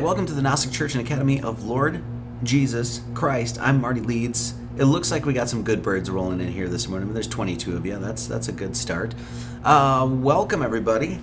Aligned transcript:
welcome 0.00 0.24
to 0.26 0.32
the 0.32 0.40
Gnostic 0.40 0.70
Church 0.70 0.94
and 0.94 1.04
Academy 1.04 1.40
of 1.40 1.64
Lord 1.64 2.00
Jesus 2.44 3.00
Christ. 3.14 3.58
I'm 3.60 3.80
Marty 3.80 4.00
Leeds. 4.00 4.54
It 4.78 4.84
looks 4.84 5.10
like 5.10 5.26
we 5.26 5.32
got 5.32 5.48
some 5.48 5.64
good 5.64 5.82
birds 5.82 6.08
rolling 6.08 6.40
in 6.40 6.46
here 6.52 6.68
this 6.68 6.86
morning. 6.88 7.12
There's 7.12 7.26
22 7.26 7.76
of 7.76 7.84
you. 7.84 7.98
That's 7.98 8.26
that's 8.28 8.46
a 8.46 8.52
good 8.52 8.76
start. 8.76 9.12
Uh, 9.64 10.06
welcome 10.08 10.62
everybody. 10.62 11.18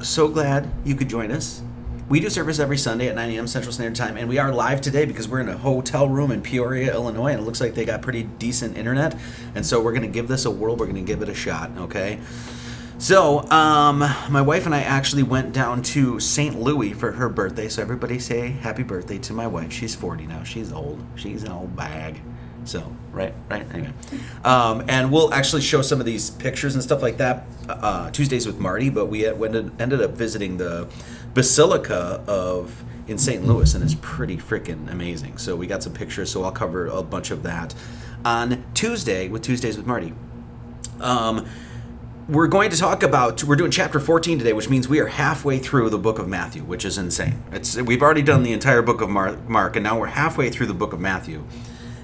So 0.00 0.28
glad 0.28 0.70
you 0.84 0.94
could 0.94 1.08
join 1.08 1.32
us. 1.32 1.60
We 2.08 2.20
do 2.20 2.30
service 2.30 2.60
every 2.60 2.78
Sunday 2.78 3.08
at 3.08 3.16
9 3.16 3.30
a.m. 3.30 3.48
Central 3.48 3.72
Standard 3.72 3.96
Time, 3.96 4.16
and 4.16 4.28
we 4.28 4.38
are 4.38 4.52
live 4.52 4.80
today 4.80 5.04
because 5.04 5.26
we're 5.26 5.40
in 5.40 5.48
a 5.48 5.58
hotel 5.58 6.08
room 6.08 6.30
in 6.30 6.42
Peoria, 6.42 6.94
Illinois, 6.94 7.32
and 7.32 7.40
it 7.40 7.42
looks 7.42 7.60
like 7.60 7.74
they 7.74 7.84
got 7.84 8.00
pretty 8.00 8.22
decent 8.22 8.78
internet. 8.78 9.18
And 9.56 9.66
so 9.66 9.80
we're 9.82 9.90
going 9.92 10.02
to 10.02 10.08
give 10.08 10.28
this 10.28 10.44
a 10.44 10.50
whirl. 10.52 10.76
We're 10.76 10.86
going 10.86 11.04
to 11.04 11.12
give 11.12 11.20
it 11.20 11.28
a 11.28 11.34
shot. 11.34 11.72
Okay. 11.76 12.20
So, 12.98 13.40
um, 13.50 13.98
my 14.30 14.40
wife 14.40 14.64
and 14.64 14.74
I 14.74 14.80
actually 14.80 15.22
went 15.22 15.52
down 15.52 15.82
to 15.82 16.18
St. 16.18 16.58
Louis 16.58 16.92
for 16.94 17.12
her 17.12 17.28
birthday. 17.28 17.68
So, 17.68 17.82
everybody 17.82 18.18
say 18.18 18.48
happy 18.48 18.82
birthday 18.84 19.18
to 19.18 19.34
my 19.34 19.46
wife. 19.46 19.70
She's 19.70 19.94
40 19.94 20.26
now. 20.26 20.44
She's 20.44 20.72
old. 20.72 21.04
She's 21.14 21.42
an 21.42 21.52
old 21.52 21.76
bag. 21.76 22.22
So, 22.64 22.96
right, 23.12 23.34
right, 23.50 23.66
anyway. 23.70 23.92
Um, 24.46 24.82
and 24.88 25.12
we'll 25.12 25.32
actually 25.34 25.60
show 25.60 25.82
some 25.82 26.00
of 26.00 26.06
these 26.06 26.30
pictures 26.30 26.74
and 26.74 26.82
stuff 26.82 27.02
like 27.02 27.18
that 27.18 27.44
uh, 27.68 28.10
Tuesdays 28.12 28.46
with 28.46 28.58
Marty, 28.58 28.88
but 28.88 29.06
we 29.06 29.26
ended 29.26 30.00
up 30.00 30.12
visiting 30.12 30.56
the 30.56 30.88
Basilica 31.34 32.24
of 32.26 32.82
in 33.08 33.18
St. 33.18 33.46
Louis, 33.46 33.74
and 33.74 33.84
it's 33.84 33.94
pretty 34.00 34.38
freaking 34.38 34.90
amazing. 34.90 35.36
So, 35.36 35.54
we 35.54 35.66
got 35.66 35.82
some 35.82 35.92
pictures, 35.92 36.30
so 36.30 36.44
I'll 36.44 36.50
cover 36.50 36.86
a 36.86 37.02
bunch 37.02 37.30
of 37.30 37.42
that 37.42 37.74
on 38.24 38.64
Tuesday 38.72 39.28
with 39.28 39.42
Tuesdays 39.42 39.76
with 39.76 39.86
Marty. 39.86 40.14
Um, 40.98 41.46
we're 42.28 42.48
going 42.48 42.70
to 42.70 42.76
talk 42.76 43.04
about 43.04 43.44
we're 43.44 43.54
doing 43.54 43.70
chapter 43.70 44.00
14 44.00 44.38
today 44.40 44.52
which 44.52 44.68
means 44.68 44.88
we 44.88 44.98
are 44.98 45.06
halfway 45.06 45.60
through 45.60 45.88
the 45.90 45.98
book 45.98 46.18
of 46.18 46.26
matthew 46.26 46.60
which 46.64 46.84
is 46.84 46.98
insane 46.98 47.40
it's 47.52 47.76
we've 47.82 48.02
already 48.02 48.22
done 48.22 48.42
the 48.42 48.52
entire 48.52 48.82
book 48.82 49.00
of 49.00 49.08
mark, 49.08 49.48
mark 49.48 49.76
and 49.76 49.84
now 49.84 49.96
we're 49.96 50.06
halfway 50.08 50.50
through 50.50 50.66
the 50.66 50.74
book 50.74 50.92
of 50.92 50.98
matthew 50.98 51.44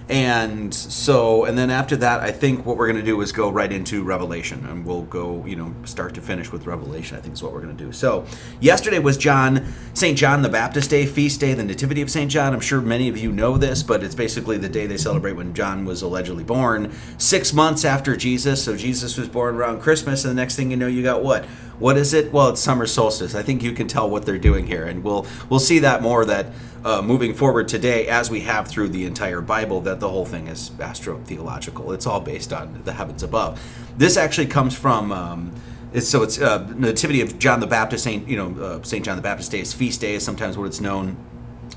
and 0.09 0.75
so, 0.75 1.45
and 1.45 1.57
then 1.57 1.71
after 1.71 1.97
that, 1.97 2.21
I 2.21 2.33
think 2.33 2.67
what 2.67 2.77
we're 2.77 2.87
going 2.87 2.99
to 2.99 3.05
do 3.05 3.21
is 3.21 3.31
go 3.31 3.51
right 3.51 3.71
into 3.71 4.03
Revelation, 4.03 4.67
and 4.67 4.85
we'll 4.85 5.03
go, 5.03 5.45
you 5.47 5.55
know, 5.55 5.75
start 5.85 6.15
to 6.15 6.21
finish 6.21 6.51
with 6.51 6.67
Revelation. 6.67 7.17
I 7.17 7.21
think 7.21 7.35
is 7.35 7.43
what 7.43 7.53
we're 7.53 7.61
going 7.63 7.77
to 7.77 7.85
do. 7.85 7.93
So, 7.93 8.27
yesterday 8.61 8.99
was 8.99 9.17
John, 9.17 9.65
Saint 9.95 10.19
John 10.19 10.43
the 10.43 10.49
Baptist 10.49 10.91
Day 10.91 11.07
feast 11.07 11.39
day, 11.41 11.55
the 11.55 11.63
Nativity 11.63 12.03
of 12.03 12.11
Saint 12.11 12.31
John. 12.33 12.53
I'm 12.53 12.61
sure 12.61 12.81
many 12.81 13.09
of 13.09 13.17
you 13.17 13.31
know 13.31 13.57
this, 13.57 13.83
but 13.85 14.03
it's 14.03 14.15
basically 14.15 14.59
the 14.59 14.69
day 14.69 14.87
they 14.87 14.97
celebrate 14.97 15.33
when 15.33 15.55
John 15.55 15.85
was 15.85 16.03
allegedly 16.03 16.45
born, 16.45 16.93
six 17.17 17.53
months 17.53 17.85
after 17.85 18.17
Jesus. 18.17 18.65
So 18.65 18.77
Jesus 18.77 19.17
was 19.17 19.29
born 19.29 19.55
around 19.55 19.81
Christmas, 19.81 20.25
and 20.25 20.31
the 20.31 20.35
next 20.43 20.57
thing 20.57 20.71
you 20.73 20.77
know, 20.77 20.89
you 20.89 21.03
got 21.05 21.23
what 21.23 21.45
what 21.83 21.97
is 21.97 22.15
it? 22.15 22.33
Well, 22.33 22.51
it's 22.51 22.61
summer 22.61 22.87
solstice. 22.87 23.35
I 23.35 23.43
think 23.43 23.61
you 23.65 23.73
can 23.73 23.89
tell 23.89 24.09
what 24.09 24.25
they're 24.25 24.39
doing 24.39 24.69
here, 24.69 24.87
and 24.87 25.03
we'll 25.03 25.27
we'll 25.51 25.59
see 25.59 25.81
that 25.81 26.01
more 26.01 26.25
that 26.25 26.47
uh, 26.85 27.03
moving 27.03 27.35
forward 27.35 27.67
today, 27.67 28.07
as 28.07 28.31
we 28.31 28.43
have 28.43 28.69
through 28.69 28.91
the 28.91 29.05
entire 29.05 29.41
Bible, 29.41 29.81
that 29.81 29.99
the 29.99 30.09
whole 30.09 30.25
thing 30.25 30.47
is 30.47 30.71
astrotheological. 30.71 31.93
It's 31.93 32.07
all 32.07 32.21
based 32.21 32.53
on 32.53 32.83
the 32.85 32.93
heavens 32.93 33.25
above. 33.25 33.61
This 33.99 34.17
actually 34.17 34.47
comes 34.47 34.77
from. 34.79 35.11
Um, 35.11 35.53
it's, 35.93 36.09
so 36.09 36.23
it's 36.23 36.41
uh, 36.41 36.73
Nativity 36.77 37.21
of 37.21 37.41
John 37.41 37.59
the 37.59 37.67
Baptist, 37.67 38.05
Saint 38.05 38.29
you 38.29 38.37
know 38.37 38.63
uh, 38.63 38.83
Saint 38.85 39.05
John 39.05 39.17
the 39.17 39.23
Baptist 39.23 39.51
Day 39.51 39.59
is 39.59 39.73
feast 39.73 40.01
day 40.01 40.15
is 40.15 40.25
sometimes 40.25 40.57
what 40.57 40.67
it's 40.67 40.81
known. 40.81 41.17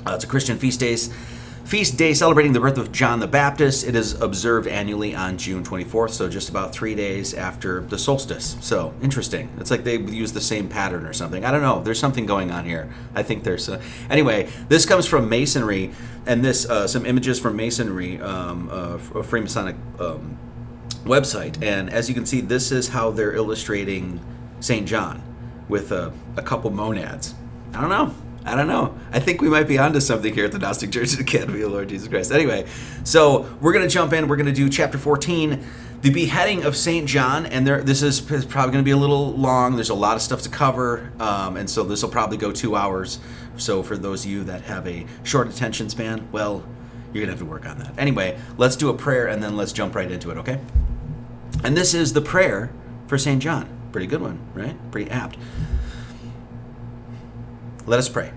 Uh, 0.06 0.12
it's 0.14 0.24
a 0.24 0.28
Christian 0.28 0.60
feast 0.60 0.80
days 0.82 1.10
feast 1.66 1.98
day 1.98 2.14
celebrating 2.14 2.53
the 2.53 2.59
birth 2.59 2.78
of 2.78 2.92
John 2.92 3.20
the 3.20 3.28
Baptist. 3.28 3.88
It 3.88 3.96
is 3.96 4.14
observed 4.22 4.68
annually 4.68 5.16
on 5.16 5.38
June 5.40 5.64
24th, 5.64 6.12
so 6.12 6.30
just 6.30 6.48
about 6.48 6.72
three 6.72 6.94
days 6.94 7.34
after 7.34 7.81
the 7.81 7.98
solstice. 7.98 8.56
So 8.62 8.94
interesting. 9.02 9.50
It's 9.58 9.72
like 9.72 9.84
they 9.84 9.98
use 9.98 10.31
the 10.34 10.42
same 10.42 10.68
pattern 10.70 11.06
or 11.08 11.14
something. 11.14 11.44
I 11.44 11.50
don't 11.52 11.64
know. 11.64 11.81
There's 11.81 11.98
something 12.00 12.28
going 12.28 12.52
on 12.52 12.66
here. 12.66 12.94
I 13.16 13.24
think 13.24 13.44
there's. 13.44 13.68
A... 13.68 13.81
Anyway, 14.12 14.48
this 14.70 14.86
comes 14.86 15.08
from 15.08 15.28
Masonry, 15.28 15.92
and 16.28 16.46
this 16.46 16.70
uh, 16.70 16.88
some 16.88 17.03
images 17.06 17.40
from 17.40 17.56
Masonry, 17.56 18.22
um, 18.22 18.70
uh, 18.72 18.97
Freemasonic 19.24 19.76
um, 20.00 20.38
website. 21.03 21.62
And 21.64 21.90
as 21.90 22.08
you 22.08 22.14
can 22.16 22.28
see, 22.28 22.42
this 22.42 22.72
is 22.72 22.90
how 22.90 23.09
they're 23.09 23.34
illustrating 23.34 24.20
Saint 24.59 24.88
John 24.88 25.22
with 25.68 25.92
a, 25.92 26.14
a 26.38 26.44
couple 26.44 26.70
monads. 26.70 27.34
I 27.74 27.82
don't 27.82 27.90
know. 27.90 28.14
I 28.46 28.54
don't 28.56 28.68
know. 28.68 28.96
I 29.12 29.20
think 29.20 29.42
we 29.42 29.50
might 29.50 29.68
be 29.68 29.80
onto 29.80 30.00
something 30.00 30.32
here 30.34 30.46
at 30.46 30.52
the 30.52 30.60
Gnostic 30.60 30.92
Church 30.92 31.14
of 31.14 31.18
the 31.18 31.24
Academy 31.24 31.62
of 31.62 31.72
Lord 31.72 31.90
Jesus 31.90 32.08
Christ. 32.08 32.32
Anyway, 32.32 32.68
so 33.04 33.50
we're 33.60 33.74
going 33.74 33.86
to 33.88 33.92
jump 33.94 34.14
in. 34.14 34.28
We're 34.28 34.36
going 34.36 34.46
to 34.46 34.52
do 34.52 34.70
chapter 34.70 35.00
14, 35.00 35.66
the 36.02 36.12
beheading 36.12 36.64
of 36.64 36.78
St. 36.78 37.09
John. 37.09 37.47
And 37.47 37.66
there, 37.66 37.82
this 37.82 38.03
is 38.03 38.22
probably 38.22 38.72
going 38.72 38.84
to 38.84 38.84
be 38.84 38.92
a 38.92 38.97
little 38.97 39.32
long. 39.32 39.74
There's 39.76 39.90
a 39.90 39.96
lot 39.96 40.16
of 40.16 40.22
stuff 40.22 40.44
to 40.44 40.50
cover. 40.50 41.12
Um, 41.20 41.58
and 41.58 41.68
so 41.68 41.84
this 41.84 42.03
will 42.03 42.12
probably 42.12 42.38
go 42.38 42.52
two 42.52 42.76
hours. 42.76 43.20
So 43.58 43.82
for 43.82 43.97
those 43.97 44.26
of 44.26 44.32
you 44.32 44.44
that 44.44 44.62
have 44.62 44.88
a 44.88 45.08
short 45.24 45.48
attention 45.48 45.90
span, 45.90 46.28
well, 46.32 46.64
you're 47.14 47.26
going 47.26 47.34
to 47.34 47.34
have 47.34 47.40
to 47.40 47.46
work 47.46 47.66
on 47.66 47.80
that. 47.80 47.98
Anyway, 47.98 48.38
let's 48.58 48.76
do 48.76 48.90
a 48.90 48.94
prayer 48.94 49.26
and 49.28 49.41
then 49.41 49.58
let's 49.58 49.72
jump 49.72 49.96
right 49.96 50.12
into 50.12 50.30
it, 50.30 50.38
okay? 50.38 50.59
And 51.64 51.76
this 51.76 51.96
is 51.96 52.14
the 52.14 52.22
prayer 52.22 52.72
for 53.08 53.18
St. 53.18 53.41
John. 53.41 53.68
Pretty 53.91 54.06
good 54.08 54.22
one, 54.22 54.40
right? 54.53 54.76
Pretty 54.91 55.09
apt. 55.09 55.36
Let 57.87 57.99
us 57.99 58.09
pray. 58.09 58.32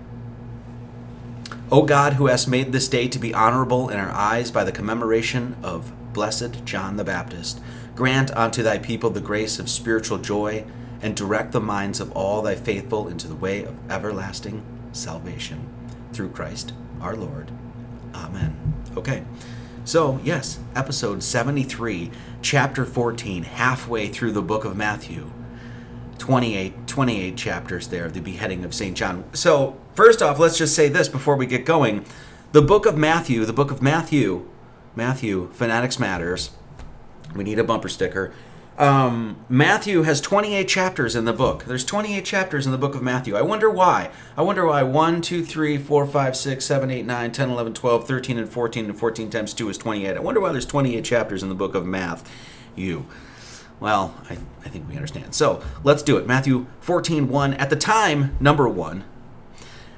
O 1.71 1.81
God, 1.81 2.13
who 2.13 2.27
hast 2.27 2.47
made 2.47 2.71
this 2.71 2.87
day 2.87 3.07
to 3.07 3.17
be 3.17 3.33
honorable 3.33 3.89
in 3.89 3.97
our 3.99 4.11
eyes 4.11 4.51
by 4.51 4.63
the 4.63 4.71
commemoration 4.71 5.55
of 5.63 5.91
blessed 6.13 6.63
John 6.65 6.97
the 6.97 7.03
Baptist, 7.03 7.59
grant 7.95 8.29
unto 8.37 8.61
thy 8.61 8.77
people 8.77 9.09
the 9.09 9.21
grace 9.21 9.57
of 9.57 9.67
spiritual 9.69 10.19
joy, 10.19 10.65
and 11.01 11.15
direct 11.15 11.51
the 11.51 11.61
minds 11.61 11.99
of 11.99 12.11
all 12.11 12.41
thy 12.43 12.53
faithful 12.53 13.07
into 13.07 13.27
the 13.27 13.35
way 13.35 13.63
of 13.63 13.75
everlasting 13.89 14.61
salvation. 14.91 15.67
Through 16.13 16.29
Christ 16.29 16.73
our 17.01 17.15
Lord. 17.15 17.51
Amen. 18.13 18.75
Okay. 18.97 19.23
So, 19.83 20.19
yes, 20.23 20.59
episode 20.75 21.23
73, 21.23 22.11
chapter 22.43 22.85
14, 22.85 23.43
halfway 23.43 24.09
through 24.09 24.33
the 24.33 24.41
book 24.43 24.63
of 24.63 24.77
Matthew. 24.77 25.31
28, 26.19 26.85
28 26.85 27.35
chapters 27.35 27.87
there 27.87 28.05
of 28.05 28.13
the 28.13 28.19
beheading 28.19 28.63
of 28.63 28.73
St. 28.75 28.95
John. 28.95 29.23
So, 29.33 29.79
first 29.95 30.21
off, 30.21 30.37
let's 30.37 30.57
just 30.57 30.75
say 30.75 30.89
this 30.89 31.07
before 31.09 31.35
we 31.35 31.45
get 31.47 31.65
going. 31.65 32.05
The 32.51 32.61
book 32.61 32.85
of 32.85 32.97
Matthew, 32.97 33.45
the 33.45 33.53
book 33.53 33.71
of 33.71 33.81
Matthew, 33.81 34.47
Matthew, 34.95 35.49
Fanatics 35.53 35.97
Matters. 35.97 36.51
We 37.35 37.43
need 37.43 37.57
a 37.59 37.63
bumper 37.63 37.89
sticker. 37.89 38.33
Um, 38.77 39.43
Matthew 39.49 40.03
has 40.03 40.21
28 40.21 40.67
chapters 40.67 41.15
in 41.15 41.25
the 41.25 41.33
book. 41.33 41.65
There's 41.65 41.83
28 41.83 42.23
chapters 42.23 42.65
in 42.65 42.71
the 42.71 42.77
book 42.77 42.95
of 42.95 43.01
Matthew. 43.01 43.35
I 43.35 43.41
wonder 43.41 43.69
why. 43.69 44.09
I 44.37 44.41
wonder 44.41 44.65
why 44.65 44.83
1, 44.83 45.21
2, 45.21 45.43
3, 45.43 45.77
4, 45.77 46.07
5, 46.07 46.35
6, 46.35 46.65
7, 46.65 46.89
8, 46.91 47.05
9, 47.05 47.31
10, 47.31 47.49
11, 47.49 47.73
12, 47.73 48.07
13, 48.07 48.37
and 48.37 48.49
14, 48.49 48.85
and 48.85 48.97
14 48.99 49.29
times 49.29 49.53
2 49.53 49.69
is 49.69 49.77
28. 49.77 50.15
I 50.15 50.19
wonder 50.19 50.39
why 50.39 50.51
there's 50.51 50.65
28 50.65 51.03
chapters 51.03 51.43
in 51.43 51.49
the 51.49 51.55
book 51.55 51.75
of 51.75 51.85
Matthew. 51.85 53.05
Well, 53.79 54.13
I, 54.29 54.33
I 54.65 54.69
think 54.69 54.87
we 54.89 54.95
understand. 54.95 55.33
So 55.33 55.63
let's 55.83 56.03
do 56.03 56.17
it. 56.17 56.27
Matthew 56.27 56.65
14, 56.81 57.29
1. 57.29 57.53
At 57.53 57.69
the 57.69 57.75
time, 57.75 58.35
number 58.39 58.67
one, 58.67 59.03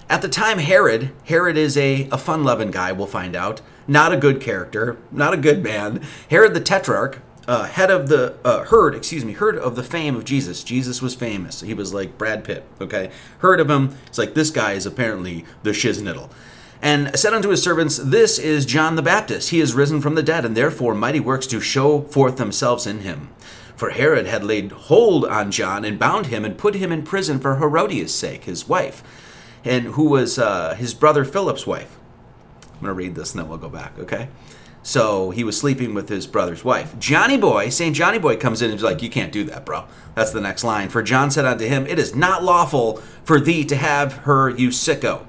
at 0.10 0.22
the 0.22 0.28
time, 0.30 0.58
Herod, 0.58 1.12
Herod 1.26 1.56
is 1.58 1.78
a, 1.78 2.08
a 2.12 2.18
fun 2.18 2.44
loving 2.44 2.70
guy, 2.72 2.92
we'll 2.92 3.08
find 3.08 3.34
out. 3.36 3.62
Not 3.88 4.14
a 4.14 4.18
good 4.18 4.42
character, 4.42 4.98
not 5.10 5.34
a 5.34 5.38
good 5.38 5.64
man. 5.64 6.04
Herod 6.30 6.54
the 6.54 6.60
Tetrarch, 6.60 7.22
uh, 7.48 7.64
head 7.64 7.90
of 7.90 8.08
the 8.10 8.36
uh, 8.46 8.66
excuse 8.96 9.24
me, 9.26 9.34
heard 9.34 9.58
of 9.58 9.76
the 9.78 9.84
fame 9.84 10.16
of 10.16 10.26
Jesus. 10.26 10.64
Jesus 10.66 11.02
was 11.02 11.16
famous. 11.16 11.62
He 11.62 11.74
was 11.74 11.94
like 11.94 12.18
Brad 12.18 12.44
Pitt, 12.44 12.66
okay? 12.80 13.10
Heard 13.40 13.60
of 13.62 13.70
him. 13.70 13.96
It's 14.08 14.18
like, 14.18 14.34
this 14.36 14.50
guy 14.52 14.74
is 14.74 14.86
apparently 14.86 15.44
the 15.64 15.72
shiznittle. 15.72 16.30
And 16.82 17.18
said 17.18 17.34
unto 17.34 17.50
his 17.50 17.64
servants, 17.64 17.98
This 17.98 18.38
is 18.38 18.66
John 18.66 18.96
the 18.98 19.02
Baptist. 19.02 19.50
He 19.52 19.60
is 19.62 19.74
risen 19.74 20.02
from 20.02 20.16
the 20.16 20.24
dead, 20.24 20.44
and 20.46 20.56
therefore 20.58 20.94
mighty 20.94 21.20
works 21.22 21.48
do 21.48 21.60
show 21.62 22.02
forth 22.02 22.36
themselves 22.38 22.86
in 22.86 23.00
him. 23.00 23.30
For 23.76 23.92
Herod 23.92 24.28
had 24.28 24.44
laid 24.44 24.72
hold 24.72 25.26
on 25.26 25.52
John 25.52 25.86
and 25.86 26.00
bound 26.00 26.28
him 26.28 26.46
and 26.46 26.58
put 26.58 26.76
him 26.76 26.92
in 26.92 27.04
prison 27.04 27.40
for 27.40 27.58
Herodias' 27.58 28.14
sake, 28.14 28.44
his 28.46 28.68
wife, 28.68 29.04
and 29.64 29.84
who 29.94 30.06
was 30.10 30.38
uh, 30.38 30.76
his 30.76 30.94
brother 30.94 31.26
Philip's 31.26 31.66
wife. 31.68 31.98
I'm 32.66 32.80
going 32.82 32.90
to 32.90 32.94
read 32.94 33.16
this 33.16 33.32
and 33.34 33.42
then 33.42 33.50
we'll 33.50 33.58
go 33.58 33.70
back, 33.70 33.98
okay? 34.00 34.30
So 34.84 35.30
he 35.30 35.44
was 35.44 35.60
sleeping 35.60 35.94
with 35.94 36.10
his 36.10 36.26
brother's 36.26 36.64
wife. 36.64 36.98
Johnny 37.00 37.38
Boy, 37.38 37.70
St. 37.70 37.96
Johnny 37.96 38.18
Boy 38.18 38.36
comes 38.38 38.64
in 38.64 38.72
and 38.72 38.78
is 38.80 38.84
like, 38.84 39.04
You 39.04 39.12
can't 39.12 39.32
do 39.32 39.44
that, 39.44 39.64
bro. 39.64 39.86
That's 40.16 40.32
the 40.32 40.42
next 40.42 40.64
line. 40.64 40.90
For 40.90 41.04
John 41.04 41.30
said 41.30 41.46
unto 41.46 41.68
him, 41.68 41.86
It 41.86 42.00
is 42.00 42.16
not 42.16 42.44
lawful 42.44 42.98
for 43.24 43.40
thee 43.40 43.64
to 43.66 43.76
have 43.76 44.14
her, 44.26 44.50
you 44.50 44.70
sicko. 44.70 45.28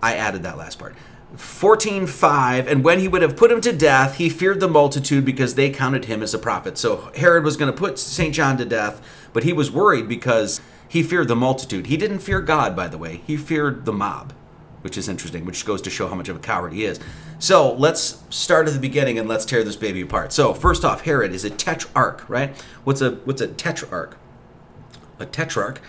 I 0.00 0.14
added 0.14 0.44
that 0.44 0.56
last 0.56 0.78
part. 0.78 0.94
14 1.36 2.06
5 2.06 2.66
and 2.66 2.82
when 2.82 2.98
he 2.98 3.06
would 3.06 3.22
have 3.22 3.36
put 3.36 3.52
him 3.52 3.60
to 3.60 3.72
death 3.72 4.16
he 4.16 4.28
feared 4.28 4.58
the 4.58 4.68
multitude 4.68 5.24
because 5.24 5.54
they 5.54 5.70
counted 5.70 6.06
him 6.06 6.22
as 6.24 6.34
a 6.34 6.38
prophet 6.38 6.76
so 6.76 7.10
herod 7.14 7.44
was 7.44 7.56
going 7.56 7.70
to 7.70 7.76
put 7.76 7.98
st 8.00 8.34
john 8.34 8.56
to 8.56 8.64
death 8.64 9.00
but 9.32 9.44
he 9.44 9.52
was 9.52 9.70
worried 9.70 10.08
because 10.08 10.60
he 10.88 11.04
feared 11.04 11.28
the 11.28 11.36
multitude 11.36 11.86
he 11.86 11.96
didn't 11.96 12.18
fear 12.18 12.40
god 12.40 12.74
by 12.74 12.88
the 12.88 12.98
way 12.98 13.20
he 13.28 13.36
feared 13.36 13.84
the 13.84 13.92
mob 13.92 14.32
which 14.80 14.98
is 14.98 15.08
interesting 15.08 15.44
which 15.44 15.64
goes 15.64 15.80
to 15.80 15.90
show 15.90 16.08
how 16.08 16.16
much 16.16 16.28
of 16.28 16.34
a 16.34 16.40
coward 16.40 16.72
he 16.72 16.84
is 16.84 16.98
so 17.38 17.72
let's 17.74 18.24
start 18.28 18.66
at 18.66 18.74
the 18.74 18.80
beginning 18.80 19.16
and 19.16 19.28
let's 19.28 19.44
tear 19.44 19.62
this 19.62 19.76
baby 19.76 20.00
apart 20.00 20.32
so 20.32 20.52
first 20.52 20.84
off 20.84 21.02
herod 21.02 21.32
is 21.32 21.44
a 21.44 21.50
tetrarch 21.50 22.28
right 22.28 22.60
what's 22.82 23.00
a 23.00 23.12
what's 23.24 23.40
a 23.40 23.46
tetrarch 23.46 24.16
a 25.20 25.26
tetrarch 25.26 25.80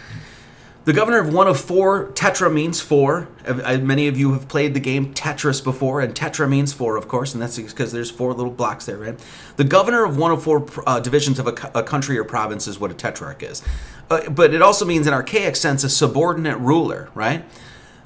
the 0.83 0.94
governor 0.94 1.19
of 1.19 1.31
one 1.31 1.48
of 1.48 1.60
four, 1.60 2.07
Tetra 2.13 2.51
means 2.51 2.81
four. 2.81 3.28
Many 3.48 4.07
of 4.07 4.18
you 4.18 4.33
have 4.33 4.48
played 4.48 4.74
the 4.74 4.80
game 4.80 5.13
Tetris 5.13 5.63
before, 5.63 6.01
and 6.01 6.16
Tetra 6.16 6.50
means 6.50 6.74
four, 6.74 6.95
of 6.95 7.07
course, 7.07 7.33
and 7.33 7.42
that's 7.44 7.60
because 7.60 7.92
there's 7.92 8.10
four 8.10 8.33
little 8.33 8.51
blocks 8.51 8.88
there, 8.88 8.98
right? 8.98 9.19
The 9.57 9.63
governor 9.63 10.04
of 10.04 10.18
one 10.18 10.31
of 10.31 10.42
four 10.44 10.66
uh, 10.88 11.00
divisions 11.00 11.38
of 11.38 11.45
a, 11.45 11.69
a, 11.75 11.83
country 11.83 12.18
or 12.18 12.24
province 12.24 12.68
is 12.68 12.80
what 12.80 12.89
a 12.89 12.95
tetrarch 12.95 13.44
is. 13.44 13.62
Uh, 14.10 14.28
but 14.31 14.56
it 14.56 14.63
also 14.63 14.83
means, 14.83 15.06
in 15.06 15.13
archaic 15.13 15.56
sense, 15.56 15.83
a 15.83 15.89
subordinate 15.89 16.57
ruler, 16.57 17.12
right? 17.13 17.45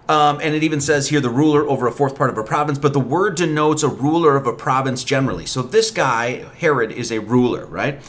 Um, 0.09 0.41
and 0.43 0.53
it 0.53 0.61
even 0.61 0.81
says 0.81 1.07
here 1.07 1.21
the 1.21 1.29
ruler 1.29 1.65
over 1.69 1.87
a 1.87 1.93
fourth 1.93 2.17
part 2.17 2.29
of 2.29 2.37
a 2.37 2.43
province, 2.43 2.77
but 2.77 2.91
the 2.91 2.99
word 2.99 3.35
denotes 3.37 3.83
a 3.83 3.87
ruler 3.89 4.35
of 4.35 4.45
a 4.47 4.53
province 4.53 5.05
generally. 5.05 5.45
So 5.45 5.61
this 5.61 5.91
guy, 5.91 6.43
Herod, 6.59 6.91
is 6.91 7.09
a 7.09 7.19
ruler, 7.21 7.65
right? 7.67 8.01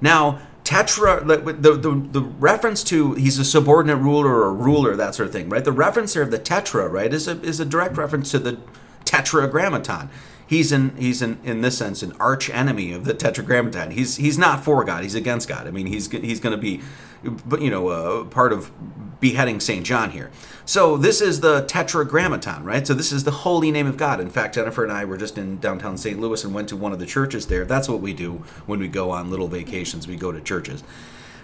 Now, 0.00 0.40
tetra 0.64 1.24
the, 1.26 1.52
the, 1.76 1.92
the 1.94 2.20
reference 2.22 2.82
to 2.82 3.12
he's 3.14 3.38
a 3.38 3.44
subordinate 3.44 3.96
ruler 3.98 4.34
or 4.40 4.52
ruler 4.52 4.96
that 4.96 5.14
sort 5.14 5.26
of 5.26 5.32
thing 5.32 5.48
right 5.50 5.64
the 5.64 5.72
reference 5.72 6.14
here 6.14 6.22
of 6.22 6.30
the 6.30 6.38
tetra 6.38 6.90
right 6.90 7.12
is 7.12 7.28
a 7.28 7.40
is 7.42 7.60
a 7.60 7.64
direct 7.66 7.96
reference 7.98 8.30
to 8.30 8.38
the 8.38 8.58
tetragrammaton 9.04 10.08
he's 10.46 10.72
in 10.72 10.94
he's 10.96 11.22
in 11.22 11.38
in 11.44 11.60
this 11.60 11.78
sense 11.78 12.02
an 12.02 12.12
arch 12.20 12.50
enemy 12.50 12.92
of 12.92 13.04
the 13.04 13.14
Tetragrammaton. 13.14 13.92
He's 13.92 14.16
he's 14.16 14.38
not 14.38 14.64
for 14.64 14.84
God. 14.84 15.02
He's 15.02 15.14
against 15.14 15.48
God. 15.48 15.66
I 15.66 15.70
mean, 15.70 15.86
he's 15.86 16.10
he's 16.10 16.40
going 16.40 16.54
to 16.54 16.60
be, 16.60 16.80
but 17.44 17.60
you 17.60 17.70
know, 17.70 17.88
uh, 17.88 18.24
part 18.24 18.52
of 18.52 18.70
beheading 19.20 19.60
Saint 19.60 19.86
John 19.86 20.10
here. 20.10 20.30
So 20.66 20.96
this 20.96 21.20
is 21.20 21.40
the 21.40 21.62
Tetragrammaton, 21.66 22.64
right? 22.64 22.86
So 22.86 22.94
this 22.94 23.12
is 23.12 23.24
the 23.24 23.30
holy 23.30 23.70
name 23.70 23.86
of 23.86 23.96
God. 23.96 24.20
In 24.20 24.30
fact, 24.30 24.54
Jennifer 24.54 24.82
and 24.82 24.92
I 24.92 25.04
were 25.04 25.16
just 25.18 25.36
in 25.38 25.58
downtown 25.58 25.96
St. 25.96 26.18
Louis 26.18 26.42
and 26.44 26.54
went 26.54 26.68
to 26.70 26.76
one 26.76 26.92
of 26.92 26.98
the 26.98 27.06
churches 27.06 27.46
there. 27.46 27.64
That's 27.64 27.88
what 27.88 28.00
we 28.00 28.12
do 28.14 28.44
when 28.66 28.80
we 28.80 28.88
go 28.88 29.10
on 29.10 29.30
little 29.30 29.48
vacations. 29.48 30.06
We 30.08 30.16
go 30.16 30.32
to 30.32 30.40
churches. 30.40 30.82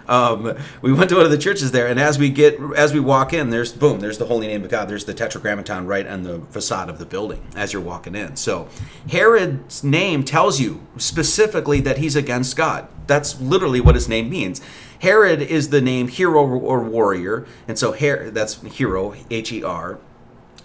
Um, 0.07 0.57
we 0.81 0.91
went 0.91 1.09
to 1.09 1.15
one 1.15 1.25
of 1.25 1.31
the 1.31 1.37
churches 1.37 1.71
there, 1.71 1.87
and 1.87 1.99
as 1.99 2.17
we 2.17 2.29
get 2.29 2.59
as 2.75 2.93
we 2.93 2.99
walk 2.99 3.33
in, 3.33 3.49
there's 3.49 3.71
boom, 3.71 3.99
there's 3.99 4.17
the 4.17 4.25
holy 4.25 4.47
name 4.47 4.63
of 4.63 4.69
God. 4.69 4.87
There's 4.87 5.05
the 5.05 5.13
tetragrammaton 5.13 5.85
right 5.85 6.05
on 6.07 6.23
the 6.23 6.39
facade 6.49 6.89
of 6.89 6.97
the 6.99 7.05
building 7.05 7.41
as 7.55 7.73
you're 7.73 7.81
walking 7.81 8.15
in. 8.15 8.35
So 8.35 8.67
Herod's 9.09 9.83
name 9.83 10.23
tells 10.23 10.59
you 10.59 10.81
specifically 10.97 11.79
that 11.81 11.97
he's 11.99 12.15
against 12.15 12.55
God. 12.55 12.87
That's 13.07 13.39
literally 13.39 13.81
what 13.81 13.95
his 13.95 14.07
name 14.07 14.29
means. 14.29 14.61
Herod 14.99 15.41
is 15.41 15.69
the 15.69 15.81
name 15.81 16.07
hero 16.07 16.45
or 16.47 16.83
warrior, 16.83 17.45
and 17.67 17.77
so 17.77 17.91
Her- 17.93 18.29
that's 18.31 18.61
hero, 18.61 19.13
H 19.29 19.51
E 19.51 19.63
R, 19.63 19.99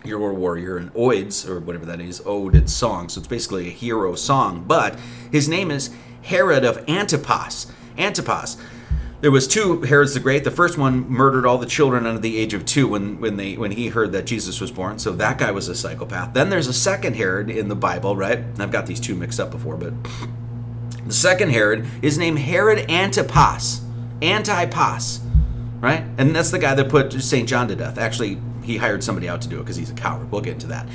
hero 0.04 0.20
or 0.20 0.34
warrior, 0.34 0.76
and 0.76 0.92
oids 0.94 1.48
or 1.48 1.58
whatever 1.60 1.86
that 1.86 2.00
is, 2.00 2.20
Oded 2.20 2.68
song. 2.68 3.08
So 3.08 3.18
it's 3.20 3.28
basically 3.28 3.68
a 3.68 3.70
hero 3.70 4.14
song. 4.14 4.64
But 4.66 4.98
his 5.30 5.48
name 5.48 5.70
is 5.70 5.90
Herod 6.22 6.64
of 6.64 6.84
Antipas. 6.88 7.66
Antipas 7.98 8.56
there 9.20 9.30
was 9.30 9.48
two 9.48 9.80
Herods 9.82 10.14
the 10.14 10.20
Great. 10.20 10.44
The 10.44 10.50
first 10.50 10.76
one 10.76 11.08
murdered 11.08 11.46
all 11.46 11.56
the 11.58 11.66
children 11.66 12.06
under 12.06 12.20
the 12.20 12.36
age 12.36 12.52
of 12.54 12.64
two 12.66 12.86
when, 12.88 13.18
when 13.20 13.36
they 13.36 13.56
when 13.56 13.72
he 13.72 13.88
heard 13.88 14.12
that 14.12 14.26
Jesus 14.26 14.60
was 14.60 14.70
born. 14.70 14.98
So 14.98 15.12
that 15.12 15.38
guy 15.38 15.50
was 15.50 15.68
a 15.68 15.74
psychopath. 15.74 16.34
Then 16.34 16.50
there's 16.50 16.66
a 16.66 16.72
second 16.72 17.16
Herod 17.16 17.48
in 17.50 17.68
the 17.68 17.74
Bible, 17.74 18.14
right? 18.16 18.40
I've 18.58 18.70
got 18.72 18.86
these 18.86 19.00
two 19.00 19.14
mixed 19.14 19.40
up 19.40 19.50
before, 19.50 19.76
but 19.76 19.94
the 21.06 21.12
second 21.14 21.50
Herod 21.50 21.86
is 22.02 22.18
named 22.18 22.40
Herod 22.40 22.90
Antipas, 22.90 23.80
Antipas, 24.20 25.20
right? 25.80 26.04
And 26.18 26.36
that's 26.36 26.50
the 26.50 26.58
guy 26.58 26.74
that 26.74 26.88
put 26.90 27.12
Saint 27.14 27.48
John 27.48 27.68
to 27.68 27.76
death. 27.76 27.96
Actually, 27.98 28.38
he 28.64 28.76
hired 28.76 29.02
somebody 29.02 29.28
out 29.28 29.40
to 29.42 29.48
do 29.48 29.56
it 29.56 29.60
because 29.62 29.76
he's 29.76 29.90
a 29.90 29.94
coward. 29.94 30.30
We'll 30.30 30.40
get 30.42 30.54
into 30.54 30.66
that. 30.68 30.88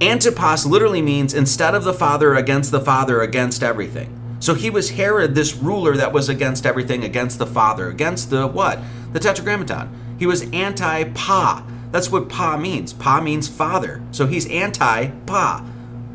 Antipas 0.00 0.64
literally 0.64 1.02
means 1.02 1.34
instead 1.34 1.74
of 1.74 1.82
the 1.82 1.94
father 1.94 2.36
against 2.36 2.70
the 2.70 2.80
father 2.80 3.20
against 3.20 3.64
everything. 3.64 4.14
So 4.40 4.54
he 4.54 4.70
was 4.70 4.90
Herod, 4.90 5.34
this 5.34 5.54
ruler 5.56 5.96
that 5.96 6.12
was 6.12 6.28
against 6.28 6.64
everything, 6.64 7.02
against 7.04 7.38
the 7.38 7.46
Father, 7.46 7.88
against 7.88 8.30
the 8.30 8.46
what? 8.46 8.78
The 9.12 9.18
Tetragrammaton. 9.18 9.88
He 10.18 10.26
was 10.26 10.42
anti 10.52 11.04
Pa. 11.14 11.64
That's 11.90 12.10
what 12.10 12.28
Pa 12.28 12.56
means. 12.56 12.92
Pa 12.92 13.20
means 13.20 13.48
father. 13.48 14.02
So 14.12 14.26
he's 14.26 14.48
anti 14.50 15.08
Pa. 15.26 15.66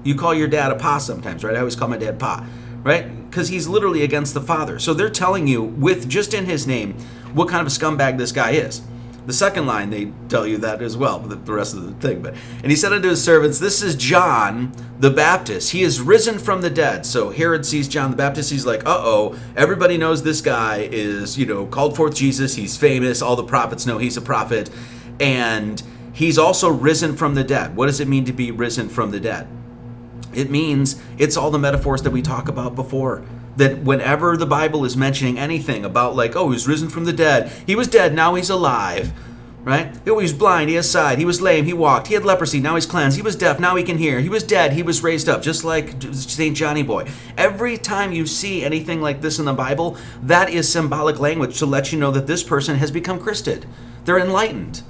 You 0.04 0.16
call 0.16 0.34
your 0.34 0.48
dad 0.48 0.72
a 0.72 0.76
Pa 0.76 1.00
sometimes, 1.00 1.44
right? 1.44 1.56
I 1.56 1.60
always 1.60 1.76
call 1.76 1.88
my 1.90 1.98
dad 1.98 2.20
Pa, 2.20 2.46
right? 2.84 3.30
Because 3.30 3.50
he's 3.50 3.68
literally 3.68 4.04
against 4.04 4.34
the 4.34 4.42
Father. 4.42 4.80
So 4.80 4.94
they're 4.94 5.10
telling 5.10 5.48
you, 5.48 5.62
with 5.64 6.08
just 6.08 6.34
in 6.34 6.46
his 6.46 6.68
name, 6.68 6.94
what 7.34 7.50
kind 7.50 7.62
of 7.66 7.68
a 7.68 7.72
scumbag 7.76 8.18
this 8.18 8.32
guy 8.32 8.52
is. 8.52 8.84
The 9.26 9.34
second 9.34 9.66
line, 9.68 9.90
they 9.90 10.12
tell 10.28 10.46
you 10.46 10.58
that 10.60 10.82
as 10.82 10.98
well, 10.98 11.18
the, 11.20 11.36
the 11.36 11.54
rest 11.54 11.76
of 11.76 11.84
the 11.84 11.94
thing. 12.08 12.22
But 12.22 12.36
and 12.58 12.70
he 12.70 12.76
said 12.76 12.92
unto 12.92 13.08
his 13.08 13.24
servants, 13.24 13.58
"This 13.60 13.82
is 13.82 13.96
John 13.96 14.74
the 15.00 15.10
Baptist. 15.10 15.72
He 15.72 15.82
is 15.82 16.02
risen 16.02 16.38
from 16.38 16.62
the 16.62 16.70
dead." 16.70 17.06
So 17.06 17.30
Herod 17.30 17.66
sees 17.66 17.88
John 17.88 18.12
the 18.12 18.18
Baptist. 18.18 18.52
He's 18.52 18.66
like, 18.66 18.86
"Uh 18.86 18.98
oh, 19.00 19.40
everybody 19.56 19.98
knows 19.98 20.24
this 20.24 20.42
guy 20.42 20.90
is 20.92 21.38
you 21.38 21.46
know 21.46 21.66
called 21.66 21.96
forth 21.96 22.14
Jesus. 22.14 22.56
He's 22.56 22.76
famous. 22.76 23.22
All 23.22 23.38
the 23.38 23.46
prophets 23.46 23.86
know 23.86 23.98
he's 23.98 24.18
a 24.18 24.22
prophet, 24.22 24.70
and 25.22 25.82
he's 26.12 26.38
also 26.38 26.68
risen 26.68 27.16
from 27.16 27.34
the 27.36 27.46
dead. 27.46 27.78
What 27.78 27.86
does 27.86 28.02
it 28.02 28.10
mean 28.10 28.26
to 28.26 28.34
be 28.34 28.52
risen 28.52 28.90
from 28.90 29.12
the 29.12 29.22
dead? 29.22 29.48
It 30.34 30.50
means 30.50 31.02
it's 31.18 31.38
all 31.38 31.50
the 31.52 31.60
metaphors 31.60 32.02
that 32.02 32.12
we 32.12 32.22
talk 32.22 32.50
about 32.50 32.76
before." 32.76 33.24
that 33.58 33.84
whenever 33.84 34.36
the 34.38 34.46
Bible 34.46 34.86
is 34.86 34.98
mentioning 34.98 35.38
anything 35.38 35.86
about, 35.86 36.16
like, 36.16 36.36
oh, 36.36 36.52
he's 36.52 36.68
risen 36.68 36.90
from 36.90 37.06
the 37.06 37.14
dead, 37.14 37.52
he 37.66 37.76
was 37.76 37.88
dead, 37.88 38.14
now 38.14 38.36
he's 38.36 38.50
alive, 38.50 39.12
right? 39.64 39.94
Oh, 40.08 40.18
he 40.20 40.24
was 40.24 40.34
blind, 40.34 40.70
he 40.70 40.76
has 40.76 40.90
sight, 40.90 41.20
he 41.20 41.26
was 41.26 41.42
lame, 41.42 41.66
he 41.66 41.74
walked, 41.74 42.08
he 42.08 42.16
had 42.16 42.26
leprosy, 42.26 42.60
now 42.60 42.76
he's 42.76 42.86
cleansed, 42.86 43.16
he 43.18 43.22
was 43.24 43.36
deaf, 43.36 43.60
now 43.60 43.76
he 43.76 43.84
can 43.84 43.98
hear, 43.98 44.20
he 44.20 44.30
was 44.30 44.44
dead, 44.44 44.74
he 44.74 44.84
was 44.84 45.04
raised 45.04 45.30
up, 45.30 45.42
just 45.42 45.64
like 45.64 45.96
St. 46.12 46.56
Johnny 46.58 46.84
Boy. 46.84 47.08
Every 47.38 47.78
time 47.78 48.12
you 48.12 48.26
see 48.26 48.64
anything 48.64 49.02
like 49.02 49.22
this 49.22 49.38
in 49.40 49.46
the 49.46 49.54
Bible, 49.54 49.98
that 50.22 50.50
is 50.50 50.72
symbolic 50.72 51.20
language 51.20 51.60
to 51.60 51.66
let 51.66 51.92
you 51.92 52.00
know 52.00 52.12
that 52.12 52.28
this 52.28 52.44
person 52.44 52.78
has 52.78 52.92
become 52.92 53.20
Christed. 53.20 53.66
They're 54.06 54.20
enlightened 54.20 54.82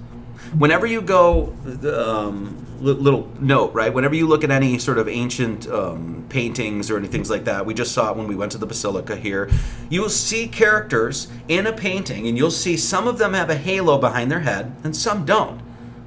whenever 0.57 0.85
you 0.85 1.01
go, 1.01 1.53
um, 1.95 2.65
little 2.79 3.29
note, 3.39 3.73
right? 3.73 3.93
Whenever 3.93 4.13
you 4.15 4.27
look 4.27 4.43
at 4.43 4.51
any 4.51 4.77
sort 4.77 4.97
of 4.97 5.07
ancient 5.07 5.67
um, 5.67 6.25
paintings 6.29 6.91
or 6.91 6.97
anything 6.97 7.23
like 7.23 7.45
that, 7.45 7.65
we 7.65 7.73
just 7.73 7.93
saw 7.93 8.11
it 8.11 8.17
when 8.17 8.27
we 8.27 8.35
went 8.35 8.51
to 8.51 8.57
the 8.57 8.65
Basilica 8.65 9.15
here, 9.15 9.49
you 9.89 10.01
will 10.01 10.09
see 10.09 10.47
characters 10.47 11.27
in 11.47 11.65
a 11.65 11.71
painting, 11.73 12.27
and 12.27 12.37
you'll 12.37 12.51
see 12.51 12.75
some 12.75 13.07
of 13.07 13.17
them 13.17 13.33
have 13.33 13.49
a 13.49 13.55
halo 13.55 13.97
behind 13.97 14.29
their 14.29 14.41
head 14.41 14.75
and 14.83 14.95
some 14.95 15.25
don't. 15.25 15.61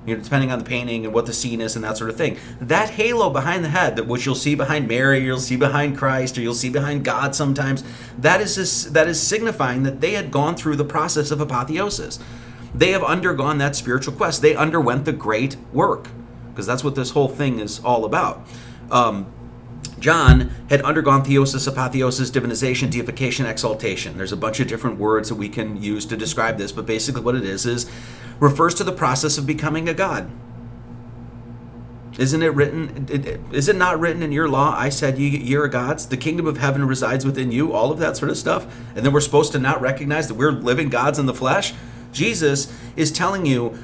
You 0.05 0.17
know, 0.17 0.23
depending 0.23 0.53
on 0.53 0.61
the 0.61 0.65
painting 0.65 1.05
and 1.05 1.13
what 1.13 1.27
the 1.27 1.33
scene 1.33 1.61
is 1.61 1.75
and 1.75 1.85
that 1.85 1.97
sort 1.97 2.11
of 2.11 2.17
thing. 2.17 2.37
That 2.61 2.91
halo 2.91 3.29
behind 3.29 3.65
the 3.65 3.71
head, 3.71 3.97
that 3.97 4.07
which 4.07 4.25
you'll 4.25 4.37
see 4.37 4.55
behind 4.55 4.87
Mary, 4.87 5.19
you'll 5.19 5.41
see 5.41 5.57
behind 5.57 5.99
Christ, 5.99 6.39
or 6.39 6.43
you'll 6.43 6.55
see 6.55 6.71
behind 6.71 7.05
God 7.05 7.35
sometimes, 7.35 7.83
that 8.17 8.41
is 8.41 8.55
this, 8.55 8.85
that 8.85 9.09
is 9.09 9.21
signifying 9.21 9.83
that 9.83 10.01
they 10.01 10.13
had 10.13 10.31
gone 10.31 10.55
through 10.55 10.77
the 10.77 10.85
process 10.85 11.33
of 11.33 11.41
apotheosis. 11.41 12.21
They 12.75 12.91
have 12.93 13.05
undergone 13.05 13.59
that 13.59 13.77
spiritual 13.77 14.15
quest. 14.15 14.43
They 14.43 14.55
underwent 14.55 15.05
the 15.05 15.13
great 15.13 15.57
work, 15.73 16.09
because 16.51 16.67
that's 16.67 16.85
what 16.85 16.95
this 16.95 17.11
whole 17.11 17.29
thing 17.29 17.59
is 17.61 17.81
all 17.81 18.05
about. 18.05 18.47
Um, 18.91 19.27
John 19.99 20.51
had 20.69 20.83
undergone 20.83 21.23
theosis, 21.25 21.67
apotheosis, 21.67 22.31
divinization, 22.31 22.91
deification, 22.91 23.47
exaltation. 23.47 24.17
There's 24.19 24.33
a 24.33 24.37
bunch 24.37 24.61
of 24.61 24.69
different 24.69 24.99
words 24.99 25.31
that 25.31 25.37
we 25.37 25.49
can 25.49 25.83
use 25.83 26.05
to 26.07 26.17
describe 26.17 26.59
this, 26.59 26.71
but 26.73 26.87
basically 26.87 27.23
what 27.23 27.35
it 27.35 27.45
is 27.45 27.65
is 27.65 27.91
refers 28.39 28.75
to 28.75 28.85
the 28.85 28.93
process 28.93 29.39
of 29.39 29.47
becoming 29.47 29.89
a 29.89 29.95
god. 29.95 30.31
Isn't 32.19 32.43
it 32.43 32.55
written? 32.55 33.07
Is 33.53 33.69
it 33.69 33.77
not 33.77 34.01
written 34.01 34.23
in 34.23 34.33
your 34.33 34.49
law? 34.49 34.75
I 34.77 34.89
said, 34.89 35.19
you 35.19 35.61
are 35.61 35.69
gods. 35.69 36.07
The 36.07 36.17
kingdom 36.17 36.47
of 36.47 36.57
heaven 36.59 36.87
resides 36.87 37.27
within 37.27 37.53
you. 37.53 37.73
All 37.73 37.93
of 37.93 37.99
that 37.99 38.17
sort 38.17 38.31
of 38.31 38.39
stuff. 38.39 38.65
And 38.95 39.05
then 39.05 39.13
we're 39.13 39.21
supposed 39.21 39.53
to 39.53 39.59
not 39.59 39.83
recognize 39.83 40.27
that 40.29 40.35
we're 40.35 40.53
living 40.53 40.89
gods 40.89 41.19
in 41.19 41.27
the 41.27 41.35
flesh. 41.35 41.75
Jesus 42.17 42.73
is 42.97 43.13
telling 43.13 43.47
you, 43.47 43.79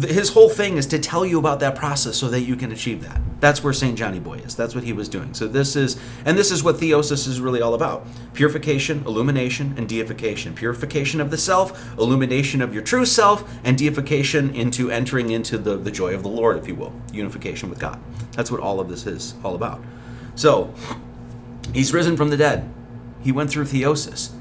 his 0.00 0.30
whole 0.32 0.48
thing 0.48 0.76
is 0.76 0.86
to 0.86 0.98
tell 0.98 1.24
you 1.24 1.38
about 1.38 1.60
that 1.60 1.76
process 1.76 2.16
so 2.16 2.28
that 2.30 2.40
you 2.40 2.56
can 2.56 2.72
achieve 2.72 3.04
that. 3.04 3.20
That's 3.38 3.62
where 3.62 3.74
St. 3.74 3.96
Johnny 3.96 4.18
Boy 4.18 4.38
is. 4.38 4.56
That's 4.56 4.74
what 4.74 4.82
he 4.82 4.92
was 4.92 5.08
doing. 5.08 5.34
So 5.34 5.46
this 5.46 5.76
is, 5.76 6.00
and 6.24 6.36
this 6.36 6.50
is 6.50 6.64
what 6.64 6.76
theosis 6.76 7.28
is 7.28 7.40
really 7.40 7.60
all 7.60 7.74
about 7.74 8.04
purification, 8.32 9.04
illumination, 9.06 9.74
and 9.76 9.88
deification. 9.88 10.54
Purification 10.54 11.20
of 11.20 11.30
the 11.30 11.36
self, 11.36 11.96
illumination 11.98 12.60
of 12.62 12.72
your 12.74 12.82
true 12.82 13.04
self, 13.04 13.48
and 13.62 13.76
deification 13.78 14.52
into 14.56 14.90
entering 14.90 15.30
into 15.30 15.58
the, 15.58 15.76
the 15.76 15.90
joy 15.92 16.14
of 16.14 16.22
the 16.22 16.28
Lord, 16.28 16.56
if 16.56 16.66
you 16.66 16.74
will, 16.74 16.92
unification 17.12 17.68
with 17.70 17.78
God. 17.78 18.00
That's 18.32 18.50
what 18.50 18.60
all 18.60 18.80
of 18.80 18.88
this 18.88 19.06
is 19.06 19.34
all 19.44 19.54
about. 19.54 19.80
So, 20.34 20.74
he's 21.72 21.92
risen 21.92 22.16
from 22.16 22.30
the 22.30 22.36
dead. 22.36 22.68
He 23.20 23.30
went 23.30 23.50
through 23.50 23.64
theosis. 23.64 24.32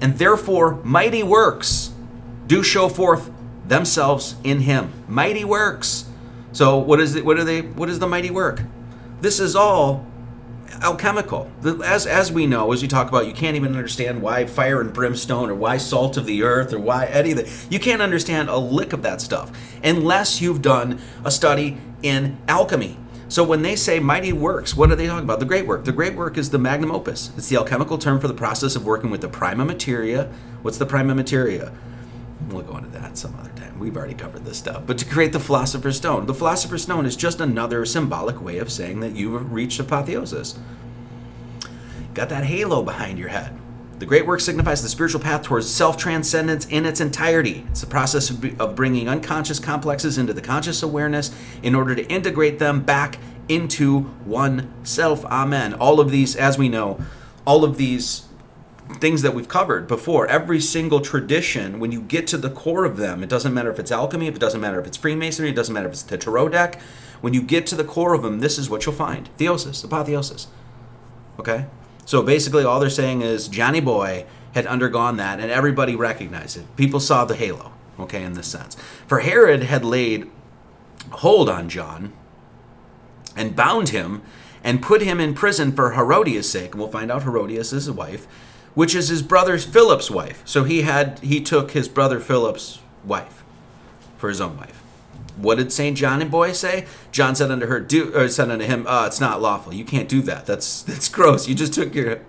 And 0.00 0.16
therefore, 0.16 0.76
mighty 0.82 1.22
works 1.22 1.90
do 2.46 2.62
show 2.62 2.88
forth 2.88 3.30
themselves 3.66 4.36
in 4.44 4.60
him. 4.60 4.92
Mighty 5.08 5.44
works. 5.44 6.06
So 6.52 6.78
what 6.78 7.00
is 7.00 7.14
it? 7.14 7.24
What 7.24 7.38
are 7.38 7.44
they? 7.44 7.62
What 7.62 7.88
is 7.88 7.98
the 7.98 8.06
mighty 8.06 8.30
work? 8.30 8.62
This 9.20 9.40
is 9.40 9.56
all 9.56 10.06
alchemical. 10.82 11.50
As 11.84 12.06
as 12.06 12.30
we 12.30 12.46
know, 12.46 12.72
as 12.72 12.82
we 12.82 12.88
talk 12.88 13.08
about, 13.08 13.26
you 13.26 13.32
can't 13.32 13.56
even 13.56 13.74
understand 13.74 14.22
why 14.22 14.46
fire 14.46 14.80
and 14.80 14.92
brimstone, 14.92 15.50
or 15.50 15.54
why 15.54 15.78
salt 15.78 16.16
of 16.16 16.26
the 16.26 16.42
earth, 16.42 16.72
or 16.72 16.78
why 16.78 17.06
any 17.06 17.32
of 17.32 17.38
that. 17.38 17.72
You 17.72 17.80
can't 17.80 18.02
understand 18.02 18.48
a 18.48 18.56
lick 18.58 18.92
of 18.92 19.02
that 19.02 19.20
stuff 19.20 19.50
unless 19.82 20.40
you've 20.40 20.62
done 20.62 21.00
a 21.24 21.30
study 21.30 21.78
in 22.02 22.36
alchemy. 22.48 22.98
So 23.28 23.42
when 23.42 23.62
they 23.62 23.74
say 23.74 23.98
mighty 23.98 24.32
works, 24.32 24.76
what 24.76 24.92
are 24.92 24.96
they 24.96 25.06
talking 25.08 25.24
about? 25.24 25.40
The 25.40 25.46
great 25.46 25.66
work. 25.66 25.86
The 25.86 25.92
great 25.92 26.14
work 26.14 26.36
is 26.38 26.50
the 26.50 26.58
magnum 26.58 26.92
opus. 26.92 27.32
It's 27.36 27.48
the 27.48 27.56
alchemical 27.56 27.98
term 27.98 28.20
for 28.20 28.28
the 28.28 28.34
process 28.34 28.76
of 28.76 28.84
working 28.84 29.10
with 29.10 29.22
the 29.22 29.28
prima 29.28 29.64
materia. 29.64 30.30
What's 30.62 30.78
the 30.78 30.86
prima 30.86 31.16
materia? 31.16 31.72
We'll 32.48 32.62
go 32.62 32.76
into 32.76 32.90
that 32.90 33.16
some 33.16 33.34
other 33.38 33.50
time. 33.50 33.78
We've 33.78 33.96
already 33.96 34.14
covered 34.14 34.44
this 34.44 34.58
stuff. 34.58 34.82
But 34.86 34.98
to 34.98 35.04
create 35.04 35.32
the 35.32 35.40
Philosopher's 35.40 35.96
Stone, 35.96 36.26
the 36.26 36.34
Philosopher's 36.34 36.82
Stone 36.82 37.06
is 37.06 37.16
just 37.16 37.40
another 37.40 37.84
symbolic 37.86 38.40
way 38.42 38.58
of 38.58 38.70
saying 38.70 39.00
that 39.00 39.12
you've 39.12 39.52
reached 39.52 39.80
apotheosis. 39.80 40.58
Got 42.12 42.28
that 42.28 42.44
halo 42.44 42.82
behind 42.82 43.18
your 43.18 43.28
head. 43.28 43.58
The 43.98 44.04
great 44.06 44.26
work 44.26 44.40
signifies 44.40 44.82
the 44.82 44.88
spiritual 44.88 45.20
path 45.20 45.42
towards 45.44 45.68
self 45.70 45.96
transcendence 45.96 46.66
in 46.66 46.84
its 46.84 47.00
entirety. 47.00 47.66
It's 47.70 47.80
the 47.80 47.86
process 47.86 48.28
of 48.28 48.74
bringing 48.74 49.08
unconscious 49.08 49.58
complexes 49.58 50.18
into 50.18 50.34
the 50.34 50.40
conscious 50.42 50.82
awareness 50.82 51.30
in 51.62 51.74
order 51.74 51.94
to 51.94 52.06
integrate 52.12 52.58
them 52.58 52.82
back 52.82 53.18
into 53.48 54.00
one 54.24 54.72
self. 54.82 55.24
Amen. 55.26 55.74
All 55.74 56.00
of 56.00 56.10
these, 56.10 56.36
as 56.36 56.58
we 56.58 56.68
know, 56.68 56.98
all 57.46 57.64
of 57.64 57.76
these 57.78 58.24
things 58.92 59.22
that 59.22 59.34
we've 59.34 59.48
covered 59.48 59.88
before 59.88 60.26
every 60.26 60.60
single 60.60 61.00
tradition 61.00 61.80
when 61.80 61.90
you 61.90 62.02
get 62.02 62.26
to 62.26 62.36
the 62.36 62.50
core 62.50 62.84
of 62.84 62.96
them 62.98 63.22
it 63.22 63.28
doesn't 63.28 63.54
matter 63.54 63.70
if 63.70 63.78
it's 63.78 63.90
alchemy 63.90 64.26
if 64.26 64.36
it 64.36 64.40
doesn't 64.40 64.60
matter 64.60 64.78
if 64.78 64.86
it's 64.86 64.96
freemasonry 64.96 65.50
it 65.50 65.56
doesn't 65.56 65.72
matter 65.74 65.86
if 65.88 65.92
it's 65.92 66.02
the 66.02 66.18
tarot 66.18 66.50
deck 66.50 66.80
when 67.22 67.32
you 67.34 67.40
get 67.42 67.66
to 67.66 67.74
the 67.74 67.84
core 67.84 68.12
of 68.14 68.22
them 68.22 68.40
this 68.40 68.58
is 68.58 68.68
what 68.70 68.84
you'll 68.86 68.94
find 68.94 69.30
theosis 69.38 69.82
apotheosis 69.84 70.46
okay 71.40 71.66
so 72.04 72.22
basically 72.22 72.62
all 72.62 72.78
they're 72.78 72.90
saying 72.90 73.22
is 73.22 73.48
johnny 73.48 73.80
boy 73.80 74.24
had 74.52 74.66
undergone 74.66 75.16
that 75.16 75.40
and 75.40 75.50
everybody 75.50 75.96
recognized 75.96 76.56
it 76.58 76.76
people 76.76 77.00
saw 77.00 77.24
the 77.24 77.34
halo 77.36 77.72
okay 77.98 78.22
in 78.22 78.34
this 78.34 78.46
sense 78.48 78.74
for 79.06 79.20
herod 79.20 79.62
had 79.64 79.82
laid 79.84 80.30
hold 81.10 81.48
on 81.48 81.68
john 81.70 82.12
and 83.34 83.56
bound 83.56 83.88
him 83.88 84.20
and 84.62 84.82
put 84.82 85.00
him 85.02 85.18
in 85.20 85.32
prison 85.34 85.72
for 85.72 85.92
herodias 85.92 86.48
sake 86.50 86.72
and 86.72 86.80
we'll 86.80 86.90
find 86.90 87.10
out 87.10 87.22
herodias 87.24 87.72
is 87.72 87.86
his 87.86 87.90
wife 87.94 88.26
which 88.74 88.94
is 88.94 89.08
his 89.08 89.22
brother 89.22 89.56
Philip's 89.58 90.10
wife. 90.10 90.42
So 90.44 90.64
he 90.64 90.82
had 90.82 91.18
he 91.20 91.40
took 91.40 91.70
his 91.70 91.88
brother 91.88 92.20
Philip's 92.20 92.80
wife 93.04 93.42
for 94.18 94.28
his 94.28 94.40
own 94.40 94.56
wife. 94.56 94.82
What 95.36 95.58
did 95.58 95.72
Saint 95.72 95.96
John 95.96 96.22
and 96.22 96.30
boy 96.30 96.52
say? 96.52 96.86
John 97.10 97.34
said 97.34 97.50
unto 97.50 97.66
her, 97.66 97.80
"Do," 97.80 98.12
or 98.14 98.28
said 98.28 98.50
unto 98.50 98.64
him, 98.64 98.84
uh, 98.86 99.06
"It's 99.06 99.20
not 99.20 99.42
lawful. 99.42 99.74
You 99.74 99.84
can't 99.84 100.08
do 100.08 100.22
that. 100.22 100.46
That's 100.46 100.82
that's 100.82 101.08
gross. 101.08 101.48
You 101.48 101.54
just 101.54 101.72
took 101.74 101.94
your, 101.94 102.20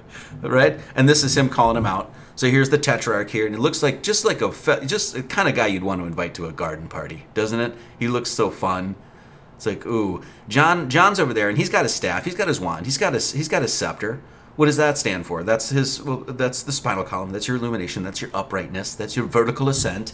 right." 0.41 0.79
And 0.95 1.09
this 1.09 1.23
is 1.23 1.35
him 1.37 1.49
calling 1.49 1.77
him 1.77 1.85
out. 1.85 2.11
So 2.37 2.49
here's 2.49 2.69
the 2.69 2.77
tetrarch 2.77 3.31
here, 3.31 3.45
and 3.45 3.55
it 3.55 3.59
looks 3.61 3.81
like 3.83 4.01
just 4.03 4.25
like 4.25 4.41
a 4.41 4.51
fe- 4.51 4.85
just 4.85 5.13
the 5.13 5.23
kind 5.23 5.47
of 5.49 5.55
guy 5.55 5.67
you'd 5.67 5.83
want 5.83 6.01
to 6.01 6.07
invite 6.07 6.33
to 6.35 6.47
a 6.47 6.51
garden 6.51 6.87
party, 6.87 7.25
doesn't 7.33 7.59
it? 7.59 7.75
He 7.97 8.07
looks 8.07 8.29
so 8.31 8.49
fun. 8.49 8.95
It's 9.55 9.65
like, 9.65 9.85
ooh, 9.85 10.21
John. 10.49 10.89
John's 10.89 11.19
over 11.19 11.33
there, 11.33 11.47
and 11.49 11.57
he's 11.57 11.69
got 11.69 11.83
his 11.85 11.93
staff. 11.93 12.25
He's 12.25 12.35
got 12.35 12.47
his 12.47 12.59
wand. 12.59 12.85
He's 12.87 12.97
got 12.97 13.13
his 13.13 13.31
he's 13.33 13.47
got 13.47 13.61
his 13.61 13.73
scepter. 13.73 14.19
What 14.55 14.67
does 14.67 14.77
that 14.77 14.97
stand 14.97 15.25
for? 15.25 15.43
That's 15.43 15.69
his. 15.69 16.01
Well, 16.01 16.17
that's 16.19 16.63
the 16.63 16.71
spinal 16.71 17.03
column. 17.03 17.31
That's 17.31 17.47
your 17.47 17.57
illumination. 17.57 18.03
That's 18.03 18.21
your 18.21 18.31
uprightness. 18.33 18.95
That's 18.95 19.15
your 19.17 19.25
vertical 19.25 19.67
ascent. 19.67 20.13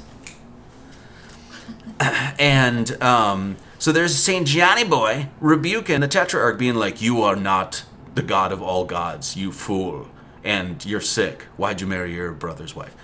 and 1.99 3.01
um, 3.03 3.57
so 3.77 3.91
there's 3.91 4.15
Saint 4.15 4.47
Gianni 4.47 4.83
boy 4.83 5.29
rebuking 5.39 6.01
the 6.01 6.07
Tetrarch, 6.07 6.57
being 6.57 6.73
like, 6.75 7.01
"You 7.01 7.21
are 7.21 7.35
not 7.35 7.85
the 8.15 8.23
god 8.23 8.51
of 8.51 8.61
all 8.63 8.83
gods, 8.83 9.37
you 9.37 9.51
fool, 9.51 10.07
and 10.43 10.83
you're 10.85 10.99
sick. 11.01 11.43
Why'd 11.55 11.79
you 11.79 11.85
marry 11.87 12.15
your 12.15 12.31
brother's 12.31 12.75
wife?" 12.75 12.95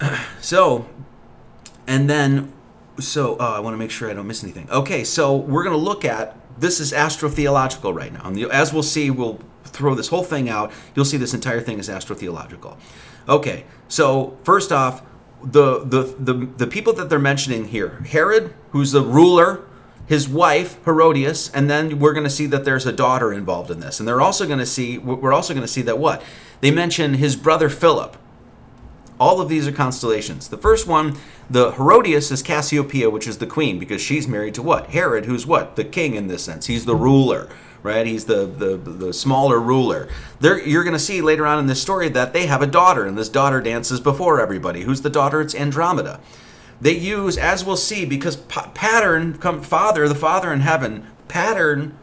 so, 0.40 0.88
and 1.86 2.10
then, 2.10 2.52
so 2.98 3.36
uh, 3.38 3.52
I 3.56 3.60
want 3.60 3.74
to 3.74 3.78
make 3.78 3.92
sure 3.92 4.10
I 4.10 4.14
don't 4.14 4.26
miss 4.26 4.42
anything. 4.42 4.68
Okay, 4.68 5.04
so 5.04 5.36
we're 5.36 5.62
gonna 5.62 5.76
look 5.76 6.04
at 6.04 6.36
this 6.60 6.80
is 6.80 6.90
astrotheological 6.92 7.94
right 7.94 8.12
now, 8.12 8.22
and 8.24 8.36
as 8.50 8.72
we'll 8.72 8.82
see, 8.82 9.12
we'll 9.12 9.38
throw 9.74 9.94
this 9.94 10.08
whole 10.08 10.22
thing 10.24 10.48
out. 10.48 10.72
You'll 10.94 11.04
see 11.04 11.16
this 11.18 11.34
entire 11.34 11.60
thing 11.60 11.78
is 11.78 11.88
astrotheological. 11.88 12.78
Okay, 13.28 13.64
so 13.88 14.38
first 14.44 14.72
off, 14.72 15.02
the, 15.42 15.80
the, 15.84 16.02
the, 16.18 16.32
the 16.46 16.66
people 16.66 16.94
that 16.94 17.10
they're 17.10 17.18
mentioning 17.18 17.66
here 17.66 18.02
Herod, 18.06 18.54
who's 18.70 18.92
the 18.92 19.02
ruler, 19.02 19.64
his 20.06 20.26
wife 20.28 20.82
Herodias, 20.84 21.50
and 21.52 21.68
then 21.68 21.98
we're 21.98 22.14
going 22.14 22.24
to 22.24 22.30
see 22.30 22.46
that 22.46 22.64
there's 22.64 22.86
a 22.86 22.92
daughter 22.92 23.32
involved 23.32 23.70
in 23.70 23.80
this, 23.80 23.98
and 23.98 24.08
they're 24.08 24.22
also 24.22 24.46
going 24.46 24.58
to 24.58 24.66
see 24.66 24.96
we're 24.96 25.32
also 25.34 25.52
going 25.52 25.64
to 25.66 25.70
see 25.72 25.82
that 25.82 25.98
what 25.98 26.22
they 26.60 26.70
mention 26.70 27.14
his 27.14 27.36
brother 27.36 27.68
Philip. 27.68 28.16
All 29.20 29.40
of 29.40 29.48
these 29.48 29.66
are 29.68 29.72
constellations. 29.72 30.48
The 30.48 30.56
first 30.58 30.88
one, 30.88 31.16
the 31.48 31.70
Herodias, 31.72 32.32
is 32.32 32.42
Cassiopeia, 32.42 33.08
which 33.10 33.28
is 33.28 33.38
the 33.38 33.46
queen, 33.46 33.78
because 33.78 34.00
she's 34.02 34.26
married 34.26 34.54
to 34.54 34.62
what 34.62 34.88
Herod, 34.88 35.26
who's 35.26 35.46
what 35.46 35.76
the 35.76 35.84
king 35.84 36.14
in 36.14 36.26
this 36.26 36.42
sense. 36.42 36.66
He's 36.66 36.84
the 36.84 36.96
ruler 36.96 37.48
right? 37.84 38.06
He's 38.06 38.24
the 38.24 38.46
the, 38.46 38.76
the 38.76 39.12
smaller 39.12 39.60
ruler. 39.60 40.08
There, 40.40 40.58
you're 40.66 40.82
going 40.82 40.94
to 40.94 40.98
see 40.98 41.20
later 41.20 41.46
on 41.46 41.60
in 41.60 41.66
this 41.66 41.80
story 41.80 42.08
that 42.08 42.32
they 42.32 42.46
have 42.46 42.62
a 42.62 42.66
daughter, 42.66 43.06
and 43.06 43.16
this 43.16 43.28
daughter 43.28 43.60
dances 43.60 44.00
before 44.00 44.40
everybody. 44.40 44.82
Who's 44.82 45.02
the 45.02 45.10
daughter? 45.10 45.40
It's 45.40 45.54
Andromeda. 45.54 46.18
They 46.80 46.96
use, 46.96 47.38
as 47.38 47.64
we'll 47.64 47.76
see, 47.76 48.04
because 48.04 48.36
pattern, 48.36 49.38
come 49.38 49.62
father, 49.62 50.08
the 50.08 50.14
father 50.14 50.52
in 50.52 50.60
heaven, 50.60 51.06
pattern 51.28 51.96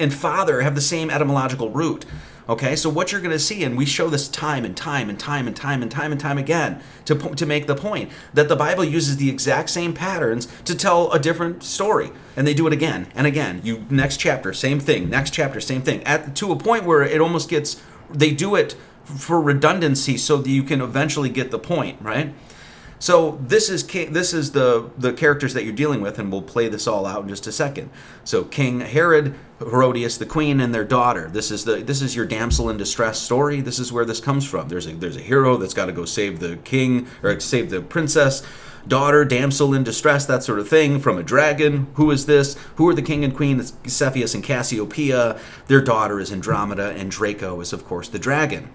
and 0.00 0.12
father 0.14 0.60
have 0.62 0.74
the 0.74 0.80
same 0.80 1.10
etymological 1.10 1.70
root. 1.70 2.06
Okay, 2.48 2.76
so 2.76 2.88
what 2.88 3.10
you're 3.10 3.20
going 3.20 3.32
to 3.32 3.38
see, 3.40 3.64
and 3.64 3.76
we 3.76 3.84
show 3.84 4.08
this 4.08 4.28
time 4.28 4.64
and 4.64 4.76
time 4.76 5.08
and 5.08 5.18
time 5.18 5.48
and 5.48 5.56
time 5.56 5.82
and 5.82 5.90
time 5.90 6.12
and 6.12 6.20
time 6.20 6.38
again 6.38 6.80
to, 7.04 7.16
to 7.34 7.44
make 7.44 7.66
the 7.66 7.74
point 7.74 8.10
that 8.34 8.48
the 8.48 8.54
Bible 8.54 8.84
uses 8.84 9.16
the 9.16 9.28
exact 9.28 9.68
same 9.68 9.92
patterns 9.92 10.46
to 10.64 10.76
tell 10.76 11.10
a 11.10 11.18
different 11.18 11.64
story. 11.64 12.12
And 12.36 12.46
they 12.46 12.54
do 12.54 12.66
it 12.68 12.72
again 12.72 13.08
and 13.16 13.26
again. 13.26 13.60
You 13.64 13.84
next 13.90 14.18
chapter, 14.18 14.52
same 14.52 14.78
thing. 14.78 15.10
Next 15.10 15.30
chapter, 15.32 15.60
same 15.60 15.82
thing. 15.82 16.04
At 16.04 16.36
to 16.36 16.52
a 16.52 16.56
point 16.56 16.84
where 16.84 17.02
it 17.02 17.20
almost 17.20 17.48
gets 17.48 17.82
they 18.12 18.30
do 18.30 18.54
it 18.54 18.76
for 19.04 19.40
redundancy 19.40 20.16
so 20.16 20.36
that 20.36 20.50
you 20.50 20.62
can 20.62 20.80
eventually 20.80 21.28
get 21.30 21.50
the 21.50 21.58
point, 21.58 22.00
right? 22.00 22.32
So 22.98 23.38
this 23.46 23.68
is 23.68 23.86
this 23.86 24.32
is 24.32 24.52
the 24.52 24.90
the 24.96 25.12
characters 25.12 25.52
that 25.54 25.64
you're 25.64 25.74
dealing 25.74 26.00
with, 26.00 26.18
and 26.18 26.32
we'll 26.32 26.42
play 26.42 26.68
this 26.68 26.86
all 26.86 27.04
out 27.06 27.22
in 27.22 27.28
just 27.28 27.46
a 27.46 27.52
second. 27.52 27.90
So 28.24 28.44
King 28.44 28.80
Herod, 28.80 29.34
Herodias 29.58 30.16
the 30.18 30.24
queen, 30.26 30.60
and 30.60 30.74
their 30.74 30.84
daughter. 30.84 31.28
This 31.30 31.50
is 31.50 31.64
the 31.64 31.76
this 31.76 32.00
is 32.00 32.16
your 32.16 32.24
damsel 32.24 32.70
in 32.70 32.78
distress 32.78 33.20
story. 33.20 33.60
This 33.60 33.78
is 33.78 33.92
where 33.92 34.04
this 34.06 34.20
comes 34.20 34.46
from. 34.48 34.68
There's 34.68 34.86
a 34.86 34.92
there's 34.92 35.16
a 35.16 35.20
hero 35.22 35.56
that's 35.58 35.74
got 35.74 35.86
to 35.86 35.92
go 35.92 36.04
save 36.06 36.40
the 36.40 36.56
king 36.58 37.06
or 37.22 37.38
save 37.40 37.68
the 37.70 37.82
princess. 37.82 38.42
Daughter, 38.88 39.24
damsel 39.24 39.74
in 39.74 39.82
distress, 39.82 40.26
that 40.26 40.44
sort 40.44 40.60
of 40.60 40.68
thing, 40.68 41.00
from 41.00 41.18
a 41.18 41.22
dragon. 41.24 41.88
Who 41.94 42.12
is 42.12 42.26
this? 42.26 42.56
Who 42.76 42.88
are 42.88 42.94
the 42.94 43.02
king 43.02 43.24
and 43.24 43.34
queen? 43.34 43.58
It's 43.58 43.74
Cepheus 43.92 44.32
and 44.32 44.44
Cassiopeia. 44.44 45.40
Their 45.66 45.80
daughter 45.80 46.20
is 46.20 46.30
Andromeda, 46.32 46.90
and 46.90 47.10
Draco 47.10 47.60
is, 47.60 47.72
of 47.72 47.84
course, 47.84 48.06
the 48.06 48.20
dragon. 48.20 48.70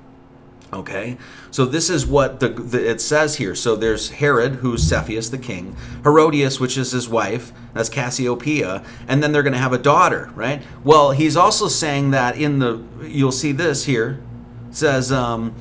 Okay, 0.74 1.18
so 1.50 1.66
this 1.66 1.90
is 1.90 2.06
what 2.06 2.40
the, 2.40 2.48
the, 2.48 2.90
it 2.90 3.02
says 3.02 3.36
here. 3.36 3.54
So 3.56 3.76
there's 3.76 4.10
Herod, 4.12 4.56
who's 4.56 4.84
Cepheus 4.88 5.28
the 5.28 5.38
king, 5.38 5.76
Herodias, 6.04 6.62
which 6.62 6.78
is 6.78 6.94
his 6.94 7.10
wife, 7.10 7.52
that's 7.74 7.90
Cassiopeia, 7.90 8.82
and 9.06 9.22
then 9.22 9.34
they're 9.34 9.44
going 9.44 9.52
to 9.52 9.60
have 9.60 9.74
a 9.74 9.78
daughter, 9.78 10.32
right? 10.34 10.62
Well, 10.86 11.12
he's 11.12 11.36
also 11.36 11.68
saying 11.68 12.12
that 12.12 12.38
in 12.38 12.60
the 12.60 12.82
you'll 13.04 13.34
see 13.34 13.52
this 13.52 13.84
here 13.84 14.22
it 14.70 14.76
says 14.78 15.12
um, 15.12 15.54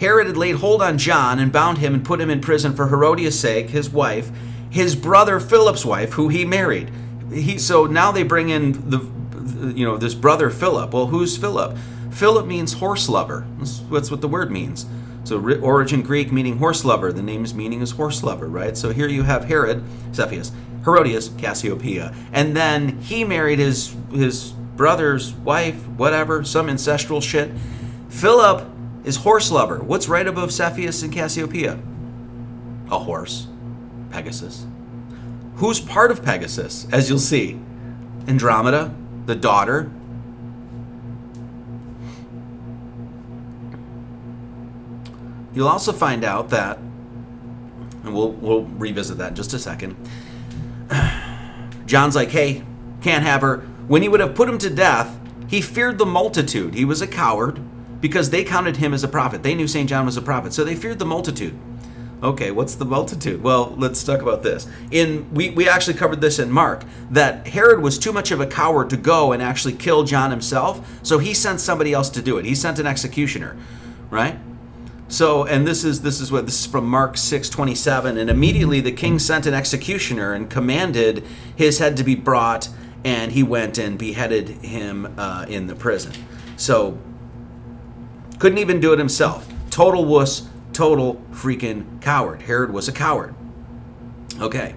Herod 0.00 0.26
had 0.26 0.36
laid 0.36 0.56
hold 0.56 0.82
on 0.82 0.98
John 0.98 1.38
and 1.38 1.52
bound 1.52 1.78
him 1.78 1.94
and 1.94 2.04
put 2.04 2.20
him 2.20 2.28
in 2.28 2.40
prison 2.40 2.74
for 2.74 2.88
Herodias' 2.88 3.38
sake, 3.38 3.70
his 3.70 3.88
wife, 3.90 4.28
his 4.70 4.96
brother 4.96 5.38
Philip's 5.38 5.84
wife, 5.84 6.14
who 6.14 6.28
he 6.30 6.44
married. 6.44 6.90
He 7.32 7.58
so 7.60 7.86
now 7.86 8.10
they 8.10 8.24
bring 8.24 8.48
in 8.48 8.72
the 8.90 9.08
you 9.72 9.86
know 9.86 9.96
this 9.96 10.14
brother 10.14 10.50
Philip. 10.50 10.92
Well, 10.92 11.06
who's 11.06 11.36
Philip? 11.36 11.76
Philip 12.10 12.46
means 12.46 12.74
horse 12.74 13.08
lover. 13.08 13.46
That's, 13.58 14.10
what 14.10 14.20
the 14.20 14.28
word 14.28 14.50
means. 14.50 14.86
So 15.24 15.38
origin 15.60 16.02
Greek 16.02 16.32
meaning 16.32 16.58
horse 16.58 16.84
lover. 16.84 17.12
The 17.12 17.22
name's 17.22 17.54
meaning 17.54 17.80
is 17.82 17.92
horse 17.92 18.22
lover, 18.22 18.46
right? 18.46 18.76
So 18.76 18.92
here 18.92 19.08
you 19.08 19.22
have 19.24 19.44
Herod, 19.44 19.82
Cepheus, 20.12 20.52
Herodias, 20.84 21.30
Cassiopeia, 21.36 22.14
and 22.32 22.56
then 22.56 23.00
he 23.02 23.24
married 23.24 23.58
his 23.58 23.94
his 24.10 24.52
brother's 24.76 25.32
wife, 25.34 25.86
whatever, 25.88 26.44
some 26.44 26.70
ancestral 26.70 27.20
shit. 27.20 27.50
Philip 28.08 28.66
is 29.04 29.16
horse 29.16 29.50
lover. 29.50 29.78
What's 29.82 30.08
right 30.08 30.26
above 30.26 30.52
Cepheus 30.52 31.02
and 31.02 31.12
Cassiopeia? 31.12 31.78
A 32.90 32.98
horse, 32.98 33.48
Pegasus. 34.10 34.64
Who's 35.56 35.80
part 35.80 36.10
of 36.12 36.22
Pegasus? 36.24 36.86
As 36.92 37.10
you'll 37.10 37.18
see, 37.18 37.58
Andromeda, 38.28 38.94
the 39.26 39.34
daughter, 39.34 39.90
You'll 45.54 45.68
also 45.68 45.92
find 45.92 46.24
out 46.24 46.50
that, 46.50 46.78
and 48.04 48.14
we'll, 48.14 48.32
we'll 48.32 48.64
revisit 48.64 49.18
that 49.18 49.30
in 49.30 49.34
just 49.34 49.54
a 49.54 49.58
second. 49.58 49.96
John's 51.86 52.14
like, 52.14 52.30
hey, 52.30 52.64
can't 53.02 53.22
have 53.24 53.40
her. 53.40 53.58
When 53.86 54.02
he 54.02 54.08
would 54.08 54.20
have 54.20 54.34
put 54.34 54.48
him 54.48 54.58
to 54.58 54.70
death, 54.70 55.18
he 55.48 55.62
feared 55.62 55.98
the 55.98 56.06
multitude. 56.06 56.74
He 56.74 56.84
was 56.84 57.00
a 57.00 57.06
coward 57.06 57.60
because 58.00 58.30
they 58.30 58.44
counted 58.44 58.76
him 58.76 58.92
as 58.92 59.02
a 59.02 59.08
prophet. 59.08 59.42
They 59.42 59.54
knew 59.54 59.66
St. 59.66 59.88
John 59.88 60.04
was 60.04 60.16
a 60.16 60.22
prophet, 60.22 60.52
so 60.52 60.64
they 60.64 60.76
feared 60.76 60.98
the 60.98 61.06
multitude. 61.06 61.58
Okay, 62.22 62.50
what's 62.50 62.74
the 62.74 62.84
multitude? 62.84 63.42
Well, 63.42 63.74
let's 63.78 64.02
talk 64.04 64.20
about 64.20 64.42
this. 64.42 64.66
In 64.90 65.32
we, 65.32 65.50
we 65.50 65.68
actually 65.68 65.94
covered 65.94 66.20
this 66.20 66.38
in 66.40 66.50
Mark 66.50 66.82
that 67.10 67.46
Herod 67.46 67.80
was 67.80 67.96
too 67.96 68.12
much 68.12 68.32
of 68.32 68.40
a 68.40 68.46
coward 68.46 68.90
to 68.90 68.96
go 68.96 69.30
and 69.32 69.40
actually 69.42 69.74
kill 69.74 70.02
John 70.02 70.30
himself, 70.32 70.98
so 71.04 71.18
he 71.18 71.32
sent 71.32 71.60
somebody 71.60 71.92
else 71.92 72.10
to 72.10 72.20
do 72.20 72.36
it. 72.36 72.44
He 72.44 72.56
sent 72.56 72.78
an 72.80 72.86
executioner, 72.88 73.56
right? 74.10 74.36
So, 75.10 75.46
and 75.46 75.66
this 75.66 75.84
is 75.84 76.02
this 76.02 76.20
is 76.20 76.30
what 76.30 76.44
this 76.44 76.60
is 76.60 76.66
from 76.66 76.86
Mark 76.86 77.14
6:27 77.14 78.18
and 78.18 78.28
immediately 78.28 78.80
the 78.82 78.92
king 78.92 79.18
sent 79.18 79.46
an 79.46 79.54
executioner 79.54 80.34
and 80.34 80.50
commanded 80.50 81.24
his 81.56 81.78
head 81.78 81.96
to 81.96 82.04
be 82.04 82.14
brought 82.14 82.68
and 83.06 83.32
he 83.32 83.42
went 83.42 83.78
and 83.78 83.98
beheaded 83.98 84.48
him 84.50 85.14
uh, 85.16 85.46
in 85.48 85.66
the 85.66 85.74
prison. 85.74 86.12
So 86.56 86.98
couldn't 88.38 88.58
even 88.58 88.80
do 88.80 88.92
it 88.92 88.98
himself. 88.98 89.48
Total 89.70 90.04
wuss, 90.04 90.46
total 90.74 91.14
freaking 91.32 92.02
coward. 92.02 92.42
Herod 92.42 92.70
was 92.72 92.86
a 92.86 92.92
coward. 92.92 93.34
Okay. 94.40 94.74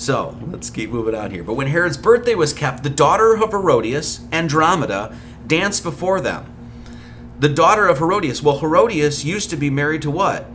So, 0.00 0.38
let's 0.52 0.70
keep 0.70 0.90
moving 0.90 1.16
on 1.16 1.32
here. 1.32 1.42
But 1.42 1.54
when 1.54 1.66
Herod's 1.66 1.96
birthday 1.96 2.36
was 2.36 2.52
kept, 2.52 2.84
the 2.84 2.90
daughter 2.90 3.34
of 3.34 3.50
Herodias, 3.50 4.20
Andromeda, 4.32 5.12
danced 5.48 5.82
before 5.82 6.20
them 6.20 6.46
the 7.38 7.48
daughter 7.48 7.86
of 7.86 7.98
Herodias. 7.98 8.42
Well, 8.42 8.58
Herodias 8.58 9.24
used 9.24 9.50
to 9.50 9.56
be 9.56 9.70
married 9.70 10.02
to 10.02 10.10
what? 10.10 10.46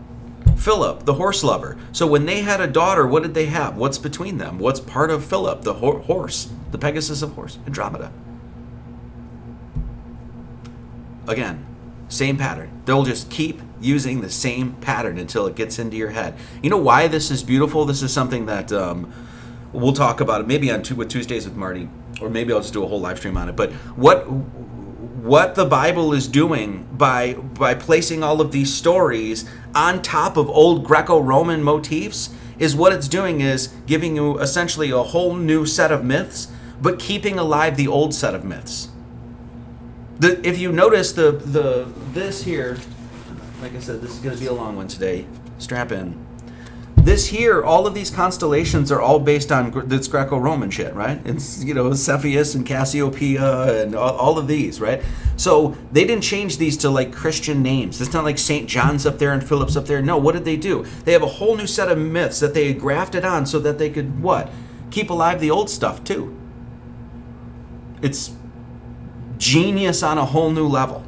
Philip, 0.57 1.05
the 1.05 1.13
horse 1.15 1.43
lover. 1.43 1.77
So 1.91 2.05
when 2.05 2.25
they 2.25 2.41
had 2.41 2.59
a 2.61 2.67
daughter, 2.67 3.07
what 3.07 3.23
did 3.23 3.33
they 3.33 3.45
have? 3.47 3.77
What's 3.77 3.97
between 3.97 4.37
them? 4.37 4.59
What's 4.59 4.79
part 4.79 5.09
of 5.09 5.23
Philip, 5.23 5.61
the 5.63 5.75
ho- 5.75 5.99
horse, 5.99 6.49
the 6.71 6.77
Pegasus 6.77 7.21
of 7.21 7.33
horse, 7.33 7.57
Andromeda? 7.65 8.11
Again, 11.27 11.65
same 12.09 12.37
pattern. 12.37 12.81
They'll 12.85 13.03
just 13.03 13.29
keep 13.29 13.61
using 13.79 14.21
the 14.21 14.29
same 14.29 14.73
pattern 14.81 15.17
until 15.17 15.47
it 15.47 15.55
gets 15.55 15.79
into 15.79 15.95
your 15.97 16.09
head. 16.11 16.35
You 16.61 16.69
know 16.69 16.77
why 16.77 17.07
this 17.07 17.31
is 17.31 17.43
beautiful? 17.43 17.85
This 17.85 18.01
is 18.03 18.11
something 18.13 18.45
that 18.45 18.71
um, 18.71 19.11
we'll 19.71 19.93
talk 19.93 20.19
about 20.19 20.45
maybe 20.47 20.69
on 20.71 20.81
two, 20.83 20.95
with 20.95 21.09
Tuesdays 21.09 21.45
with 21.45 21.55
Marty, 21.55 21.89
or 22.21 22.29
maybe 22.29 22.53
I'll 22.53 22.61
just 22.61 22.73
do 22.73 22.83
a 22.83 22.87
whole 22.87 22.99
live 23.01 23.17
stream 23.19 23.37
on 23.37 23.47
it. 23.49 23.55
But 23.55 23.71
what 23.95 24.27
what 25.23 25.55
the 25.55 25.63
Bible 25.63 26.11
is 26.11 26.27
doing 26.27 26.85
by 26.91 27.33
by 27.33 27.73
placing 27.75 28.21
all 28.21 28.41
of 28.41 28.51
these 28.51 28.73
stories 28.73 29.49
on 29.73 30.01
top 30.01 30.35
of 30.35 30.49
old 30.49 30.83
Greco-Roman 30.83 31.63
motifs 31.63 32.29
is 32.59 32.75
what 32.75 32.91
it's 32.91 33.07
doing 33.07 33.39
is 33.39 33.73
giving 33.85 34.17
you 34.17 34.37
essentially 34.39 34.91
a 34.91 35.01
whole 35.01 35.33
new 35.33 35.65
set 35.65 35.93
of 35.93 36.03
myths, 36.03 36.49
but 36.81 36.99
keeping 36.99 37.39
alive 37.39 37.77
the 37.77 37.87
old 37.87 38.13
set 38.13 38.35
of 38.35 38.43
myths. 38.43 38.89
The, 40.19 40.45
if 40.45 40.59
you 40.59 40.73
notice 40.73 41.13
the 41.13 41.31
the 41.31 41.87
this 42.11 42.43
here, 42.43 42.77
like 43.61 43.73
I 43.75 43.79
said, 43.79 44.01
this 44.01 44.11
is 44.11 44.19
going 44.19 44.35
to 44.35 44.41
be 44.41 44.47
a 44.47 44.53
long 44.53 44.75
one 44.75 44.89
today. 44.89 45.25
Strap 45.57 45.93
in 45.93 46.19
this 47.05 47.27
here, 47.27 47.61
all 47.63 47.85
of 47.85 47.93
these 47.93 48.09
constellations 48.09 48.91
are 48.91 49.01
all 49.01 49.19
based 49.19 49.51
on 49.51 49.87
this 49.87 50.07
Greco-Roman 50.07 50.69
shit, 50.69 50.93
right? 50.95 51.19
It's 51.25 51.63
you 51.63 51.73
know 51.73 51.93
Cepheus 51.93 52.55
and 52.55 52.65
Cassiopeia 52.65 53.83
and 53.83 53.95
all, 53.95 54.15
all, 54.15 54.37
of 54.39 54.47
these, 54.47 54.79
right? 54.79 55.03
So 55.35 55.75
they 55.91 56.05
didn't 56.05 56.23
change 56.23 56.57
these 56.57 56.77
to 56.77 56.89
like 56.89 57.11
Christian 57.11 57.61
names. 57.61 58.01
It's 58.01 58.13
not 58.13 58.23
like 58.23 58.37
Saint 58.37 58.69
John's 58.69 59.05
up 59.05 59.17
there 59.19 59.33
and 59.33 59.43
Philip's 59.47 59.75
up 59.75 59.85
there. 59.85 60.01
No, 60.01 60.17
what 60.17 60.33
did 60.33 60.45
they 60.45 60.55
do? 60.55 60.85
They 61.03 61.11
have 61.11 61.23
a 61.23 61.27
whole 61.27 61.55
new 61.55 61.67
set 61.67 61.91
of 61.91 61.97
myths 61.97 62.39
that 62.39 62.53
they 62.53 62.73
grafted 62.73 63.25
on 63.25 63.45
so 63.45 63.59
that 63.59 63.77
they 63.79 63.89
could 63.89 64.21
what 64.21 64.49
keep 64.91 65.09
alive 65.09 65.39
the 65.41 65.51
old 65.51 65.69
stuff 65.69 66.03
too. 66.03 66.35
It's 68.01 68.35
genius 69.37 70.03
on 70.03 70.17
a 70.17 70.25
whole 70.25 70.51
new 70.51 70.67
level. 70.67 70.99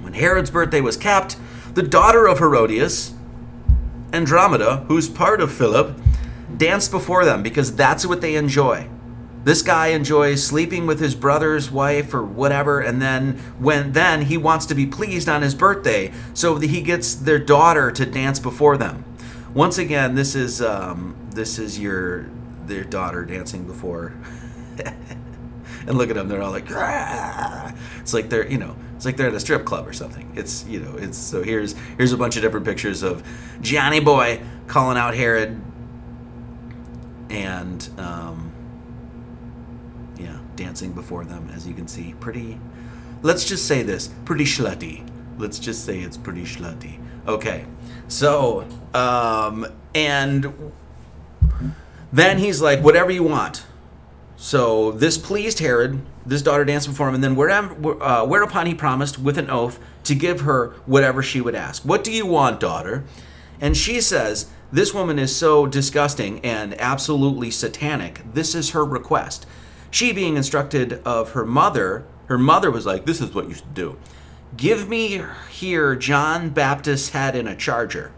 When 0.00 0.14
Herod's 0.14 0.50
birthday 0.50 0.80
was 0.80 0.96
capped, 0.96 1.36
the 1.74 1.82
daughter 1.82 2.26
of 2.26 2.38
Herodias, 2.38 3.13
Andromeda, 4.14 4.84
who's 4.88 5.08
part 5.08 5.40
of 5.40 5.52
Philip, 5.52 5.98
dance 6.56 6.86
before 6.86 7.24
them 7.24 7.42
because 7.42 7.74
that's 7.74 8.06
what 8.06 8.20
they 8.20 8.36
enjoy. 8.36 8.88
This 9.42 9.60
guy 9.60 9.88
enjoys 9.88 10.42
sleeping 10.42 10.86
with 10.86 11.00
his 11.00 11.14
brother's 11.16 11.70
wife 11.70 12.14
or 12.14 12.22
whatever, 12.24 12.80
and 12.80 13.02
then 13.02 13.38
when 13.58 13.90
then 13.92 14.22
he 14.22 14.38
wants 14.38 14.64
to 14.66 14.74
be 14.74 14.86
pleased 14.86 15.28
on 15.28 15.42
his 15.42 15.54
birthday, 15.54 16.12
so 16.32 16.54
he 16.56 16.80
gets 16.80 17.14
their 17.14 17.38
daughter 17.40 17.90
to 17.90 18.06
dance 18.06 18.38
before 18.38 18.76
them. 18.78 19.04
Once 19.52 19.76
again, 19.78 20.14
this 20.14 20.34
is 20.36 20.62
um, 20.62 21.14
this 21.32 21.58
is 21.58 21.78
your 21.78 22.30
their 22.66 22.84
daughter 22.84 23.24
dancing 23.26 23.64
before. 23.66 24.12
and 25.86 25.98
look 25.98 26.08
at 26.08 26.14
them; 26.14 26.28
they're 26.28 26.40
all 26.42 26.52
like, 26.52 26.70
Rah! 26.70 27.72
it's 28.00 28.14
like 28.14 28.30
they're 28.30 28.46
you 28.50 28.56
know 28.58 28.76
it's 29.04 29.06
like 29.06 29.18
they're 29.18 29.28
at 29.28 29.34
a 29.34 29.40
strip 29.40 29.66
club 29.66 29.86
or 29.86 29.92
something. 29.92 30.32
It's 30.34 30.64
you 30.64 30.80
know, 30.80 30.94
it's 30.96 31.18
so 31.18 31.42
here's 31.42 31.74
here's 31.98 32.12
a 32.12 32.16
bunch 32.16 32.36
of 32.36 32.42
different 32.42 32.64
pictures 32.64 33.02
of 33.02 33.22
Johnny 33.60 34.00
Boy 34.00 34.40
calling 34.66 34.96
out 34.96 35.12
Herod, 35.14 35.60
and 37.28 37.86
um, 37.98 38.50
yeah, 40.18 40.38
dancing 40.56 40.92
before 40.92 41.26
them 41.26 41.50
as 41.54 41.66
you 41.68 41.74
can 41.74 41.86
see. 41.86 42.14
Pretty. 42.18 42.58
Let's 43.20 43.44
just 43.44 43.68
say 43.68 43.82
this. 43.82 44.08
Pretty 44.24 44.44
slutty 44.44 45.06
Let's 45.36 45.58
just 45.58 45.84
say 45.84 45.98
it's 46.00 46.16
pretty 46.16 46.44
slutty 46.44 46.98
Okay, 47.28 47.66
so 48.08 48.66
um, 48.94 49.66
and 49.94 50.72
then 52.10 52.38
he's 52.38 52.62
like, 52.62 52.80
whatever 52.80 53.10
you 53.10 53.22
want. 53.24 53.66
So 54.44 54.90
this 54.92 55.16
pleased 55.16 55.60
Herod. 55.60 56.02
This 56.26 56.42
daughter 56.42 56.66
danced 56.66 56.86
before 56.86 57.08
him, 57.08 57.14
and 57.14 57.24
then 57.24 57.32
uh, 57.34 58.26
whereupon 58.26 58.66
he 58.66 58.74
promised 58.74 59.18
with 59.18 59.38
an 59.38 59.48
oath 59.48 59.80
to 60.02 60.14
give 60.14 60.42
her 60.42 60.74
whatever 60.84 61.22
she 61.22 61.40
would 61.40 61.54
ask. 61.54 61.80
What 61.82 62.04
do 62.04 62.12
you 62.12 62.26
want, 62.26 62.60
daughter? 62.60 63.04
And 63.58 63.74
she 63.74 64.02
says, 64.02 64.50
This 64.70 64.92
woman 64.92 65.18
is 65.18 65.34
so 65.34 65.64
disgusting 65.66 66.40
and 66.40 66.78
absolutely 66.78 67.50
satanic. 67.50 68.20
This 68.34 68.54
is 68.54 68.72
her 68.72 68.84
request. 68.84 69.46
She, 69.90 70.12
being 70.12 70.36
instructed 70.36 71.00
of 71.06 71.30
her 71.32 71.46
mother, 71.46 72.04
her 72.26 72.36
mother 72.36 72.70
was 72.70 72.84
like, 72.84 73.06
This 73.06 73.22
is 73.22 73.34
what 73.34 73.48
you 73.48 73.54
should 73.54 73.72
do. 73.72 73.96
Give 74.58 74.90
me 74.90 75.22
here 75.50 75.96
John 75.96 76.50
Baptist's 76.50 77.10
head 77.12 77.34
in 77.34 77.48
a 77.48 77.56
charger. 77.56 78.12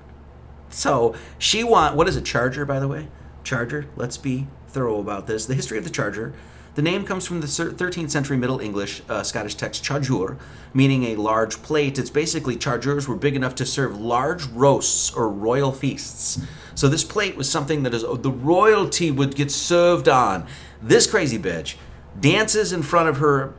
So 0.71 1.15
she 1.39 1.63
want 1.63 1.95
what 1.95 2.09
is 2.09 2.17
a 2.17 2.21
charger, 2.21 2.65
by 2.67 2.81
the 2.81 2.89
way? 2.89 3.07
Charger? 3.45 3.87
Let's 3.95 4.17
be 4.19 4.49
thorough 4.77 5.01
about 5.01 5.27
this. 5.27 5.47
The 5.47 5.55
history 5.55 5.79
of 5.79 5.85
the 5.85 5.91
charger. 5.91 6.33
The 6.75 6.83
name 6.83 7.07
comes 7.07 7.27
from 7.27 7.41
the 7.41 7.47
13th 7.47 8.11
century 8.11 8.37
Middle 8.37 8.61
English 8.61 9.01
uh, 9.09 9.23
Scottish 9.23 9.55
text 9.55 9.83
chajur, 9.83 10.39
meaning 10.75 11.05
a 11.05 11.17
large 11.17 11.63
plate. 11.63 11.99
It's 11.99 12.11
basically 12.11 12.57
chargers 12.57 13.09
were 13.09 13.17
big 13.17 13.35
enough 13.37 13.55
to 13.57 13.65
serve 13.67 13.99
large 13.99 14.45
roasts 14.49 15.11
or 15.15 15.31
royal 15.31 15.73
feasts. 15.73 16.45
So 16.75 16.89
this 16.89 17.03
plate 17.05 17.35
was 17.37 17.49
something 17.51 17.83
that 17.85 17.95
is 17.95 18.05
uh, 18.05 18.17
the 18.17 18.31
royalty 18.31 19.11
would 19.11 19.35
get 19.35 19.51
served 19.51 20.07
on. 20.11 20.47
This 20.83 21.07
crazy 21.07 21.39
bitch 21.39 21.77
dances 22.21 22.71
in 22.75 22.83
front 22.83 23.09
of 23.09 23.17
her, 23.19 23.55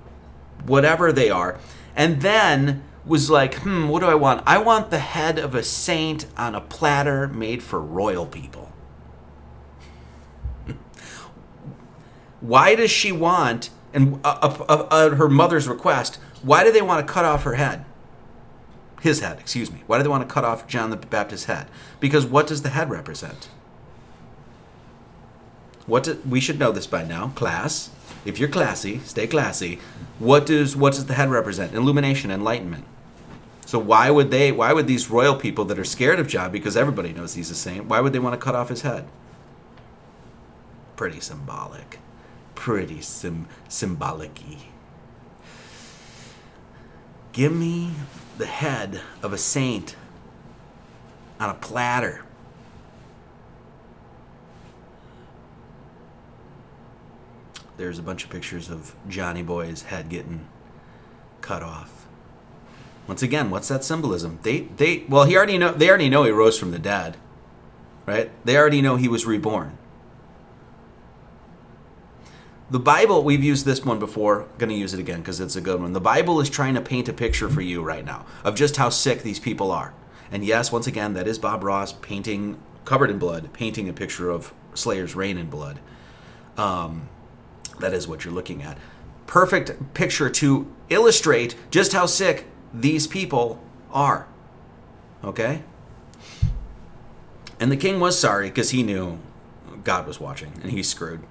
whatever 0.67 1.12
they 1.12 1.32
are, 1.32 1.60
and 1.95 2.21
then 2.21 2.84
was 3.08 3.27
like, 3.32 3.56
hmm, 3.56 3.88
what 3.88 4.01
do 4.01 4.06
I 4.06 4.13
want? 4.15 4.43
I 4.45 4.60
want 4.60 4.91
the 4.91 4.99
head 4.99 5.39
of 5.39 5.56
a 5.56 5.63
saint 5.63 6.27
on 6.38 6.53
a 6.53 6.62
platter 6.62 7.27
made 7.27 7.63
for 7.63 7.82
royal 7.82 8.27
people. 8.27 8.66
Why 12.39 12.76
does 12.76 12.91
she 12.91 13.12
want, 13.12 13.69
and 13.93 14.19
uh, 14.23 14.38
uh, 14.41 14.73
uh, 14.89 15.10
her 15.15 15.28
mother's 15.30 15.67
request, 15.67 16.15
why 16.43 16.63
do 16.63 16.71
they 16.71 16.82
want 16.84 17.06
to 17.06 17.12
cut 17.13 17.26
off 17.26 17.43
her 17.43 17.56
head? 17.56 17.84
His 19.02 19.21
head, 19.21 19.39
excuse 19.39 19.71
me. 19.71 19.84
Why 19.88 19.97
do 19.97 20.04
they 20.04 20.10
want 20.10 20.28
to 20.28 20.32
cut 20.34 20.43
off 20.45 20.67
John 20.67 20.89
the 20.89 20.97
Baptist's 20.97 21.45
head? 21.45 21.67
Because 22.00 22.26
what 22.26 22.47
does 22.47 22.62
the 22.62 22.69
head 22.69 22.89
represent? 22.89 23.50
What 25.86 26.04
do, 26.04 26.21
we 26.28 26.39
should 26.39 26.60
know 26.60 26.71
this 26.71 26.88
by 26.88 27.04
now, 27.04 27.30
class. 27.30 27.89
If 28.26 28.39
you're 28.39 28.50
classy, 28.50 29.00
stay 29.00 29.26
classy. 29.26 29.80
What 30.19 30.45
does 30.45 30.76
what 30.76 30.93
does 30.93 31.06
the 31.06 31.13
head 31.13 31.30
represent? 31.30 31.73
Illumination, 31.73 32.30
enlightenment. 32.30 32.84
So 33.65 33.80
why 33.80 34.10
would 34.12 34.30
they? 34.32 34.52
Why 34.52 34.73
would 34.73 34.88
these 34.88 35.10
royal 35.10 35.36
people 35.36 35.63
that 35.65 35.80
are 35.80 35.86
scared 35.86 36.19
of 36.19 36.28
John, 36.28 36.52
because 36.52 36.76
everybody 36.76 37.13
knows 37.13 37.36
he's 37.36 37.52
a 37.52 37.56
saint, 37.56 37.86
why 37.86 38.02
would 38.02 38.12
they 38.13 38.19
want 38.19 38.34
to 38.34 38.43
cut 38.43 38.56
off 38.56 38.69
his 38.69 38.82
head? 38.82 39.08
Pretty 40.97 41.21
symbolic 41.21 42.00
pretty 42.57 43.01
sim- 43.01 43.45
symbolic 43.69 44.39
Give 47.31 47.55
me 47.55 47.91
the 48.39 48.47
head 48.47 48.99
of 49.21 49.31
a 49.31 49.37
saint 49.37 49.95
on 51.39 51.51
a 51.51 51.53
platter. 51.53 52.23
There's 57.77 57.99
a 57.99 58.01
bunch 58.01 58.23
of 58.23 58.31
pictures 58.31 58.71
of 58.71 58.95
Johnny 59.07 59.43
Boy's 59.43 59.83
head 59.83 60.09
getting 60.09 60.47
cut 61.41 61.61
off. 61.61 62.07
Once 63.07 63.21
again, 63.21 63.51
what's 63.51 63.67
that 63.67 63.83
symbolism? 63.83 64.39
They 64.41 64.61
they 64.61 65.03
well 65.07 65.25
he 65.25 65.37
already 65.37 65.59
know 65.59 65.71
they 65.71 65.87
already 65.89 66.09
know 66.09 66.23
he 66.23 66.31
rose 66.31 66.57
from 66.57 66.71
the 66.71 66.79
dead. 66.79 67.17
Right? 68.07 68.31
They 68.45 68.57
already 68.57 68.81
know 68.81 68.95
he 68.95 69.07
was 69.07 69.27
reborn. 69.27 69.76
The 72.69 72.80
Bible, 72.80 73.23
we've 73.23 73.43
used 73.43 73.65
this 73.65 73.86
one 73.86 73.97
before, 73.97 74.45
going 74.58 74.69
to 74.69 74.75
use 74.75 74.93
it 74.93 74.99
again 74.99 75.19
because 75.19 75.39
it's 75.39 75.56
a 75.56 75.62
good 75.62 75.80
one. 75.82 75.93
The 75.93 76.01
Bible 76.01 76.41
is 76.41 76.49
trying 76.49 76.73
to 76.75 76.82
paint 76.82 77.08
a 77.08 77.13
picture 77.13 77.47
for 77.47 77.62
you 77.62 77.82
right 77.82 78.03
now 78.03 78.25
of 78.43 78.56
just 78.56 78.75
how 78.75 78.89
sick 78.89 79.21
these 79.23 79.39
people 79.39 79.71
are. 79.71 79.93
And 80.34 80.43
yes, 80.43 80.69
once 80.69 80.86
again, 80.86 81.13
that 81.13 81.30
is 81.30 81.39
Bob 81.39 81.63
Ross 81.63 81.93
painting, 81.93 82.60
covered 82.84 83.10
in 83.10 83.19
blood, 83.19 83.53
painting 83.53 83.88
a 83.88 83.93
picture 83.93 84.30
of 84.30 84.53
Slayer's 84.73 85.15
reign 85.15 85.38
in 85.38 85.49
blood. 85.49 85.80
Um, 86.58 87.08
that 87.80 87.93
is 87.93 88.06
what 88.06 88.25
you're 88.25 88.34
looking 88.34 88.62
at. 88.63 88.77
Perfect 89.27 89.93
picture 89.93 90.30
to 90.30 90.69
illustrate 90.89 91.56
just 91.71 91.93
how 91.93 92.06
sick 92.06 92.47
these 92.73 93.08
people 93.08 93.63
are. 93.93 94.27
Okay? 95.23 95.63
And 97.62 97.71
the 97.71 97.77
king 97.77 98.01
was 98.01 98.19
sorry 98.19 98.49
because 98.49 98.71
he 98.71 98.84
knew 98.84 99.19
God 99.86 100.06
was 100.06 100.19
watching 100.19 100.51
and 100.62 100.71
he's 100.73 100.89
screwed. 100.89 101.23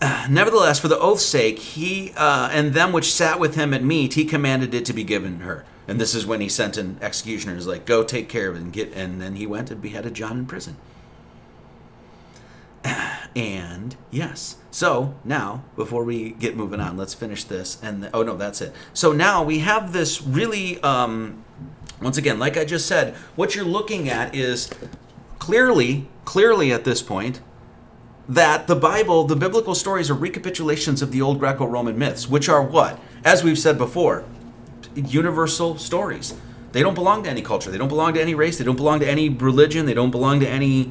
Nevertheless, 0.28 0.78
for 0.78 0.88
the 0.88 0.98
oath's 0.98 1.24
sake, 1.24 1.58
he 1.58 2.12
uh, 2.16 2.48
and 2.52 2.74
them 2.74 2.92
which 2.92 3.12
sat 3.14 3.40
with 3.40 3.54
him 3.54 3.72
at 3.72 3.82
meat, 3.82 4.14
he 4.14 4.24
commanded 4.24 4.74
it 4.74 4.84
to 4.86 4.92
be 4.92 5.04
given 5.04 5.40
her. 5.40 5.64
And 5.88 6.00
this 6.00 6.14
is 6.14 6.26
when 6.26 6.40
he 6.40 6.48
sent 6.48 6.76
an 6.76 6.98
executioner, 7.00 7.54
He's 7.54 7.66
like, 7.66 7.86
go 7.86 8.02
take 8.02 8.28
care 8.28 8.50
of 8.50 8.56
it 8.56 8.62
and 8.62 8.72
get. 8.72 8.92
And 8.92 9.20
then 9.20 9.36
he 9.36 9.46
went 9.46 9.70
and 9.70 9.80
beheaded 9.80 10.14
John 10.14 10.38
in 10.38 10.46
prison. 10.46 10.76
And 13.36 13.96
yes, 14.10 14.56
so 14.70 15.12
now 15.22 15.62
before 15.76 16.04
we 16.04 16.30
get 16.30 16.56
moving 16.56 16.80
on, 16.80 16.96
let's 16.96 17.12
finish 17.12 17.44
this. 17.44 17.76
And 17.82 18.02
the, 18.04 18.10
oh 18.16 18.22
no, 18.22 18.34
that's 18.34 18.62
it. 18.62 18.72
So 18.94 19.12
now 19.12 19.42
we 19.44 19.58
have 19.58 19.92
this 19.92 20.22
really, 20.22 20.80
um, 20.82 21.44
once 22.00 22.16
again, 22.16 22.38
like 22.38 22.56
I 22.56 22.64
just 22.64 22.86
said, 22.86 23.12
what 23.34 23.54
you're 23.54 23.62
looking 23.66 24.08
at 24.08 24.34
is 24.34 24.70
clearly, 25.38 26.08
clearly 26.24 26.72
at 26.72 26.84
this 26.84 27.02
point, 27.02 27.42
that 28.28 28.66
the 28.66 28.76
Bible, 28.76 29.24
the 29.24 29.36
biblical 29.36 29.74
stories, 29.74 30.10
are 30.10 30.14
recapitulations 30.14 31.02
of 31.02 31.12
the 31.12 31.22
old 31.22 31.38
Greco 31.38 31.66
Roman 31.66 31.98
myths, 31.98 32.28
which 32.28 32.48
are 32.48 32.62
what? 32.62 32.98
As 33.24 33.44
we've 33.44 33.58
said 33.58 33.78
before, 33.78 34.24
universal 34.94 35.78
stories. 35.78 36.34
They 36.72 36.82
don't 36.82 36.94
belong 36.94 37.22
to 37.24 37.30
any 37.30 37.42
culture, 37.42 37.70
they 37.70 37.78
don't 37.78 37.88
belong 37.88 38.14
to 38.14 38.20
any 38.20 38.34
race, 38.34 38.58
they 38.58 38.64
don't 38.64 38.76
belong 38.76 39.00
to 39.00 39.08
any 39.08 39.28
religion, 39.28 39.86
they 39.86 39.94
don't 39.94 40.10
belong 40.10 40.40
to 40.40 40.48
any 40.48 40.90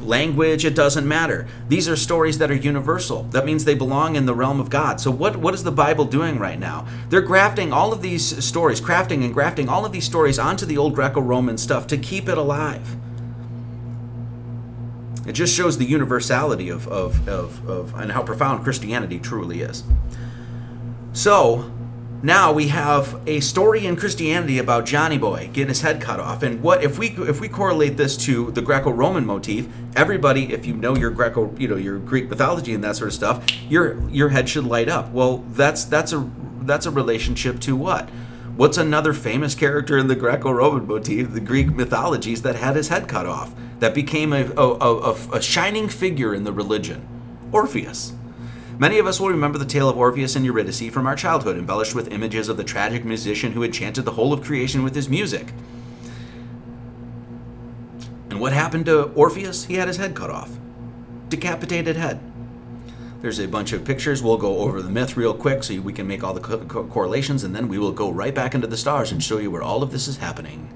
language, 0.00 0.64
it 0.64 0.74
doesn't 0.74 1.06
matter. 1.06 1.46
These 1.68 1.88
are 1.88 1.96
stories 1.96 2.38
that 2.38 2.50
are 2.50 2.54
universal. 2.54 3.24
That 3.24 3.44
means 3.44 3.64
they 3.64 3.74
belong 3.74 4.14
in 4.16 4.24
the 4.24 4.34
realm 4.34 4.60
of 4.60 4.70
God. 4.70 5.00
So 5.00 5.10
what 5.10 5.36
what 5.36 5.52
is 5.52 5.62
the 5.64 5.70
Bible 5.72 6.04
doing 6.06 6.38
right 6.38 6.58
now? 6.58 6.86
They're 7.10 7.20
grafting 7.20 7.72
all 7.72 7.92
of 7.92 8.00
these 8.00 8.42
stories, 8.44 8.80
crafting 8.80 9.24
and 9.24 9.34
grafting 9.34 9.68
all 9.68 9.84
of 9.84 9.92
these 9.92 10.04
stories 10.04 10.38
onto 10.38 10.64
the 10.64 10.78
old 10.78 10.94
Greco-Roman 10.94 11.58
stuff 11.58 11.86
to 11.88 11.98
keep 11.98 12.28
it 12.28 12.38
alive. 12.38 12.96
It 15.26 15.32
just 15.32 15.54
shows 15.54 15.78
the 15.78 15.86
universality 15.86 16.68
of, 16.68 16.86
of, 16.88 17.26
of, 17.28 17.66
of 17.68 17.94
and 17.94 18.12
how 18.12 18.22
profound 18.22 18.62
Christianity 18.64 19.18
truly 19.18 19.62
is. 19.62 19.82
So 21.14 21.70
now 22.22 22.52
we 22.52 22.68
have 22.68 23.20
a 23.26 23.40
story 23.40 23.86
in 23.86 23.96
Christianity 23.96 24.58
about 24.58 24.84
Johnny 24.86 25.16
Boy 25.16 25.48
getting 25.52 25.68
his 25.68 25.80
head 25.80 26.00
cut 26.00 26.20
off. 26.20 26.42
And 26.42 26.62
what 26.62 26.84
if 26.84 26.98
we 26.98 27.08
if 27.10 27.40
we 27.40 27.48
correlate 27.48 27.96
this 27.96 28.18
to 28.18 28.50
the 28.50 28.60
Greco-Roman 28.60 29.24
motif? 29.24 29.66
Everybody, 29.96 30.52
if 30.52 30.66
you 30.66 30.74
know 30.74 30.94
your 30.94 31.10
Greco, 31.10 31.54
you 31.56 31.68
know 31.68 31.76
your 31.76 31.98
Greek 31.98 32.28
mythology 32.28 32.74
and 32.74 32.84
that 32.84 32.96
sort 32.96 33.08
of 33.08 33.14
stuff, 33.14 33.46
your 33.70 34.06
your 34.10 34.28
head 34.28 34.48
should 34.48 34.64
light 34.64 34.88
up. 34.90 35.10
Well, 35.10 35.38
that's 35.52 35.84
that's 35.84 36.12
a 36.12 36.30
that's 36.62 36.84
a 36.84 36.90
relationship 36.90 37.60
to 37.60 37.74
what? 37.76 38.10
What's 38.56 38.78
another 38.78 39.12
famous 39.12 39.52
character 39.56 39.98
in 39.98 40.06
the 40.06 40.14
Greco 40.14 40.52
Roman 40.52 40.86
motif, 40.86 41.32
the 41.32 41.40
Greek 41.40 41.74
mythologies, 41.74 42.42
that 42.42 42.54
had 42.54 42.76
his 42.76 42.86
head 42.86 43.08
cut 43.08 43.26
off, 43.26 43.52
that 43.80 43.94
became 43.96 44.32
a, 44.32 44.44
a, 44.56 44.74
a, 44.76 45.12
a 45.32 45.42
shining 45.42 45.88
figure 45.88 46.32
in 46.32 46.44
the 46.44 46.52
religion? 46.52 47.04
Orpheus. 47.50 48.12
Many 48.78 49.00
of 49.00 49.08
us 49.08 49.18
will 49.18 49.30
remember 49.30 49.58
the 49.58 49.64
tale 49.64 49.88
of 49.88 49.98
Orpheus 49.98 50.36
and 50.36 50.44
Eurydice 50.44 50.82
from 50.90 51.04
our 51.04 51.16
childhood, 51.16 51.58
embellished 51.58 51.96
with 51.96 52.12
images 52.12 52.48
of 52.48 52.56
the 52.56 52.62
tragic 52.62 53.04
musician 53.04 53.52
who 53.52 53.64
enchanted 53.64 54.04
the 54.04 54.12
whole 54.12 54.32
of 54.32 54.44
creation 54.44 54.84
with 54.84 54.94
his 54.94 55.08
music. 55.08 55.48
And 58.30 58.40
what 58.40 58.52
happened 58.52 58.86
to 58.86 59.04
Orpheus? 59.16 59.64
He 59.64 59.74
had 59.74 59.88
his 59.88 59.96
head 59.96 60.14
cut 60.14 60.30
off. 60.30 60.52
Decapitated 61.28 61.96
head. 61.96 62.20
There's 63.24 63.40
a 63.40 63.46
bunch 63.48 63.72
of 63.72 63.86
pictures. 63.86 64.22
We'll 64.22 64.36
go 64.36 64.58
over 64.58 64.82
the 64.82 64.90
myth 64.90 65.16
real 65.16 65.32
quick 65.32 65.64
so 65.64 65.80
we 65.80 65.94
can 65.94 66.06
make 66.06 66.22
all 66.22 66.34
the 66.34 66.42
co- 66.42 66.58
co- 66.58 66.84
correlations, 66.84 67.42
and 67.42 67.56
then 67.56 67.68
we 67.68 67.78
will 67.78 67.90
go 67.90 68.10
right 68.10 68.34
back 68.34 68.54
into 68.54 68.66
the 68.66 68.76
stars 68.76 69.10
and 69.10 69.22
show 69.22 69.38
you 69.38 69.50
where 69.50 69.62
all 69.62 69.82
of 69.82 69.92
this 69.92 70.06
is 70.06 70.18
happening. 70.18 70.68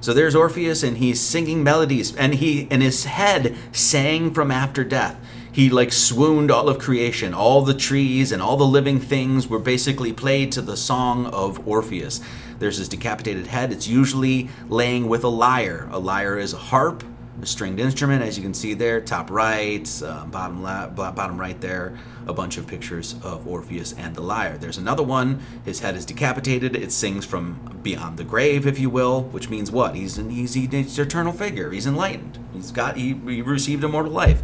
So 0.00 0.14
there's 0.14 0.36
Orpheus, 0.36 0.84
and 0.84 0.98
he's 0.98 1.18
singing 1.20 1.64
melodies, 1.64 2.14
and 2.14 2.34
he 2.36 2.68
and 2.70 2.82
his 2.84 3.06
head 3.06 3.56
sang 3.72 4.32
from 4.32 4.52
after 4.52 4.84
death. 4.84 5.18
He 5.50 5.70
like 5.70 5.92
swooned 5.92 6.52
all 6.52 6.68
of 6.68 6.78
creation. 6.78 7.34
All 7.34 7.62
the 7.62 7.74
trees 7.74 8.30
and 8.30 8.40
all 8.40 8.56
the 8.56 8.62
living 8.64 9.00
things 9.00 9.48
were 9.48 9.58
basically 9.58 10.12
played 10.12 10.52
to 10.52 10.62
the 10.62 10.76
song 10.76 11.26
of 11.26 11.66
Orpheus. 11.66 12.20
There's 12.60 12.76
his 12.76 12.88
decapitated 12.88 13.48
head. 13.48 13.72
It's 13.72 13.88
usually 13.88 14.50
laying 14.68 15.08
with 15.08 15.24
a 15.24 15.28
lyre. 15.28 15.88
A 15.90 15.98
lyre 15.98 16.38
is 16.38 16.52
a 16.52 16.58
harp 16.58 17.02
a 17.42 17.46
stringed 17.46 17.80
instrument, 17.80 18.22
as 18.22 18.36
you 18.38 18.42
can 18.42 18.54
see 18.54 18.72
there, 18.72 19.00
top 19.00 19.28
right, 19.28 19.90
uh, 20.04 20.24
bottom 20.26 20.62
left, 20.62 20.94
bottom 20.94 21.38
right 21.38 21.60
there, 21.60 21.98
a 22.28 22.32
bunch 22.32 22.56
of 22.56 22.68
pictures 22.68 23.16
of 23.24 23.48
Orpheus 23.48 23.92
and 23.98 24.14
the 24.14 24.20
lyre. 24.20 24.56
There's 24.56 24.78
another 24.78 25.02
one. 25.02 25.40
His 25.64 25.80
head 25.80 25.96
is 25.96 26.06
decapitated. 26.06 26.76
It 26.76 26.92
sings 26.92 27.26
from 27.26 27.80
beyond 27.82 28.16
the 28.16 28.22
grave, 28.24 28.64
if 28.64 28.78
you 28.78 28.88
will, 28.88 29.22
which 29.24 29.50
means 29.50 29.72
what? 29.72 29.96
He's 29.96 30.18
an 30.18 30.30
he's, 30.30 30.54
he's 30.54 30.96
an 30.98 31.04
eternal 31.04 31.32
figure. 31.32 31.72
He's 31.72 31.86
enlightened. 31.86 32.38
He's 32.52 32.70
got 32.70 32.96
he, 32.96 33.12
he 33.26 33.42
received 33.42 33.82
immortal 33.82 34.12
life. 34.12 34.40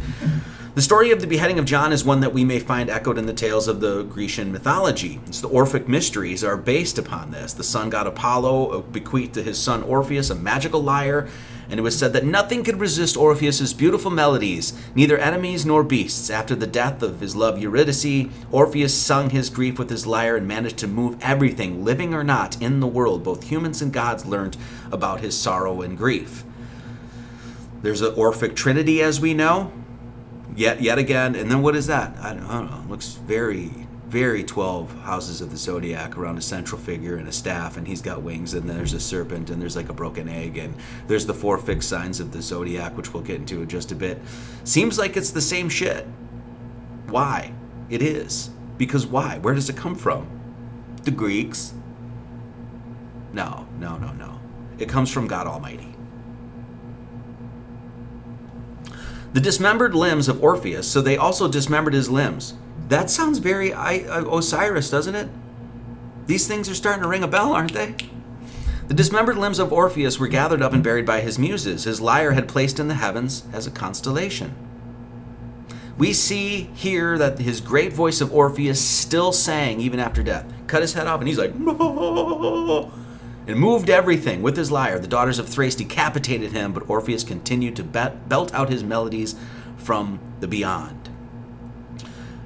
The 0.75 0.81
story 0.81 1.11
of 1.11 1.21
the 1.21 1.27
beheading 1.27 1.57
of 1.57 1.65
John 1.65 1.91
is 1.91 2.03
one 2.03 2.19
that 2.19 2.33
we 2.33 2.43
may 2.43 2.59
find 2.59 2.89
echoed 2.89 3.17
in 3.17 3.25
the 3.25 3.33
tales 3.33 3.67
of 3.67 3.79
the 3.79 4.03
Grecian 4.03 4.51
mythology. 4.51 5.19
It's 5.25 5.41
the 5.41 5.47
Orphic 5.49 5.87
mysteries 5.87 6.43
are 6.43 6.57
based 6.57 6.97
upon 6.97 7.31
this. 7.31 7.53
The 7.53 7.63
sun 7.63 7.89
god 7.89 8.07
Apollo 8.07 8.71
uh, 8.71 8.79
bequeathed 8.81 9.33
to 9.35 9.43
his 9.43 9.57
son 9.57 9.83
Orpheus 9.83 10.29
a 10.29 10.35
magical 10.35 10.83
lyre 10.83 11.27
and 11.69 11.79
it 11.79 11.83
was 11.83 11.97
said 11.97 12.13
that 12.13 12.25
nothing 12.25 12.63
could 12.63 12.79
resist 12.79 13.15
Orpheus's 13.15 13.73
beautiful 13.73 14.09
melodies, 14.11 14.73
neither 14.95 15.17
enemies 15.17 15.65
nor 15.67 15.83
beasts. 15.83 16.29
After 16.31 16.55
the 16.55 16.65
death 16.67 17.03
of 17.03 17.19
his 17.19 17.35
love 17.35 17.59
Eurydice, 17.59 18.25
Orpheus 18.51 18.93
sung 18.93 19.29
his 19.29 19.49
grief 19.51 19.77
with 19.77 19.89
his 19.91 20.07
lyre 20.07 20.35
and 20.35 20.47
managed 20.47 20.77
to 20.79 20.87
move 20.87 21.17
everything, 21.21 21.85
living 21.85 22.13
or 22.13 22.23
not, 22.23 22.59
in 22.61 22.79
the 22.79 22.87
world. 22.87 23.23
Both 23.23 23.49
humans 23.49 23.81
and 23.83 23.93
gods 23.93 24.25
learned 24.25 24.57
about 24.91 25.19
his 25.21 25.37
sorrow 25.37 25.81
and 25.83 25.95
grief. 25.97 26.43
There's 27.83 28.01
an 28.01 28.15
Orphic 28.15 28.55
Trinity, 28.55 29.01
as 29.03 29.21
we 29.21 29.33
know. 29.35 29.71
Yet, 30.55 30.81
yet 30.81 30.97
again, 30.97 31.35
and 31.35 31.49
then 31.51 31.61
what 31.61 31.75
is 31.75 31.87
that? 31.87 32.17
I 32.19 32.33
don't, 32.33 32.43
I 32.43 32.59
don't 32.59 32.71
know. 32.71 32.79
It 32.81 32.89
looks 32.89 33.13
very 33.13 33.69
very 34.09 34.43
12 34.43 35.01
houses 35.01 35.39
of 35.39 35.51
the 35.51 35.55
zodiac 35.55 36.17
around 36.17 36.35
a 36.39 36.41
central 36.41 36.81
figure 36.81 37.17
and 37.17 37.27
a 37.27 37.31
staff 37.31 37.77
and 37.77 37.87
he's 37.87 38.01
got 38.01 38.23
wings 38.23 38.55
and 38.55 38.67
there's 38.67 38.93
a 38.93 38.99
serpent 38.99 39.51
and 39.51 39.61
there's 39.61 39.75
like 39.75 39.87
a 39.89 39.93
broken 39.93 40.27
egg 40.27 40.57
and 40.57 40.73
there's 41.05 41.27
the 41.27 41.33
four 41.33 41.59
fixed 41.59 41.87
signs 41.87 42.19
of 42.19 42.31
the 42.31 42.41
zodiac 42.41 42.97
which 42.97 43.13
we'll 43.13 43.21
get 43.21 43.35
into 43.35 43.61
in 43.61 43.69
just 43.69 43.91
a 43.91 43.95
bit 43.95 44.19
seems 44.63 44.97
like 44.97 45.15
it's 45.15 45.29
the 45.29 45.41
same 45.41 45.69
shit 45.69 46.07
why 47.07 47.53
it 47.91 48.01
is 48.01 48.49
because 48.79 49.05
why 49.05 49.37
where 49.39 49.53
does 49.53 49.69
it 49.69 49.77
come 49.77 49.93
from 49.93 50.25
the 51.03 51.11
greeks 51.11 51.75
no 53.31 53.67
no 53.77 53.95
no 53.99 54.11
no 54.13 54.39
it 54.79 54.89
comes 54.89 55.11
from 55.13 55.27
god 55.27 55.45
almighty 55.45 55.93
the 59.33 59.39
dismembered 59.39 59.93
limbs 59.93 60.27
of 60.27 60.41
orpheus 60.43 60.89
so 60.89 60.99
they 60.99 61.15
also 61.15 61.47
dismembered 61.47 61.93
his 61.93 62.09
limbs 62.09 62.55
that 62.89 63.11
sounds 63.11 63.37
very 63.37 63.71
I, 63.71 63.99
uh, 63.99 64.35
Osiris, 64.35 64.89
doesn't 64.89 65.13
it? 65.13 65.29
These 66.25 66.47
things 66.47 66.67
are 66.69 66.73
starting 66.75 67.03
to 67.03 67.07
ring 67.07 67.23
a 67.23 67.27
bell, 67.27 67.53
aren't 67.53 67.73
they? 67.73 67.93
The 68.87 68.95
dismembered 68.95 69.37
limbs 69.37 69.59
of 69.59 69.71
Orpheus 69.71 70.17
were 70.17 70.27
gathered 70.27 70.63
up 70.63 70.73
and 70.73 70.83
buried 70.83 71.05
by 71.05 71.21
his 71.21 71.37
muses, 71.37 71.83
his 71.83 72.01
lyre 72.01 72.31
had 72.31 72.47
placed 72.47 72.79
in 72.79 72.87
the 72.87 72.95
heavens 72.95 73.43
as 73.53 73.67
a 73.67 73.71
constellation. 73.71 74.55
We 75.99 76.13
see 76.13 76.71
here 76.73 77.15
that 77.19 77.37
his 77.37 77.61
great 77.61 77.93
voice 77.93 78.21
of 78.21 78.33
Orpheus 78.33 78.81
still 78.81 79.31
sang 79.33 79.79
even 79.79 79.99
after 79.99 80.23
death. 80.23 80.51
Cut 80.65 80.81
his 80.81 80.93
head 80.93 81.05
off, 81.05 81.19
and 81.21 81.27
he's 81.27 81.37
like, 81.37 81.53
no! 81.53 82.91
and 83.47 83.59
moved 83.59 83.91
everything 83.91 84.41
with 84.41 84.57
his 84.57 84.71
lyre. 84.71 84.97
The 84.97 85.07
daughters 85.07 85.37
of 85.37 85.47
Thrace 85.47 85.75
decapitated 85.75 86.53
him, 86.53 86.73
but 86.73 86.89
Orpheus 86.89 87.23
continued 87.23 87.75
to 87.75 87.83
belt 87.83 88.51
out 88.51 88.69
his 88.69 88.83
melodies 88.83 89.35
from 89.77 90.19
the 90.39 90.47
beyond. 90.47 90.98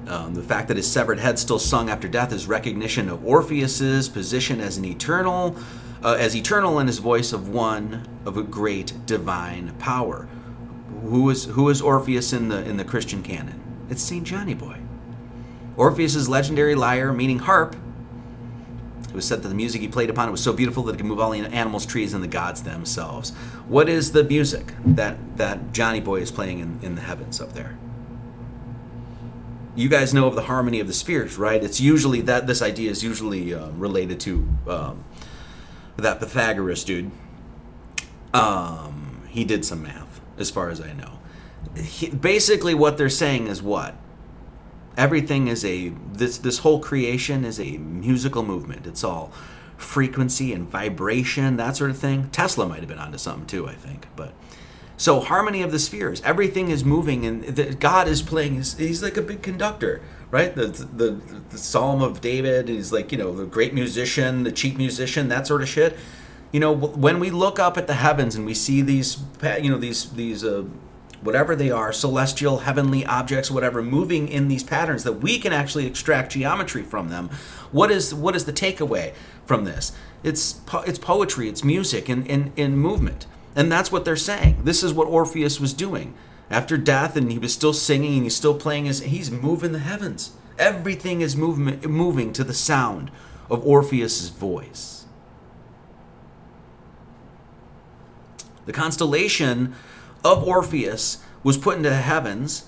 Um, 0.06 0.34
the 0.34 0.42
fact 0.42 0.68
that 0.68 0.76
his 0.76 0.90
severed 0.90 1.18
head 1.18 1.38
still 1.38 1.58
sung 1.58 1.88
after 1.88 2.08
death 2.08 2.32
is 2.32 2.46
recognition 2.46 3.08
of 3.08 3.24
Orpheus's 3.24 4.08
position 4.08 4.60
as 4.60 4.76
an 4.76 4.84
eternal, 4.84 5.56
uh, 6.02 6.16
as 6.18 6.36
eternal 6.36 6.78
in 6.78 6.86
his 6.86 6.98
voice 6.98 7.32
of 7.32 7.48
one 7.48 8.06
of 8.26 8.36
a 8.36 8.42
great 8.42 8.92
divine 9.06 9.74
power. 9.78 10.28
Who 11.06 11.30
is 11.30 11.46
who 11.46 11.68
is 11.70 11.80
Orpheus 11.80 12.32
in 12.32 12.48
the 12.48 12.62
in 12.68 12.76
the 12.76 12.84
Christian 12.84 13.22
canon? 13.22 13.60
It's 13.88 14.02
Saint 14.02 14.24
Johnny 14.24 14.54
Boy. 14.54 14.80
Orpheus's 15.76 16.28
legendary 16.28 16.74
lyre, 16.74 17.12
meaning 17.12 17.38
harp. 17.40 17.74
It 19.08 19.14
was 19.14 19.24
said 19.26 19.42
that 19.42 19.48
the 19.48 19.54
music 19.54 19.80
he 19.80 19.88
played 19.88 20.10
upon 20.10 20.28
it 20.28 20.32
was 20.32 20.42
so 20.42 20.52
beautiful 20.52 20.82
that 20.84 20.94
it 20.94 20.96
could 20.98 21.06
move 21.06 21.20
all 21.20 21.30
the 21.30 21.38
animals, 21.40 21.86
trees, 21.86 22.14
and 22.14 22.22
the 22.22 22.26
gods 22.28 22.62
themselves. 22.62 23.30
What 23.68 23.88
is 23.88 24.12
the 24.12 24.24
music 24.24 24.74
that 24.84 25.16
that 25.36 25.72
Johnny 25.72 26.00
Boy 26.00 26.20
is 26.20 26.30
playing 26.30 26.58
in, 26.58 26.78
in 26.82 26.94
the 26.94 27.02
heavens 27.02 27.40
up 27.40 27.52
there? 27.52 27.78
you 29.76 29.88
guys 29.88 30.14
know 30.14 30.26
of 30.26 30.34
the 30.34 30.42
harmony 30.42 30.80
of 30.80 30.86
the 30.86 30.92
spheres, 30.92 31.36
right? 31.36 31.62
It's 31.62 31.80
usually 31.80 32.20
that 32.22 32.46
this 32.46 32.62
idea 32.62 32.90
is 32.90 33.02
usually 33.02 33.52
um, 33.54 33.78
related 33.78 34.20
to 34.20 34.48
um, 34.68 35.04
that 35.96 36.20
Pythagoras 36.20 36.84
dude. 36.84 37.10
Um, 38.32 39.22
he 39.28 39.44
did 39.44 39.64
some 39.64 39.82
math, 39.82 40.20
as 40.38 40.50
far 40.50 40.70
as 40.70 40.80
I 40.80 40.92
know. 40.92 41.18
He, 41.76 42.08
basically, 42.10 42.74
what 42.74 42.96
they're 42.98 43.08
saying 43.08 43.48
is 43.48 43.62
what 43.62 43.96
everything 44.96 45.48
is 45.48 45.64
a 45.64 45.88
this 46.12 46.38
this 46.38 46.58
whole 46.58 46.78
creation 46.78 47.44
is 47.44 47.58
a 47.58 47.78
musical 47.78 48.42
movement. 48.44 48.86
It's 48.86 49.02
all 49.02 49.32
frequency 49.76 50.52
and 50.52 50.68
vibration, 50.68 51.56
that 51.56 51.76
sort 51.76 51.90
of 51.90 51.98
thing. 51.98 52.28
Tesla 52.30 52.66
might 52.66 52.78
have 52.80 52.88
been 52.88 52.98
onto 52.98 53.18
something 53.18 53.46
too, 53.46 53.66
I 53.66 53.74
think, 53.74 54.06
but. 54.14 54.34
So 54.96 55.20
harmony 55.20 55.62
of 55.62 55.72
the 55.72 55.78
spheres, 55.78 56.22
everything 56.24 56.70
is 56.70 56.84
moving, 56.84 57.26
and 57.26 57.42
the, 57.44 57.74
God 57.74 58.06
is 58.06 58.22
playing. 58.22 58.56
He's, 58.56 58.76
he's, 58.78 59.02
like 59.02 59.16
a 59.16 59.22
big 59.22 59.42
conductor, 59.42 60.00
right? 60.30 60.54
The, 60.54 60.66
the 60.68 61.20
the 61.50 61.58
Psalm 61.58 62.00
of 62.00 62.20
David. 62.20 62.68
He's 62.68 62.92
like 62.92 63.10
you 63.10 63.18
know 63.18 63.34
the 63.34 63.44
great 63.44 63.74
musician, 63.74 64.44
the 64.44 64.52
chief 64.52 64.76
musician, 64.76 65.28
that 65.30 65.46
sort 65.48 65.62
of 65.62 65.68
shit. 65.68 65.98
You 66.52 66.60
know 66.60 66.72
when 66.72 67.18
we 67.18 67.30
look 67.30 67.58
up 67.58 67.76
at 67.76 67.88
the 67.88 67.94
heavens 67.94 68.36
and 68.36 68.46
we 68.46 68.54
see 68.54 68.82
these 68.82 69.18
you 69.60 69.68
know 69.68 69.78
these 69.78 70.10
these 70.12 70.44
uh, 70.44 70.64
whatever 71.22 71.56
they 71.56 71.72
are, 71.72 71.92
celestial, 71.92 72.58
heavenly 72.58 73.04
objects, 73.04 73.50
whatever, 73.50 73.82
moving 73.82 74.28
in 74.28 74.46
these 74.46 74.62
patterns 74.62 75.02
that 75.02 75.14
we 75.14 75.40
can 75.40 75.52
actually 75.52 75.86
extract 75.86 76.30
geometry 76.32 76.82
from 76.82 77.08
them. 77.08 77.30
What 77.72 77.90
is 77.90 78.14
what 78.14 78.36
is 78.36 78.44
the 78.44 78.52
takeaway 78.52 79.12
from 79.44 79.64
this? 79.64 79.90
It's 80.22 80.52
po- 80.52 80.82
it's 80.86 81.00
poetry, 81.00 81.48
it's 81.48 81.64
music, 81.64 82.08
and 82.08 82.30
and, 82.30 82.52
and 82.56 82.78
movement. 82.78 83.26
And 83.56 83.70
that's 83.70 83.92
what 83.92 84.04
they're 84.04 84.16
saying. 84.16 84.64
This 84.64 84.82
is 84.82 84.92
what 84.92 85.06
Orpheus 85.08 85.60
was 85.60 85.72
doing. 85.74 86.14
After 86.50 86.76
death, 86.76 87.16
and 87.16 87.30
he 87.32 87.38
was 87.38 87.52
still 87.54 87.72
singing 87.72 88.14
and 88.14 88.22
he's 88.24 88.36
still 88.36 88.54
playing 88.58 88.84
his. 88.84 89.00
He's 89.00 89.30
moving 89.30 89.72
the 89.72 89.78
heavens. 89.78 90.32
Everything 90.58 91.20
is 91.20 91.36
movement, 91.36 91.88
moving 91.88 92.32
to 92.34 92.44
the 92.44 92.52
sound 92.54 93.10
of 93.50 93.64
Orpheus's 93.66 94.28
voice. 94.28 95.04
The 98.66 98.72
constellation 98.72 99.74
of 100.24 100.46
Orpheus 100.46 101.18
was 101.42 101.56
put 101.56 101.76
into 101.76 101.88
the 101.90 101.96
heavens. 101.96 102.66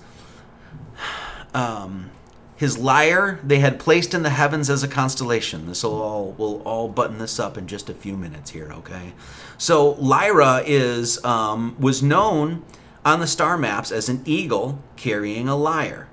Um, 1.53 2.11
his 2.57 2.75
lyre 2.75 3.39
they 3.43 3.59
had 3.59 3.79
placed 3.79 4.15
in 4.15 4.23
the 4.23 4.31
heavens 4.31 4.67
as 4.67 4.81
a 4.81 4.87
constellation. 4.87 5.67
This 5.67 5.83
will 5.83 6.01
all 6.01 6.31
will 6.39 6.59
all 6.65 6.89
button 6.89 7.19
this 7.19 7.39
up 7.39 7.55
in 7.55 7.67
just 7.67 7.87
a 7.87 7.93
few 7.93 8.17
minutes 8.17 8.49
here, 8.49 8.69
okay? 8.79 9.13
So 9.59 9.91
Lyra 9.99 10.63
is 10.65 11.23
um, 11.23 11.75
was 11.79 12.01
known 12.01 12.63
on 13.05 13.19
the 13.19 13.27
star 13.27 13.59
maps 13.59 13.91
as 13.91 14.09
an 14.09 14.23
eagle 14.25 14.79
carrying 14.95 15.47
a 15.47 15.55
lyre, 15.55 16.07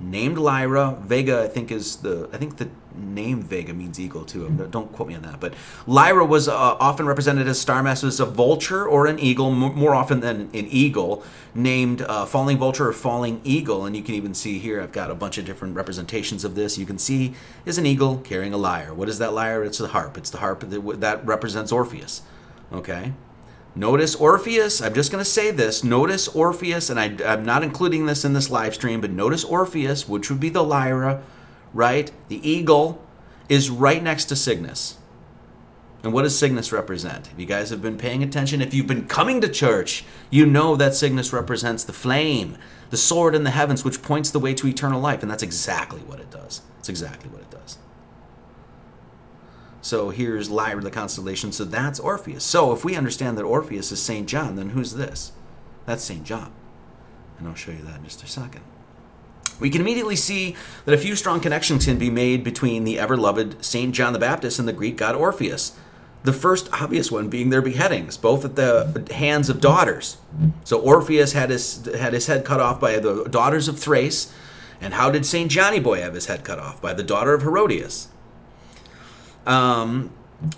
named 0.00 0.36
Lyra. 0.36 0.98
Vega, 1.00 1.44
I 1.44 1.46
think, 1.48 1.70
is 1.70 1.96
the 1.96 2.28
I 2.32 2.38
think 2.38 2.56
the 2.56 2.68
name 2.98 3.42
Vega 3.42 3.72
means 3.72 3.98
eagle 3.98 4.24
too. 4.24 4.48
Don't 4.70 4.92
quote 4.92 5.08
me 5.08 5.14
on 5.14 5.22
that. 5.22 5.40
But 5.40 5.54
Lyra 5.86 6.24
was 6.24 6.48
uh, 6.48 6.54
often 6.56 7.06
represented 7.06 7.46
as 7.46 7.58
Star 7.60 7.82
Master 7.82 8.06
as 8.08 8.20
a 8.20 8.26
vulture 8.26 8.86
or 8.86 9.06
an 9.06 9.18
eagle, 9.18 9.50
more 9.50 9.94
often 9.94 10.20
than 10.20 10.42
an 10.52 10.68
eagle, 10.70 11.22
named 11.54 12.02
uh, 12.02 12.26
Falling 12.26 12.58
Vulture 12.58 12.88
or 12.88 12.92
Falling 12.92 13.40
Eagle. 13.44 13.86
And 13.86 13.96
you 13.96 14.02
can 14.02 14.14
even 14.14 14.34
see 14.34 14.58
here, 14.58 14.80
I've 14.80 14.92
got 14.92 15.10
a 15.10 15.14
bunch 15.14 15.38
of 15.38 15.44
different 15.44 15.76
representations 15.76 16.44
of 16.44 16.54
this. 16.54 16.78
You 16.78 16.86
can 16.86 16.98
see 16.98 17.34
is 17.64 17.78
an 17.78 17.86
eagle 17.86 18.18
carrying 18.18 18.52
a 18.52 18.56
lyre. 18.58 18.92
What 18.92 19.08
is 19.08 19.18
that 19.18 19.32
lyre? 19.32 19.62
It's 19.64 19.78
the 19.78 19.88
harp. 19.88 20.18
It's 20.18 20.30
the 20.30 20.38
harp 20.38 20.60
that, 20.60 21.00
that 21.00 21.24
represents 21.26 21.72
Orpheus. 21.72 22.22
Okay. 22.72 23.12
Notice 23.74 24.16
Orpheus, 24.16 24.80
I'm 24.80 24.92
just 24.94 25.12
going 25.12 25.22
to 25.22 25.30
say 25.30 25.52
this. 25.52 25.84
Notice 25.84 26.26
Orpheus, 26.26 26.90
and 26.90 26.98
I, 26.98 27.14
am 27.32 27.44
not 27.44 27.62
including 27.62 28.06
this 28.06 28.24
in 28.24 28.32
this 28.32 28.50
live 28.50 28.74
stream, 28.74 29.00
but 29.00 29.10
notice 29.10 29.44
Orpheus, 29.44 30.08
which 30.08 30.30
would 30.30 30.40
be 30.40 30.48
the 30.48 30.64
Lyra, 30.64 31.22
right? 31.72 32.10
The 32.28 32.46
eagle 32.48 33.00
is 33.48 33.70
right 33.70 34.02
next 34.02 34.26
to 34.26 34.36
Cygnus. 34.36 34.98
And 36.02 36.12
what 36.12 36.22
does 36.22 36.38
Cygnus 36.38 36.72
represent? 36.72 37.30
If 37.32 37.38
you 37.40 37.46
guys 37.46 37.70
have 37.70 37.82
been 37.82 37.98
paying 37.98 38.22
attention, 38.22 38.62
if 38.62 38.72
you've 38.72 38.86
been 38.86 39.08
coming 39.08 39.40
to 39.40 39.48
church, 39.48 40.04
you 40.30 40.46
know 40.46 40.76
that 40.76 40.94
Cygnus 40.94 41.32
represents 41.32 41.82
the 41.82 41.92
flame, 41.92 42.56
the 42.90 42.96
sword 42.96 43.34
in 43.34 43.44
the 43.44 43.50
heavens, 43.50 43.84
which 43.84 44.00
points 44.02 44.30
the 44.30 44.38
way 44.38 44.54
to 44.54 44.68
eternal 44.68 45.00
life. 45.00 45.22
And 45.22 45.30
that's 45.30 45.42
exactly 45.42 46.00
what 46.02 46.20
it 46.20 46.30
does. 46.30 46.62
That's 46.76 46.88
exactly 46.88 47.28
what 47.30 47.42
it 47.42 47.50
does. 47.50 47.78
So 49.82 50.10
here's 50.10 50.50
Lyra 50.50 50.82
the 50.82 50.90
constellation. 50.90 51.50
So 51.50 51.64
that's 51.64 51.98
Orpheus. 51.98 52.44
So 52.44 52.72
if 52.72 52.84
we 52.84 52.94
understand 52.94 53.36
that 53.36 53.42
Orpheus 53.44 53.90
is 53.90 54.00
St. 54.00 54.28
John, 54.28 54.54
then 54.56 54.70
who's 54.70 54.94
this? 54.94 55.32
That's 55.84 56.04
St. 56.04 56.22
John. 56.24 56.52
And 57.38 57.48
I'll 57.48 57.54
show 57.54 57.72
you 57.72 57.82
that 57.82 57.98
in 57.98 58.04
just 58.04 58.22
a 58.22 58.26
second. 58.26 58.62
We 59.60 59.70
can 59.70 59.80
immediately 59.80 60.16
see 60.16 60.54
that 60.84 60.94
a 60.94 60.98
few 60.98 61.16
strong 61.16 61.40
connections 61.40 61.84
can 61.84 61.98
be 61.98 62.10
made 62.10 62.44
between 62.44 62.84
the 62.84 62.98
ever 62.98 63.16
loved 63.16 63.62
St. 63.64 63.94
John 63.94 64.12
the 64.12 64.18
Baptist 64.18 64.58
and 64.58 64.68
the 64.68 64.72
Greek 64.72 64.96
god 64.96 65.14
Orpheus. 65.14 65.72
The 66.24 66.32
first 66.32 66.68
obvious 66.72 67.10
one 67.12 67.28
being 67.28 67.50
their 67.50 67.62
beheadings, 67.62 68.16
both 68.16 68.44
at 68.44 68.56
the 68.56 69.06
hands 69.14 69.48
of 69.48 69.60
daughters. 69.60 70.16
So 70.64 70.78
Orpheus 70.80 71.32
had 71.32 71.50
his, 71.50 71.84
had 71.86 72.12
his 72.12 72.26
head 72.26 72.44
cut 72.44 72.60
off 72.60 72.80
by 72.80 72.98
the 72.98 73.24
daughters 73.24 73.68
of 73.68 73.78
Thrace. 73.78 74.32
And 74.80 74.94
how 74.94 75.10
did 75.10 75.24
St. 75.26 75.50
Johnny 75.50 75.80
Boy 75.80 76.00
have 76.02 76.14
his 76.14 76.26
head 76.26 76.44
cut 76.44 76.58
off? 76.58 76.80
By 76.82 76.92
the 76.92 77.02
daughter 77.04 77.34
of 77.34 77.42
Herodias. 77.42 78.08
Um, 79.46 80.10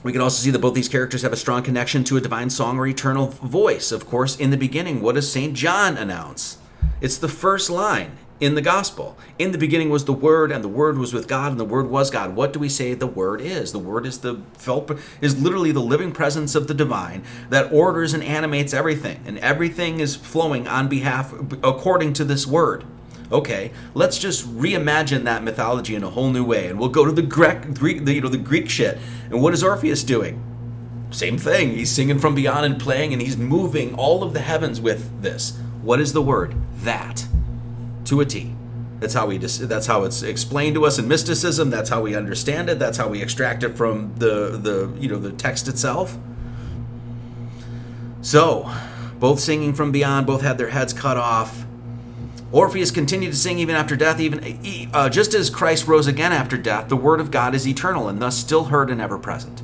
we 0.03 0.13
can 0.13 0.21
also 0.21 0.43
see 0.43 0.51
that 0.51 0.59
both 0.59 0.75
these 0.75 0.89
characters 0.89 1.23
have 1.23 1.33
a 1.33 1.37
strong 1.37 1.63
connection 1.63 2.05
to 2.05 2.17
a 2.17 2.21
divine 2.21 2.51
song 2.51 2.79
or 2.79 2.87
eternal 2.87 3.27
voice. 3.29 3.93
Of 3.93 4.07
course, 4.07 4.37
in 4.37 4.51
the 4.51 4.57
beginning, 4.57 5.01
what 5.01 5.15
does 5.15 5.31
St. 5.31 5.55
John 5.55 5.97
announce? 5.97 6.59
It's 7.01 7.17
the 7.19 7.29
first 7.29 7.71
line 7.71 8.17
in 8.41 8.55
the 8.55 8.63
gospel. 8.63 9.17
In 9.39 9.53
the 9.53 9.59
beginning 9.59 9.91
was 9.91 10.07
the 10.07 10.13
Word, 10.15 10.51
and 10.51 10.65
the 10.65 10.69
Word 10.69 10.97
was 10.97 11.13
with 11.13 11.29
God, 11.29 11.51
and 11.53 11.61
the 11.61 11.65
Word 11.65 11.89
was 11.89 12.11
God. 12.11 12.35
What 12.35 12.53
do 12.55 12.59
we 12.59 12.71
say 12.71 12.95
the 12.95 13.07
Word 13.07 13.41
is? 13.41 13.73
The 13.73 13.79
Word 13.79 14.07
is 14.07 14.19
the 14.21 14.41
felt 14.55 14.91
is 15.21 15.41
literally 15.41 15.73
the 15.73 15.81
living 15.83 16.11
presence 16.11 16.55
of 16.55 16.67
the 16.67 16.75
divine 16.75 17.23
that 17.51 17.71
orders 17.73 18.15
and 18.15 18.25
animates 18.25 18.73
everything, 18.73 19.21
and 19.27 19.39
everything 19.39 20.01
is 20.01 20.17
flowing 20.17 20.67
on 20.67 20.89
behalf 20.89 21.33
according 21.63 22.15
to 22.15 22.25
this 22.25 22.47
Word. 22.47 22.85
Okay, 23.31 23.71
let's 23.95 24.19
just 24.19 24.49
reimagine 24.59 25.23
that 25.25 25.45
mythology 25.45 25.95
in 25.95 26.03
a 26.03 26.11
whole 26.11 26.31
new 26.31 26.45
way, 26.45 26.67
and 26.67 26.81
we'll 26.81 26.89
go 26.89 27.05
to 27.05 27.13
the 27.13 27.23
Greek, 27.23 27.75
the, 28.05 28.13
you 28.13 28.21
know, 28.23 28.29
the 28.29 28.39
Greek 28.39 28.69
shit. 28.71 28.99
And 29.31 29.41
what 29.43 29.53
is 29.55 29.63
Orpheus 29.63 30.03
doing? 30.03 30.43
Same 31.11 31.39
thing. 31.39 31.71
He's 31.75 31.91
singing 31.91 32.19
from 32.19 32.35
beyond 32.35 32.65
and 32.65 32.81
playing, 32.81 33.13
and 33.13 33.21
he's 33.21 33.37
moving 33.37 33.95
all 33.95 34.25
of 34.25 34.33
the 34.33 34.41
heavens 34.41 34.81
with 34.81 35.23
this. 35.23 35.59
What 35.83 36.01
is 36.01 36.13
the 36.15 36.23
word? 36.23 36.55
That 36.83 37.27
to 38.07 38.21
a 38.21 38.25
T. 38.25 38.51
That's 39.01 39.15
how 39.15 39.27
we 39.27 39.39
that's 39.39 39.87
how 39.87 40.05
it's 40.05 40.23
explained 40.23 40.75
to 40.75 40.85
us 40.85 40.99
in 40.99 41.09
mysticism. 41.09 41.71
That's 41.71 41.89
how 41.89 42.03
we 42.03 42.15
understand 42.15 42.69
it. 42.69 42.79
That's 42.79 42.99
how 42.99 43.09
we 43.09 43.23
extract 43.23 43.63
it 43.63 43.77
from 43.77 44.15
the 44.17 44.59
the 44.63 44.95
you 45.01 45.09
know 45.09 45.19
the 45.19 45.33
text 45.33 45.69
itself. 45.69 46.17
So, 48.23 48.71
both 49.19 49.41
singing 49.41 49.73
from 49.73 49.93
beyond, 49.93 50.27
both 50.27 50.43
had 50.43 50.59
their 50.59 50.69
heads 50.71 50.93
cut 50.93 51.17
off. 51.17 51.65
Orpheus 52.53 52.91
continued 52.91 53.33
to 53.33 53.39
sing 53.39 53.59
even 53.59 53.75
after 53.77 53.97
death, 53.97 54.21
even 54.21 54.91
uh, 54.93 55.09
just 55.09 55.33
as 55.33 55.49
Christ 55.49 55.87
rose 55.87 56.07
again 56.07 56.33
after 56.33 56.59
death. 56.59 56.89
The 56.89 56.97
word 56.97 57.21
of 57.21 57.31
God 57.31 57.55
is 57.55 57.67
eternal 57.67 58.09
and 58.09 58.21
thus 58.21 58.37
still 58.37 58.65
heard 58.65 58.91
and 58.91 59.01
ever 59.01 59.19
present. 59.19 59.63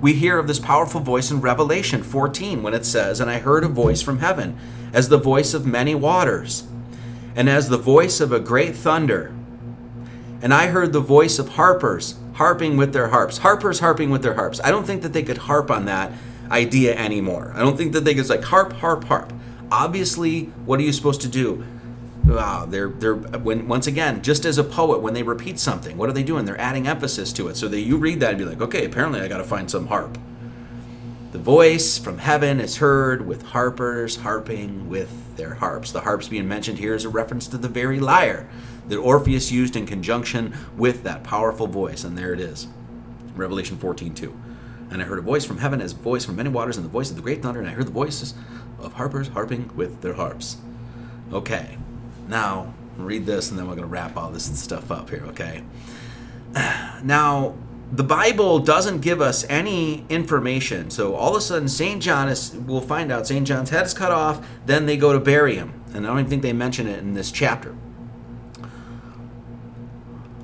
We 0.00 0.12
hear 0.14 0.38
of 0.38 0.46
this 0.46 0.58
powerful 0.58 1.00
voice 1.00 1.30
in 1.30 1.40
Revelation 1.42 2.02
14 2.02 2.62
when 2.64 2.74
it 2.74 2.84
says, 2.84 3.20
"And 3.20 3.30
I 3.30 3.38
heard 3.38 3.62
a 3.64 3.68
voice 3.68 4.02
from 4.02 4.18
heaven, 4.18 4.58
as 4.92 5.08
the 5.08 5.18
voice 5.18 5.54
of 5.54 5.66
many 5.66 5.94
waters." 5.94 6.64
and 7.36 7.48
as 7.50 7.68
the 7.68 7.78
voice 7.78 8.18
of 8.20 8.32
a 8.32 8.40
great 8.40 8.74
thunder. 8.74 9.32
And 10.40 10.52
I 10.54 10.68
heard 10.68 10.92
the 10.94 11.00
voice 11.00 11.38
of 11.38 11.50
harpers 11.50 12.14
harping 12.32 12.76
with 12.76 12.92
their 12.94 13.08
harps. 13.08 13.38
Harpers 13.38 13.80
harping 13.80 14.10
with 14.10 14.22
their 14.22 14.34
harps. 14.34 14.60
I 14.64 14.70
don't 14.70 14.84
think 14.86 15.02
that 15.02 15.12
they 15.12 15.22
could 15.22 15.38
harp 15.38 15.70
on 15.70 15.84
that 15.84 16.12
idea 16.50 16.94
anymore. 16.96 17.52
I 17.54 17.60
don't 17.60 17.76
think 17.76 17.92
that 17.92 18.04
they 18.04 18.14
could 18.14 18.28
like 18.28 18.44
harp, 18.44 18.72
harp, 18.74 19.04
harp. 19.04 19.32
Obviously, 19.70 20.44
what 20.64 20.80
are 20.80 20.82
you 20.82 20.92
supposed 20.92 21.20
to 21.22 21.28
do? 21.28 21.64
Wow, 22.24 22.38
ah, 22.62 22.66
they're 22.66 22.88
they're 22.88 23.14
when 23.14 23.68
once 23.68 23.86
again, 23.86 24.20
just 24.22 24.44
as 24.44 24.58
a 24.58 24.64
poet, 24.64 25.00
when 25.00 25.14
they 25.14 25.22
repeat 25.22 25.60
something, 25.60 25.96
what 25.96 26.08
are 26.08 26.12
they 26.12 26.24
doing? 26.24 26.44
They're 26.44 26.60
adding 26.60 26.88
emphasis 26.88 27.32
to 27.34 27.46
it. 27.48 27.56
So 27.56 27.68
that 27.68 27.80
you 27.80 27.98
read 27.98 28.18
that 28.20 28.30
and 28.30 28.38
be 28.38 28.44
like, 28.44 28.60
okay, 28.60 28.84
apparently 28.84 29.20
I 29.20 29.28
got 29.28 29.38
to 29.38 29.44
find 29.44 29.70
some 29.70 29.86
harp. 29.86 30.18
The 31.36 31.42
voice 31.42 31.98
from 31.98 32.16
heaven 32.16 32.60
is 32.60 32.78
heard 32.78 33.26
with 33.26 33.42
harpers 33.42 34.16
harping 34.16 34.88
with 34.88 35.36
their 35.36 35.52
harps. 35.56 35.92
The 35.92 36.00
harps 36.00 36.28
being 36.28 36.48
mentioned 36.48 36.78
here 36.78 36.94
is 36.94 37.04
a 37.04 37.10
reference 37.10 37.46
to 37.48 37.58
the 37.58 37.68
very 37.68 38.00
lyre 38.00 38.48
that 38.88 38.96
Orpheus 38.96 39.52
used 39.52 39.76
in 39.76 39.84
conjunction 39.84 40.56
with 40.78 41.02
that 41.02 41.24
powerful 41.24 41.66
voice, 41.66 42.04
and 42.04 42.16
there 42.16 42.32
it 42.32 42.40
is. 42.40 42.68
Revelation 43.36 43.76
14 43.76 44.14
2. 44.14 44.34
And 44.90 45.02
I 45.02 45.04
heard 45.04 45.18
a 45.18 45.22
voice 45.22 45.44
from 45.44 45.58
heaven 45.58 45.82
as 45.82 45.92
a 45.92 45.96
voice 45.96 46.24
from 46.24 46.36
many 46.36 46.48
waters, 46.48 46.78
and 46.78 46.86
the 46.86 46.90
voice 46.90 47.10
of 47.10 47.16
the 47.16 47.22
great 47.22 47.42
thunder, 47.42 47.60
and 47.60 47.68
I 47.68 47.72
heard 47.72 47.86
the 47.88 47.92
voices 47.92 48.32
of 48.78 48.94
harpers 48.94 49.28
harping 49.28 49.70
with 49.76 50.00
their 50.00 50.14
harps. 50.14 50.56
Okay, 51.34 51.76
now 52.28 52.72
read 52.96 53.26
this, 53.26 53.50
and 53.50 53.58
then 53.58 53.66
we're 53.66 53.74
going 53.74 53.84
to 53.86 53.92
wrap 53.92 54.16
all 54.16 54.30
this 54.30 54.46
stuff 54.58 54.90
up 54.90 55.10
here, 55.10 55.24
okay? 55.28 55.62
Now, 57.02 57.54
the 57.92 58.02
Bible 58.04 58.58
doesn't 58.58 59.00
give 59.00 59.20
us 59.20 59.44
any 59.48 60.04
information. 60.08 60.90
So 60.90 61.14
all 61.14 61.30
of 61.30 61.36
a 61.36 61.40
sudden, 61.40 61.68
St. 61.68 62.02
John 62.02 62.28
is, 62.28 62.50
we'll 62.52 62.80
find 62.80 63.12
out, 63.12 63.28
St. 63.28 63.46
John's 63.46 63.70
head 63.70 63.86
is 63.86 63.94
cut 63.94 64.10
off, 64.10 64.46
then 64.66 64.86
they 64.86 64.96
go 64.96 65.12
to 65.12 65.20
bury 65.20 65.54
him. 65.54 65.72
And 65.94 66.04
I 66.04 66.08
don't 66.10 66.18
even 66.18 66.30
think 66.30 66.42
they 66.42 66.52
mention 66.52 66.88
it 66.88 66.98
in 66.98 67.14
this 67.14 67.30
chapter. 67.30 67.76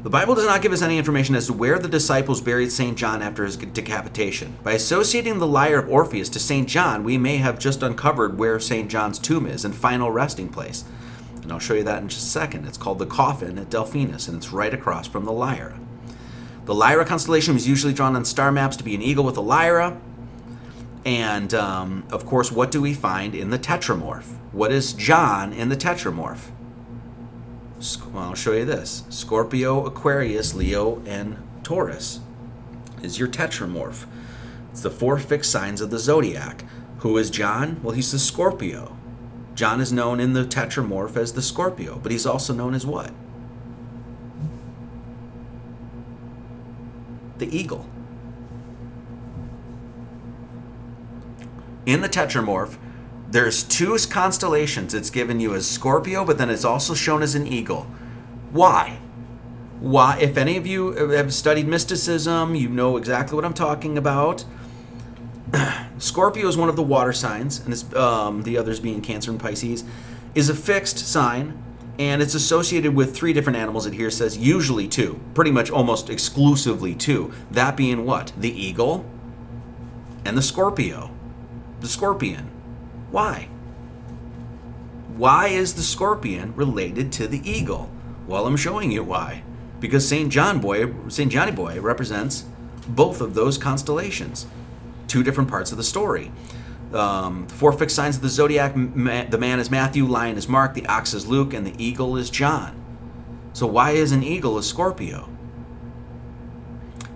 The 0.05 0.11
Bible 0.11 0.35
does 0.35 0.47
not 0.47 0.63
give 0.63 0.73
us 0.73 0.83
any 0.83 0.99
information 0.99 1.35
as 1.37 1.47
to 1.47 1.53
where 1.53 1.79
the 1.79 1.89
disciples 1.89 2.41
buried 2.41 2.73
St. 2.73 2.97
John 2.97 3.23
after 3.23 3.45
his 3.45 3.57
decapitation. 3.57 4.57
By 4.63 4.73
associating 4.73 5.39
the 5.39 5.47
lyre 5.47 5.79
of 5.79 5.89
Orpheus 5.91 6.29
to 6.31 6.41
St. 6.41 6.69
John, 6.69 7.05
we 7.05 7.19
may 7.19 7.37
have 7.37 7.59
just 7.59 7.83
uncovered 7.83 8.39
where 8.39 8.59
St. 8.59 8.91
John's 8.91 9.19
tomb 9.21 9.47
is 9.47 9.65
and 9.65 9.75
final 9.75 10.11
resting 10.11 10.49
place. 10.49 10.85
And 11.43 11.53
I'll 11.53 11.61
show 11.61 11.75
you 11.75 11.85
that 11.85 12.03
in 12.03 12.09
just 12.09 12.25
a 12.27 12.31
second. 12.31 12.67
It's 12.67 12.79
called 12.79 12.99
the 13.01 13.07
coffin 13.07 13.59
at 13.59 13.71
Delphinus, 13.71 14.29
and 14.29 14.37
it's 14.37 14.53
right 14.53 14.75
across 14.75 15.07
from 15.09 15.25
the 15.25 15.33
lyre. 15.33 15.77
The 16.65 16.75
Lyra 16.75 17.05
constellation 17.05 17.55
was 17.55 17.67
usually 17.67 17.93
drawn 17.93 18.15
on 18.15 18.25
star 18.25 18.53
maps 18.53 18.77
to 18.77 18.85
be 18.85 18.95
an 18.95 19.03
eagle 19.03 19.25
with 19.25 19.37
a 19.37 19.41
Lyra. 19.41 19.97
And 21.05 21.53
um, 21.55 22.05
of 22.13 22.25
course, 22.25 22.53
what 22.53 22.71
do 22.71 22.81
we 22.81 22.95
find 22.95 23.35
in 23.35 23.51
the 23.51 23.59
tetramorph? 23.59 24.27
What 24.53 24.71
is 24.71 24.93
John 24.93 25.53
in 25.53 25.69
the 25.71 25.77
tetramorph? 25.77 26.51
Well, 28.13 28.23
I'll 28.23 28.35
show 28.35 28.53
you 28.53 28.65
this 28.65 29.03
Scorpio, 29.09 29.85
Aquarius, 29.87 30.55
Leo, 30.55 31.03
and 31.05 31.37
Taurus 31.65 32.21
is 33.03 33.19
your 33.19 33.27
tetramorph. 33.27 34.07
It's 34.71 34.83
the 34.83 34.91
four 34.91 35.19
fixed 35.19 35.51
signs 35.51 35.81
of 35.81 35.91
the 35.91 35.99
zodiac. 35.99 36.65
Who 36.99 37.19
is 37.19 37.31
John? 37.31 37.83
Well, 37.83 37.93
he's 37.97 38.13
the 38.13 38.21
Scorpio. 38.21 38.97
John 39.57 39.81
is 39.81 39.93
known 39.93 40.21
in 40.21 40.35
the 40.35 40.45
tetramorph 40.45 41.17
as 41.17 41.33
the 41.33 41.43
Scorpio, 41.43 41.99
but 42.01 42.13
he's 42.13 42.25
also 42.25 42.55
known 42.55 42.75
as 42.75 42.87
what? 42.87 43.11
the 47.43 47.57
eagle. 47.57 47.85
In 51.85 52.01
the 52.01 52.09
Tetramorph, 52.09 52.79
there's 53.29 53.63
two 53.65 53.97
constellations 54.11 54.95
it's 54.95 55.11
given 55.11 55.41
you 55.41 55.55
as 55.55 55.67
Scorpio, 55.69 56.25
but 56.25 56.39
then 56.39 56.49
it's 56.49 56.65
also 56.65 56.95
shown 56.95 57.23
as 57.23 57.35
an 57.35 57.47
eagle. 57.47 57.87
Why? 58.53 58.99
Why, 59.81 60.17
if 60.21 60.37
any 60.37 60.57
of 60.57 60.65
you 60.67 60.93
have 61.09 61.35
studied 61.35 61.67
mysticism, 61.67 62.55
you 62.55 62.69
know 62.69 62.97
exactly 62.97 63.35
what 63.35 63.45
I'm 63.45 63.55
talking 63.55 63.99
about. 63.99 64.45
Scorpio 65.99 66.47
is 66.47 66.57
one 66.57 66.69
of 66.69 66.77
the 66.77 66.83
water 66.85 67.13
signs, 67.13 67.59
and 67.59 67.95
um, 67.97 68.43
the 68.45 68.57
others 68.57 68.79
being 68.79 69.01
Cancer 69.01 69.33
and 69.33 69.41
Pisces, 69.41 69.83
is 70.37 70.49
a 70.49 70.55
fixed 70.55 70.99
sign 71.01 71.61
and 71.99 72.23
it's 72.23 72.35
associated 72.35 72.95
with 72.95 73.15
three 73.15 73.33
different 73.33 73.59
animals. 73.59 73.87
It 73.87 73.95
here 73.95 74.11
says 74.11 74.39
usually 74.39 74.89
two, 74.89 75.21
pretty 75.35 75.51
much 75.51 75.71
almost 75.71 76.09
exclusively 76.11 76.95
two. 76.95 77.33
That 77.51 77.77
being 77.77 78.05
what? 78.07 78.33
The 78.37 78.51
eagle 78.51 79.05
and 80.25 80.37
the 80.37 80.43
Scorpio. 80.43 81.11
The 81.81 81.89
scorpion. 81.89 82.49
Why? 83.11 83.49
Why 85.17 85.49
is 85.49 85.75
the 85.75 85.83
scorpion 85.83 86.55
related 86.57 87.11
to 87.15 87.27
the 87.29 87.49
eagle? 87.51 87.91
Well, 88.29 88.47
I'm 88.47 88.57
showing 88.57 88.91
you 88.93 89.03
why. 89.03 89.43
Because 89.81 90.09
St. 90.09 90.31
John 90.33 90.61
Boy, 90.61 90.95
St. 91.09 91.31
Johnny 91.31 91.51
Boy 91.53 91.81
represents 91.81 92.45
both 92.89 93.21
of 93.21 93.35
those 93.35 93.59
constellations, 93.59 94.47
two 95.09 95.23
different 95.25 95.51
parts 95.51 95.73
of 95.73 95.77
the 95.77 95.83
story. 95.85 96.31
Um, 96.95 97.47
the 97.49 97.55
four 97.55 97.73
fixed 97.73 97.97
signs 97.97 98.17
of 98.17 98.23
the 98.23 98.29
zodiac 98.29 98.77
ma- 98.77 99.25
the 99.25 99.39
man 99.39 99.59
is 99.61 99.71
Matthew, 99.71 100.05
lion 100.07 100.37
is 100.37 100.47
Mark, 100.49 100.75
the 100.75 100.87
ox 100.87 101.15
is 101.15 101.27
Luke, 101.27 101.55
and 101.55 101.67
the 101.67 101.75
eagle 101.83 102.17
is 102.17 102.29
John. 102.29 102.75
So, 103.55 103.67
why 103.67 103.93
is 103.93 104.13
an 104.13 104.23
eagle 104.23 104.59
a 104.59 104.63
Scorpio? 104.63 105.29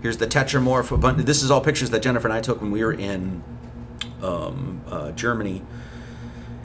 Here's 0.01 0.17
the 0.17 0.27
tetramorph. 0.27 1.15
This 1.25 1.43
is 1.43 1.51
all 1.51 1.61
pictures 1.61 1.89
that 1.91 2.01
Jennifer 2.01 2.27
and 2.27 2.33
I 2.33 2.41
took 2.41 2.61
when 2.61 2.71
we 2.71 2.83
were 2.83 2.93
in 2.93 3.43
um, 4.21 4.81
uh, 4.87 5.11
Germany 5.11 5.63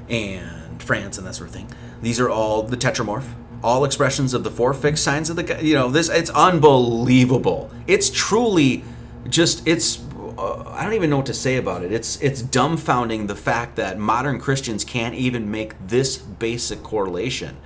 and 0.08 0.82
France 0.82 1.18
and 1.18 1.26
that 1.26 1.34
sort 1.34 1.48
of 1.48 1.54
thing. 1.54 1.68
These 2.02 2.20
are 2.20 2.28
all 2.30 2.62
the 2.62 2.76
tetramorph, 2.76 3.24
all 3.62 3.84
expressions 3.84 4.32
of 4.34 4.42
the 4.44 4.50
four 4.50 4.72
fixed 4.74 5.04
signs 5.04 5.28
of 5.28 5.36
the. 5.36 5.60
You 5.62 5.74
know, 5.74 5.90
this 5.90 6.08
it's 6.08 6.30
unbelievable. 6.30 7.70
It's 7.86 8.08
truly 8.08 8.84
just 9.28 9.66
it's 9.68 9.96
uh, 10.38 10.64
I 10.74 10.84
don't 10.84 10.94
even 10.94 11.10
know 11.10 11.18
what 11.18 11.26
to 11.26 11.34
say 11.34 11.56
about 11.56 11.82
it. 11.84 11.92
It's 11.92 12.20
it's 12.22 12.42
dumbfounding 12.42 13.28
the 13.28 13.34
fact 13.36 13.76
that 13.76 13.98
modern 13.98 14.38
Christians 14.38 14.84
can't 14.84 15.14
even 15.14 15.50
make 15.50 15.74
this 15.86 16.16
basic 16.18 16.82
correlation. 16.82 17.56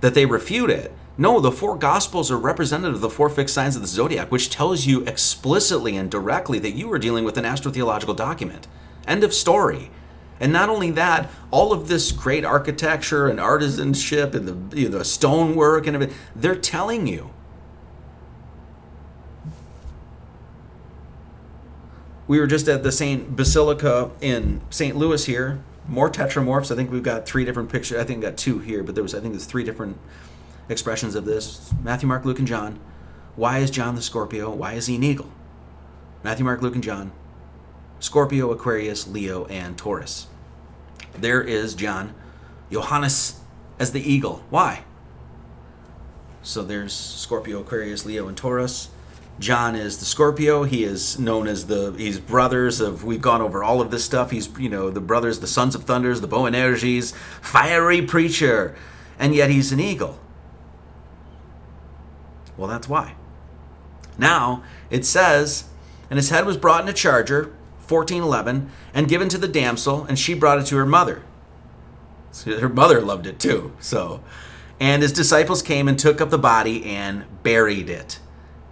That 0.00 0.14
they 0.14 0.26
refute 0.26 0.70
it. 0.70 0.92
No, 1.18 1.40
the 1.40 1.52
four 1.52 1.76
gospels 1.76 2.30
are 2.30 2.38
representative 2.38 2.96
of 2.96 3.00
the 3.00 3.10
four 3.10 3.28
fixed 3.28 3.54
signs 3.54 3.76
of 3.76 3.82
the 3.82 3.88
zodiac, 3.88 4.30
which 4.32 4.50
tells 4.50 4.86
you 4.86 5.02
explicitly 5.04 5.96
and 5.96 6.10
directly 6.10 6.58
that 6.60 6.72
you 6.72 6.90
are 6.92 6.98
dealing 6.98 7.24
with 7.24 7.36
an 7.36 7.44
astrotheological 7.44 8.16
document. 8.16 8.66
End 9.06 9.22
of 9.22 9.34
story. 9.34 9.90
And 10.40 10.52
not 10.52 10.68
only 10.68 10.90
that, 10.92 11.30
all 11.52 11.72
of 11.72 11.86
this 11.86 12.10
great 12.10 12.44
architecture 12.44 13.28
and 13.28 13.38
artisanship 13.38 14.34
and 14.34 14.70
the, 14.72 14.76
you 14.76 14.88
know, 14.88 14.98
the 14.98 15.04
stonework 15.04 15.86
and 15.86 15.94
everything, 15.94 16.16
they're 16.34 16.56
telling 16.56 17.06
you 17.06 17.30
We 22.32 22.40
were 22.40 22.46
just 22.46 22.66
at 22.66 22.82
the 22.82 22.90
St. 22.90 23.36
Basilica 23.36 24.10
in 24.22 24.62
St. 24.70 24.96
Louis 24.96 25.22
here. 25.26 25.62
More 25.86 26.08
tetramorphs. 26.08 26.72
I 26.72 26.74
think 26.74 26.90
we've 26.90 27.02
got 27.02 27.26
three 27.26 27.44
different 27.44 27.70
pictures. 27.70 27.98
I 28.00 28.04
think 28.04 28.20
we 28.20 28.24
have 28.24 28.32
got 28.32 28.38
two 28.38 28.58
here, 28.60 28.82
but 28.82 28.94
there 28.94 29.02
was 29.04 29.14
I 29.14 29.20
think 29.20 29.34
there's 29.34 29.44
three 29.44 29.64
different 29.64 29.98
expressions 30.70 31.14
of 31.14 31.26
this. 31.26 31.70
Matthew, 31.82 32.08
Mark, 32.08 32.24
Luke, 32.24 32.38
and 32.38 32.48
John. 32.48 32.80
Why 33.36 33.58
is 33.58 33.70
John 33.70 33.96
the 33.96 34.00
Scorpio? 34.00 34.50
Why 34.50 34.72
is 34.72 34.86
he 34.86 34.96
an 34.96 35.02
eagle? 35.02 35.30
Matthew, 36.24 36.46
Mark, 36.46 36.62
Luke, 36.62 36.74
and 36.74 36.82
John. 36.82 37.12
Scorpio, 38.00 38.50
Aquarius, 38.50 39.06
Leo, 39.06 39.44
and 39.50 39.76
Taurus. 39.76 40.28
There 41.12 41.42
is 41.42 41.74
John, 41.74 42.14
Johannes 42.70 43.40
as 43.78 43.92
the 43.92 44.00
eagle. 44.00 44.42
Why? 44.48 44.84
So 46.42 46.62
there's 46.62 46.94
Scorpio, 46.94 47.60
Aquarius, 47.60 48.06
Leo, 48.06 48.26
and 48.26 48.38
Taurus. 48.38 48.88
John 49.38 49.74
is 49.74 49.98
the 49.98 50.04
Scorpio. 50.04 50.64
He 50.64 50.84
is 50.84 51.18
known 51.18 51.46
as 51.46 51.66
the 51.66 51.92
he's 51.96 52.18
brothers 52.18 52.80
of 52.80 53.04
we've 53.04 53.20
gone 53.22 53.40
over 53.40 53.64
all 53.64 53.80
of 53.80 53.90
this 53.90 54.04
stuff. 54.04 54.30
He's 54.30 54.48
you 54.58 54.68
know 54.68 54.90
the 54.90 55.00
brothers, 55.00 55.40
the 55.40 55.46
sons 55.46 55.74
of 55.74 55.84
thunders, 55.84 56.20
the 56.20 56.26
Boanerges, 56.26 57.12
fiery 57.40 58.02
preacher, 58.02 58.76
and 59.18 59.34
yet 59.34 59.50
he's 59.50 59.72
an 59.72 59.80
eagle. 59.80 60.18
Well, 62.56 62.68
that's 62.68 62.88
why. 62.88 63.14
Now 64.18 64.62
it 64.90 65.04
says, 65.06 65.64
and 66.10 66.18
his 66.18 66.30
head 66.30 66.44
was 66.44 66.56
brought 66.58 66.82
in 66.82 66.88
a 66.88 66.92
charger, 66.92 67.54
fourteen 67.78 68.22
eleven, 68.22 68.70
and 68.92 69.08
given 69.08 69.28
to 69.30 69.38
the 69.38 69.48
damsel, 69.48 70.04
and 70.04 70.18
she 70.18 70.34
brought 70.34 70.58
it 70.58 70.66
to 70.66 70.76
her 70.76 70.86
mother. 70.86 71.22
her 72.44 72.68
mother 72.68 73.00
loved 73.00 73.26
it 73.26 73.40
too. 73.40 73.72
So, 73.80 74.22
and 74.78 75.00
his 75.02 75.12
disciples 75.12 75.62
came 75.62 75.88
and 75.88 75.98
took 75.98 76.20
up 76.20 76.28
the 76.28 76.38
body 76.38 76.84
and 76.84 77.24
buried 77.42 77.88
it 77.88 78.20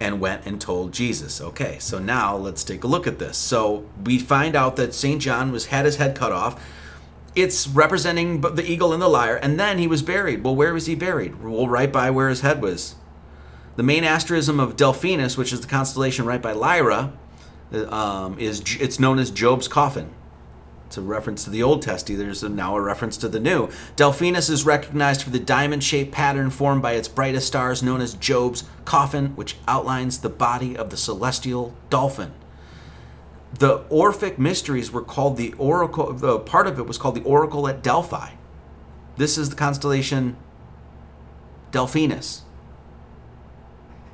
and 0.01 0.19
went 0.19 0.45
and 0.47 0.59
told 0.59 0.91
Jesus. 0.91 1.39
Okay, 1.39 1.77
so 1.79 1.99
now 1.99 2.35
let's 2.35 2.63
take 2.63 2.83
a 2.83 2.87
look 2.87 3.05
at 3.05 3.19
this. 3.19 3.37
So 3.37 3.85
we 4.03 4.17
find 4.17 4.55
out 4.55 4.75
that 4.77 4.95
St. 4.95 5.21
John 5.21 5.51
was 5.51 5.67
had 5.67 5.85
his 5.85 5.97
head 5.97 6.15
cut 6.15 6.31
off. 6.31 6.61
It's 7.35 7.67
representing 7.67 8.41
the 8.41 8.65
eagle 8.69 8.91
and 8.93 9.01
the 9.01 9.07
lyre, 9.07 9.35
and 9.37 9.57
then 9.59 9.77
he 9.77 9.87
was 9.87 10.01
buried. 10.01 10.43
Well, 10.43 10.55
where 10.55 10.73
was 10.73 10.87
he 10.87 10.95
buried? 10.95 11.41
Well, 11.41 11.67
right 11.67 11.91
by 11.93 12.09
where 12.09 12.27
his 12.29 12.41
head 12.41 12.61
was. 12.63 12.95
The 13.77 13.83
main 13.83 14.03
asterism 14.03 14.59
of 14.59 14.75
Delphinus, 14.75 15.37
which 15.37 15.53
is 15.53 15.61
the 15.61 15.67
constellation 15.67 16.25
right 16.25 16.41
by 16.41 16.51
Lyra, 16.51 17.13
uh, 17.71 17.87
um, 17.95 18.37
is 18.39 18.63
it's 18.81 18.99
known 18.99 19.17
as 19.17 19.31
Job's 19.31 19.69
coffin. 19.69 20.09
It's 20.91 20.97
a 20.97 21.01
reference 21.01 21.45
to 21.45 21.49
the 21.49 21.63
Old 21.63 21.81
Testament. 21.81 22.19
There's 22.19 22.43
now 22.43 22.75
a 22.75 22.81
reference 22.81 23.15
to 23.15 23.29
the 23.29 23.39
New. 23.39 23.67
Delphinus 23.95 24.49
is 24.49 24.65
recognized 24.65 25.21
for 25.23 25.29
the 25.29 25.39
diamond 25.39 25.85
shaped 25.85 26.11
pattern 26.11 26.49
formed 26.49 26.81
by 26.81 26.95
its 26.95 27.07
brightest 27.07 27.47
stars, 27.47 27.81
known 27.81 28.01
as 28.01 28.13
Job's 28.15 28.65
coffin, 28.83 29.27
which 29.37 29.55
outlines 29.69 30.17
the 30.17 30.27
body 30.27 30.75
of 30.75 30.89
the 30.89 30.97
celestial 30.97 31.73
dolphin. 31.89 32.33
The 33.57 33.79
Orphic 33.89 34.37
mysteries 34.37 34.91
were 34.91 35.01
called 35.01 35.37
the 35.37 35.53
Oracle, 35.57 36.11
the 36.11 36.39
part 36.39 36.67
of 36.67 36.77
it 36.77 36.87
was 36.87 36.97
called 36.97 37.15
the 37.15 37.23
Oracle 37.23 37.69
at 37.69 37.81
Delphi. 37.81 38.31
This 39.15 39.37
is 39.37 39.49
the 39.49 39.55
constellation 39.55 40.35
Delphinus. 41.71 42.41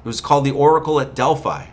It 0.01 0.07
was 0.09 0.21
called 0.21 0.45
the 0.45 0.51
Oracle 0.51 0.99
at 0.99 1.15
Delphi. 1.15 1.69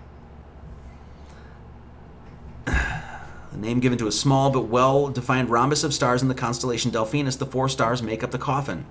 a 3.55 3.57
name 3.57 3.79
given 3.81 3.97
to 3.99 4.07
a 4.09 4.13
small 4.13 4.51
but 4.51 4.63
well 4.67 5.09
defined 5.09 5.49
rhombus 5.49 5.85
of 5.85 5.95
stars 5.95 6.21
in 6.23 6.29
the 6.29 6.35
constellation 6.35 6.91
Delphinus. 6.91 7.39
The 7.39 7.47
four 7.47 7.69
stars 7.69 8.03
make 8.03 8.23
up 8.25 8.33
the 8.33 8.39
coffin. 8.39 8.85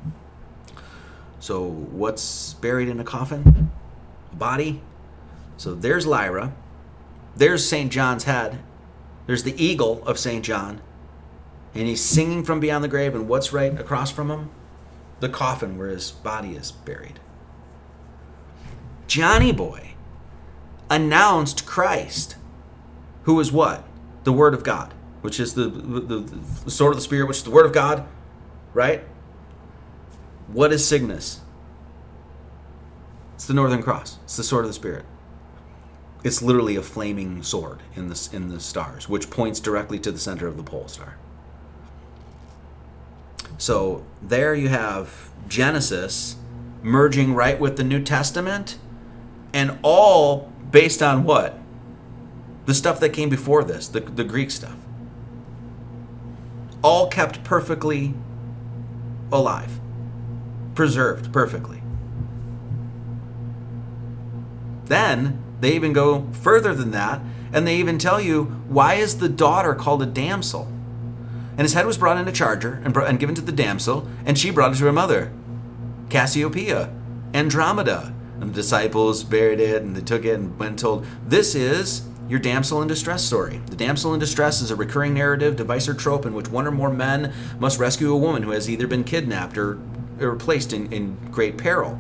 So, 1.39 1.61
what's 1.63 2.53
buried 2.55 2.87
in 2.87 2.99
a 2.99 3.03
coffin? 3.03 3.69
A 4.31 4.35
body? 4.35 4.81
So, 5.57 5.73
there's 5.75 6.07
Lyra. 6.07 6.53
There's 7.35 7.67
St. 7.67 7.91
John's 7.91 8.23
head. 8.23 8.63
There's 9.27 9.43
the 9.43 9.61
eagle 9.61 10.03
of 10.07 10.17
St. 10.17 10.43
John. 10.45 10.79
And 11.75 11.87
he's 11.87 12.01
singing 12.01 12.43
from 12.45 12.61
beyond 12.61 12.83
the 12.83 12.87
grave. 12.87 13.13
And 13.13 13.27
what's 13.27 13.51
right 13.51 13.77
across 13.77 14.09
from 14.11 14.31
him? 14.31 14.49
The 15.19 15.27
coffin 15.29 15.77
where 15.77 15.89
his 15.89 16.11
body 16.11 16.55
is 16.55 16.71
buried. 16.71 17.19
Johnny 19.07 19.51
Boy 19.51 19.95
announced 20.89 21.65
Christ, 21.65 22.37
who 23.23 23.33
was 23.35 23.51
what? 23.51 23.85
the 24.23 24.33
Word 24.33 24.53
of 24.53 24.63
God, 24.63 24.93
which 25.21 25.39
is 25.39 25.53
the, 25.53 25.65
the, 25.65 26.19
the 26.65 26.71
sword 26.71 26.91
of 26.91 26.97
the 26.97 27.03
Spirit, 27.03 27.27
which 27.27 27.37
is 27.37 27.43
the 27.43 27.51
Word 27.51 27.65
of 27.65 27.73
God, 27.73 28.05
right? 28.73 29.03
What 30.47 30.71
is 30.71 30.85
Cygnus? 30.87 31.41
It's 33.35 33.45
the 33.45 33.53
Northern 33.53 33.83
Cross. 33.83 34.19
It's 34.23 34.37
the 34.37 34.43
sword 34.43 34.65
of 34.65 34.69
the 34.69 34.73
Spirit. 34.75 35.05
It's 36.23 36.41
literally 36.41 36.77
a 36.77 36.81
flaming 36.81 37.43
sword 37.43 37.79
in 37.95 38.07
the, 38.07 38.29
in 38.31 38.47
the 38.49 38.59
stars, 38.61 39.09
which 39.09 39.29
points 39.29 39.59
directly 39.59 39.99
to 39.99 40.11
the 40.11 40.19
center 40.19 40.47
of 40.47 40.55
the 40.55 40.63
pole 40.63 40.87
star. 40.87 41.17
So 43.57 44.05
there 44.21 44.55
you 44.55 44.69
have 44.69 45.29
Genesis 45.47 46.37
merging 46.81 47.33
right 47.33 47.59
with 47.59 47.75
the 47.75 47.83
New 47.83 48.01
Testament, 48.03 48.77
and 49.53 49.79
all 49.83 50.51
based 50.71 51.01
on 51.01 51.23
what? 51.23 51.57
the 52.65 52.73
stuff 52.73 52.99
that 52.99 53.09
came 53.09 53.29
before 53.29 53.63
this, 53.63 53.87
the, 53.87 53.99
the 53.99 54.23
Greek 54.23 54.51
stuff. 54.51 54.75
All 56.81 57.07
kept 57.07 57.43
perfectly 57.43 58.13
alive, 59.31 59.79
preserved 60.75 61.33
perfectly. 61.33 61.81
Then 64.85 65.41
they 65.61 65.73
even 65.75 65.93
go 65.93 66.27
further 66.31 66.73
than 66.73 66.91
that, 66.91 67.21
and 67.53 67.65
they 67.67 67.75
even 67.77 67.97
tell 67.97 68.19
you 68.19 68.45
why 68.67 68.95
is 68.95 69.17
the 69.17 69.29
daughter 69.29 69.73
called 69.75 70.01
a 70.01 70.05
damsel? 70.07 70.67
And 71.51 71.61
his 71.61 71.73
head 71.73 71.85
was 71.85 71.97
brought 71.99 72.17
in 72.17 72.27
a 72.27 72.31
charger 72.31 72.81
and, 72.83 72.93
brought, 72.93 73.07
and 73.07 73.19
given 73.19 73.35
to 73.35 73.41
the 73.41 73.51
damsel, 73.51 74.07
and 74.25 74.37
she 74.37 74.49
brought 74.51 74.73
it 74.73 74.77
to 74.77 74.85
her 74.85 74.91
mother, 74.93 75.31
Cassiopeia, 76.09 76.91
Andromeda. 77.33 78.13
And 78.41 78.49
the 78.49 78.55
disciples 78.55 79.23
buried 79.23 79.59
it, 79.61 79.83
and 79.83 79.95
they 79.95 80.01
took 80.01 80.25
it 80.25 80.33
and 80.33 80.57
went 80.59 80.71
and 80.71 80.79
told, 80.79 81.05
This 81.25 81.55
is 81.55 82.01
your 82.29 82.39
damsel 82.39 82.81
in 82.81 82.87
distress 82.87 83.23
story. 83.23 83.61
The 83.67 83.75
damsel 83.75 84.13
in 84.13 84.19
distress 84.19 84.61
is 84.61 84.71
a 84.71 84.75
recurring 84.75 85.13
narrative 85.13 85.55
device 85.55 85.87
or 85.87 85.93
trope 85.93 86.25
in 86.25 86.33
which 86.33 86.49
one 86.49 86.65
or 86.65 86.71
more 86.71 86.89
men 86.91 87.33
must 87.59 87.79
rescue 87.79 88.13
a 88.13 88.17
woman 88.17 88.43
who 88.43 88.51
has 88.51 88.69
either 88.69 88.87
been 88.87 89.03
kidnapped 89.03 89.57
or, 89.57 89.77
or 90.19 90.35
placed 90.35 90.71
in, 90.73 90.91
in 90.91 91.17
great 91.31 91.57
peril. 91.57 91.99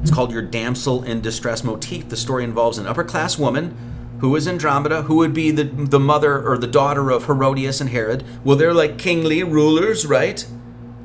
It's 0.00 0.10
called 0.12 0.32
your 0.32 0.42
damsel 0.42 1.02
in 1.02 1.20
distress 1.20 1.64
motif. 1.64 2.08
The 2.08 2.16
story 2.16 2.44
involves 2.44 2.78
an 2.78 2.86
upper 2.86 3.04
class 3.04 3.38
woman 3.38 3.76
who 4.20 4.34
is 4.36 4.48
Andromeda, 4.48 5.02
who 5.02 5.16
would 5.16 5.34
be 5.34 5.50
the, 5.50 5.64
the 5.64 6.00
mother 6.00 6.46
or 6.46 6.56
the 6.56 6.66
daughter 6.66 7.10
of 7.10 7.26
Herodias 7.26 7.80
and 7.80 7.90
Herod. 7.90 8.24
Well, 8.44 8.56
they're 8.56 8.74
like 8.74 8.96
kingly 8.96 9.42
rulers, 9.42 10.06
right? 10.06 10.46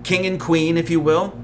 King 0.03 0.25
and 0.25 0.39
queen, 0.39 0.77
if 0.77 0.89
you 0.89 0.99
will. 0.99 1.37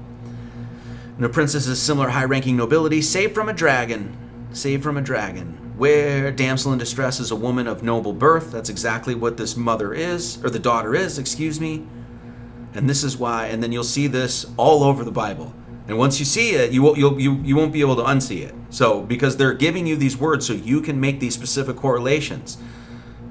And 1.16 1.24
a 1.24 1.28
princess 1.28 1.66
is 1.66 1.80
similar 1.80 2.10
high 2.10 2.24
ranking 2.24 2.56
nobility, 2.56 3.02
save 3.02 3.32
from 3.34 3.48
a 3.48 3.52
dragon. 3.52 4.16
Save 4.52 4.82
from 4.82 4.96
a 4.96 5.02
dragon 5.02 5.65
where 5.76 6.32
damsel 6.32 6.72
in 6.72 6.78
distress 6.78 7.20
is 7.20 7.30
a 7.30 7.36
woman 7.36 7.66
of 7.66 7.82
noble 7.82 8.12
birth. 8.12 8.50
That's 8.50 8.70
exactly 8.70 9.14
what 9.14 9.36
this 9.36 9.56
mother 9.56 9.92
is, 9.92 10.42
or 10.42 10.50
the 10.50 10.58
daughter 10.58 10.94
is, 10.94 11.18
excuse 11.18 11.60
me. 11.60 11.86
And 12.74 12.88
this 12.88 13.04
is 13.04 13.16
why, 13.16 13.46
and 13.46 13.62
then 13.62 13.72
you'll 13.72 13.84
see 13.84 14.06
this 14.06 14.46
all 14.56 14.82
over 14.82 15.04
the 15.04 15.12
Bible. 15.12 15.54
And 15.88 15.98
once 15.98 16.18
you 16.18 16.24
see 16.24 16.50
it, 16.52 16.72
you 16.72 16.82
won't, 16.82 16.98
you'll, 16.98 17.20
you, 17.20 17.34
you 17.42 17.54
won't 17.56 17.72
be 17.72 17.80
able 17.80 17.96
to 17.96 18.02
unsee 18.02 18.42
it. 18.42 18.54
So, 18.70 19.02
because 19.02 19.36
they're 19.36 19.52
giving 19.54 19.86
you 19.86 19.96
these 19.96 20.16
words 20.16 20.46
so 20.46 20.52
you 20.54 20.80
can 20.80 20.98
make 20.98 21.20
these 21.20 21.34
specific 21.34 21.76
correlations. 21.76 22.58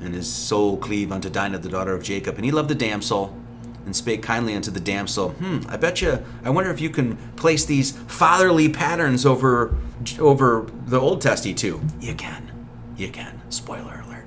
And 0.02 0.14
his 0.14 0.32
soul 0.32 0.78
cleave 0.78 1.12
unto 1.12 1.30
Dinah, 1.30 1.60
the 1.60 1.70
daughter 1.70 1.94
of 1.94 2.04
Jacob, 2.04 2.36
and 2.36 2.46
he 2.46 2.52
loved 2.52 2.70
the 2.70 2.76
damsel 2.76 3.36
and 3.86 3.96
spake 3.96 4.22
kindly 4.24 4.56
unto 4.56 4.72
the 4.72 4.80
damsel, 4.80 5.30
Hmm, 5.32 5.60
I 5.70 5.78
bet 5.78 6.02
you, 6.02 6.24
I 6.44 6.50
wonder 6.50 6.72
if 6.72 6.82
you 6.82 6.90
can 6.90 7.18
place 7.36 7.66
these 7.66 7.92
fatherly 8.08 8.68
patterns 8.68 9.26
over 9.26 9.76
over 10.20 10.66
the 10.88 11.00
Old 11.00 11.22
Testy 11.22 11.54
too. 11.54 11.82
You 12.00 12.16
can. 12.16 12.52
You 12.98 13.10
can. 13.10 13.42
Spoiler 13.50 14.04
alert. 14.06 14.26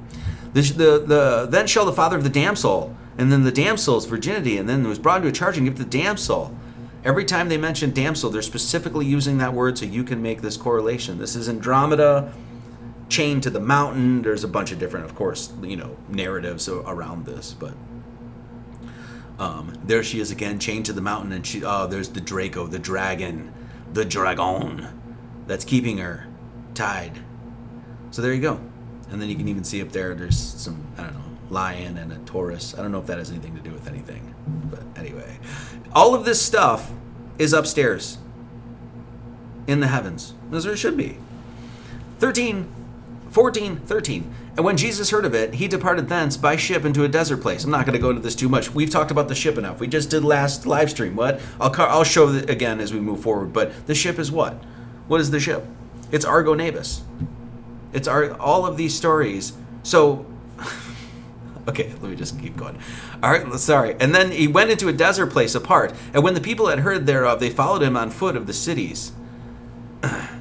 The, 0.54 0.60
the, 0.62 0.98
the, 1.06 1.46
then 1.50 1.66
shall 1.66 1.84
the 1.84 1.92
father 1.92 2.16
of 2.16 2.24
the 2.24 2.30
damsel, 2.30 2.96
and 3.18 3.30
then 3.30 3.44
the 3.44 3.52
damsel's 3.52 4.06
virginity, 4.06 4.56
and 4.58 4.68
then 4.68 4.86
was 4.88 4.98
brought 4.98 5.16
into 5.18 5.28
a 5.28 5.32
charge 5.32 5.58
and 5.58 5.66
given 5.66 5.76
to 5.76 5.84
the 5.84 5.90
damsel. 6.04 6.54
Every 7.04 7.24
time 7.24 7.48
they 7.48 7.58
mention 7.58 7.92
damsel, 7.92 8.30
they're 8.30 8.42
specifically 8.42 9.06
using 9.06 9.38
that 9.38 9.52
word 9.54 9.78
so 9.78 9.84
you 9.86 10.04
can 10.04 10.20
make 10.22 10.40
this 10.42 10.56
correlation. 10.56 11.18
This 11.18 11.36
is 11.36 11.48
Andromeda 11.48 12.32
chained 13.08 13.42
to 13.44 13.50
the 13.50 13.60
mountain. 13.60 14.22
There's 14.22 14.44
a 14.44 14.48
bunch 14.48 14.72
of 14.72 14.78
different, 14.78 15.06
of 15.06 15.14
course, 15.14 15.52
you 15.62 15.76
know, 15.76 15.96
narratives 16.08 16.68
around 16.68 17.24
this, 17.24 17.54
but 17.58 17.74
um, 19.38 19.72
there 19.84 20.02
she 20.02 20.18
is 20.18 20.30
again, 20.30 20.58
chained 20.58 20.86
to 20.86 20.92
the 20.92 21.00
mountain, 21.00 21.32
and 21.32 21.46
she 21.46 21.62
oh, 21.64 21.86
there's 21.86 22.08
the 22.08 22.20
Draco, 22.20 22.66
the 22.66 22.78
dragon, 22.78 23.52
the 23.92 24.04
dragon, 24.04 24.88
that's 25.46 25.64
keeping 25.64 25.98
her 25.98 26.26
tied. 26.74 27.20
So 28.10 28.20
there 28.20 28.32
you 28.34 28.40
go. 28.42 28.60
And 29.10 29.22
then 29.22 29.28
you 29.28 29.36
can 29.36 29.48
even 29.48 29.64
see 29.64 29.80
up 29.80 29.90
there, 29.90 30.14
there's 30.14 30.36
some 30.38 30.84
I 30.98 31.02
don't 31.04 31.14
know 31.14 31.20
lion 31.50 31.96
and 31.96 32.12
a 32.12 32.18
Taurus. 32.18 32.74
I 32.76 32.82
don't 32.82 32.92
know 32.92 32.98
if 32.98 33.06
that 33.06 33.16
has 33.18 33.30
anything 33.30 33.54
to 33.54 33.62
do 33.62 33.70
with 33.70 33.86
anything, 33.86 34.34
but 34.70 34.82
anyway, 34.96 35.38
all 35.94 36.14
of 36.14 36.24
this 36.24 36.42
stuff 36.42 36.90
is 37.38 37.52
upstairs 37.54 38.18
in 39.68 39.80
the 39.80 39.86
heavens. 39.86 40.34
As 40.52 40.66
it 40.66 40.76
should 40.78 40.96
be. 40.96 41.16
13, 42.18 42.68
14, 43.30 43.76
13. 43.78 44.34
And 44.58 44.64
when 44.64 44.76
Jesus 44.76 45.10
heard 45.10 45.24
of 45.24 45.36
it, 45.36 45.54
he 45.54 45.68
departed 45.68 46.08
thence 46.08 46.36
by 46.36 46.56
ship 46.56 46.84
into 46.84 47.04
a 47.04 47.08
desert 47.08 47.36
place. 47.36 47.62
I'm 47.62 47.70
not 47.70 47.86
going 47.86 47.92
to 47.92 48.00
go 48.02 48.10
into 48.10 48.22
this 48.22 48.34
too 48.34 48.48
much. 48.48 48.74
We've 48.74 48.90
talked 48.90 49.12
about 49.12 49.28
the 49.28 49.36
ship 49.36 49.56
enough. 49.56 49.78
We 49.78 49.86
just 49.86 50.10
did 50.10 50.24
last 50.24 50.66
live 50.66 50.90
stream. 50.90 51.14
What? 51.14 51.40
I'll, 51.60 51.72
I'll 51.82 52.02
show 52.02 52.28
it 52.30 52.50
again 52.50 52.80
as 52.80 52.92
we 52.92 52.98
move 52.98 53.20
forward. 53.20 53.52
But 53.52 53.86
the 53.86 53.94
ship 53.94 54.18
is 54.18 54.32
what? 54.32 54.54
What 55.06 55.20
is 55.20 55.30
the 55.30 55.38
ship? 55.38 55.64
It's 56.10 56.24
Argo 56.24 56.54
Navis. 56.54 57.02
It's 57.92 58.08
our, 58.08 58.32
all 58.40 58.66
of 58.66 58.76
these 58.76 58.96
stories. 58.96 59.52
So, 59.84 60.26
okay, 61.68 61.92
let 62.02 62.10
me 62.10 62.16
just 62.16 62.40
keep 62.40 62.56
going. 62.56 62.80
All 63.22 63.30
right, 63.30 63.52
sorry. 63.60 63.94
And 64.00 64.12
then 64.12 64.32
he 64.32 64.48
went 64.48 64.72
into 64.72 64.88
a 64.88 64.92
desert 64.92 65.28
place 65.28 65.54
apart. 65.54 65.94
And 66.12 66.24
when 66.24 66.34
the 66.34 66.40
people 66.40 66.66
had 66.66 66.80
heard 66.80 67.06
thereof, 67.06 67.38
they 67.38 67.48
followed 67.50 67.84
him 67.84 67.96
on 67.96 68.10
foot 68.10 68.34
of 68.34 68.48
the 68.48 68.52
cities. 68.52 69.12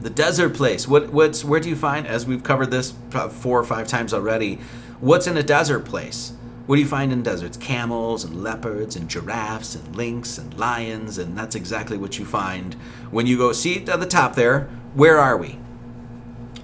the 0.00 0.10
desert 0.10 0.50
place. 0.54 0.88
What 0.88 1.10
what's 1.12 1.44
where 1.44 1.60
do 1.60 1.68
you 1.68 1.76
find? 1.76 2.06
As 2.06 2.26
we've 2.26 2.42
covered 2.42 2.70
this 2.70 2.94
four 3.30 3.58
or 3.60 3.64
five 3.64 3.86
times 3.86 4.14
already, 4.14 4.56
what's 5.00 5.26
in 5.26 5.36
a 5.36 5.42
desert 5.42 5.80
place? 5.84 6.32
What 6.66 6.76
do 6.76 6.82
you 6.82 6.88
find 6.88 7.12
in 7.12 7.22
deserts? 7.22 7.56
Camels 7.56 8.22
and 8.24 8.42
leopards 8.44 8.94
and 8.96 9.08
giraffes 9.08 9.74
and 9.74 9.94
lynx 9.94 10.38
and 10.38 10.56
lions, 10.58 11.18
and 11.18 11.36
that's 11.36 11.54
exactly 11.54 11.98
what 11.98 12.18
you 12.18 12.24
find 12.24 12.74
when 13.10 13.26
you 13.26 13.36
go 13.36 13.52
see 13.52 13.84
at 13.84 14.00
the 14.00 14.06
top 14.06 14.34
there. 14.36 14.68
Where 14.94 15.18
are 15.18 15.36
we? 15.36 15.58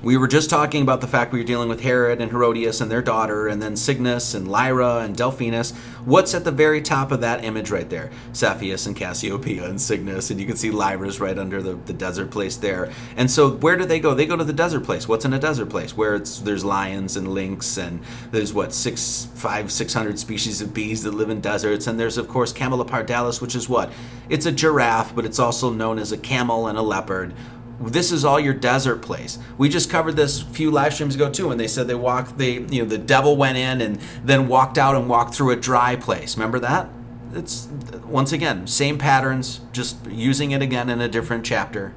We 0.07 0.16
were 0.16 0.28
just 0.28 0.48
talking 0.50 0.82
about 0.82 1.00
the 1.00 1.09
fact 1.09 1.32
we 1.32 1.40
were 1.40 1.44
dealing 1.44 1.68
with 1.68 1.80
Herod 1.80 2.20
and 2.20 2.30
Herodias 2.30 2.80
and 2.80 2.88
their 2.88 3.02
daughter, 3.02 3.48
and 3.48 3.61
then 3.61 3.74
Cygnus 3.74 4.34
and 4.34 4.46
Lyra 4.46 4.98
and 4.98 5.16
Delphinus. 5.16 5.72
What's 6.04 6.32
at 6.32 6.44
the 6.44 6.52
very 6.52 6.80
top 6.80 7.11
of 7.11 7.22
that 7.22 7.44
image 7.44 7.72
right 7.72 7.90
there? 7.90 8.12
Cepheus 8.32 8.86
and 8.86 8.94
Cassiopeia 8.94 9.64
and 9.68 9.80
Cygnus, 9.82 10.30
and 10.30 10.38
you 10.40 10.46
can 10.46 10.54
see 10.54 10.70
Lyra's 10.70 11.18
right 11.18 11.36
under 11.36 11.61
the, 11.61 11.72
the 11.74 11.92
desert 11.92 12.30
place 12.30 12.54
there. 12.57 12.88
And 13.16 13.28
so 13.28 13.50
where 13.50 13.76
do 13.76 13.84
they 13.84 13.98
go? 13.98 14.14
They 14.14 14.26
go 14.26 14.36
to 14.36 14.44
the 14.44 14.52
desert 14.52 14.84
place. 14.84 15.09
What's 15.09 15.24
in 15.24 15.32
a 15.32 15.40
desert 15.40 15.70
place? 15.70 15.96
Where 15.96 16.14
it's 16.14 16.38
there's 16.38 16.64
lions 16.64 17.16
and 17.16 17.26
lynx 17.34 17.76
and 17.76 17.98
there's 18.30 18.54
what 18.54 18.72
six 18.74 19.26
five 19.34 19.72
six 19.72 19.92
hundred 19.92 20.20
species 20.20 20.61
of 20.62 20.72
bees 20.72 21.02
that 21.02 21.14
live 21.14 21.30
in 21.30 21.40
deserts, 21.40 21.88
and 21.88 21.98
there's 21.98 22.16
of 22.16 22.28
course 22.28 22.52
Camelopardalis, 22.52 23.40
which 23.40 23.57
is 23.57 23.68
what? 23.68 23.92
It's 24.28 24.46
a 24.46 24.52
giraffe, 24.52 25.16
but 25.16 25.24
it's 25.24 25.40
also 25.40 25.72
known 25.72 25.98
as 25.98 26.12
a 26.12 26.16
camel 26.18 26.68
and 26.68 26.78
a 26.78 26.82
leopard 26.82 27.34
this 27.81 28.11
is 28.12 28.24
all 28.24 28.41
your 28.41 28.55
desert 28.55 29.03
place. 29.03 29.39
We 29.59 29.68
just 29.68 29.91
covered 29.91 30.16
this 30.16 30.43
a 30.43 30.45
few 30.47 30.70
live 30.70 30.95
streams 30.95 31.14
ago 31.14 31.31
too, 31.31 31.51
and 31.51 31.61
they 31.61 31.68
said 31.68 31.87
they 31.89 31.95
walked, 31.95 32.39
they 32.39 32.55
you 32.55 32.83
know, 32.83 32.85
the 32.85 32.99
devil 32.99 33.37
went 33.37 33.59
in 33.59 33.81
and 33.81 33.99
then 34.24 34.49
walked 34.49 34.79
out 34.79 34.95
and 34.97 35.09
walked 35.09 35.35
through 35.35 35.51
a 35.51 35.57
dry 35.57 35.97
place. 35.97 36.37
Remember 36.37 36.59
that? 36.61 36.89
It's 37.35 37.66
once 38.07 38.33
again 38.33 38.66
same 38.66 38.99
patterns, 38.99 39.61
just 39.72 39.99
using 40.07 40.53
it 40.53 40.62
again 40.62 40.89
in 40.89 41.01
a 41.01 41.09
different 41.09 41.45
chapter. 41.45 41.95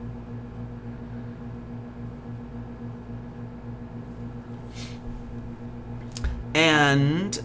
And 6.53 7.35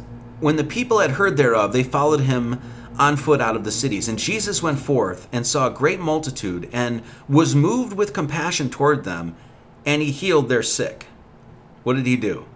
when 0.41 0.57
the 0.57 0.65
people 0.65 0.99
had 0.99 1.13
heard 1.13 1.37
thereof, 1.37 1.73
they 1.73 1.85
followed 1.85 2.21
him 2.23 2.61
on 2.99 3.17
foot 3.17 3.41
out 3.41 3.57
of 3.57 3.65
the 3.65 3.73
cities. 3.73 4.09
And 4.09 4.19
Jesus 4.19 4.63
went 4.63 4.79
forth 4.79 5.29
and 5.33 5.47
saw 5.47 5.67
a 5.67 5.71
great 5.71 6.01
multitude 6.01 6.69
and 6.73 7.03
was 7.29 7.55
moved 7.55 7.93
with 7.93 8.13
compassion 8.13 8.71
toward 8.71 9.05
them, 9.05 9.35
and 9.85 10.03
he 10.03 10.11
healed 10.11 10.49
their 10.49 10.63
sick. 10.63 11.07
What 11.83 11.97
did 11.97 12.07
he 12.07 12.17
do? 12.17 12.47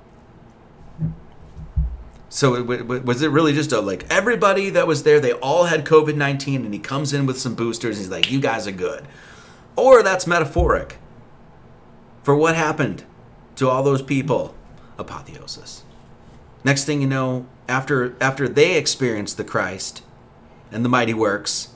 So 2.30 2.62
was 2.62 3.22
it 3.22 3.28
really 3.30 3.54
just 3.54 3.72
a 3.72 3.80
like 3.80 4.04
everybody 4.10 4.68
that 4.70 4.86
was 4.86 5.02
there? 5.02 5.18
They 5.18 5.32
all 5.32 5.64
had 5.64 5.86
COVID 5.86 6.14
nineteen, 6.14 6.62
and 6.64 6.74
he 6.74 6.78
comes 6.80 7.12
in 7.14 7.24
with 7.26 7.40
some 7.40 7.54
boosters. 7.54 7.96
And 7.96 8.04
he's 8.04 8.10
like, 8.12 8.30
"You 8.30 8.38
guys 8.40 8.66
are 8.66 8.70
good," 8.72 9.08
or 9.76 10.02
that's 10.02 10.26
metaphoric 10.26 10.98
for 12.22 12.36
what 12.36 12.54
happened 12.54 13.04
to 13.56 13.68
all 13.70 13.82
those 13.82 14.02
people. 14.02 14.54
Apotheosis. 14.98 15.84
Next 16.64 16.84
thing 16.84 17.00
you 17.00 17.06
know, 17.06 17.46
after 17.66 18.14
after 18.20 18.46
they 18.46 18.76
experienced 18.76 19.38
the 19.38 19.44
Christ, 19.44 20.02
and 20.70 20.84
the 20.84 20.88
Mighty 20.88 21.14
Works, 21.14 21.68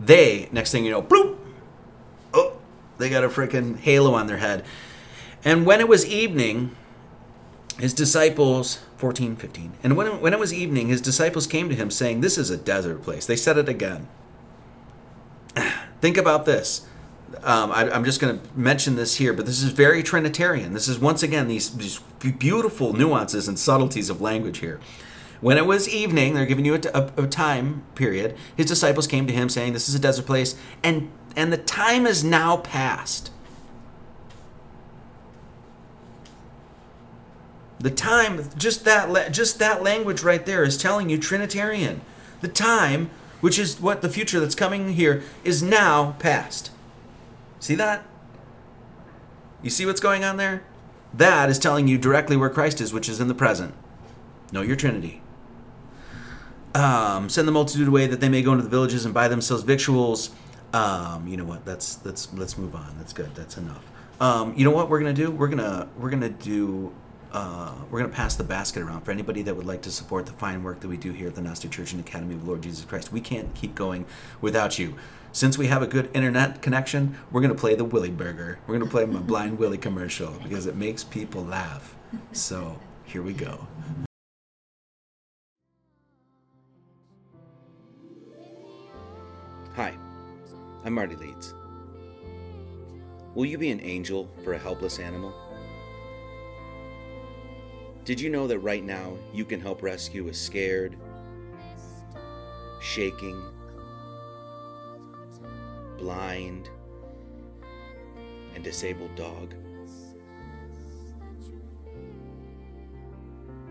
they, 0.00 0.48
next 0.52 0.72
thing 0.72 0.84
you 0.84 0.90
know, 0.90 1.02
bloop, 1.02 1.36
oh, 2.34 2.58
they 2.98 3.08
got 3.10 3.24
a 3.24 3.28
freaking 3.28 3.78
halo 3.78 4.14
on 4.14 4.26
their 4.26 4.38
head. 4.38 4.64
And 5.44 5.64
when 5.66 5.80
it 5.80 5.88
was 5.88 6.06
evening, 6.06 6.74
his 7.78 7.94
disciples, 7.94 8.80
14, 8.96 9.36
15, 9.36 9.72
and 9.82 9.96
when 9.96 10.06
it, 10.08 10.20
when 10.20 10.32
it 10.32 10.38
was 10.38 10.52
evening, 10.52 10.88
his 10.88 11.00
disciples 11.00 11.46
came 11.46 11.68
to 11.68 11.74
him 11.74 11.90
saying, 11.90 12.20
This 12.20 12.38
is 12.38 12.50
a 12.50 12.56
desert 12.56 13.02
place. 13.02 13.26
They 13.26 13.36
said 13.36 13.56
it 13.56 13.68
again. 13.68 14.08
Think 16.00 16.16
about 16.16 16.44
this. 16.44 16.86
Um, 17.42 17.70
I, 17.72 17.94
am 17.94 18.04
just 18.04 18.20
going 18.20 18.40
to 18.40 18.48
mention 18.58 18.96
this 18.96 19.16
here, 19.16 19.34
but 19.34 19.44
this 19.44 19.62
is 19.62 19.70
very 19.70 20.02
Trinitarian. 20.02 20.72
This 20.72 20.88
is 20.88 20.98
once 20.98 21.22
again 21.22 21.46
these, 21.46 21.76
these 21.76 21.98
beautiful 22.38 22.94
nuances 22.94 23.48
and 23.48 23.58
subtleties 23.58 24.08
of 24.08 24.20
language 24.22 24.58
here. 24.58 24.80
When 25.40 25.56
it 25.56 25.66
was 25.66 25.88
evening, 25.88 26.34
they're 26.34 26.46
giving 26.46 26.64
you 26.64 26.74
a, 26.74 26.80
a, 27.16 27.24
a 27.24 27.26
time 27.26 27.84
period. 27.94 28.36
His 28.56 28.66
disciples 28.66 29.06
came 29.06 29.26
to 29.28 29.32
him 29.32 29.48
saying, 29.48 29.72
"This 29.72 29.88
is 29.88 29.94
a 29.94 29.98
desert 30.00 30.26
place, 30.26 30.56
and 30.82 31.10
and 31.36 31.52
the 31.52 31.58
time 31.58 32.06
is 32.06 32.24
now 32.24 32.56
past." 32.56 33.30
The 37.80 37.90
time, 37.92 38.42
just 38.56 38.84
that, 38.86 39.30
just 39.30 39.60
that 39.60 39.84
language 39.84 40.24
right 40.24 40.44
there 40.44 40.64
is 40.64 40.76
telling 40.76 41.08
you 41.08 41.16
Trinitarian. 41.16 42.00
The 42.40 42.48
time, 42.48 43.08
which 43.40 43.56
is 43.56 43.80
what 43.80 44.02
the 44.02 44.08
future 44.08 44.40
that's 44.40 44.56
coming 44.56 44.94
here, 44.94 45.22
is 45.44 45.62
now 45.62 46.16
past. 46.18 46.72
See 47.60 47.76
that? 47.76 48.04
You 49.62 49.70
see 49.70 49.86
what's 49.86 50.00
going 50.00 50.24
on 50.24 50.38
there? 50.38 50.64
That 51.14 51.48
is 51.48 51.60
telling 51.60 51.86
you 51.86 51.98
directly 51.98 52.36
where 52.36 52.50
Christ 52.50 52.80
is, 52.80 52.92
which 52.92 53.08
is 53.08 53.20
in 53.20 53.28
the 53.28 53.32
present. 53.34 53.74
Know 54.50 54.62
your 54.62 54.76
Trinity. 54.76 55.22
Um, 56.74 57.28
send 57.28 57.48
the 57.48 57.52
multitude 57.52 57.88
away 57.88 58.06
that 58.06 58.20
they 58.20 58.28
may 58.28 58.42
go 58.42 58.52
into 58.52 58.62
the 58.64 58.68
villages 58.70 59.04
and 59.04 59.14
buy 59.14 59.28
themselves 59.28 59.62
victuals. 59.62 60.30
Um, 60.72 61.26
you 61.26 61.36
know 61.36 61.44
what? 61.44 61.64
That's 61.64 62.04
let's 62.04 62.32
let's 62.34 62.58
move 62.58 62.74
on. 62.74 62.94
That's 62.98 63.12
good. 63.12 63.34
That's 63.34 63.56
enough. 63.56 63.84
Um, 64.20 64.52
you 64.56 64.64
know 64.64 64.70
what 64.70 64.90
we're 64.90 64.98
gonna 64.98 65.14
do? 65.14 65.30
We're 65.30 65.48
gonna 65.48 65.88
we're 65.98 66.10
gonna 66.10 66.28
do 66.28 66.92
uh, 67.32 67.72
we're 67.90 68.00
gonna 68.00 68.12
pass 68.12 68.36
the 68.36 68.44
basket 68.44 68.82
around 68.82 69.02
for 69.02 69.10
anybody 69.12 69.40
that 69.42 69.56
would 69.56 69.66
like 69.66 69.80
to 69.82 69.90
support 69.90 70.26
the 70.26 70.32
fine 70.32 70.62
work 70.62 70.80
that 70.80 70.88
we 70.88 70.98
do 70.98 71.12
here 71.12 71.28
at 71.28 71.34
the 71.34 71.40
Gnostic 71.40 71.70
Church 71.70 71.92
and 71.92 72.00
Academy 72.06 72.34
of 72.34 72.46
Lord 72.46 72.62
Jesus 72.62 72.84
Christ. 72.84 73.12
We 73.12 73.20
can't 73.22 73.54
keep 73.54 73.74
going 73.74 74.04
without 74.42 74.78
you. 74.78 74.94
Since 75.32 75.56
we 75.56 75.68
have 75.68 75.82
a 75.82 75.86
good 75.86 76.10
internet 76.14 76.60
connection, 76.60 77.16
we're 77.30 77.40
gonna 77.40 77.54
play 77.54 77.74
the 77.76 77.84
Willy 77.84 78.10
Burger. 78.10 78.58
We're 78.66 78.78
gonna 78.78 78.90
play 78.90 79.06
my 79.06 79.20
Blind 79.20 79.58
Willy 79.58 79.78
commercial 79.78 80.32
because 80.42 80.66
it 80.66 80.76
makes 80.76 81.02
people 81.02 81.42
laugh. 81.44 81.94
So 82.32 82.78
here 83.06 83.22
we 83.22 83.32
go. 83.32 83.68
Hi, 89.78 89.96
I'm 90.84 90.92
Marty 90.94 91.14
Leeds. 91.14 91.54
Will 93.36 93.46
you 93.46 93.56
be 93.58 93.70
an 93.70 93.80
angel 93.80 94.28
for 94.42 94.54
a 94.54 94.58
helpless 94.58 94.98
animal? 94.98 95.32
Did 98.04 98.20
you 98.20 98.28
know 98.28 98.48
that 98.48 98.58
right 98.58 98.82
now 98.84 99.16
you 99.32 99.44
can 99.44 99.60
help 99.60 99.80
rescue 99.80 100.26
a 100.26 100.34
scared, 100.34 100.96
shaking, 102.80 103.40
blind, 105.96 106.68
and 108.56 108.64
disabled 108.64 109.14
dog? 109.14 109.54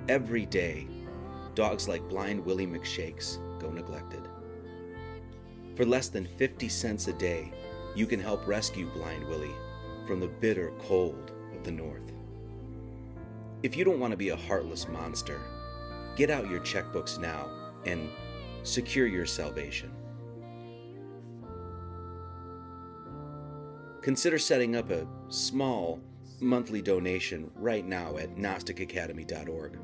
Every 0.07 0.45
day, 0.45 0.87
dogs 1.53 1.89
like 1.89 2.07
blind 2.07 2.45
Willie 2.45 2.65
McShakes 2.65 3.39
go 3.59 3.69
neglected. 3.71 4.16
For 5.77 5.85
less 5.85 6.07
than 6.09 6.25
50 6.37 6.67
cents 6.69 7.07
a 7.07 7.13
day, 7.13 7.51
you 7.95 8.07
can 8.07 8.19
help 8.19 8.47
rescue 8.47 8.87
Blind 8.87 9.23
Willie 9.27 9.53
from 10.07 10.19
the 10.19 10.27
bitter 10.27 10.71
cold 10.79 11.31
of 11.55 11.63
the 11.63 11.69
North. 11.71 12.11
If 13.61 13.77
you 13.77 13.83
don't 13.85 13.99
want 13.99 14.09
to 14.09 14.17
be 14.17 14.29
a 14.29 14.35
heartless 14.35 14.87
monster, 14.87 15.39
get 16.15 16.31
out 16.31 16.49
your 16.49 16.61
checkbooks 16.61 17.19
now 17.21 17.47
and 17.85 18.09
secure 18.63 19.05
your 19.05 19.27
salvation. 19.27 19.91
Consider 24.01 24.39
setting 24.39 24.75
up 24.75 24.89
a 24.89 25.05
small 25.29 25.99
monthly 26.41 26.81
donation 26.81 27.51
right 27.55 27.85
now 27.85 28.17
at 28.17 28.35
GnosticAcademy.org. 28.35 29.77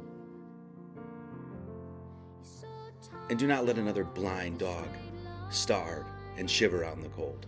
And 3.29 3.37
do 3.37 3.45
not 3.45 3.67
let 3.67 3.77
another 3.77 4.03
blind 4.03 4.57
dog 4.57 4.87
starve, 5.53 6.05
and 6.37 6.49
shiver 6.49 6.83
out 6.83 6.95
in 6.97 7.03
the 7.03 7.09
cold. 7.09 7.45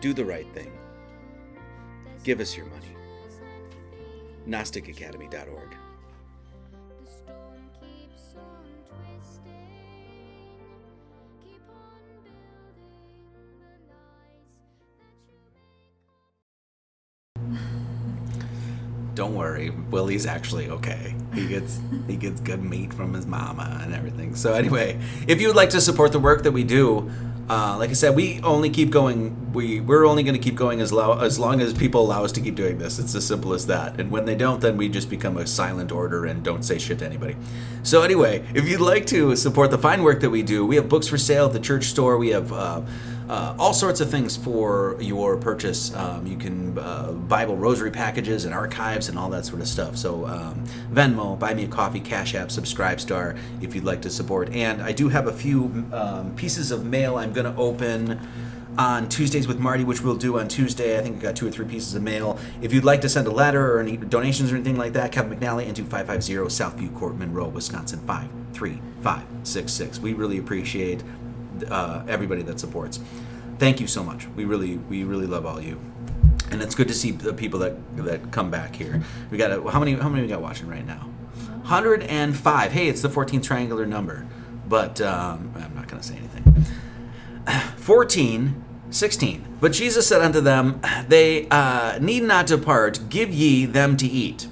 Do 0.00 0.12
the 0.14 0.24
right 0.24 0.50
thing. 0.54 0.72
Give 2.22 2.40
us 2.40 2.56
your 2.56 2.66
money. 2.66 2.94
GnosticAcademy.org. 4.48 5.75
don't 19.16 19.34
worry, 19.34 19.70
Willie's 19.70 20.26
actually 20.26 20.68
okay. 20.70 21.14
He 21.34 21.46
gets 21.48 21.80
he 22.06 22.16
gets 22.16 22.40
good 22.40 22.62
meat 22.62 22.92
from 22.94 23.12
his 23.14 23.26
mama 23.26 23.80
and 23.82 23.92
everything. 23.94 24.36
So 24.36 24.52
anyway, 24.52 25.00
if 25.26 25.40
you 25.40 25.48
would 25.48 25.56
like 25.56 25.70
to 25.70 25.80
support 25.80 26.12
the 26.12 26.20
work 26.20 26.42
that 26.44 26.52
we 26.52 26.62
do, 26.64 27.10
uh, 27.48 27.76
like 27.78 27.90
I 27.90 27.94
said, 27.94 28.14
we 28.14 28.40
only 28.42 28.68
keep 28.70 28.90
going. 28.90 29.52
We 29.54 29.80
we're 29.80 30.06
only 30.06 30.22
going 30.22 30.34
to 30.34 30.40
keep 30.42 30.54
going 30.54 30.80
as 30.82 30.92
lo- 30.92 31.18
as 31.18 31.38
long 31.38 31.60
as 31.62 31.72
people 31.72 32.02
allow 32.02 32.24
us 32.24 32.32
to 32.32 32.40
keep 32.42 32.54
doing 32.56 32.76
this. 32.78 32.98
It's 32.98 33.14
as 33.14 33.26
simple 33.26 33.54
as 33.54 33.66
that. 33.68 33.98
And 33.98 34.10
when 34.10 34.26
they 34.26 34.34
don't, 34.34 34.60
then 34.60 34.76
we 34.76 34.88
just 34.90 35.08
become 35.08 35.38
a 35.38 35.46
silent 35.46 35.90
order 35.92 36.26
and 36.26 36.44
don't 36.44 36.62
say 36.62 36.78
shit 36.78 36.98
to 37.00 37.06
anybody. 37.06 37.36
So 37.84 38.02
anyway, 38.02 38.44
if 38.54 38.68
you'd 38.68 38.80
like 38.80 39.06
to 39.06 39.34
support 39.36 39.70
the 39.70 39.78
fine 39.78 40.02
work 40.02 40.20
that 40.20 40.30
we 40.30 40.42
do, 40.42 40.66
we 40.66 40.76
have 40.76 40.88
books 40.90 41.08
for 41.08 41.16
sale 41.18 41.46
at 41.46 41.52
the 41.54 41.60
church 41.60 41.84
store. 41.84 42.18
We 42.18 42.28
have. 42.30 42.52
Uh, 42.52 42.82
uh, 43.28 43.54
all 43.58 43.72
sorts 43.74 44.00
of 44.00 44.10
things 44.10 44.36
for 44.36 44.96
your 45.00 45.36
purchase. 45.36 45.94
Um, 45.94 46.26
you 46.26 46.36
can 46.36 46.78
uh, 46.78 47.12
Bible 47.12 47.56
rosary 47.56 47.90
packages 47.90 48.44
and 48.44 48.54
archives 48.54 49.08
and 49.08 49.18
all 49.18 49.30
that 49.30 49.46
sort 49.46 49.60
of 49.60 49.68
stuff. 49.68 49.96
So 49.96 50.26
um, 50.26 50.64
Venmo, 50.92 51.38
Buy 51.38 51.54
Me 51.54 51.64
a 51.64 51.68
Coffee, 51.68 52.00
Cash 52.00 52.34
App, 52.34 52.50
Subscribe 52.50 53.00
Star, 53.00 53.34
if 53.60 53.74
you'd 53.74 53.84
like 53.84 54.02
to 54.02 54.10
support. 54.10 54.50
And 54.50 54.80
I 54.80 54.92
do 54.92 55.08
have 55.08 55.26
a 55.26 55.32
few 55.32 55.86
um, 55.92 56.34
pieces 56.36 56.70
of 56.70 56.84
mail 56.84 57.16
I'm 57.16 57.32
going 57.32 57.52
to 57.52 57.58
open 57.60 58.20
on 58.78 59.08
Tuesdays 59.08 59.48
with 59.48 59.58
Marty, 59.58 59.84
which 59.84 60.02
we'll 60.02 60.16
do 60.16 60.38
on 60.38 60.48
Tuesday. 60.48 60.98
I 60.98 61.02
think 61.02 61.16
I 61.18 61.20
got 61.20 61.36
two 61.36 61.48
or 61.48 61.50
three 61.50 61.64
pieces 61.66 61.94
of 61.94 62.02
mail. 62.02 62.38
If 62.60 62.72
you'd 62.74 62.84
like 62.84 63.00
to 63.00 63.08
send 63.08 63.26
a 63.26 63.30
letter 63.30 63.74
or 63.74 63.80
any 63.80 63.96
donations 63.96 64.52
or 64.52 64.56
anything 64.56 64.76
like 64.76 64.92
that, 64.92 65.12
Kevin 65.12 65.38
McNally 65.38 65.66
into 65.66 65.82
550 65.82 66.34
Southview 66.54 66.94
Court, 66.94 67.16
Monroe, 67.16 67.48
Wisconsin 67.48 68.00
53566. 68.00 69.98
We 70.00 70.12
really 70.12 70.36
appreciate 70.36 71.02
uh, 71.64 72.02
everybody 72.08 72.42
that 72.42 72.60
supports. 72.60 73.00
Thank 73.58 73.80
you 73.80 73.86
so 73.86 74.02
much. 74.02 74.26
We 74.36 74.44
really, 74.44 74.76
we 74.76 75.04
really 75.04 75.26
love 75.26 75.46
all 75.46 75.60
you, 75.60 75.80
and 76.50 76.60
it's 76.62 76.74
good 76.74 76.88
to 76.88 76.94
see 76.94 77.10
the 77.10 77.32
people 77.32 77.60
that 77.60 77.76
that 77.96 78.30
come 78.30 78.50
back 78.50 78.76
here. 78.76 79.02
We 79.30 79.38
got 79.38 79.50
a, 79.50 79.68
how 79.70 79.80
many? 79.80 79.94
How 79.94 80.08
many 80.08 80.22
we 80.22 80.28
got 80.28 80.42
watching 80.42 80.68
right 80.68 80.86
now? 80.86 81.10
105. 81.68 82.72
Hey, 82.72 82.88
it's 82.88 83.02
the 83.02 83.08
14th 83.08 83.42
triangular 83.42 83.86
number, 83.86 84.26
but 84.68 85.00
um, 85.00 85.52
I'm 85.56 85.74
not 85.74 85.88
gonna 85.88 86.02
say 86.02 86.16
anything. 86.16 86.64
14 87.78 88.62
16. 88.90 89.58
But 89.60 89.72
Jesus 89.72 90.06
said 90.06 90.20
unto 90.20 90.40
them, 90.40 90.80
They 91.08 91.48
uh, 91.50 91.98
need 92.00 92.22
not 92.24 92.46
depart, 92.46 93.00
give 93.08 93.30
ye 93.34 93.66
them 93.66 93.96
to 93.96 94.06
eat. 94.06 94.48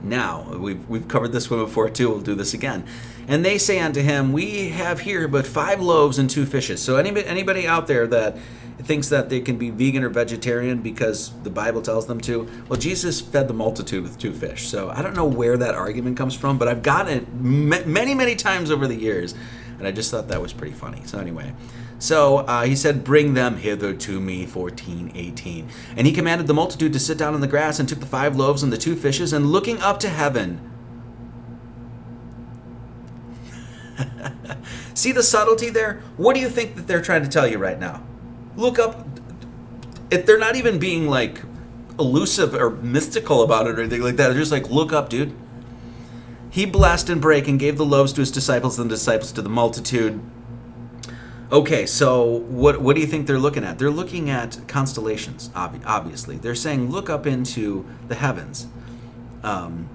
Now, 0.00 0.50
we've, 0.56 0.88
we've 0.88 1.06
covered 1.08 1.32
this 1.32 1.50
one 1.50 1.60
before 1.60 1.90
too, 1.90 2.08
we'll 2.08 2.20
do 2.22 2.34
this 2.36 2.54
again. 2.54 2.84
And 3.28 3.44
they 3.44 3.58
say 3.58 3.80
unto 3.80 4.00
him, 4.02 4.32
We 4.32 4.68
have 4.70 5.00
here 5.00 5.26
but 5.28 5.46
five 5.46 5.80
loaves 5.80 6.18
and 6.18 6.30
two 6.30 6.46
fishes. 6.46 6.80
So 6.80 6.96
anybody, 6.96 7.26
anybody 7.26 7.66
out 7.66 7.86
there 7.88 8.06
that 8.06 8.36
thinks 8.82 9.08
that 9.08 9.30
they 9.30 9.40
can 9.40 9.56
be 9.58 9.70
vegan 9.70 10.04
or 10.04 10.08
vegetarian 10.08 10.80
because 10.80 11.32
the 11.42 11.50
Bible 11.50 11.82
tells 11.82 12.06
them 12.06 12.20
to, 12.20 12.48
well, 12.68 12.78
Jesus 12.78 13.20
fed 13.20 13.48
the 13.48 13.54
multitude 13.54 14.02
with 14.04 14.16
two 14.18 14.32
fish. 14.32 14.68
So 14.68 14.90
I 14.90 15.02
don't 15.02 15.16
know 15.16 15.24
where 15.24 15.56
that 15.56 15.74
argument 15.74 16.16
comes 16.16 16.34
from, 16.34 16.56
but 16.56 16.68
I've 16.68 16.82
gotten 16.82 17.16
it 17.18 17.34
many, 17.34 18.14
many 18.14 18.36
times 18.36 18.70
over 18.70 18.86
the 18.86 18.94
years. 18.94 19.34
And 19.78 19.88
I 19.88 19.92
just 19.92 20.10
thought 20.10 20.28
that 20.28 20.40
was 20.40 20.52
pretty 20.52 20.72
funny. 20.74 21.02
So 21.04 21.18
anyway, 21.18 21.52
so 21.98 22.38
uh, 22.38 22.62
he 22.64 22.76
said, 22.76 23.02
Bring 23.02 23.34
them 23.34 23.56
hither 23.56 23.92
to 23.92 24.20
me, 24.20 24.46
14, 24.46 25.12
18. 25.16 25.68
And 25.96 26.06
he 26.06 26.12
commanded 26.12 26.46
the 26.46 26.54
multitude 26.54 26.92
to 26.92 26.98
sit 27.00 27.18
down 27.18 27.34
on 27.34 27.40
the 27.40 27.46
grass 27.48 27.80
and 27.80 27.88
took 27.88 27.98
the 28.00 28.06
five 28.06 28.36
loaves 28.36 28.62
and 28.62 28.72
the 28.72 28.78
two 28.78 28.94
fishes 28.94 29.32
and 29.32 29.46
looking 29.50 29.80
up 29.80 29.98
to 30.00 30.08
heaven, 30.08 30.60
See 34.94 35.12
the 35.12 35.22
subtlety 35.22 35.70
there? 35.70 36.02
What 36.16 36.34
do 36.34 36.40
you 36.40 36.48
think 36.48 36.76
that 36.76 36.86
they're 36.86 37.02
trying 37.02 37.22
to 37.22 37.28
tell 37.28 37.46
you 37.46 37.58
right 37.58 37.78
now? 37.78 38.02
Look 38.56 38.78
up. 38.78 39.06
If 40.10 40.26
they're 40.26 40.38
not 40.38 40.56
even 40.56 40.78
being 40.78 41.08
like 41.08 41.42
elusive 41.98 42.54
or 42.54 42.70
mystical 42.70 43.42
about 43.42 43.66
it 43.66 43.78
or 43.78 43.80
anything 43.82 44.02
like 44.02 44.16
that, 44.16 44.28
they're 44.28 44.38
just 44.38 44.52
like, 44.52 44.70
look 44.70 44.92
up, 44.92 45.08
dude. 45.08 45.34
He 46.50 46.64
blessed 46.64 47.10
and 47.10 47.20
break 47.20 47.48
and 47.48 47.58
gave 47.60 47.76
the 47.76 47.84
loaves 47.84 48.12
to 48.14 48.20
his 48.22 48.30
disciples 48.30 48.78
and 48.78 48.90
the 48.90 48.94
disciples 48.94 49.30
to 49.32 49.42
the 49.42 49.48
multitude. 49.48 50.20
Okay, 51.52 51.86
so 51.86 52.24
what 52.24 52.80
what 52.80 52.96
do 52.96 53.00
you 53.00 53.06
think 53.06 53.26
they're 53.26 53.38
looking 53.38 53.62
at? 53.62 53.78
They're 53.78 53.90
looking 53.90 54.30
at 54.30 54.58
constellations, 54.66 55.50
ob- 55.54 55.82
obviously. 55.86 56.38
They're 56.38 56.54
saying, 56.56 56.90
look 56.90 57.08
up 57.08 57.26
into 57.26 57.86
the 58.08 58.16
heavens. 58.16 58.66
Um, 59.44 59.88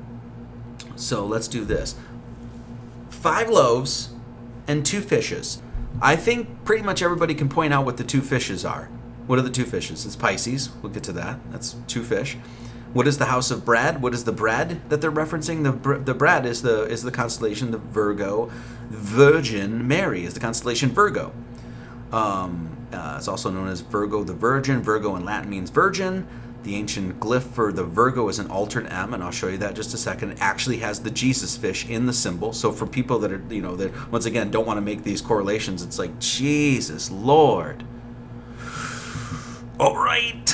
so 0.95 1.25
let's 1.25 1.47
do 1.49 1.65
this 1.65 1.95
five 3.21 3.49
loaves 3.49 4.09
and 4.67 4.85
two 4.85 4.99
fishes. 4.99 5.61
I 6.01 6.15
think 6.15 6.65
pretty 6.65 6.83
much 6.83 7.01
everybody 7.01 7.35
can 7.35 7.47
point 7.49 7.73
out 7.73 7.85
what 7.85 7.97
the 7.97 8.03
two 8.03 8.21
fishes 8.21 8.65
are. 8.65 8.89
What 9.27 9.37
are 9.37 9.43
the 9.43 9.51
two 9.51 9.65
fishes? 9.65 10.05
It's 10.05 10.15
Pisces. 10.15 10.71
We'll 10.81 10.91
get 10.91 11.03
to 11.03 11.11
that. 11.13 11.39
That's 11.51 11.75
two 11.87 12.03
fish. 12.03 12.35
What 12.93 13.07
is 13.07 13.19
the 13.19 13.25
house 13.25 13.51
of 13.51 13.63
bread? 13.63 14.01
What 14.01 14.13
is 14.13 14.23
the 14.23 14.31
bread 14.31 14.89
that 14.89 14.99
they're 14.99 15.11
referencing? 15.11 15.63
The, 15.63 15.97
the 15.99 16.13
bread 16.15 16.45
is 16.45 16.61
the 16.61 16.83
is 16.85 17.03
the 17.03 17.11
constellation 17.11 17.71
the 17.71 17.77
Virgo. 17.77 18.51
Virgin 18.89 19.87
Mary 19.87 20.25
is 20.25 20.33
the 20.33 20.41
constellation 20.41 20.89
Virgo. 20.91 21.31
Um, 22.11 22.85
uh, 22.91 23.15
it's 23.17 23.29
also 23.29 23.49
known 23.51 23.67
as 23.67 23.79
Virgo 23.81 24.23
the 24.23 24.33
Virgin. 24.33 24.81
Virgo 24.81 25.15
in 25.15 25.23
Latin 25.23 25.49
means 25.49 25.69
virgin. 25.69 26.27
The 26.63 26.75
ancient 26.75 27.19
glyph 27.19 27.41
for 27.41 27.71
the 27.73 27.83
Virgo 27.83 28.29
is 28.29 28.37
an 28.37 28.47
altered 28.51 28.85
M, 28.87 29.15
and 29.15 29.23
I'll 29.23 29.31
show 29.31 29.47
you 29.47 29.57
that 29.57 29.73
just 29.73 29.95
a 29.95 29.97
second. 29.97 30.31
It 30.31 30.37
actually 30.41 30.77
has 30.77 30.99
the 30.99 31.09
Jesus 31.09 31.57
fish 31.57 31.87
in 31.89 32.05
the 32.05 32.13
symbol. 32.13 32.53
So 32.53 32.71
for 32.71 32.85
people 32.85 33.17
that 33.19 33.31
are, 33.31 33.41
you 33.49 33.61
know, 33.63 33.75
that 33.77 34.11
once 34.11 34.25
again 34.25 34.51
don't 34.51 34.67
want 34.67 34.77
to 34.77 34.81
make 34.81 35.03
these 35.03 35.21
correlations, 35.21 35.81
it's 35.81 35.97
like, 35.97 36.19
Jesus, 36.19 37.09
Lord. 37.09 37.83
All 39.79 39.97
right. 39.97 40.47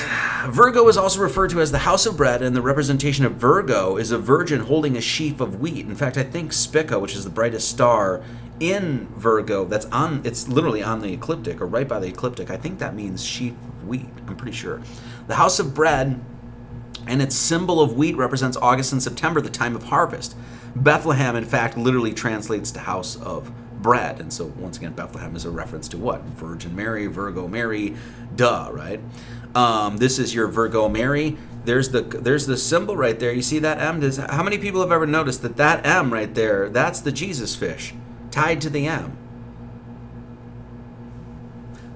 Virgo 0.48 0.88
is 0.88 0.96
also 0.96 1.20
referred 1.20 1.50
to 1.50 1.60
as 1.60 1.72
the 1.72 1.78
house 1.80 2.06
of 2.06 2.16
bread, 2.16 2.40
and 2.40 2.56
the 2.56 2.62
representation 2.62 3.26
of 3.26 3.32
Virgo 3.34 3.98
is 3.98 4.10
a 4.10 4.18
virgin 4.18 4.60
holding 4.60 4.96
a 4.96 5.02
sheaf 5.02 5.40
of 5.42 5.60
wheat. 5.60 5.84
In 5.84 5.94
fact, 5.96 6.16
I 6.16 6.22
think 6.22 6.54
Spica, 6.54 6.98
which 6.98 7.14
is 7.14 7.24
the 7.24 7.30
brightest 7.30 7.68
star 7.68 8.22
in 8.60 9.08
Virgo, 9.18 9.66
that's 9.66 9.84
on, 9.86 10.22
it's 10.24 10.48
literally 10.48 10.82
on 10.82 11.00
the 11.02 11.12
ecliptic 11.12 11.60
or 11.60 11.66
right 11.66 11.86
by 11.86 12.00
the 12.00 12.06
ecliptic. 12.08 12.48
I 12.50 12.56
think 12.56 12.78
that 12.78 12.94
means 12.94 13.22
sheaf 13.22 13.52
wheat, 13.88 14.06
I'm 14.26 14.36
pretty 14.36 14.56
sure. 14.56 14.80
The 15.26 15.36
house 15.36 15.58
of 15.58 15.74
bread 15.74 16.20
and 17.06 17.22
its 17.22 17.34
symbol 17.34 17.80
of 17.80 17.96
wheat 17.96 18.16
represents 18.16 18.56
August 18.58 18.92
and 18.92 19.02
September, 19.02 19.40
the 19.40 19.50
time 19.50 19.74
of 19.74 19.84
harvest. 19.84 20.36
Bethlehem, 20.76 21.34
in 21.34 21.44
fact, 21.44 21.76
literally 21.76 22.12
translates 22.12 22.70
to 22.72 22.80
house 22.80 23.16
of 23.16 23.50
bread. 23.82 24.20
And 24.20 24.32
so, 24.32 24.44
once 24.58 24.76
again, 24.76 24.92
Bethlehem 24.92 25.34
is 25.34 25.44
a 25.44 25.50
reference 25.50 25.88
to 25.88 25.98
what? 25.98 26.20
Virgin 26.22 26.76
Mary, 26.76 27.06
Virgo 27.06 27.48
Mary, 27.48 27.96
duh, 28.36 28.68
right? 28.70 29.00
Um, 29.54 29.96
this 29.96 30.18
is 30.18 30.34
your 30.34 30.46
Virgo 30.48 30.88
Mary. 30.88 31.38
There's 31.64 31.88
the 31.90 32.02
there's 32.02 32.46
the 32.46 32.56
symbol 32.56 32.96
right 32.96 33.18
there. 33.18 33.32
You 33.32 33.42
see 33.42 33.58
that 33.60 33.78
M? 33.80 34.00
Does, 34.00 34.18
how 34.18 34.42
many 34.42 34.58
people 34.58 34.80
have 34.80 34.92
ever 34.92 35.06
noticed 35.06 35.42
that 35.42 35.56
that 35.56 35.86
M 35.86 36.12
right 36.12 36.32
there? 36.34 36.68
That's 36.68 37.00
the 37.00 37.10
Jesus 37.12 37.56
fish 37.56 37.94
tied 38.30 38.60
to 38.60 38.70
the 38.70 38.86
M. 38.86 39.16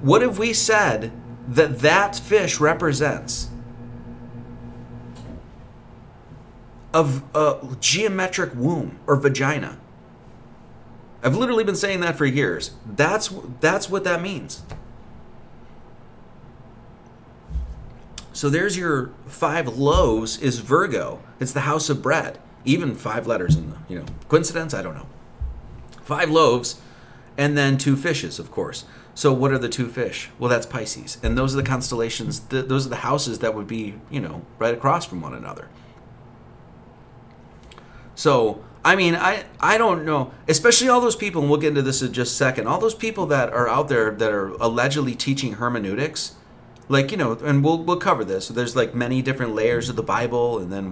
What 0.01 0.23
have 0.23 0.39
we 0.39 0.53
said 0.53 1.13
that 1.49 1.81
that 1.81 2.17
fish 2.17 2.61
represents 2.61 3.49
of 6.95 7.23
a 7.35 7.77
geometric 7.81 8.55
womb 8.55 8.99
or 9.07 9.17
vagina. 9.17 9.79
I've 11.23 11.37
literally 11.37 11.65
been 11.65 11.77
saying 11.77 12.01
that 12.01 12.17
for 12.17 12.27
years. 12.27 12.73
That's 12.85 13.33
that's 13.61 13.89
what 13.89 14.05
that 14.05 14.21
means. 14.23 14.63
So 18.35 18.49
there's 18.49 18.77
your 18.77 19.11
five 19.27 19.69
loaves 19.69 20.39
is 20.39 20.59
Virgo. 20.61 21.21
It's 21.39 21.53
the 21.53 21.61
house 21.61 21.91
of 21.91 22.03
bread. 22.03 22.39
Even 22.65 22.95
five 22.95 23.27
letters 23.27 23.57
in 23.57 23.71
the, 23.71 23.77
you 23.89 23.99
know, 23.99 24.05
coincidence, 24.29 24.73
I 24.73 24.83
don't 24.83 24.95
know. 24.95 25.07
Five 26.03 26.31
loaves 26.31 26.81
and 27.37 27.57
then 27.57 27.77
two 27.79 27.95
fishes, 27.97 28.39
of 28.39 28.51
course. 28.51 28.85
So 29.15 29.33
what 29.33 29.53
are 29.53 29.59
the 29.59 29.69
two 29.69 29.89
fish? 29.89 30.31
Well, 30.39 30.49
that's 30.49 30.67
Pisces, 30.67 31.19
and 31.23 31.37
those 31.37 31.55
are 31.55 31.59
the 31.59 31.69
constellations. 31.69 32.41
those 32.49 32.87
are 32.87 32.89
the 32.89 32.97
houses 32.97 33.41
that 33.41 33.55
would 33.55 33.67
be, 33.67 33.95
you 34.11 34.21
know, 34.21 34.43
right 34.59 34.73
across 34.75 35.05
from 35.05 35.21
one 35.21 35.35
another. 35.35 35.69
So 38.15 38.63
I 38.85 38.97
mean, 38.97 39.15
I 39.15 39.45
I 39.61 39.77
don't 39.77 40.05
know, 40.05 40.33
especially 40.49 40.89
all 40.89 41.01
those 41.01 41.17
people, 41.17 41.43
and 41.43 41.51
we'll 41.51 41.61
get 41.61 41.69
into 41.69 41.83
this 41.83 42.01
in 42.01 42.13
just 42.13 42.33
a 42.33 42.37
second. 42.37 42.67
All 42.67 42.81
those 42.81 42.95
people 42.95 43.27
that 43.27 43.53
are 43.53 43.69
out 43.69 43.89
there 43.89 44.11
that 44.13 44.33
are 44.33 44.49
allegedly 44.59 45.15
teaching 45.15 45.55
hermeneutics, 45.55 46.37
like 46.89 47.11
you 47.11 47.19
know, 47.19 47.33
and 47.43 47.63
we'll 47.63 47.83
we'll 47.85 47.99
cover 47.99 48.25
this. 48.25 48.47
So 48.47 48.55
there's 48.55 48.75
like 48.75 48.95
many 48.95 49.21
different 49.21 49.55
layers 49.55 49.91
of 49.91 49.97
the 49.97 50.03
Bible, 50.03 50.59
and 50.59 50.73
then 50.73 50.87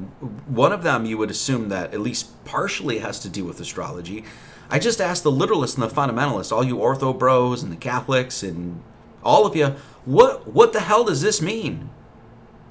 one 0.46 0.72
of 0.72 0.82
them 0.82 1.06
you 1.06 1.16
would 1.16 1.30
assume 1.30 1.70
that 1.70 1.94
at 1.94 2.00
least 2.00 2.44
partially 2.44 2.98
has 2.98 3.18
to 3.20 3.30
do 3.30 3.44
with 3.46 3.58
astrology. 3.60 4.24
I 4.72 4.78
just 4.78 5.00
asked 5.00 5.24
the 5.24 5.32
literalists 5.32 5.74
and 5.74 5.82
the 5.82 5.88
fundamentalists, 5.94 6.52
all 6.52 6.62
you 6.64 6.76
ortho 6.76 7.18
bros 7.18 7.62
and 7.62 7.72
the 7.72 7.76
Catholics 7.76 8.44
and 8.44 8.80
all 9.24 9.44
of 9.44 9.56
you, 9.56 9.74
what 10.04 10.46
what 10.46 10.72
the 10.72 10.80
hell 10.80 11.02
does 11.04 11.22
this 11.22 11.42
mean? 11.42 11.90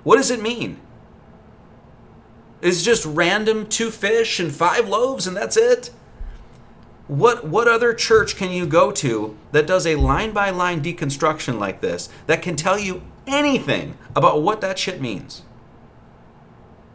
What 0.04 0.16
does 0.16 0.32
it 0.32 0.42
mean? 0.42 0.80
Is 2.62 2.84
just 2.84 3.06
random 3.06 3.68
two 3.68 3.92
fish 3.92 4.40
and 4.40 4.52
five 4.56 4.88
loaves 4.88 5.28
and 5.28 5.36
that's 5.36 5.58
it? 5.58 5.92
What 7.10 7.46
what 7.46 7.68
other 7.68 7.94
church 7.94 8.38
can 8.38 8.52
you 8.52 8.66
go 8.66 8.92
to 8.94 9.36
that 9.52 9.68
does 9.68 9.86
a 9.86 9.96
line 9.96 10.32
by 10.32 10.52
line 10.52 10.82
deconstruction 10.82 11.60
like 11.60 11.82
this 11.82 12.08
that 12.28 12.42
can 12.42 12.56
tell 12.56 12.80
you 12.80 13.02
anything 13.28 13.98
about 14.16 14.42
what 14.42 14.62
that 14.62 14.80
shit 14.80 15.02
means? 15.02 15.42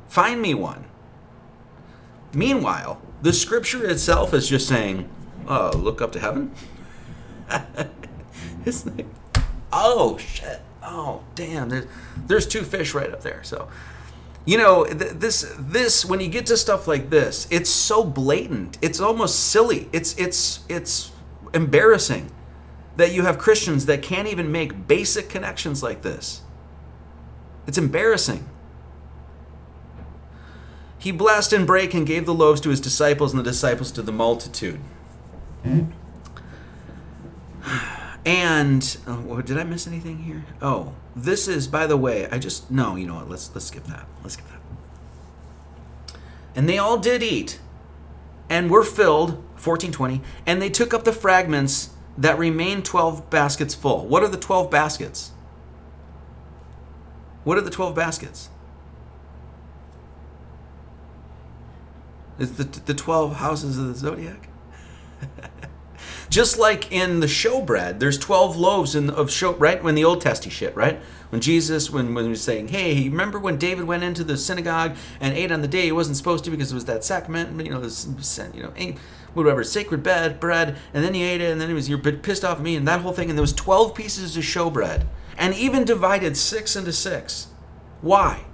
Find 0.08 0.40
me 0.40 0.54
one. 0.54 0.84
Meanwhile, 2.32 3.02
the 3.24 3.32
scripture 3.32 3.88
itself 3.88 4.34
is 4.34 4.46
just 4.48 4.68
saying, 4.68 5.08
"Oh, 5.48 5.70
look 5.74 6.00
up 6.02 6.12
to 6.12 6.20
heaven." 6.20 6.52
it's 8.66 8.84
like, 8.84 9.06
oh 9.72 10.18
shit, 10.18 10.60
oh 10.82 11.24
damn, 11.34 11.70
there's, 11.70 11.86
there's 12.26 12.46
two 12.46 12.62
fish 12.64 12.92
right 12.92 13.10
up 13.10 13.22
there. 13.22 13.42
So, 13.42 13.68
you 14.44 14.58
know, 14.58 14.84
th- 14.84 15.12
this 15.12 15.50
this 15.58 16.04
when 16.04 16.20
you 16.20 16.28
get 16.28 16.44
to 16.46 16.56
stuff 16.58 16.86
like 16.86 17.08
this, 17.08 17.48
it's 17.50 17.70
so 17.70 18.04
blatant, 18.04 18.76
it's 18.82 19.00
almost 19.00 19.40
silly, 19.48 19.88
it's 19.90 20.14
it's 20.18 20.60
it's 20.68 21.10
embarrassing 21.54 22.30
that 22.96 23.12
you 23.14 23.22
have 23.22 23.38
Christians 23.38 23.86
that 23.86 24.02
can't 24.02 24.28
even 24.28 24.52
make 24.52 24.86
basic 24.86 25.30
connections 25.30 25.82
like 25.82 26.02
this. 26.02 26.42
It's 27.66 27.78
embarrassing. 27.78 28.46
He 30.98 31.12
blessed 31.12 31.52
and 31.52 31.66
brake 31.66 31.94
and 31.94 32.06
gave 32.06 32.26
the 32.26 32.34
loaves 32.34 32.60
to 32.62 32.70
his 32.70 32.80
disciples 32.80 33.32
and 33.32 33.40
the 33.40 33.44
disciples 33.44 33.90
to 33.92 34.02
the 34.02 34.12
multitude. 34.12 34.80
And 38.26 38.96
oh, 39.06 39.42
did 39.42 39.58
I 39.58 39.64
miss 39.64 39.86
anything 39.86 40.16
here? 40.22 40.46
Oh, 40.62 40.94
this 41.14 41.46
is 41.46 41.68
by 41.68 41.86
the 41.86 41.96
way, 41.98 42.26
I 42.30 42.38
just 42.38 42.70
no, 42.70 42.96
you 42.96 43.06
know 43.06 43.16
what? 43.16 43.28
Let's 43.28 43.50
let's 43.52 43.66
skip 43.66 43.84
that. 43.84 44.08
Let's 44.22 44.32
skip 44.32 44.46
that. 44.48 46.16
And 46.56 46.66
they 46.66 46.78
all 46.78 46.96
did 46.96 47.22
eat 47.22 47.60
and 48.48 48.70
were 48.70 48.82
filled 48.82 49.32
1420 49.60 50.22
and 50.46 50.62
they 50.62 50.70
took 50.70 50.94
up 50.94 51.04
the 51.04 51.12
fragments 51.12 51.90
that 52.16 52.38
remained 52.38 52.86
12 52.86 53.28
baskets 53.28 53.74
full. 53.74 54.06
What 54.06 54.22
are 54.22 54.28
the 54.28 54.38
12 54.38 54.70
baskets? 54.70 55.32
What 57.44 57.58
are 57.58 57.62
the 57.62 57.70
12 57.70 57.94
baskets? 57.94 58.48
It's 62.38 62.52
the, 62.52 62.64
the 62.64 62.94
12 62.94 63.36
houses 63.36 63.78
of 63.78 63.88
the 63.88 63.94
zodiac. 63.94 64.48
Just 66.30 66.58
like 66.58 66.90
in 66.90 67.20
the 67.20 67.26
showbread, 67.28 68.00
there's 68.00 68.18
12 68.18 68.56
loaves 68.56 68.94
in, 68.96 69.08
of 69.10 69.30
show, 69.30 69.54
right? 69.54 69.82
When 69.82 69.94
the 69.94 70.04
Old 70.04 70.20
Testy 70.20 70.50
shit, 70.50 70.74
right? 70.74 71.00
When 71.30 71.40
Jesus, 71.40 71.90
when, 71.90 72.12
when 72.14 72.24
he 72.24 72.30
was 72.30 72.40
saying, 72.42 72.68
hey, 72.68 73.08
remember 73.08 73.38
when 73.38 73.56
David 73.56 73.84
went 73.84 74.02
into 74.02 74.24
the 74.24 74.36
synagogue 74.36 74.96
and 75.20 75.36
ate 75.36 75.52
on 75.52 75.62
the 75.62 75.68
day 75.68 75.82
he 75.86 75.92
wasn't 75.92 76.16
supposed 76.16 76.44
to 76.44 76.50
because 76.50 76.72
it 76.72 76.74
was 76.74 76.86
that 76.86 77.04
sacrament, 77.04 77.64
you 77.64 77.70
know, 77.70 77.80
this, 77.80 78.06
you 78.52 78.62
know, 78.62 78.72
ate, 78.76 78.96
eh, 78.96 78.98
whatever, 79.34 79.62
sacred 79.62 80.02
bed, 80.02 80.40
bread, 80.40 80.76
and 80.92 81.04
then 81.04 81.14
he 81.14 81.22
ate 81.22 81.40
it, 81.40 81.50
and 81.52 81.60
then 81.60 81.68
he 81.68 81.74
was, 81.74 81.88
you're 81.88 81.98
pissed 81.98 82.44
off 82.44 82.58
at 82.58 82.62
me, 82.62 82.74
and 82.76 82.86
that 82.86 83.00
whole 83.00 83.12
thing, 83.12 83.28
and 83.28 83.38
there 83.38 83.42
was 83.42 83.52
12 83.52 83.94
pieces 83.94 84.36
of 84.36 84.42
showbread, 84.44 85.06
and 85.36 85.54
even 85.54 85.84
divided 85.84 86.36
six 86.36 86.76
into 86.76 86.92
six. 86.92 87.48
Why? 88.00 88.44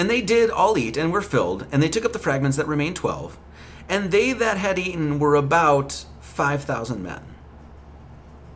And 0.00 0.08
they 0.08 0.22
did 0.22 0.48
all 0.48 0.78
eat 0.78 0.96
and 0.96 1.12
were 1.12 1.20
filled, 1.20 1.66
and 1.70 1.82
they 1.82 1.88
took 1.90 2.06
up 2.06 2.14
the 2.14 2.18
fragments 2.18 2.56
that 2.56 2.66
remained 2.66 2.96
twelve. 2.96 3.36
And 3.86 4.10
they 4.10 4.32
that 4.32 4.56
had 4.56 4.78
eaten 4.78 5.18
were 5.18 5.34
about 5.34 6.06
five 6.22 6.62
thousand 6.64 7.02
men, 7.02 7.20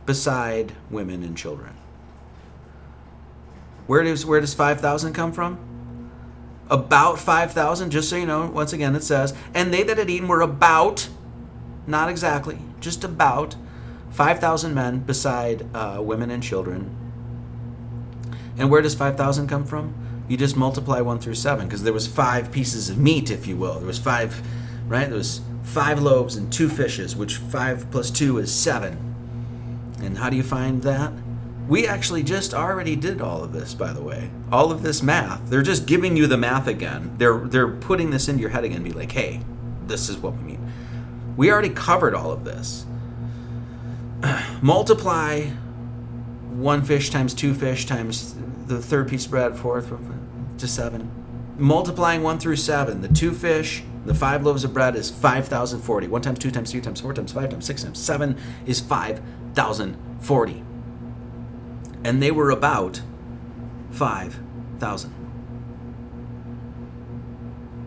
beside 0.07 0.71
women 0.89 1.21
and 1.21 1.37
children. 1.37 1.75
Where 3.85 4.01
does 4.01 4.25
where 4.25 4.41
does 4.41 4.55
five 4.55 4.81
thousand 4.81 5.13
come 5.13 5.31
from? 5.33 5.59
About 6.67 7.19
five 7.19 7.51
thousand, 7.53 7.91
just 7.91 8.09
so 8.09 8.15
you 8.15 8.25
know, 8.25 8.47
once 8.47 8.73
again 8.73 8.95
it 8.95 9.03
says, 9.03 9.35
and 9.53 9.71
they 9.71 9.83
that 9.83 9.99
had 9.99 10.09
eaten 10.09 10.27
were 10.27 10.41
about, 10.41 11.09
not 11.85 12.09
exactly, 12.09 12.57
just 12.79 13.03
about, 13.03 13.55
five 14.09 14.39
thousand 14.39 14.73
men 14.73 14.97
beside 15.01 15.67
uh, 15.75 15.99
women 16.01 16.31
and 16.31 16.41
children. 16.41 16.89
And 18.57 18.71
where 18.71 18.81
does 18.81 18.95
five 18.95 19.15
thousand 19.15 19.45
come 19.47 19.63
from? 19.65 19.93
you 20.27 20.37
just 20.37 20.55
multiply 20.57 21.01
1 21.01 21.19
through 21.19 21.35
7 21.35 21.67
because 21.67 21.83
there 21.83 21.93
was 21.93 22.07
five 22.07 22.51
pieces 22.51 22.89
of 22.89 22.97
meat 22.97 23.29
if 23.29 23.47
you 23.47 23.55
will 23.55 23.75
there 23.75 23.85
was 23.87 23.99
five 23.99 24.41
right 24.89 25.07
there 25.09 25.17
was 25.17 25.41
five 25.63 26.01
loaves 26.01 26.35
and 26.35 26.51
two 26.51 26.69
fishes 26.69 27.15
which 27.15 27.35
5 27.37 27.91
plus 27.91 28.09
2 28.11 28.37
is 28.39 28.53
7 28.53 28.97
and 30.01 30.17
how 30.17 30.29
do 30.29 30.37
you 30.37 30.43
find 30.43 30.81
that 30.83 31.11
we 31.67 31.87
actually 31.87 32.21
just 32.21 32.53
already 32.53 32.95
did 32.95 33.21
all 33.21 33.43
of 33.43 33.51
this 33.53 33.73
by 33.73 33.93
the 33.93 34.01
way 34.01 34.29
all 34.51 34.71
of 34.71 34.81
this 34.81 35.01
math 35.03 35.47
they're 35.49 35.63
just 35.63 35.85
giving 35.85 36.15
you 36.17 36.27
the 36.27 36.37
math 36.37 36.67
again 36.67 37.13
they're 37.17 37.39
they're 37.45 37.71
putting 37.71 38.09
this 38.09 38.27
into 38.27 38.41
your 38.41 38.49
head 38.51 38.63
again 38.63 38.83
be 38.83 38.91
like 38.91 39.11
hey 39.11 39.39
this 39.85 40.09
is 40.09 40.17
what 40.17 40.33
we 40.35 40.41
mean 40.43 40.71
we 41.37 41.51
already 41.51 41.69
covered 41.69 42.13
all 42.15 42.31
of 42.31 42.43
this 42.45 42.85
multiply 44.61 45.41
one 46.51 46.83
fish 46.83 47.09
times 47.09 47.33
two 47.33 47.53
fish 47.53 47.85
times 47.85 48.35
the 48.67 48.81
third 48.81 49.07
piece 49.07 49.25
of 49.25 49.31
bread, 49.31 49.55
fourth 49.55 49.91
to 50.57 50.67
seven. 50.67 51.09
Multiplying 51.57 52.23
one 52.23 52.39
through 52.39 52.57
seven, 52.57 53.01
the 53.01 53.07
two 53.07 53.31
fish, 53.31 53.83
the 54.05 54.13
five 54.13 54.45
loaves 54.45 54.63
of 54.63 54.73
bread 54.73 54.95
is 54.95 55.09
5,040. 55.09 56.07
One 56.07 56.21
times 56.21 56.39
two 56.39 56.51
times 56.51 56.71
three 56.71 56.81
times 56.81 57.01
four 57.01 57.13
times 57.13 57.31
five 57.31 57.49
times 57.49 57.65
six 57.65 57.83
times 57.83 57.97
seven 57.99 58.37
is 58.65 58.79
5,040. 58.81 60.63
And 62.03 62.21
they 62.21 62.31
were 62.31 62.51
about 62.51 63.01
5,000. 63.91 65.13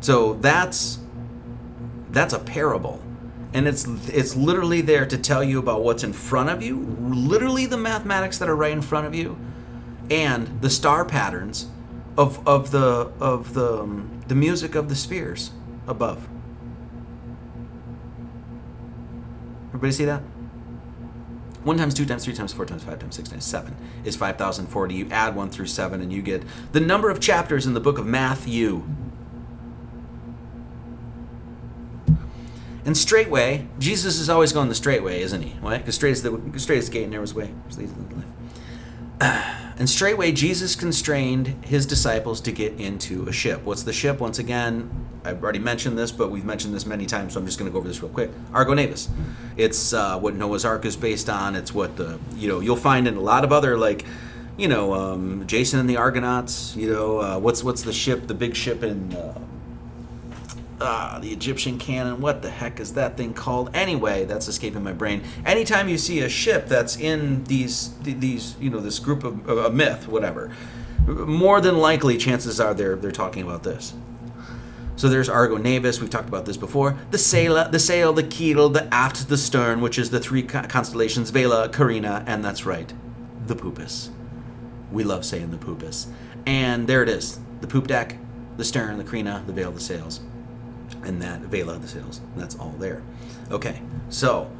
So 0.00 0.34
that's 0.34 1.00
that's 2.10 2.32
a 2.32 2.38
parable. 2.38 3.02
And 3.52 3.68
it's 3.68 3.86
it's 4.08 4.34
literally 4.34 4.80
there 4.80 5.04
to 5.06 5.18
tell 5.18 5.44
you 5.44 5.58
about 5.58 5.82
what's 5.82 6.02
in 6.04 6.12
front 6.14 6.48
of 6.50 6.62
you, 6.62 6.78
literally 7.00 7.66
the 7.66 7.76
mathematics 7.76 8.38
that 8.38 8.48
are 8.48 8.56
right 8.56 8.72
in 8.72 8.82
front 8.82 9.06
of 9.06 9.14
you 9.14 9.38
and 10.10 10.60
the 10.60 10.70
star 10.70 11.04
patterns 11.04 11.68
of 12.16 12.46
of 12.46 12.70
the 12.70 13.10
of 13.20 13.54
the 13.54 13.82
um, 13.82 14.22
the 14.28 14.34
music 14.34 14.74
of 14.74 14.88
the 14.88 14.96
spheres 14.96 15.50
above. 15.86 16.28
Everybody 19.70 19.92
see 19.92 20.04
that? 20.06 20.22
One 21.62 21.76
times 21.76 21.94
two 21.94 22.06
times 22.06 22.24
three 22.24 22.34
times 22.34 22.52
four 22.52 22.64
times 22.66 22.82
five 22.82 22.98
times 22.98 23.16
six 23.16 23.28
times 23.28 23.44
seven 23.44 23.76
is 24.04 24.16
five 24.16 24.36
thousand 24.36 24.68
forty. 24.68 24.94
You 24.94 25.08
add 25.10 25.36
one 25.36 25.50
through 25.50 25.66
seven, 25.66 26.00
and 26.00 26.12
you 26.12 26.22
get 26.22 26.42
the 26.72 26.80
number 26.80 27.10
of 27.10 27.20
chapters 27.20 27.66
in 27.66 27.74
the 27.74 27.80
book 27.80 27.98
of 27.98 28.06
Matthew. 28.06 28.84
And 32.84 32.96
straightway, 32.96 33.66
Jesus 33.78 34.18
is 34.18 34.30
always 34.30 34.54
going 34.54 34.70
the 34.70 34.74
straight 34.74 35.04
way, 35.04 35.20
isn't 35.20 35.42
he? 35.42 35.50
Why? 35.60 35.76
Because 35.76 35.94
straight 35.96 36.12
is 36.12 36.22
the 36.22 36.40
straight 36.56 36.78
is 36.78 36.86
the 36.86 36.92
gate, 36.92 37.08
narrow 37.10 37.22
is 37.22 37.34
the 37.34 37.40
way, 37.40 37.46
which 37.66 37.76
leads 37.76 37.92
to 37.92 37.98
life. 39.20 39.64
And 39.78 39.88
straightway 39.88 40.32
Jesus 40.32 40.74
constrained 40.74 41.56
his 41.64 41.86
disciples 41.86 42.40
to 42.42 42.50
get 42.52 42.80
into 42.80 43.28
a 43.28 43.32
ship. 43.32 43.60
What's 43.62 43.84
the 43.84 43.92
ship? 43.92 44.18
Once 44.18 44.40
again, 44.40 44.90
I've 45.24 45.40
already 45.40 45.60
mentioned 45.60 45.96
this, 45.96 46.10
but 46.10 46.32
we've 46.32 46.44
mentioned 46.44 46.74
this 46.74 46.84
many 46.84 47.06
times, 47.06 47.34
so 47.34 47.40
I'm 47.40 47.46
just 47.46 47.60
going 47.60 47.70
to 47.70 47.72
go 47.72 47.78
over 47.78 47.86
this 47.86 48.02
real 48.02 48.10
quick. 48.10 48.30
Argo 48.52 48.74
Navis. 48.74 49.08
It's 49.56 49.92
uh, 49.92 50.18
what 50.18 50.34
Noah's 50.34 50.64
Ark 50.64 50.84
is 50.84 50.96
based 50.96 51.30
on. 51.30 51.54
It's 51.54 51.72
what 51.72 51.96
the 51.96 52.18
you 52.34 52.48
know 52.48 52.58
you'll 52.58 52.74
find 52.76 53.06
in 53.06 53.16
a 53.16 53.20
lot 53.20 53.44
of 53.44 53.52
other 53.52 53.78
like 53.78 54.04
you 54.56 54.66
know 54.66 54.94
um, 54.94 55.46
Jason 55.46 55.78
and 55.78 55.88
the 55.88 55.96
Argonauts. 55.96 56.74
You 56.74 56.92
know 56.92 57.20
uh, 57.20 57.38
what's 57.38 57.62
what's 57.62 57.82
the 57.82 57.92
ship, 57.92 58.26
the 58.26 58.34
big 58.34 58.56
ship 58.56 58.82
in. 58.82 59.12
Uh, 59.14 59.38
ah, 60.80 61.18
the 61.20 61.30
Egyptian 61.30 61.78
canon, 61.78 62.20
what 62.20 62.42
the 62.42 62.50
heck 62.50 62.80
is 62.80 62.94
that 62.94 63.16
thing 63.16 63.34
called? 63.34 63.70
Anyway, 63.74 64.24
that's 64.24 64.48
escaping 64.48 64.84
my 64.84 64.92
brain. 64.92 65.22
Anytime 65.44 65.88
you 65.88 65.98
see 65.98 66.20
a 66.20 66.28
ship 66.28 66.66
that's 66.68 66.96
in 66.96 67.44
these, 67.44 67.96
these 68.00 68.56
you 68.60 68.70
know, 68.70 68.80
this 68.80 68.98
group 68.98 69.24
of 69.24 69.48
a 69.48 69.70
myth, 69.70 70.06
whatever, 70.08 70.50
more 71.06 71.60
than 71.60 71.78
likely, 71.78 72.18
chances 72.18 72.60
are 72.60 72.74
they're 72.74 72.96
they're 72.96 73.10
talking 73.12 73.42
about 73.42 73.62
this. 73.62 73.94
So 74.96 75.08
there's 75.08 75.28
Argo 75.28 75.56
Navis, 75.56 76.00
we've 76.00 76.10
talked 76.10 76.28
about 76.28 76.44
this 76.44 76.56
before. 76.56 76.98
The 77.12 77.18
Sail, 77.18 77.68
the 77.70 77.78
Sail, 77.78 78.12
the 78.12 78.24
Keel, 78.24 78.68
the 78.68 78.92
Aft, 78.92 79.28
the 79.28 79.38
Stern, 79.38 79.80
which 79.80 79.96
is 79.96 80.10
the 80.10 80.18
three 80.18 80.42
constellations, 80.42 81.30
Vela, 81.30 81.68
Carina, 81.68 82.24
and 82.26 82.44
that's 82.44 82.66
right, 82.66 82.92
the 83.46 83.54
poopus. 83.54 84.10
We 84.90 85.04
love 85.04 85.24
saying 85.24 85.52
the 85.52 85.56
poopus. 85.56 86.08
And 86.46 86.88
there 86.88 87.02
it 87.04 87.08
is, 87.08 87.38
the 87.60 87.68
poop 87.68 87.86
deck, 87.86 88.16
the 88.56 88.64
Stern, 88.64 88.98
the 88.98 89.04
Carina, 89.04 89.44
the 89.46 89.52
veil, 89.52 89.70
the 89.70 89.78
Sails 89.78 90.18
and 91.04 91.22
that 91.22 91.40
Vela 91.42 91.78
the 91.78 91.88
sails. 91.88 92.20
That's 92.36 92.56
all 92.56 92.74
there. 92.78 93.02
Okay, 93.50 93.82
so 94.08 94.50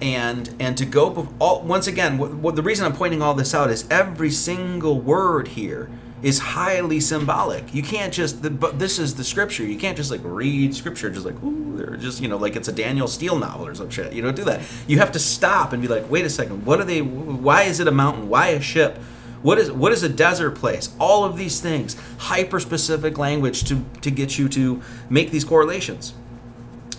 and 0.00 0.54
and 0.58 0.76
to 0.76 0.86
go 0.86 1.28
all, 1.40 1.60
once 1.62 1.86
again. 1.86 2.16
What, 2.18 2.32
what, 2.34 2.56
the 2.56 2.62
reason 2.62 2.86
I'm 2.86 2.94
pointing 2.94 3.20
all 3.22 3.34
this 3.34 3.54
out 3.54 3.70
is 3.70 3.86
every 3.90 4.30
single 4.30 4.98
word 5.00 5.48
here 5.48 5.90
is 6.22 6.38
highly 6.40 6.98
symbolic. 7.00 7.72
You 7.74 7.82
can't 7.82 8.12
just 8.14 8.42
the, 8.42 8.50
but 8.50 8.78
this 8.78 8.98
is 8.98 9.14
the 9.16 9.24
scripture. 9.24 9.64
You 9.64 9.76
can't 9.76 9.96
just 9.96 10.10
like 10.10 10.20
read 10.24 10.74
scripture 10.74 11.10
just 11.10 11.26
like 11.26 11.40
ooh, 11.42 11.76
they're 11.76 11.96
just 11.96 12.20
you 12.20 12.28
know 12.28 12.38
like 12.38 12.56
it's 12.56 12.68
a 12.68 12.72
Danielle 12.72 13.08
Steel 13.08 13.36
novel 13.36 13.66
or 13.66 13.74
some 13.74 13.90
shit. 13.90 14.12
You 14.12 14.22
don't 14.22 14.36
do 14.36 14.44
that. 14.44 14.62
You 14.86 14.98
have 14.98 15.12
to 15.12 15.18
stop 15.18 15.72
and 15.72 15.82
be 15.82 15.88
like, 15.88 16.10
wait 16.10 16.24
a 16.24 16.30
second, 16.30 16.64
what 16.64 16.80
are 16.80 16.84
they? 16.84 17.02
Why 17.02 17.62
is 17.64 17.78
it 17.78 17.86
a 17.88 17.92
mountain? 17.92 18.28
Why 18.28 18.48
a 18.48 18.60
ship? 18.60 18.98
What 19.42 19.58
is 19.58 19.70
what 19.70 19.92
is 19.92 20.02
a 20.02 20.08
desert 20.08 20.52
place? 20.52 20.94
All 20.98 21.24
of 21.24 21.36
these 21.36 21.60
things, 21.60 21.96
hyper 22.18 22.58
specific 22.58 23.18
language 23.18 23.64
to 23.64 23.84
to 24.00 24.10
get 24.10 24.38
you 24.38 24.48
to 24.50 24.82
make 25.08 25.30
these 25.30 25.44
correlations. 25.44 26.14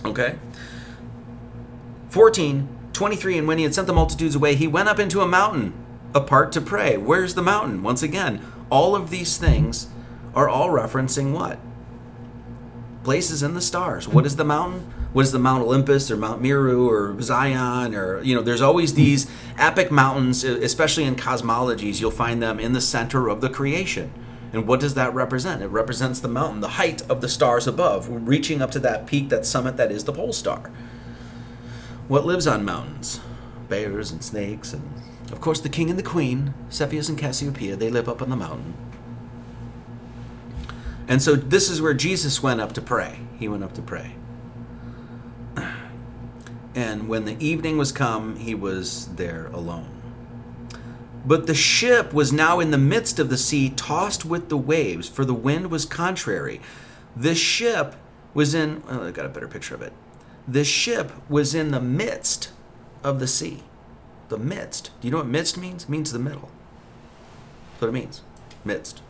Okay. 0.04 0.36
14, 2.08 2.66
23, 2.92 3.38
and 3.38 3.46
when 3.46 3.58
he 3.58 3.64
had 3.64 3.72
sent 3.74 3.86
the 3.86 3.92
multitudes 3.92 4.34
away, 4.34 4.56
he 4.56 4.66
went 4.66 4.88
up 4.88 4.98
into 4.98 5.20
a 5.20 5.28
mountain 5.28 5.72
apart 6.12 6.50
to 6.50 6.60
pray. 6.60 6.96
Where's 6.96 7.34
the 7.34 7.42
mountain? 7.42 7.84
Once 7.84 8.02
again, 8.02 8.40
all 8.68 8.96
of 8.96 9.10
these 9.10 9.36
things 9.36 9.86
are 10.34 10.48
all 10.48 10.70
referencing 10.70 11.32
what? 11.32 11.58
Places 13.04 13.44
in 13.44 13.54
the 13.54 13.60
stars. 13.60 14.08
What 14.08 14.26
is 14.26 14.34
the 14.34 14.44
mountain? 14.44 14.92
was 15.12 15.32
the 15.32 15.38
Mount 15.38 15.62
Olympus 15.64 16.10
or 16.10 16.16
Mount 16.16 16.40
Meru 16.40 16.88
or 16.88 17.20
Zion 17.20 17.94
or 17.94 18.22
you 18.22 18.34
know 18.34 18.42
there's 18.42 18.62
always 18.62 18.94
these 18.94 19.26
epic 19.58 19.90
mountains 19.90 20.44
especially 20.44 21.04
in 21.04 21.16
cosmologies 21.16 22.00
you'll 22.00 22.10
find 22.10 22.42
them 22.42 22.60
in 22.60 22.72
the 22.72 22.80
center 22.80 23.28
of 23.28 23.40
the 23.40 23.50
creation. 23.50 24.12
And 24.52 24.66
what 24.66 24.80
does 24.80 24.94
that 24.94 25.14
represent? 25.14 25.62
It 25.62 25.68
represents 25.68 26.18
the 26.18 26.26
mountain, 26.26 26.58
the 26.60 26.70
height 26.70 27.08
of 27.08 27.20
the 27.20 27.28
stars 27.28 27.68
above, 27.68 28.08
reaching 28.26 28.60
up 28.60 28.72
to 28.72 28.80
that 28.80 29.06
peak, 29.06 29.28
that 29.28 29.46
summit 29.46 29.76
that 29.76 29.92
is 29.92 30.04
the 30.04 30.12
pole 30.12 30.32
star. 30.32 30.72
What 32.08 32.26
lives 32.26 32.48
on 32.48 32.64
mountains? 32.64 33.20
Bears 33.68 34.10
and 34.10 34.22
snakes 34.24 34.72
and 34.72 34.92
of 35.30 35.40
course 35.40 35.60
the 35.60 35.68
king 35.68 35.90
and 35.90 35.98
the 35.98 36.02
queen, 36.04 36.54
Cepheus 36.68 37.08
and 37.08 37.18
Cassiopeia, 37.18 37.76
they 37.76 37.90
live 37.90 38.08
up 38.08 38.20
on 38.22 38.30
the 38.30 38.36
mountain. 38.36 38.74
And 41.08 41.20
so 41.22 41.34
this 41.34 41.68
is 41.70 41.82
where 41.82 41.94
Jesus 41.94 42.40
went 42.42 42.60
up 42.60 42.72
to 42.74 42.80
pray. 42.80 43.18
He 43.38 43.48
went 43.48 43.64
up 43.64 43.72
to 43.74 43.82
pray 43.82 44.14
and 46.74 47.08
when 47.08 47.24
the 47.24 47.36
evening 47.44 47.76
was 47.78 47.92
come, 47.92 48.36
he 48.36 48.54
was 48.54 49.06
there 49.16 49.46
alone. 49.48 49.88
But 51.26 51.46
the 51.46 51.54
ship 51.54 52.14
was 52.14 52.32
now 52.32 52.60
in 52.60 52.70
the 52.70 52.78
midst 52.78 53.18
of 53.18 53.28
the 53.28 53.36
sea, 53.36 53.70
tossed 53.70 54.24
with 54.24 54.48
the 54.48 54.56
waves, 54.56 55.08
for 55.08 55.24
the 55.24 55.34
wind 55.34 55.70
was 55.70 55.84
contrary. 55.84 56.60
The 57.16 57.34
ship 57.34 57.94
was 58.32 58.54
in, 58.54 58.82
oh, 58.88 59.08
I 59.08 59.10
got 59.10 59.26
a 59.26 59.30
better 59.30 59.48
picture 59.48 59.74
of 59.74 59.82
it. 59.82 59.92
The 60.46 60.64
ship 60.64 61.12
was 61.28 61.54
in 61.54 61.72
the 61.72 61.80
midst 61.80 62.50
of 63.04 63.20
the 63.20 63.26
sea. 63.26 63.64
The 64.28 64.38
midst. 64.38 64.90
Do 65.00 65.08
you 65.08 65.12
know 65.12 65.18
what 65.18 65.26
midst 65.26 65.58
means? 65.58 65.84
It 65.84 65.90
means 65.90 66.12
the 66.12 66.18
middle. 66.18 66.48
That's 67.72 67.80
what 67.82 67.88
it 67.88 67.92
means. 67.92 68.22
Midst. 68.64 69.02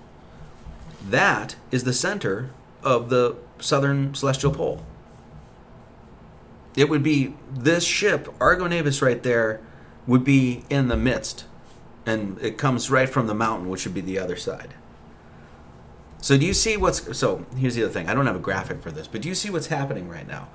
That 1.06 1.56
is 1.70 1.84
the 1.84 1.92
center 1.92 2.50
of 2.82 3.10
the 3.10 3.36
southern 3.60 4.14
celestial 4.14 4.52
pole 4.52 4.82
it 6.76 6.88
would 6.88 7.02
be 7.02 7.34
this 7.52 7.84
ship, 7.84 8.32
Argo 8.40 8.66
Navis, 8.66 9.02
right 9.02 9.22
there, 9.22 9.60
would 10.06 10.24
be 10.24 10.64
in 10.70 10.88
the 10.88 10.96
midst. 10.96 11.46
And 12.06 12.38
it 12.40 12.58
comes 12.58 12.90
right 12.90 13.08
from 13.08 13.26
the 13.26 13.34
mountain, 13.34 13.68
which 13.68 13.84
would 13.84 13.94
be 13.94 14.00
the 14.00 14.18
other 14.18 14.36
side. 14.36 14.74
So, 16.22 16.36
do 16.36 16.44
you 16.46 16.54
see 16.54 16.76
what's. 16.76 17.16
So, 17.16 17.44
here's 17.56 17.74
the 17.76 17.84
other 17.84 17.92
thing. 17.92 18.08
I 18.08 18.14
don't 18.14 18.26
have 18.26 18.36
a 18.36 18.40
graphic 18.40 18.82
for 18.82 18.90
this, 18.90 19.06
but 19.06 19.22
do 19.22 19.28
you 19.28 19.34
see 19.34 19.50
what's 19.50 19.68
happening 19.68 20.08
right 20.08 20.26
now? 20.26 20.48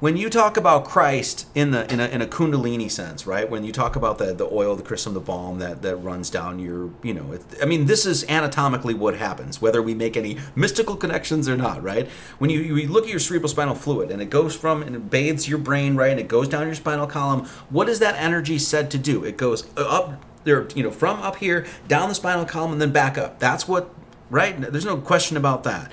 when 0.00 0.16
you 0.16 0.30
talk 0.30 0.56
about 0.56 0.86
Christ 0.86 1.46
in 1.54 1.70
the 1.72 1.90
in 1.92 2.00
a, 2.00 2.06
in 2.08 2.22
a 2.22 2.26
kundalini 2.26 2.90
sense, 2.90 3.26
right? 3.26 3.48
When 3.48 3.64
you 3.64 3.70
talk 3.72 3.96
about 3.96 4.16
the 4.18 4.32
the 4.32 4.48
oil, 4.50 4.74
the 4.74 4.82
chrism, 4.82 5.14
the 5.14 5.20
balm 5.20 5.58
that 5.58 5.82
that 5.82 5.96
runs 5.96 6.30
down 6.30 6.58
your, 6.58 6.90
you 7.02 7.12
know, 7.14 7.32
it, 7.32 7.42
I 7.62 7.66
mean, 7.66 7.84
this 7.84 8.06
is 8.06 8.24
anatomically 8.28 8.94
what 8.94 9.16
happens, 9.16 9.60
whether 9.60 9.80
we 9.82 9.94
make 9.94 10.16
any 10.16 10.38
mystical 10.56 10.96
connections 10.96 11.48
or 11.48 11.56
not, 11.56 11.82
right? 11.82 12.08
When 12.38 12.48
you, 12.50 12.60
you 12.60 12.88
look 12.88 13.04
at 13.04 13.10
your 13.10 13.20
cerebral 13.20 13.48
spinal 13.50 13.74
fluid 13.74 14.10
and 14.10 14.20
it 14.22 14.30
goes 14.30 14.56
from 14.56 14.82
and 14.82 14.96
it 14.96 15.10
bathes 15.10 15.48
your 15.48 15.58
brain, 15.58 15.94
right, 15.96 16.10
and 16.10 16.20
it 16.20 16.28
goes 16.28 16.48
down 16.48 16.66
your 16.66 16.74
spinal 16.74 17.06
column, 17.06 17.44
what 17.68 17.88
is 17.88 17.98
that 17.98 18.14
energy 18.16 18.58
said 18.58 18.90
to 18.92 18.98
do? 18.98 19.22
It 19.24 19.36
goes 19.36 19.68
up 19.76 20.24
there, 20.44 20.66
you 20.74 20.82
know, 20.82 20.90
from 20.90 21.20
up 21.20 21.36
here 21.36 21.66
down 21.88 22.08
the 22.08 22.14
spinal 22.14 22.46
column 22.46 22.72
and 22.72 22.80
then 22.80 22.90
back 22.92 23.18
up. 23.18 23.38
That's 23.38 23.68
what, 23.68 23.92
right? 24.30 24.58
There's 24.58 24.86
no 24.86 24.96
question 24.96 25.36
about 25.36 25.64
that 25.64 25.90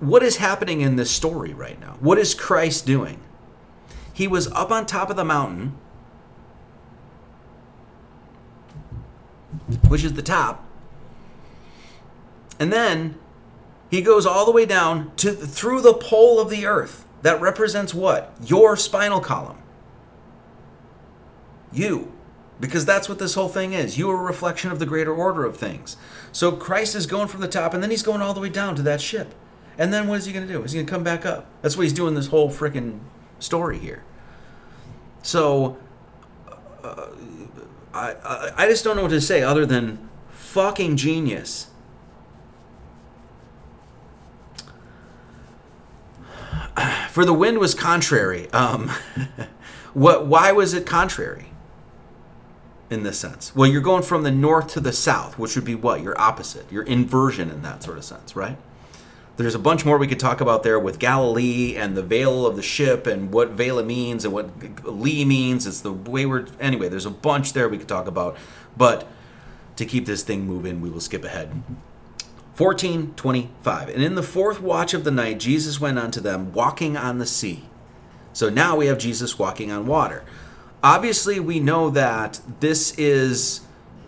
what 0.00 0.22
is 0.22 0.38
happening 0.38 0.80
in 0.80 0.96
this 0.96 1.10
story 1.10 1.52
right 1.52 1.78
now? 1.78 1.96
What 2.00 2.16
is 2.18 2.34
Christ 2.34 2.86
doing? 2.86 3.20
He 4.14 4.26
was 4.26 4.50
up 4.52 4.70
on 4.70 4.86
top 4.86 5.10
of 5.10 5.16
the 5.16 5.24
mountain, 5.24 5.76
which 9.88 10.02
is 10.04 10.14
the 10.14 10.22
top. 10.22 10.64
And 12.58 12.72
then 12.72 13.18
he 13.90 14.00
goes 14.00 14.24
all 14.24 14.46
the 14.46 14.52
way 14.52 14.64
down 14.64 15.14
to 15.16 15.32
through 15.32 15.82
the 15.82 15.92
pole 15.94 16.40
of 16.40 16.48
the 16.50 16.64
earth. 16.64 17.02
That 17.22 17.40
represents 17.40 17.94
what? 17.94 18.34
Your 18.42 18.76
spinal 18.76 19.20
column. 19.20 19.56
You. 21.72 22.12
Because 22.60 22.84
that's 22.84 23.08
what 23.08 23.18
this 23.18 23.34
whole 23.34 23.48
thing 23.48 23.72
is. 23.72 23.96
You 23.98 24.10
are 24.10 24.20
a 24.20 24.22
reflection 24.22 24.70
of 24.70 24.78
the 24.78 24.86
greater 24.86 25.12
order 25.14 25.44
of 25.44 25.56
things. 25.56 25.96
So 26.32 26.52
Christ 26.52 26.94
is 26.94 27.06
going 27.06 27.28
from 27.28 27.40
the 27.40 27.48
top 27.48 27.72
and 27.74 27.82
then 27.82 27.90
he's 27.90 28.02
going 28.02 28.20
all 28.22 28.34
the 28.34 28.40
way 28.40 28.50
down 28.50 28.76
to 28.76 28.82
that 28.82 29.00
ship. 29.00 29.34
And 29.78 29.92
then 29.92 30.06
what 30.08 30.18
is 30.18 30.26
he 30.26 30.32
going 30.32 30.46
to 30.46 30.52
do? 30.52 30.62
Is 30.62 30.70
he 30.72 30.78
going 30.78 30.86
to 30.86 30.92
come 30.92 31.02
back 31.02 31.26
up? 31.26 31.46
That's 31.62 31.76
what 31.76 31.82
he's 31.82 31.92
doing 31.92 32.14
this 32.14 32.28
whole 32.28 32.48
freaking 32.50 33.00
story 33.38 33.78
here. 33.78 34.02
So 35.22 35.76
uh, 36.84 37.06
I, 37.92 38.14
I, 38.22 38.50
I 38.64 38.68
just 38.68 38.84
don't 38.84 38.94
know 38.96 39.02
what 39.02 39.10
to 39.10 39.20
say 39.20 39.42
other 39.42 39.66
than 39.66 40.08
fucking 40.30 40.96
genius. 40.96 41.68
For 47.10 47.24
the 47.24 47.34
wind 47.34 47.58
was 47.58 47.74
contrary. 47.74 48.48
Um, 48.52 48.90
what? 49.92 50.26
Why 50.26 50.52
was 50.52 50.72
it 50.74 50.86
contrary? 50.86 51.46
in 52.90 53.02
this 53.02 53.18
sense? 53.18 53.56
Well, 53.56 53.66
you're 53.68 53.80
going 53.80 54.02
from 54.04 54.22
the 54.22 54.30
north 54.30 54.68
to 54.74 54.78
the 54.80 54.92
south, 54.92 55.36
which 55.38 55.56
would 55.56 55.64
be 55.64 55.74
what? 55.74 56.00
Your 56.02 56.16
opposite, 56.20 56.70
your 56.70 56.82
inversion 56.84 57.50
in 57.50 57.62
that 57.62 57.82
sort 57.82 57.96
of 57.98 58.04
sense, 58.04 58.36
right? 58.36 58.56
there's 59.36 59.54
a 59.54 59.58
bunch 59.58 59.84
more 59.84 59.98
we 59.98 60.06
could 60.06 60.20
talk 60.20 60.40
about 60.40 60.62
there 60.62 60.78
with 60.78 60.98
Galilee 60.98 61.74
and 61.76 61.96
the 61.96 62.02
veil 62.02 62.46
of 62.46 62.54
the 62.56 62.62
ship 62.62 63.06
and 63.06 63.32
what 63.32 63.50
Vela 63.50 63.82
means 63.82 64.24
and 64.24 64.32
what 64.32 64.48
Lee 64.86 65.24
means. 65.24 65.66
It's 65.66 65.80
the 65.80 65.92
way 65.92 66.24
we're 66.24 66.46
anyway. 66.60 66.88
There's 66.88 67.06
a 67.06 67.10
bunch 67.10 67.52
there 67.52 67.68
we 67.68 67.78
could 67.78 67.88
talk 67.88 68.06
about, 68.06 68.36
but 68.76 69.06
to 69.76 69.84
keep 69.84 70.06
this 70.06 70.22
thing 70.22 70.46
moving, 70.46 70.80
we 70.80 70.88
will 70.88 71.00
skip 71.00 71.24
ahead. 71.24 71.48
1425. 72.56 73.88
And 73.88 74.02
in 74.04 74.14
the 74.14 74.22
fourth 74.22 74.60
watch 74.60 74.94
of 74.94 75.02
the 75.02 75.10
night, 75.10 75.40
Jesus 75.40 75.80
went 75.80 75.98
unto 75.98 76.20
them, 76.20 76.52
walking 76.52 76.96
on 76.96 77.18
the 77.18 77.26
sea. 77.26 77.68
So 78.32 78.48
now 78.48 78.76
we 78.76 78.86
have 78.86 78.98
Jesus 78.98 79.36
walking 79.40 79.72
on 79.72 79.86
water. 79.86 80.24
Obviously, 80.80 81.40
we 81.40 81.58
know 81.58 81.90
that 81.90 82.38
this 82.60 82.94
is 82.96 83.62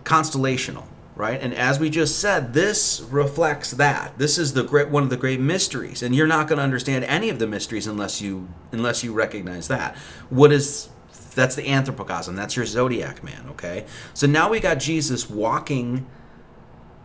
constellational 0.05 0.85
right? 1.17 1.41
And 1.41 1.53
as 1.53 1.79
we 1.79 1.89
just 1.89 2.19
said, 2.19 2.53
this 2.53 3.01
reflects 3.09 3.71
that. 3.71 4.17
This 4.19 4.37
is 4.37 4.53
the 4.53 4.63
great 4.63 4.89
one 4.89 5.01
of 5.01 5.09
the 5.09 5.17
great 5.17 5.39
mysteries, 5.39 6.03
and 6.03 6.15
you're 6.15 6.27
not 6.27 6.47
going 6.47 6.57
to 6.57 6.63
understand 6.63 7.03
any 7.05 7.29
of 7.29 7.39
the 7.39 7.47
mysteries 7.47 7.87
unless 7.87 8.21
you 8.21 8.47
unless 8.71 9.03
you 9.03 9.11
recognize 9.13 9.67
that. 9.67 9.95
What 10.29 10.51
is 10.51 10.89
that's 11.33 11.55
the 11.55 11.63
anthropocosm. 11.63 12.35
That's 12.35 12.55
your 12.55 12.65
zodiac 12.65 13.23
man, 13.23 13.45
okay? 13.51 13.85
So 14.15 14.25
now 14.27 14.49
we 14.49 14.59
got 14.59 14.75
Jesus 14.79 15.29
walking 15.29 16.05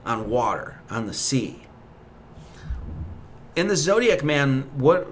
on 0.07 0.29
water, 0.31 0.81
on 0.89 1.07
the 1.07 1.13
sea. 1.15 1.63
In 3.57 3.69
the 3.69 3.77
zodiac 3.77 4.25
man, 4.25 4.71
what 4.77 5.07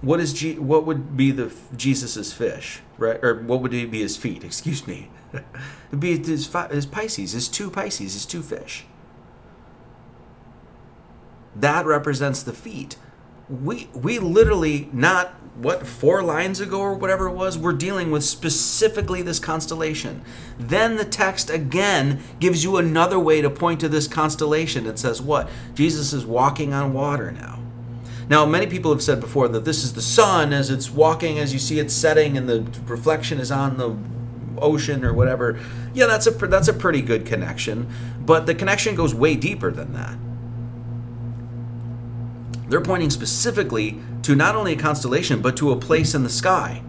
what 0.00 0.20
is 0.20 0.32
G- 0.32 0.58
what 0.58 0.84
would 0.86 1.16
be 1.16 1.30
the 1.30 1.52
Jesus's 1.76 2.32
fish, 2.32 2.80
right? 2.98 3.18
Or 3.22 3.36
what 3.42 3.60
would 3.60 3.70
be 3.70 4.00
his 4.00 4.16
feet? 4.16 4.44
Excuse 4.44 4.86
me. 4.86 5.10
It'd 5.88 6.00
be 6.00 6.16
his, 6.18 6.46
fi- 6.46 6.68
his 6.68 6.86
Pisces, 6.86 7.32
his 7.32 7.48
two 7.48 7.70
Pisces, 7.70 8.12
his 8.14 8.26
two 8.26 8.42
fish. 8.42 8.84
That 11.54 11.86
represents 11.86 12.42
the 12.42 12.52
feet. 12.52 12.96
We 13.48 13.88
we 13.94 14.18
literally 14.18 14.88
not 14.92 15.34
what 15.56 15.86
four 15.86 16.22
lines 16.22 16.60
ago 16.60 16.80
or 16.80 16.94
whatever 16.94 17.26
it 17.26 17.32
was 17.32 17.58
we're 17.58 17.74
dealing 17.74 18.10
with 18.10 18.24
specifically 18.24 19.20
this 19.20 19.38
constellation 19.38 20.22
then 20.58 20.96
the 20.96 21.04
text 21.04 21.50
again 21.50 22.18
gives 22.40 22.64
you 22.64 22.78
another 22.78 23.18
way 23.18 23.42
to 23.42 23.50
point 23.50 23.78
to 23.78 23.86
this 23.86 24.08
constellation 24.08 24.86
it 24.86 24.98
says 24.98 25.20
what 25.20 25.50
jesus 25.74 26.14
is 26.14 26.24
walking 26.24 26.72
on 26.72 26.94
water 26.94 27.30
now 27.32 27.61
now, 28.32 28.46
many 28.46 28.66
people 28.66 28.90
have 28.92 29.02
said 29.02 29.20
before 29.20 29.46
that 29.48 29.66
this 29.66 29.84
is 29.84 29.92
the 29.92 30.00
sun 30.00 30.54
as 30.54 30.70
it's 30.70 30.90
walking, 30.90 31.38
as 31.38 31.52
you 31.52 31.58
see 31.58 31.78
it 31.78 31.90
setting, 31.90 32.38
and 32.38 32.48
the 32.48 32.64
reflection 32.86 33.38
is 33.38 33.52
on 33.52 33.76
the 33.76 33.94
ocean 34.58 35.04
or 35.04 35.12
whatever. 35.12 35.60
Yeah, 35.92 36.06
that's 36.06 36.26
a 36.26 36.30
that's 36.30 36.66
a 36.66 36.72
pretty 36.72 37.02
good 37.02 37.26
connection, 37.26 37.92
but 38.24 38.46
the 38.46 38.54
connection 38.54 38.94
goes 38.94 39.14
way 39.14 39.36
deeper 39.36 39.70
than 39.70 39.92
that. 39.92 40.16
They're 42.70 42.80
pointing 42.80 43.10
specifically 43.10 44.00
to 44.22 44.34
not 44.34 44.56
only 44.56 44.72
a 44.72 44.76
constellation 44.76 45.42
but 45.42 45.54
to 45.58 45.70
a 45.70 45.76
place 45.76 46.14
in 46.14 46.22
the 46.22 46.30
sky. 46.30 46.80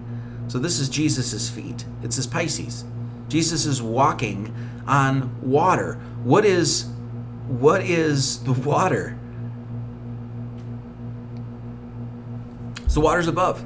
So 0.48 0.60
this 0.60 0.80
is 0.80 0.88
Jesus's 0.88 1.50
feet. 1.50 1.84
It's 2.04 2.16
his 2.16 2.26
Pisces. 2.26 2.86
Jesus 3.28 3.66
is 3.66 3.82
walking 3.82 4.56
on 4.88 5.36
water. 5.42 5.96
What 6.24 6.46
is 6.46 6.86
what 7.50 7.82
is 7.84 8.42
the 8.46 8.54
water? 8.54 9.18
It's 12.94 12.96
the 12.96 13.02
waters 13.02 13.28
above. 13.28 13.66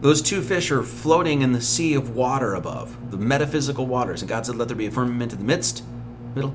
Those 0.00 0.22
two 0.22 0.40
fish 0.40 0.70
are 0.70 0.82
floating 0.82 1.42
in 1.42 1.52
the 1.52 1.60
sea 1.60 1.92
of 1.92 2.16
water 2.16 2.54
above, 2.54 3.10
the 3.10 3.18
metaphysical 3.18 3.86
waters. 3.86 4.22
And 4.22 4.28
God 4.30 4.46
said, 4.46 4.56
Let 4.56 4.68
there 4.68 4.76
be 4.76 4.86
a 4.86 4.90
firmament 4.90 5.34
in 5.34 5.38
the 5.38 5.44
midst, 5.44 5.82
middle, 6.34 6.54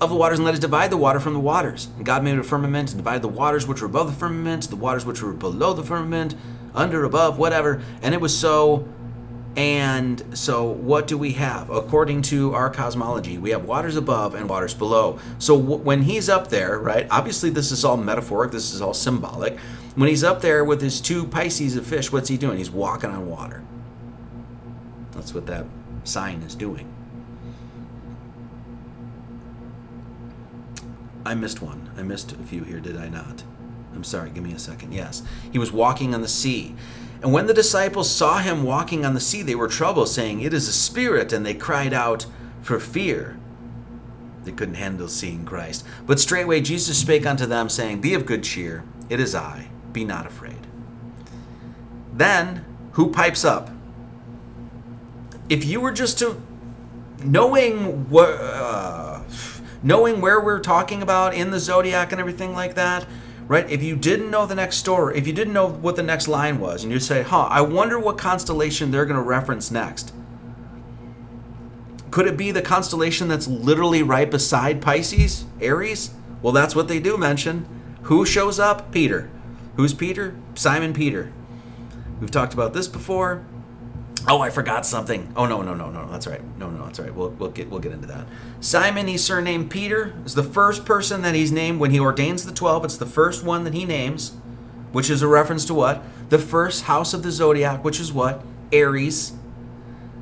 of 0.00 0.08
the 0.08 0.16
waters, 0.16 0.38
and 0.38 0.46
let 0.46 0.54
us 0.54 0.60
divide 0.60 0.90
the 0.90 0.96
water 0.96 1.20
from 1.20 1.34
the 1.34 1.40
waters. 1.40 1.88
And 1.98 2.06
God 2.06 2.24
made 2.24 2.38
a 2.38 2.42
firmament 2.42 2.92
and 2.92 2.96
divided 2.98 3.20
the 3.20 3.28
waters 3.28 3.66
which 3.66 3.82
were 3.82 3.86
above 3.86 4.06
the 4.06 4.14
firmament, 4.14 4.70
the 4.70 4.76
waters 4.76 5.04
which 5.04 5.20
were 5.20 5.34
below 5.34 5.74
the 5.74 5.82
firmament, 5.82 6.36
under, 6.74 7.04
above, 7.04 7.36
whatever. 7.38 7.82
And 8.00 8.14
it 8.14 8.20
was 8.22 8.34
so. 8.34 8.88
And 9.56 10.36
so, 10.36 10.64
what 10.64 11.06
do 11.06 11.16
we 11.18 11.34
have? 11.34 11.68
According 11.70 12.22
to 12.22 12.54
our 12.54 12.68
cosmology, 12.70 13.36
we 13.38 13.50
have 13.50 13.66
waters 13.66 13.94
above 13.96 14.34
and 14.34 14.48
waters 14.48 14.72
below. 14.74 15.20
So, 15.38 15.54
w- 15.60 15.78
when 15.82 16.02
he's 16.02 16.28
up 16.30 16.48
there, 16.48 16.76
right, 16.78 17.06
obviously, 17.10 17.50
this 17.50 17.70
is 17.70 17.84
all 17.84 17.96
metaphoric, 17.98 18.50
this 18.52 18.72
is 18.74 18.80
all 18.80 18.94
symbolic. 18.94 19.56
When 19.94 20.08
he's 20.08 20.24
up 20.24 20.40
there 20.40 20.64
with 20.64 20.80
his 20.80 21.00
two 21.00 21.24
Pisces 21.26 21.76
of 21.76 21.86
fish, 21.86 22.10
what's 22.10 22.28
he 22.28 22.36
doing? 22.36 22.58
He's 22.58 22.70
walking 22.70 23.10
on 23.10 23.28
water. 23.28 23.62
That's 25.12 25.32
what 25.32 25.46
that 25.46 25.66
sign 26.02 26.42
is 26.42 26.54
doing. 26.56 26.88
I 31.24 31.34
missed 31.34 31.62
one. 31.62 31.90
I 31.96 32.02
missed 32.02 32.32
a 32.32 32.36
few 32.36 32.64
here, 32.64 32.80
did 32.80 32.96
I 32.96 33.08
not? 33.08 33.44
I'm 33.94 34.02
sorry, 34.04 34.30
give 34.30 34.42
me 34.42 34.52
a 34.52 34.58
second. 34.58 34.92
Yes. 34.92 35.22
He 35.52 35.58
was 35.60 35.70
walking 35.70 36.12
on 36.14 36.20
the 36.22 36.28
sea. 36.28 36.74
And 37.22 37.32
when 37.32 37.46
the 37.46 37.54
disciples 37.54 38.10
saw 38.10 38.38
him 38.40 38.64
walking 38.64 39.06
on 39.06 39.14
the 39.14 39.20
sea, 39.20 39.40
they 39.42 39.54
were 39.54 39.68
troubled, 39.68 40.08
saying, 40.08 40.40
It 40.40 40.52
is 40.52 40.68
a 40.68 40.72
spirit. 40.72 41.32
And 41.32 41.46
they 41.46 41.54
cried 41.54 41.92
out 41.94 42.26
for 42.60 42.80
fear. 42.80 43.38
They 44.42 44.52
couldn't 44.52 44.74
handle 44.74 45.08
seeing 45.08 45.46
Christ. 45.46 45.84
But 46.04 46.18
straightway 46.20 46.60
Jesus 46.60 46.98
spake 46.98 47.24
unto 47.24 47.46
them, 47.46 47.68
saying, 47.68 48.00
Be 48.00 48.12
of 48.12 48.26
good 48.26 48.42
cheer, 48.42 48.84
it 49.08 49.20
is 49.20 49.34
I 49.34 49.68
be 49.94 50.04
not 50.04 50.26
afraid. 50.26 50.58
Then, 52.12 52.64
who 52.92 53.10
pipes 53.10 53.44
up? 53.44 53.70
If 55.48 55.64
you 55.64 55.80
were 55.80 55.92
just 55.92 56.18
to 56.18 56.42
knowing 57.22 58.10
what 58.10 58.28
uh, 58.30 59.22
knowing 59.84 60.20
where 60.20 60.40
we're 60.40 60.58
talking 60.58 61.00
about 61.00 61.32
in 61.32 61.50
the 61.52 61.60
zodiac 61.60 62.10
and 62.12 62.20
everything 62.20 62.52
like 62.54 62.74
that 62.74 63.06
right 63.46 63.70
if 63.70 63.82
you 63.82 63.94
didn't 63.96 64.30
know 64.30 64.44
the 64.46 64.54
next 64.54 64.76
story 64.76 65.16
if 65.16 65.26
you 65.26 65.32
didn't 65.32 65.54
know 65.54 65.66
what 65.66 65.96
the 65.96 66.02
next 66.02 66.28
line 66.28 66.60
was 66.60 66.82
and 66.82 66.92
you 66.92 66.98
say 67.00 67.22
huh 67.22 67.44
i 67.50 67.62
wonder 67.62 67.98
what 67.98 68.18
constellation 68.18 68.90
they're 68.90 69.06
going 69.06 69.16
to 69.16 69.22
reference 69.22 69.70
next 69.70 70.12
could 72.10 72.26
it 72.26 72.36
be 72.36 72.50
the 72.50 72.60
constellation 72.60 73.26
that's 73.28 73.46
literally 73.48 74.02
right 74.02 74.30
beside 74.30 74.82
pisces 74.82 75.46
aries 75.62 76.12
well 76.42 76.52
that's 76.52 76.76
what 76.76 76.88
they 76.88 77.00
do 77.00 77.16
mention 77.16 77.66
who 78.02 78.26
shows 78.26 78.58
up 78.58 78.90
peter 78.92 79.30
Who's 79.76 79.92
Peter? 79.92 80.36
Simon 80.54 80.92
Peter. 80.92 81.32
We've 82.20 82.30
talked 82.30 82.54
about 82.54 82.74
this 82.74 82.86
before. 82.86 83.44
Oh, 84.28 84.40
I 84.40 84.50
forgot 84.50 84.86
something. 84.86 85.32
Oh 85.36 85.46
no, 85.46 85.62
no, 85.62 85.74
no, 85.74 85.90
no. 85.90 86.06
That's 86.10 86.26
right. 86.26 86.40
No, 86.58 86.70
no, 86.70 86.84
that's 86.86 87.00
right. 87.00 87.12
We'll 87.12 87.30
we'll 87.30 87.50
get 87.50 87.68
we'll 87.70 87.80
get 87.80 87.92
into 87.92 88.06
that. 88.06 88.26
Simon, 88.60 89.08
he's 89.08 89.24
surnamed 89.24 89.70
Peter, 89.70 90.14
is 90.24 90.34
the 90.34 90.44
first 90.44 90.84
person 90.86 91.22
that 91.22 91.34
he's 91.34 91.50
named 91.50 91.80
when 91.80 91.90
he 91.90 91.98
ordains 91.98 92.44
the 92.46 92.52
twelve. 92.52 92.84
It's 92.84 92.96
the 92.96 93.04
first 93.06 93.44
one 93.44 93.64
that 93.64 93.74
he 93.74 93.84
names, 93.84 94.36
which 94.92 95.10
is 95.10 95.22
a 95.22 95.28
reference 95.28 95.64
to 95.66 95.74
what? 95.74 96.02
The 96.30 96.38
first 96.38 96.84
house 96.84 97.12
of 97.12 97.22
the 97.22 97.32
zodiac, 97.32 97.84
which 97.84 97.98
is 97.98 98.12
what? 98.12 98.42
Aries. 98.72 99.32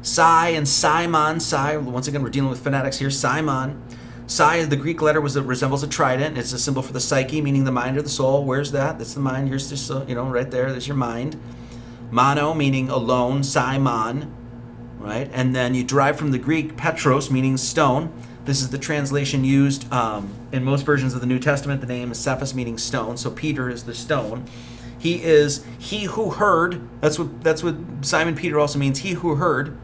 Psi 0.01 0.49
and 0.49 0.67
Simon. 0.67 1.39
Psi. 1.41 1.77
Once 1.77 2.09
again, 2.09 2.23
we're 2.23 2.31
dealing 2.31 2.51
with 2.51 2.63
phonetics 2.65 2.99
here. 2.99 3.11
Simon. 3.11 3.83
Psi, 4.27 4.65
the 4.67 4.77
Greek 4.77 5.03
letter, 5.03 5.21
was 5.21 5.37
it 5.37 5.43
resembles 5.43 5.83
a 5.83 5.89
trident. 5.89 6.39
It's 6.39 6.53
a 6.53 6.59
symbol 6.59 6.83
for 6.83 6.93
the 6.93 7.01
psyche, 7.01 7.41
meaning 7.41 7.65
the 7.65 7.73
mind 7.73 7.97
or 7.97 8.03
the 8.03 8.09
soul. 8.09 8.45
Where's 8.45 8.71
that? 8.73 8.99
That's 8.99 9.15
the 9.15 9.21
mind. 9.21 9.49
Here's 9.49 9.69
this, 9.69 9.91
uh, 9.91 10.05
you 10.07 10.15
know, 10.15 10.25
right 10.27 10.49
there. 10.51 10.71
There's 10.71 10.87
your 10.87 10.97
mind. 10.97 11.41
Mono, 12.11 12.55
meaning 12.55 12.89
alone. 12.89 13.43
Simon, 13.43 14.33
right? 14.99 15.29
And 15.33 15.55
then 15.57 15.75
you 15.75 15.83
derive 15.83 16.17
from 16.19 16.31
the 16.31 16.39
Greek 16.39 16.77
petros, 16.77 17.31
meaning 17.31 17.57
stone. 17.57 18.13
This 18.45 18.61
is 18.61 18.71
the 18.71 18.79
translation 18.79 19.45
used 19.45 19.93
um, 19.93 20.29
in 20.53 20.65
most 20.65 20.85
versions 20.87 21.15
of 21.15 21.21
the 21.21 21.27
New 21.27 21.39
Testament. 21.39 21.81
The 21.81 21.87
name 21.87 22.11
is 22.13 22.19
Cephas, 22.19 22.55
meaning 22.55 22.79
stone. 22.79 23.17
So 23.17 23.31
Peter 23.31 23.69
is 23.71 23.85
the 23.85 23.95
stone. 23.95 24.45
He 24.99 25.23
is 25.23 25.65
he 25.79 26.05
who 26.05 26.31
heard. 26.31 26.89
That's 27.01 27.19
what 27.19 27.43
that's 27.43 27.65
what 27.65 27.75
Simon 28.03 28.37
Peter 28.37 28.59
also 28.59 28.79
means. 28.79 29.01
He 29.01 29.13
who 29.13 29.35
heard. 29.37 29.77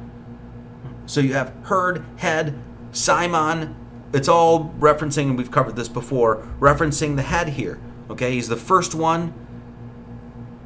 So 1.06 1.20
you 1.20 1.32
have 1.32 1.52
heard, 1.64 2.04
head, 2.16 2.56
Simon, 2.92 3.74
it's 4.12 4.28
all 4.28 4.72
referencing, 4.78 5.28
and 5.30 5.38
we've 5.38 5.50
covered 5.50 5.76
this 5.76 5.88
before, 5.88 6.46
referencing 6.60 7.16
the 7.16 7.22
head 7.22 7.50
here. 7.50 7.78
Okay, 8.10 8.32
he's 8.32 8.48
the 8.48 8.56
first 8.56 8.94
one, 8.94 9.34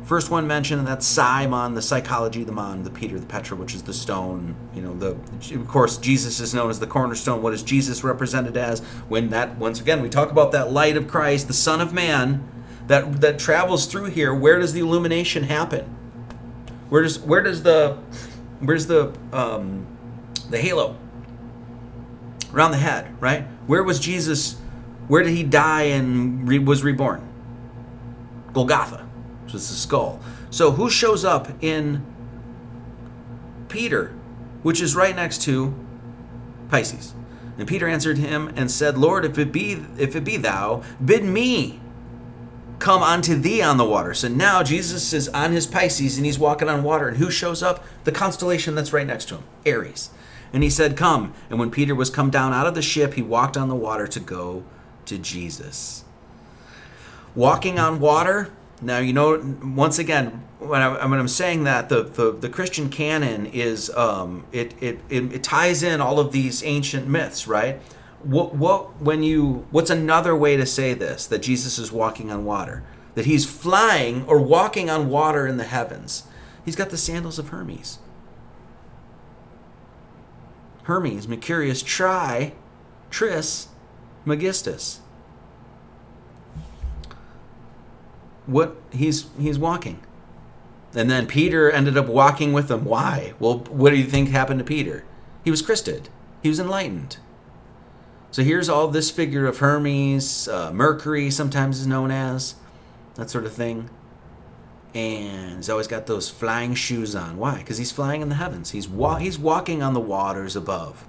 first 0.05 0.30
one 0.30 0.47
mentioned, 0.47 0.78
and 0.80 0.86
that's 0.88 1.07
Simon, 1.07 1.74
the 1.74 1.82
psychology, 1.82 2.45
the 2.45 2.53
mon, 2.53 2.84
the 2.84 2.90
Peter, 2.90 3.18
the 3.18 3.26
Petra, 3.26 3.57
which 3.57 3.74
is 3.74 3.82
the 3.82 3.93
stone. 3.95 4.55
You 4.74 4.82
know, 4.82 4.95
the 4.97 5.12
of 5.57 5.66
course 5.66 5.97
Jesus 5.99 6.38
is 6.38 6.55
known 6.55 6.70
as 6.70 6.78
the 6.78 6.86
cornerstone. 6.86 7.43
What 7.43 7.53
is 7.53 7.62
Jesus 7.62 8.05
represented 8.05 8.57
as? 8.57 8.80
When 9.09 9.30
that 9.30 9.57
once 9.59 9.80
again 9.80 10.03
we 10.03 10.09
talk 10.09 10.30
about 10.30 10.53
that 10.53 10.70
light 10.72 10.97
of 10.97 11.09
Christ, 11.09 11.49
the 11.49 11.55
Son 11.55 11.80
of 11.80 11.93
Man, 11.93 12.47
that 12.86 13.20
that 13.20 13.38
travels 13.40 13.86
through 13.86 14.07
here. 14.07 14.32
Where 14.32 14.61
does 14.61 14.72
the 14.72 14.80
illumination 14.80 15.45
happen? 15.45 15.84
Where 16.90 17.03
does 17.03 17.18
where 17.18 17.43
does 17.43 17.64
the 17.64 17.99
where's 18.61 18.86
the 18.86 19.12
um, 19.32 19.86
the 20.49 20.59
halo 20.59 20.97
around 22.53 22.70
the 22.72 22.76
head, 22.78 23.16
right? 23.20 23.46
Where 23.66 23.82
was 23.82 23.98
Jesus? 23.98 24.57
Where 25.09 25.22
did 25.22 25.32
he 25.32 25.42
die 25.42 25.82
and 25.82 26.46
re- 26.48 26.59
was 26.59 26.82
reborn? 26.84 27.26
Golgotha, 28.53 29.07
which 29.44 29.55
is 29.55 29.68
the 29.68 29.74
skull. 29.74 30.20
So 30.50 30.72
who 30.72 30.90
shows 30.90 31.24
up 31.24 31.48
in 31.62 32.05
Peter, 33.68 34.14
which 34.62 34.80
is 34.80 34.94
right 34.94 35.16
next 35.16 35.42
to 35.42 35.74
Pisces? 36.68 37.14
And 37.59 37.66
Peter 37.68 37.86
answered 37.88 38.18
him 38.18 38.53
and 38.57 38.70
said, 38.70 38.98
Lord, 38.98 39.24
if 39.24 39.38
it 39.38 39.53
be 39.53 39.82
if 39.98 40.16
it 40.16 40.24
be 40.24 40.36
thou, 40.36 40.82
bid 41.05 41.22
me 41.24 41.80
come 42.78 43.03
unto 43.03 43.36
thee 43.38 43.62
on 43.62 43.76
the 43.76 43.84
water. 43.84 44.12
So 44.12 44.26
now 44.28 44.62
Jesus 44.64 45.12
is 45.12 45.28
on 45.28 45.53
his 45.53 45.66
Pisces 45.68 46.16
and 46.16 46.26
he's 46.26 46.38
walking 46.38 46.68
on 46.68 46.82
water, 46.82 47.09
and 47.09 47.18
who 47.18 47.30
shows 47.30 47.62
up? 47.62 47.84
The 48.05 48.12
constellation 48.12 48.74
that's 48.74 48.92
right 48.92 49.07
next 49.07 49.26
to 49.26 49.36
him, 49.36 49.42
Aries. 49.64 50.11
And 50.53 50.62
he 50.62 50.70
said, 50.70 50.96
Come. 50.96 51.32
And 51.50 51.59
when 51.59 51.70
Peter 51.70 51.94
was 51.94 52.11
come 52.11 52.30
down 52.30 52.53
out 52.53 52.66
of 52.66 52.74
the 52.74 52.82
ship, 52.82 53.14
he 53.14 53.22
walked 53.22 53.57
on 53.57 53.68
the 53.68 53.74
water 53.74 54.07
to 54.07 54.20
go 54.20 54.64
to 55.07 55.18
Jesus. 55.18 56.05
Walking 57.34 57.78
on 57.78 57.98
water, 57.98 58.50
now 58.82 58.98
you 58.98 59.12
know, 59.14 59.57
once 59.64 59.98
again, 59.98 60.42
when, 60.59 60.82
I, 60.82 61.07
when 61.07 61.18
I'm 61.18 61.28
saying 61.28 61.64
that, 61.64 61.88
the, 61.88 62.03
the, 62.03 62.32
the 62.32 62.48
Christian 62.48 62.90
canon 62.90 63.46
is, 63.46 63.90
um, 63.96 64.44
it, 64.53 64.74
it, 64.80 64.98
it, 65.09 65.32
it 65.32 65.42
ties 65.42 65.82
in 65.82 66.00
all 66.00 66.20
of 66.20 66.32
these 66.32 66.62
ancient 66.62 67.09
myths, 67.09 67.48
right? 67.48 67.80
What, 68.22 68.55
what, 68.55 69.00
when 69.00 69.22
you, 69.22 69.66
what's 69.70 69.90
another 69.90 70.36
way 70.36 70.57
to 70.57 70.66
say 70.66 70.92
this, 70.94 71.26
that 71.26 71.40
Jesus 71.42 71.78
is 71.78 71.90
walking 71.90 72.30
on 72.30 72.44
water? 72.44 72.84
That 73.14 73.24
he's 73.26 73.46
flying 73.46 74.24
or 74.26 74.38
walking 74.40 74.90
on 74.90 75.09
water 75.09 75.46
in 75.46 75.57
the 75.57 75.64
heavens. 75.64 76.24
He's 76.64 76.76
got 76.76 76.90
the 76.90 76.96
sandals 76.96 77.38
of 77.38 77.48
Hermes. 77.48 77.98
Hermes, 80.85 81.28
Mercurius, 81.28 81.83
Tri, 81.83 82.53
Tris, 83.11 83.68
Megistus. 84.26 84.99
What 88.47 88.76
he's 88.91 89.26
he's 89.39 89.59
walking. 89.59 90.01
And 90.95 91.11
then 91.11 91.26
Peter 91.26 91.70
ended 91.70 91.97
up 91.97 92.07
walking 92.07 92.53
with 92.53 92.68
them. 92.68 92.85
Why? 92.85 93.33
Well, 93.39 93.59
what 93.70 93.91
do 93.91 93.97
you 93.97 94.05
think 94.05 94.28
happened 94.30 94.59
to 94.59 94.64
Peter? 94.64 95.05
He 95.45 95.51
was 95.51 95.62
christed. 95.62 96.07
He 96.43 96.49
was 96.49 96.61
enlightened. 96.61 97.16
So 98.30 98.43
here's 98.43 98.68
all 98.68 98.89
this 98.89 99.11
figure 99.11 99.47
of 99.47 99.59
Hermes, 99.59 100.49
uh, 100.49 100.72
Mercury, 100.72 101.30
sometimes 101.30 101.80
is 101.80 101.87
known 101.87 102.11
as 102.11 102.55
that 103.14 103.30
sort 103.30 103.45
of 103.47 103.53
thing 103.53 103.89
and 104.95 105.57
he's 105.57 105.70
always 105.70 105.86
got 105.86 106.07
those 106.07 106.28
flying 106.28 106.74
shoes 106.74 107.14
on. 107.14 107.38
Why? 107.38 107.59
Because 107.59 107.78
he's 107.78 107.93
flying 107.93 108.20
in 108.20 108.28
the 108.28 108.34
heavens. 108.34 108.72
He's 108.72 108.86
wa- 108.88 109.16
he's 109.16 109.38
walking 109.38 109.82
on 109.82 109.95
the 109.95 110.01
waters 110.01 110.55
above. 110.55 111.07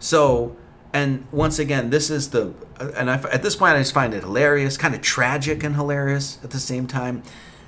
So, 0.00 0.56
and 0.92 1.26
once 1.30 1.58
again, 1.58 1.90
this 1.90 2.10
is 2.10 2.30
the 2.30 2.52
and 2.96 3.10
I, 3.10 3.14
at 3.30 3.42
this 3.42 3.56
point 3.56 3.74
I 3.76 3.78
just 3.78 3.94
find 3.94 4.12
it 4.12 4.22
hilarious, 4.24 4.76
kind 4.76 4.94
of 4.94 5.00
tragic 5.02 5.62
and 5.62 5.76
hilarious 5.76 6.38
at 6.42 6.50
the 6.50 6.58
same 6.60 6.86
time. 6.86 7.22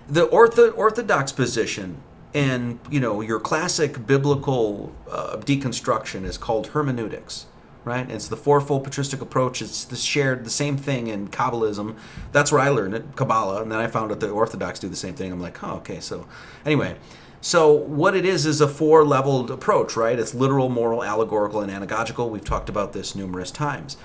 The 0.09 0.27
ortho, 0.29 0.77
orthodox 0.77 1.33
position 1.33 2.03
in 2.33 2.81
you 2.91 2.99
know 3.01 3.21
your 3.21 3.39
classic 3.41 4.07
biblical 4.07 4.93
uh, 5.11 5.37
deconstruction 5.37 6.25
is 6.25 6.37
called 6.37 6.69
hermeneutics 6.69 7.47
right? 7.87 8.11
It's 8.11 8.27
the 8.27 8.37
fourfold 8.37 8.83
patristic 8.85 9.23
approach. 9.23 9.63
It's 9.63 9.85
the 9.85 9.95
shared, 9.95 10.45
the 10.45 10.51
same 10.51 10.77
thing 10.77 11.07
in 11.07 11.29
Kabbalism. 11.29 11.97
That's 12.33 12.51
where 12.51 12.61
I 12.61 12.69
learned 12.69 12.95
it, 12.95 13.15
Kabbalah, 13.15 13.63
and 13.63 13.71
then 13.71 13.79
I 13.79 13.87
found 13.87 14.11
out 14.11 14.19
the 14.19 14.29
Orthodox 14.29 14.81
do 14.81 14.89
the 14.89 14.97
same 14.97 15.15
thing. 15.15 15.31
I'm 15.31 15.41
like, 15.41 15.63
oh, 15.63 15.77
okay. 15.77 16.01
So, 16.01 16.27
anyway, 16.67 16.97
so 17.41 17.71
what 17.73 18.17
it 18.17 18.25
is 18.25 18.45
is 18.45 18.61
a 18.61 18.67
four-leveled 18.67 19.53
approach, 19.53 19.97
right? 19.97 20.19
It's 20.19 20.35
literal, 20.35 20.69
moral, 20.69 21.05
allegorical, 21.05 21.61
and 21.61 21.71
anagogical. 21.71 22.29
We've 22.29 22.45
talked 22.45 22.69
about 22.69 22.93
this 22.93 23.15
numerous 23.15 23.53
times. 23.53 23.97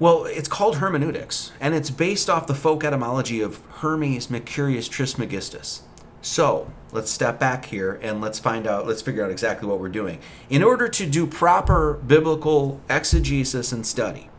Well, 0.00 0.24
it's 0.24 0.48
called 0.48 0.78
hermeneutics, 0.78 1.52
and 1.60 1.76
it's 1.76 1.90
based 1.90 2.28
off 2.28 2.48
the 2.48 2.56
folk 2.56 2.82
etymology 2.82 3.40
of 3.40 3.60
Hermes 3.76 4.28
Mercurius 4.28 4.88
Trismegistus. 4.88 5.83
So 6.24 6.72
let's 6.90 7.10
step 7.10 7.38
back 7.38 7.66
here 7.66 8.00
and 8.02 8.18
let's 8.22 8.38
find 8.38 8.66
out, 8.66 8.86
let's 8.86 9.02
figure 9.02 9.22
out 9.22 9.30
exactly 9.30 9.68
what 9.68 9.78
we're 9.78 9.90
doing. 9.90 10.20
In 10.48 10.62
order 10.62 10.88
to 10.88 11.06
do 11.06 11.26
proper 11.26 12.00
biblical 12.06 12.80
exegesis 12.88 13.72
and 13.72 13.86
study, 13.86 14.30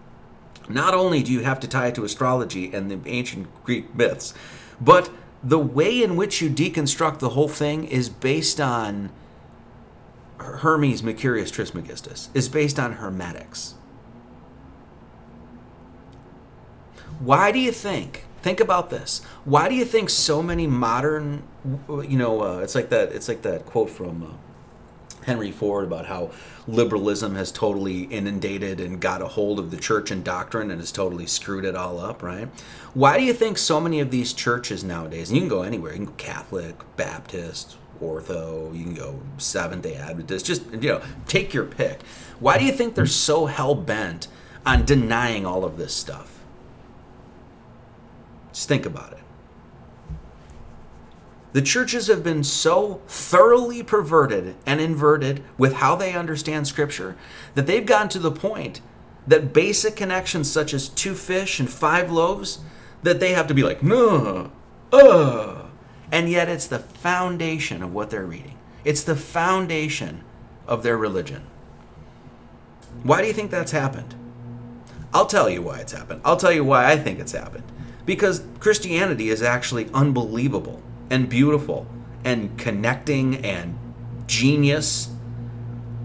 not 0.67 0.95
only 0.95 1.21
do 1.21 1.31
you 1.31 1.41
have 1.41 1.59
to 1.59 1.67
tie 1.67 1.87
it 1.87 1.95
to 1.95 2.03
astrology 2.03 2.73
and 2.73 2.89
the 2.89 2.99
ancient 3.07 3.47
Greek 3.63 3.93
myths, 3.93 4.33
but 4.81 5.11
the 5.43 5.59
way 5.59 6.01
in 6.01 6.15
which 6.15 6.41
you 6.41 6.49
deconstruct 6.49 7.19
the 7.19 7.29
whole 7.29 7.47
thing 7.47 7.83
is 7.83 8.09
based 8.09 8.59
on 8.59 9.11
Hermes 10.39 11.03
Mercurius 11.03 11.51
Trismegistus, 11.51 12.31
is 12.33 12.49
based 12.49 12.79
on 12.79 12.93
Hermetics. 12.93 13.75
Why 17.19 17.51
do 17.51 17.59
you 17.59 17.71
think 17.71 18.25
Think 18.45 18.59
about 18.59 18.91
this. 18.91 19.23
Why 19.43 19.67
do 19.67 19.73
you 19.73 19.85
think 19.85 20.07
so 20.11 20.43
many 20.43 20.67
modern, 20.67 21.41
you 21.89 22.15
know, 22.15 22.41
uh, 22.43 22.57
it's 22.59 22.75
like 22.75 22.89
that. 22.89 23.11
It's 23.11 23.27
like 23.27 23.41
that 23.41 23.65
quote 23.65 23.89
from 23.89 24.21
uh, 24.21 25.15
Henry 25.25 25.51
Ford 25.51 25.83
about 25.85 26.05
how 26.05 26.29
liberalism 26.67 27.33
has 27.33 27.51
totally 27.51 28.03
inundated 28.03 28.79
and 28.79 29.01
got 29.01 29.23
a 29.23 29.29
hold 29.29 29.57
of 29.57 29.71
the 29.71 29.77
church 29.77 30.11
and 30.11 30.23
doctrine 30.23 30.69
and 30.69 30.79
has 30.79 30.91
totally 30.91 31.25
screwed 31.25 31.65
it 31.65 31.75
all 31.75 31.99
up, 31.99 32.21
right? 32.21 32.47
Why 32.93 33.17
do 33.17 33.23
you 33.23 33.33
think 33.33 33.57
so 33.57 33.81
many 33.81 33.99
of 33.99 34.11
these 34.11 34.31
churches 34.31 34.83
nowadays? 34.83 35.29
And 35.29 35.37
you 35.37 35.41
can 35.41 35.49
go 35.49 35.63
anywhere. 35.63 35.93
You 35.93 35.97
can 35.97 36.05
go 36.05 36.13
Catholic, 36.17 36.75
Baptist, 36.97 37.77
ortho 37.99 38.77
you 38.77 38.83
can 38.83 38.93
go 38.93 39.21
seventh 39.37 39.83
day 39.83 39.95
adventist 39.95 40.45
just 40.45 40.69
you 40.73 40.89
know 40.89 41.01
take 41.29 41.53
your 41.53 41.63
pick 41.63 42.03
why 42.41 42.57
do 42.57 42.65
you 42.65 42.71
think 42.73 42.93
they're 42.93 43.05
so 43.05 43.45
hell-bent 43.45 44.27
on 44.65 44.83
denying 44.83 45.45
all 45.45 45.63
of 45.63 45.77
this 45.77 45.93
stuff 45.95 46.34
just 48.55 48.69
think 48.69 48.85
about 48.85 49.11
it. 49.11 49.19
The 51.51 51.61
churches 51.61 52.07
have 52.07 52.23
been 52.23 52.41
so 52.43 53.01
thoroughly 53.05 53.83
perverted 53.83 54.55
and 54.65 54.79
inverted 54.79 55.43
with 55.57 55.73
how 55.73 55.95
they 55.95 56.13
understand 56.15 56.65
Scripture 56.65 57.17
that 57.55 57.67
they've 57.67 57.85
gotten 57.85 58.07
to 58.09 58.19
the 58.19 58.31
point 58.31 58.79
that 59.27 59.53
basic 59.53 59.97
connections 59.97 60.49
such 60.49 60.73
as 60.73 60.87
two 60.87 61.15
fish 61.15 61.59
and 61.59 61.69
five 61.69 62.09
loaves 62.09 62.59
that 63.03 63.19
they 63.19 63.33
have 63.33 63.47
to 63.47 63.53
be 63.53 63.63
like 63.63 63.83
no 63.83 64.51
uh 64.93 65.63
and 66.11 66.29
yet 66.29 66.47
it's 66.49 66.67
the 66.67 66.79
foundation 66.79 67.81
of 67.83 67.91
what 67.93 68.09
they're 68.11 68.25
reading 68.25 68.57
it's 68.83 69.03
the 69.03 69.15
foundation 69.15 70.23
of 70.67 70.83
their 70.83 70.95
religion 70.97 71.43
why 73.03 73.19
do 73.21 73.27
you 73.27 73.33
think 73.33 73.49
that's 73.49 73.71
happened 73.71 74.13
i'll 75.13 75.25
tell 75.25 75.49
you 75.49 75.61
why 75.61 75.77
it's 75.79 75.93
happened 75.93 76.21
i'll 76.25 76.37
tell 76.37 76.51
you 76.51 76.63
why 76.63 76.87
i 76.91 76.95
think 76.97 77.19
it's 77.19 77.31
happened 77.31 77.63
because 78.05 78.43
Christianity 78.59 79.29
is 79.29 79.41
actually 79.41 79.89
unbelievable 79.93 80.81
and 81.09 81.27
beautiful 81.29 81.87
and 82.23 82.57
connecting 82.57 83.43
and 83.45 83.77
genius. 84.27 85.09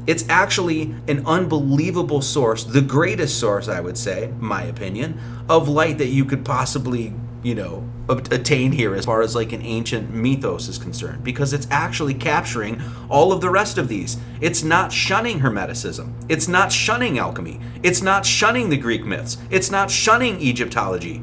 It's 0.07 0.25
actually 0.29 0.95
an 1.09 1.25
unbelievable 1.27 2.23
source, 2.23 2.65
the 2.65 2.81
greatest 2.81 3.39
source, 3.39 3.69
I 3.69 3.81
would 3.81 3.99
say, 3.99 4.33
my 4.39 4.63
opinion, 4.63 5.21
of 5.49 5.69
light 5.69 5.99
that 5.99 6.07
you 6.09 6.25
could 6.25 6.45
possibly, 6.45 7.13
you 7.43 7.55
know, 7.55 7.87
attain 8.09 8.73
here 8.73 8.95
as 8.97 9.05
far 9.05 9.21
as 9.23 9.37
like 9.37 9.53
an 9.53 9.63
ancient 9.63 10.11
mythos 10.13 10.69
is 10.69 10.79
concerned, 10.79 11.23
because 11.23 11.53
it's 11.53 11.69
actually 11.71 12.15
capturing 12.15 12.83
all 13.09 13.31
of 13.33 13.41
the 13.41 13.51
rest 13.51 13.79
of 13.79 13.89
these. 13.89 14.17
It's 14.41 14.63
not 14.65 14.91
shunning 14.93 15.41
Hermeticism. 15.41 16.13
It's 16.29 16.49
not 16.49 16.73
shunning 16.73 17.19
alchemy. 17.19 17.61
It's 17.85 18.03
not 18.03 18.27
shunning 18.27 18.69
the 18.71 18.79
Greek 18.79 19.05
myths. 19.05 19.39
It's 19.51 19.71
not 19.71 19.91
shunning 19.91 20.41
Egyptology 20.43 21.23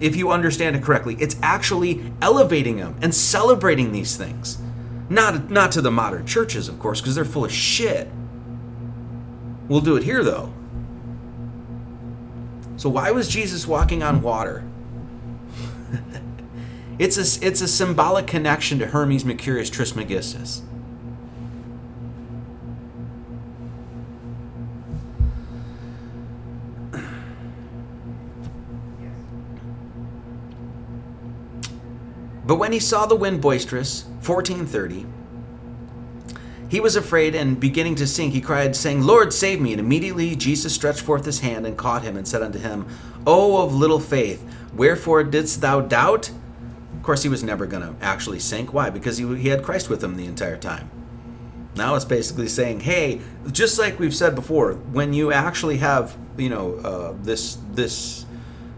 if 0.00 0.16
you 0.16 0.32
understand 0.32 0.74
it 0.74 0.82
correctly. 0.82 1.16
It's 1.20 1.36
actually 1.42 2.02
elevating 2.20 2.76
them 2.78 2.96
and 3.02 3.14
celebrating 3.14 3.92
these 3.92 4.16
things. 4.16 4.58
Not, 5.08 5.50
not 5.50 5.72
to 5.72 5.80
the 5.80 5.90
modern 5.90 6.26
churches, 6.26 6.68
of 6.68 6.78
course, 6.78 7.00
because 7.00 7.14
they're 7.14 7.24
full 7.24 7.44
of 7.44 7.52
shit. 7.52 8.08
We'll 9.68 9.80
do 9.80 9.96
it 9.96 10.02
here, 10.02 10.24
though. 10.24 10.52
So, 12.76 12.88
why 12.88 13.10
was 13.10 13.28
Jesus 13.28 13.66
walking 13.66 14.02
on 14.02 14.22
water? 14.22 14.64
it's, 16.98 17.16
a, 17.18 17.46
it's 17.46 17.60
a 17.60 17.68
symbolic 17.68 18.26
connection 18.26 18.78
to 18.78 18.86
Hermes 18.86 19.24
Mercurius 19.24 19.68
Trismegistus. 19.68 20.62
But 32.50 32.56
when 32.56 32.72
he 32.72 32.80
saw 32.80 33.06
the 33.06 33.14
wind 33.14 33.40
boisterous, 33.40 34.02
1430, 34.26 35.06
he 36.68 36.80
was 36.80 36.96
afraid 36.96 37.36
and 37.36 37.60
beginning 37.60 37.94
to 37.94 38.08
sink, 38.08 38.34
he 38.34 38.40
cried, 38.40 38.74
saying, 38.74 39.02
Lord, 39.04 39.32
save 39.32 39.60
me. 39.60 39.70
And 39.72 39.78
immediately 39.78 40.34
Jesus 40.34 40.74
stretched 40.74 41.02
forth 41.02 41.24
his 41.26 41.38
hand 41.38 41.64
and 41.64 41.76
caught 41.78 42.02
him 42.02 42.16
and 42.16 42.26
said 42.26 42.42
unto 42.42 42.58
him, 42.58 42.88
O 43.24 43.62
of 43.62 43.72
little 43.72 44.00
faith, 44.00 44.44
wherefore 44.74 45.22
didst 45.22 45.60
thou 45.60 45.80
doubt? 45.80 46.30
Of 46.96 47.04
course, 47.04 47.22
he 47.22 47.28
was 47.28 47.44
never 47.44 47.66
going 47.66 47.84
to 47.84 47.94
actually 48.04 48.40
sink. 48.40 48.74
Why? 48.74 48.90
Because 48.90 49.16
he, 49.18 49.32
he 49.36 49.46
had 49.46 49.62
Christ 49.62 49.88
with 49.88 50.02
him 50.02 50.16
the 50.16 50.26
entire 50.26 50.56
time. 50.56 50.90
Now 51.76 51.94
it's 51.94 52.04
basically 52.04 52.48
saying, 52.48 52.80
hey, 52.80 53.20
just 53.52 53.78
like 53.78 54.00
we've 54.00 54.12
said 54.12 54.34
before, 54.34 54.72
when 54.72 55.12
you 55.12 55.32
actually 55.32 55.76
have, 55.76 56.16
you 56.36 56.48
know, 56.48 56.74
uh, 56.78 57.14
this 57.22 57.58
this 57.74 58.26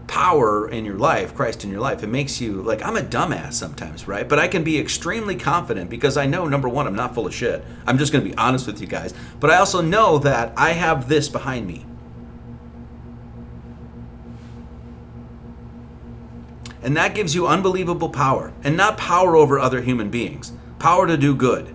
power 0.07 0.67
in 0.69 0.85
your 0.85 0.97
life, 0.97 1.33
Christ 1.35 1.63
in 1.63 1.71
your 1.71 1.79
life, 1.79 2.03
it 2.03 2.07
makes 2.07 2.41
you 2.41 2.61
like 2.61 2.81
I'm 2.83 2.97
a 2.97 3.01
dumbass 3.01 3.53
sometimes, 3.53 4.07
right? 4.07 4.27
But 4.27 4.39
I 4.39 4.47
can 4.47 4.63
be 4.63 4.79
extremely 4.79 5.35
confident 5.35 5.89
because 5.89 6.17
I 6.17 6.25
know 6.25 6.47
number 6.47 6.69
1 6.69 6.87
I'm 6.87 6.95
not 6.95 7.13
full 7.13 7.27
of 7.27 7.33
shit. 7.33 7.63
I'm 7.87 7.97
just 7.97 8.11
going 8.11 8.23
to 8.23 8.29
be 8.29 8.37
honest 8.37 8.67
with 8.67 8.81
you 8.81 8.87
guys, 8.87 9.13
but 9.39 9.49
I 9.49 9.57
also 9.57 9.81
know 9.81 10.17
that 10.19 10.53
I 10.57 10.71
have 10.71 11.07
this 11.07 11.29
behind 11.29 11.67
me. 11.67 11.85
And 16.81 16.97
that 16.97 17.15
gives 17.15 17.33
you 17.33 17.47
unbelievable 17.47 18.09
power, 18.09 18.51
and 18.61 18.75
not 18.75 18.97
power 18.97 19.37
over 19.37 19.57
other 19.57 19.81
human 19.81 20.09
beings, 20.09 20.51
power 20.79 21.07
to 21.07 21.15
do 21.15 21.33
good. 21.33 21.73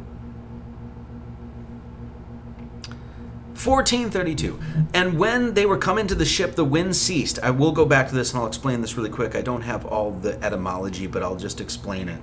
1432. 3.67 4.59
And 4.95 5.19
when 5.19 5.55
they 5.55 5.67
were 5.67 5.79
coming 5.79 6.07
to 6.07 6.15
the 6.15 6.25
ship, 6.25 6.55
the 6.55 6.65
wind 6.65 6.95
ceased. 6.95 7.39
I 7.43 7.51
will 7.51 7.73
go 7.73 7.85
back 7.85 8.09
to 8.09 8.15
this 8.15 8.33
and 8.33 8.41
I'll 8.41 8.47
explain 8.47 8.81
this 8.83 8.97
really 8.97 9.11
quick. 9.11 9.35
I 9.35 9.43
don't 9.43 9.63
have 9.63 9.85
all 9.85 10.13
the 10.13 10.43
etymology, 10.45 11.07
but 11.09 11.23
I'll 11.25 11.37
just 11.37 11.61
explain 11.61 12.09
it. 12.09 12.21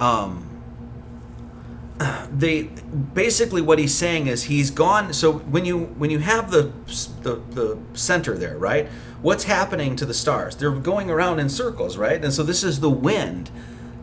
Um, 0.00 0.44
they 2.32 2.64
basically 3.14 3.60
what 3.60 3.78
he's 3.80 3.94
saying 3.94 4.26
is 4.26 4.44
he's 4.44 4.70
gone. 4.72 5.12
So 5.12 5.38
when 5.38 5.64
you 5.64 5.76
when 5.78 6.10
you 6.10 6.18
have 6.20 6.50
the, 6.52 6.72
the 7.22 7.36
the 7.50 7.78
center 7.94 8.36
there, 8.38 8.56
right? 8.58 8.88
What's 9.22 9.44
happening 9.44 9.94
to 9.96 10.06
the 10.06 10.14
stars? 10.14 10.54
They're 10.56 10.70
going 10.72 11.08
around 11.10 11.38
in 11.40 11.48
circles, 11.48 11.96
right? 11.96 12.22
And 12.24 12.32
so 12.32 12.42
this 12.44 12.62
is 12.64 12.78
the 12.80 12.90
wind 12.90 13.50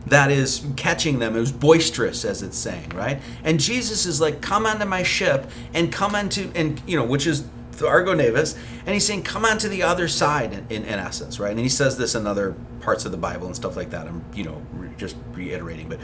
that 0.06 0.30
is 0.30 0.64
catching 0.76 1.18
them. 1.18 1.36
It 1.36 1.40
was 1.40 1.52
boisterous, 1.52 2.24
as 2.24 2.42
it's 2.42 2.56
saying, 2.56 2.90
right? 2.90 3.20
And 3.44 3.58
Jesus 3.60 4.06
is 4.06 4.20
like, 4.20 4.40
"Come 4.40 4.64
onto 4.66 4.84
my 4.86 5.02
ship, 5.02 5.50
and 5.74 5.92
come 5.92 6.14
onto, 6.14 6.50
and 6.54 6.80
you 6.86 6.96
know, 6.96 7.04
which 7.04 7.26
is 7.26 7.44
the 7.72 7.86
Argo 7.88 8.14
Navis, 8.14 8.54
and 8.86 8.94
he's 8.94 9.04
saying, 9.04 9.22
"Come 9.24 9.44
onto 9.44 9.68
the 9.68 9.82
other 9.82 10.06
side," 10.08 10.54
in, 10.54 10.66
in, 10.70 10.84
in, 10.84 10.98
essence, 10.98 11.38
right? 11.40 11.50
And 11.50 11.58
he 11.60 11.68
says 11.68 11.98
this 11.98 12.14
in 12.14 12.26
other 12.26 12.54
parts 12.80 13.04
of 13.04 13.10
the 13.12 13.18
Bible 13.18 13.46
and 13.48 13.56
stuff 13.56 13.76
like 13.76 13.90
that. 13.90 14.06
I'm, 14.06 14.24
you 14.32 14.44
know, 14.44 14.62
re- 14.74 14.88
just 14.96 15.14
reiterating, 15.34 15.88
but 15.88 15.98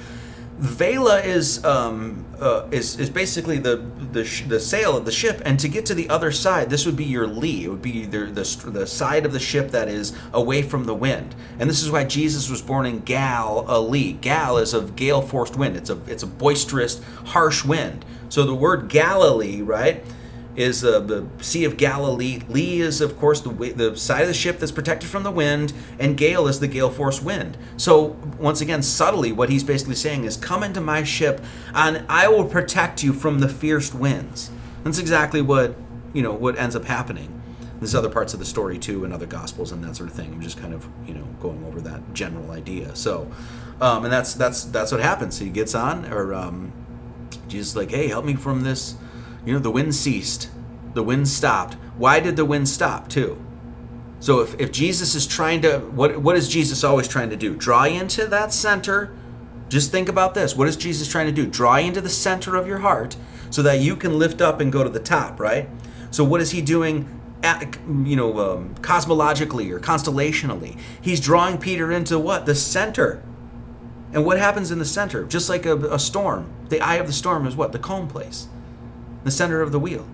Vela 0.63 1.21
is 1.21 1.65
um, 1.65 2.25
uh, 2.39 2.69
is 2.71 2.97
is 3.01 3.11
basically 3.11 3.59
the 3.59 3.85
the, 4.13 4.25
sh- 4.25 4.43
the 4.47 4.61
sail 4.61 4.97
of 4.97 5.05
the 5.05 5.11
ship, 5.11 5.43
and 5.45 5.59
to 5.59 5.67
get 5.69 5.87
to 5.87 5.95
the 5.95 6.09
other 6.09 6.31
side, 6.31 6.71
this 6.71 6.87
would 6.87 6.95
be 6.95 7.03
your 7.05 7.27
lee. 7.27 7.65
It 7.65 7.69
would 7.69 7.83
be 7.83 8.07
the, 8.07 8.27
the 8.27 8.71
the 8.71 8.87
side 8.87 9.27
of 9.27 9.33
the 9.33 9.41
ship 9.41 9.73
that 9.73 9.89
is 9.89 10.13
away 10.33 10.63
from 10.63 10.85
the 10.85 10.95
wind, 10.95 11.35
and 11.59 11.69
this 11.69 11.83
is 11.83 11.91
why 11.91 12.05
Jesus 12.05 12.49
was 12.49 12.63
born 12.63 12.87
in 12.87 13.01
Gal 13.01 13.65
a 13.69 13.77
uh, 13.79 13.81
lee. 13.81 14.13
Gal 14.13 14.57
is 14.57 14.73
of 14.73 14.95
gale 14.95 15.21
forced 15.21 15.57
wind. 15.57 15.77
It's 15.77 15.91
a 15.91 15.99
it's 16.07 16.23
a 16.23 16.29
boisterous, 16.29 17.01
harsh 17.25 17.65
wind. 17.65 18.05
So 18.29 18.47
the 18.47 18.55
word 18.55 18.89
Galilee, 18.89 19.63
right? 19.63 20.05
is 20.57 20.85
uh, 20.85 21.01
the 21.01 21.27
Sea 21.41 21.65
of 21.65 21.77
Galilee. 21.77 22.41
Lee 22.49 22.81
is, 22.81 23.01
of 23.01 23.19
course, 23.19 23.41
the, 23.41 23.49
the 23.71 23.97
side 23.97 24.23
of 24.23 24.29
the 24.29 24.35
ship 24.35 24.59
that's 24.59 24.73
protected 24.73 25.09
from 25.09 25.23
the 25.23 25.31
wind, 25.31 25.73
and 25.99 26.17
gale 26.17 26.47
is 26.47 26.61
the 26.61 26.69
gale 26.69 26.91
force 26.91 27.23
wind. 27.23 27.57
So, 27.77 28.17
once 28.39 28.61
again, 28.61 28.83
subtly, 28.83 29.33
what 29.33 29.49
he's 29.49 29.65
basically 29.65 29.95
saying 29.95 30.25
is, 30.25 30.37
Come 30.37 30.63
into 30.63 30.81
my 30.81 31.05
ship, 31.05 31.43
and 31.75 32.05
I 32.09 32.29
will 32.29 32.45
protect 32.45 33.03
you 33.03 33.13
from 33.13 33.39
the 33.41 33.49
fierce 33.49 33.95
winds. 33.95 34.51
That's 34.85 34.99
exactly 34.99 35.41
what, 35.41 35.75
you 36.13 36.23
know, 36.23 36.33
what 36.33 36.59
ends 36.59 36.77
up 36.77 36.85
happening. 36.85 37.41
There's 37.79 37.95
other 37.95 38.11
parts 38.11 38.35
of 38.35 38.39
the 38.39 38.45
story, 38.47 38.79
too, 38.79 39.05
in 39.05 39.13
other 39.13 39.27
gospels 39.27 39.73
and 39.73 39.83
that 39.85 39.97
sort 39.97 40.09
of 40.11 40.15
thing. 40.15 40.33
I'm 40.33 40.41
just 40.41 40.59
kind 40.61 40.75
of, 40.75 40.87
you 41.07 41.15
know, 41.15 41.25
going 41.41 41.65
over 41.65 41.81
that 41.83 42.13
general 42.15 42.51
idea. 42.51 42.95
So, 42.95 43.29
um, 43.81 44.05
and 44.05 44.13
that's, 44.13 44.35
that's, 44.35 44.65
that's 44.65 44.93
what 44.93 45.01
happens. 45.01 45.39
He 45.39 45.49
gets 45.49 45.75
on, 45.75 46.05
or 46.13 46.35
um, 46.35 46.73
Jesus 47.49 47.75
like, 47.75 47.91
Hey, 47.91 48.09
help 48.09 48.27
me 48.27 48.35
from 48.35 48.63
this 48.65 48.97
you 49.45 49.53
know, 49.55 49.59
the 49.59 49.71
wind 49.73 49.95
ceased, 49.95 50.49
the 50.95 51.03
wind 51.03 51.29
stopped. 51.29 51.75
Why 51.97 52.21
did 52.21 52.37
the 52.37 52.45
wind 52.45 52.69
stop, 52.69 53.09
too? 53.09 53.39
So 54.21 54.41
if, 54.41 54.59
if 54.61 54.71
Jesus 54.71 55.17
is 55.17 55.27
trying 55.27 55.63
to, 55.63 55.79
what, 55.81 56.19
what 56.19 56.37
is 56.37 56.49
Jesus 56.49 56.85
always 56.85 57.09
trying 57.09 57.31
to 57.31 57.37
do? 57.37 57.57
Draw 57.57 57.87
into 57.87 58.27
that 58.27 58.53
center. 58.53 59.13
Just 59.69 59.91
think 59.91 60.09
about 60.09 60.35
this. 60.35 60.55
What 60.57 60.69
is 60.69 60.77
Jesus 60.77 61.09
trying 61.09 61.27
to 61.27 61.33
do? 61.33 61.45
Draw 61.45 61.79
into 61.79 62.01
the 62.01 62.09
center 62.09 62.55
of 62.55 62.69
your 62.69 62.79
heart 62.79 63.17
so 63.51 63.63
that 63.63 63.81
you 63.81 63.97
can 63.97 64.17
lift 64.19 64.41
up 64.41 64.61
and 64.61 64.71
go 64.71 64.85
to 64.85 64.91
the 64.91 65.01
top, 65.01 65.41
right? 65.41 65.69
So 66.13 66.23
what 66.23 66.41
is 66.41 66.53
he 66.53 66.63
doing, 66.63 67.21
at, 67.43 67.79
you 68.05 68.15
know, 68.15 68.39
um, 68.39 68.77
cosmologically 68.77 69.73
or 69.73 69.81
constellationally? 69.81 70.79
He's 71.01 71.19
drawing 71.19 71.59
Peter 71.59 71.91
into 71.91 72.17
what? 72.19 72.47
The 72.47 72.55
center. 72.55 73.25
And 74.13 74.25
what 74.25 74.39
happens 74.39 74.71
in 74.71 74.79
the 74.79 74.85
center? 74.85 75.25
Just 75.25 75.49
like 75.49 75.67
a, 75.67 75.75
a 75.93 75.99
storm, 75.99 76.47
the 76.69 76.81
eye 76.81 76.97
of 76.97 77.09
the 77.09 77.13
storm 77.13 77.45
is 77.47 77.57
what? 77.57 77.73
The 77.73 77.79
calm 77.81 78.07
place 78.07 78.47
the 79.25 79.31
center 79.31 79.61
of 79.61 79.73
the 79.73 79.79
wheel. 79.79 80.07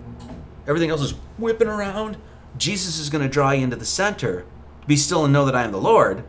Everything 0.66 0.90
else 0.90 1.00
is 1.00 1.14
whipping 1.38 1.68
around. 1.68 2.18
Jesus 2.56 2.98
is 2.98 3.10
going 3.10 3.22
to 3.22 3.30
draw 3.30 3.50
you 3.52 3.62
into 3.64 3.76
the 3.76 3.84
center. 3.84 4.44
Be 4.86 4.96
still 4.96 5.24
and 5.24 5.32
know 5.32 5.44
that 5.44 5.56
I 5.56 5.64
am 5.64 5.72
the 5.72 5.80
Lord. 5.80 6.24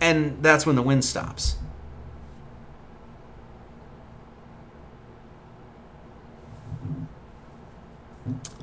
And 0.00 0.42
that's 0.42 0.66
when 0.66 0.76
the 0.76 0.82
wind 0.82 1.04
stops. 1.04 1.56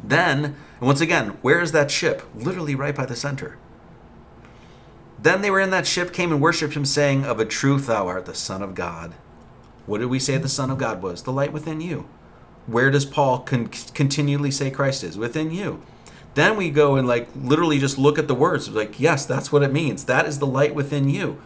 Then, 0.04 0.46
and 0.46 0.56
once 0.82 1.02
again, 1.02 1.38
where 1.42 1.60
is 1.62 1.74
that 1.74 1.92
ship? 1.92 2.24
Literally 2.34 2.76
right 2.76 2.96
by 2.96 3.06
the 3.06 3.16
center. 3.16 3.58
Then 5.20 5.42
they 5.42 5.52
were 5.52 5.60
in 5.60 5.72
that 5.72 5.88
ship, 5.88 6.14
came 6.14 6.32
and 6.32 6.40
worshipped 6.42 6.76
him, 6.76 6.86
saying, 6.86 7.26
Of 7.26 7.40
a 7.40 7.46
truth 7.46 7.88
thou 7.88 8.08
art 8.08 8.26
the 8.26 8.36
Son 8.36 8.62
of 8.62 8.74
God. 8.76 9.14
What 9.86 9.98
did 9.98 10.06
we 10.08 10.20
say 10.20 10.38
the 10.38 10.48
Son 10.50 10.70
of 10.70 10.78
God 10.78 11.02
was? 11.02 11.24
The 11.24 11.34
light 11.34 11.52
within 11.52 11.82
you 11.82 12.08
where 12.68 12.92
does 12.92 13.06
Paul 13.06 13.40
con- 13.40 13.70
continually 13.94 14.52
say 14.52 14.70
Christ 14.70 15.04
is? 15.04 15.18
Within 15.18 15.52
you. 15.52 15.82
Then 16.36 16.56
we 16.56 16.70
go 16.70 16.96
and 16.96 17.08
like 17.08 17.30
literally 17.36 17.80
just 17.80 17.98
look 17.98 18.20
at 18.20 18.28
the 18.28 18.36
words. 18.36 18.70
like, 18.70 19.00
yes, 19.00 19.26
that's 19.26 19.52
what 19.52 19.64
it 19.64 19.74
means. 19.74 20.04
That 20.04 20.28
is 20.28 20.38
the 20.40 20.46
light 20.46 20.76
within 20.76 21.10
you. 21.10 21.42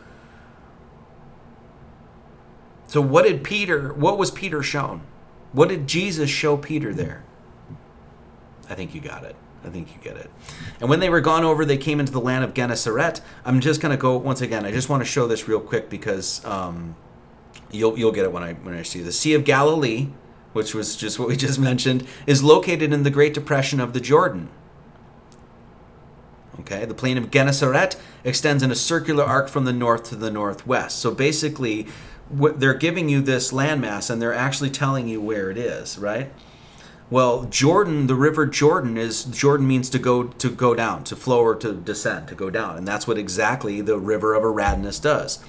So 2.88 3.00
what 3.00 3.24
did 3.26 3.42
Peter, 3.44 3.94
what 3.94 4.18
was 4.18 4.32
Peter 4.32 4.62
shown? 4.62 5.04
What 5.54 5.70
did 5.70 5.88
Jesus 5.88 6.30
show 6.30 6.58
Peter 6.58 6.94
there? 6.94 7.24
I 8.70 8.74
think 8.76 8.94
you 8.94 9.00
got 9.00 9.24
it. 9.24 9.36
I 9.64 9.70
think 9.70 9.90
you 9.94 10.02
get 10.02 10.18
it. 10.18 10.30
And 10.82 10.90
when 10.90 11.00
they 11.00 11.10
were 11.10 11.22
gone 11.22 11.44
over, 11.46 11.64
they 11.64 11.78
came 11.78 12.00
into 12.00 12.12
the 12.12 12.20
land 12.20 12.44
of 12.44 12.54
Gennesaret. 12.54 13.22
I'm 13.46 13.60
just 13.62 13.80
going 13.80 13.92
to 13.92 13.98
go 14.02 14.18
once 14.18 14.42
again. 14.42 14.66
I 14.66 14.72
just 14.72 14.90
want 14.90 15.02
to 15.02 15.06
show 15.10 15.28
this 15.28 15.48
real 15.48 15.60
quick 15.60 15.88
because 15.90 16.44
um, 16.46 16.96
you'll 17.70 17.98
you'll 17.98 18.12
get 18.12 18.24
it 18.26 18.32
when 18.32 18.42
I 18.44 18.54
when 18.54 18.74
I 18.74 18.82
see 18.82 19.02
the 19.02 19.12
Sea 19.12 19.36
of 19.36 19.44
Galilee, 19.44 20.08
which 20.54 20.74
was 20.76 20.96
just 20.96 21.20
what 21.20 21.28
we 21.28 21.36
just 21.36 21.60
mentioned, 21.60 22.06
is 22.28 22.44
located 22.44 22.94
in 22.94 23.04
the 23.04 23.10
Great 23.12 23.34
Depression 23.34 23.80
of 23.80 23.94
the 23.94 24.00
Jordan. 24.02 24.50
Okay, 26.60 26.86
the 26.86 26.94
plain 26.94 27.18
of 27.18 27.32
Gennesaret 27.32 27.96
extends 28.24 28.62
in 28.62 28.72
a 28.72 28.76
circular 28.76 29.24
arc 29.24 29.48
from 29.48 29.66
the 29.66 29.74
north 29.74 30.04
to 30.10 30.16
the 30.16 30.30
northwest. 30.30 31.00
So 31.00 31.12
basically, 31.12 31.88
they're 32.30 32.74
giving 32.74 33.10
you 33.10 33.22
this 33.22 33.52
landmass 33.52 34.10
and 34.10 34.22
they're 34.22 34.34
actually 34.34 34.70
telling 34.70 35.08
you 35.08 35.20
where 35.20 35.50
it 35.50 35.58
is, 35.58 35.98
right? 35.98 36.32
Well, 37.10 37.44
Jordan, 37.46 38.08
the 38.08 38.16
river 38.16 38.46
Jordan 38.46 38.96
is 38.98 39.24
Jordan 39.24 39.68
means 39.68 39.90
to 39.90 40.00
go 40.00 40.24
to 40.24 40.50
go 40.50 40.74
down, 40.74 41.04
to 41.06 41.16
flow 41.16 41.44
or 41.44 41.56
to 41.56 41.74
descend, 41.74 42.30
to 42.30 42.36
go 42.36 42.50
down, 42.50 42.78
and 42.78 42.88
that's 42.88 43.06
what 43.06 43.18
exactly 43.18 43.82
the 43.82 43.98
river 44.00 44.34
of 44.34 44.44
Aradness 44.44 45.02
does. 45.02 45.40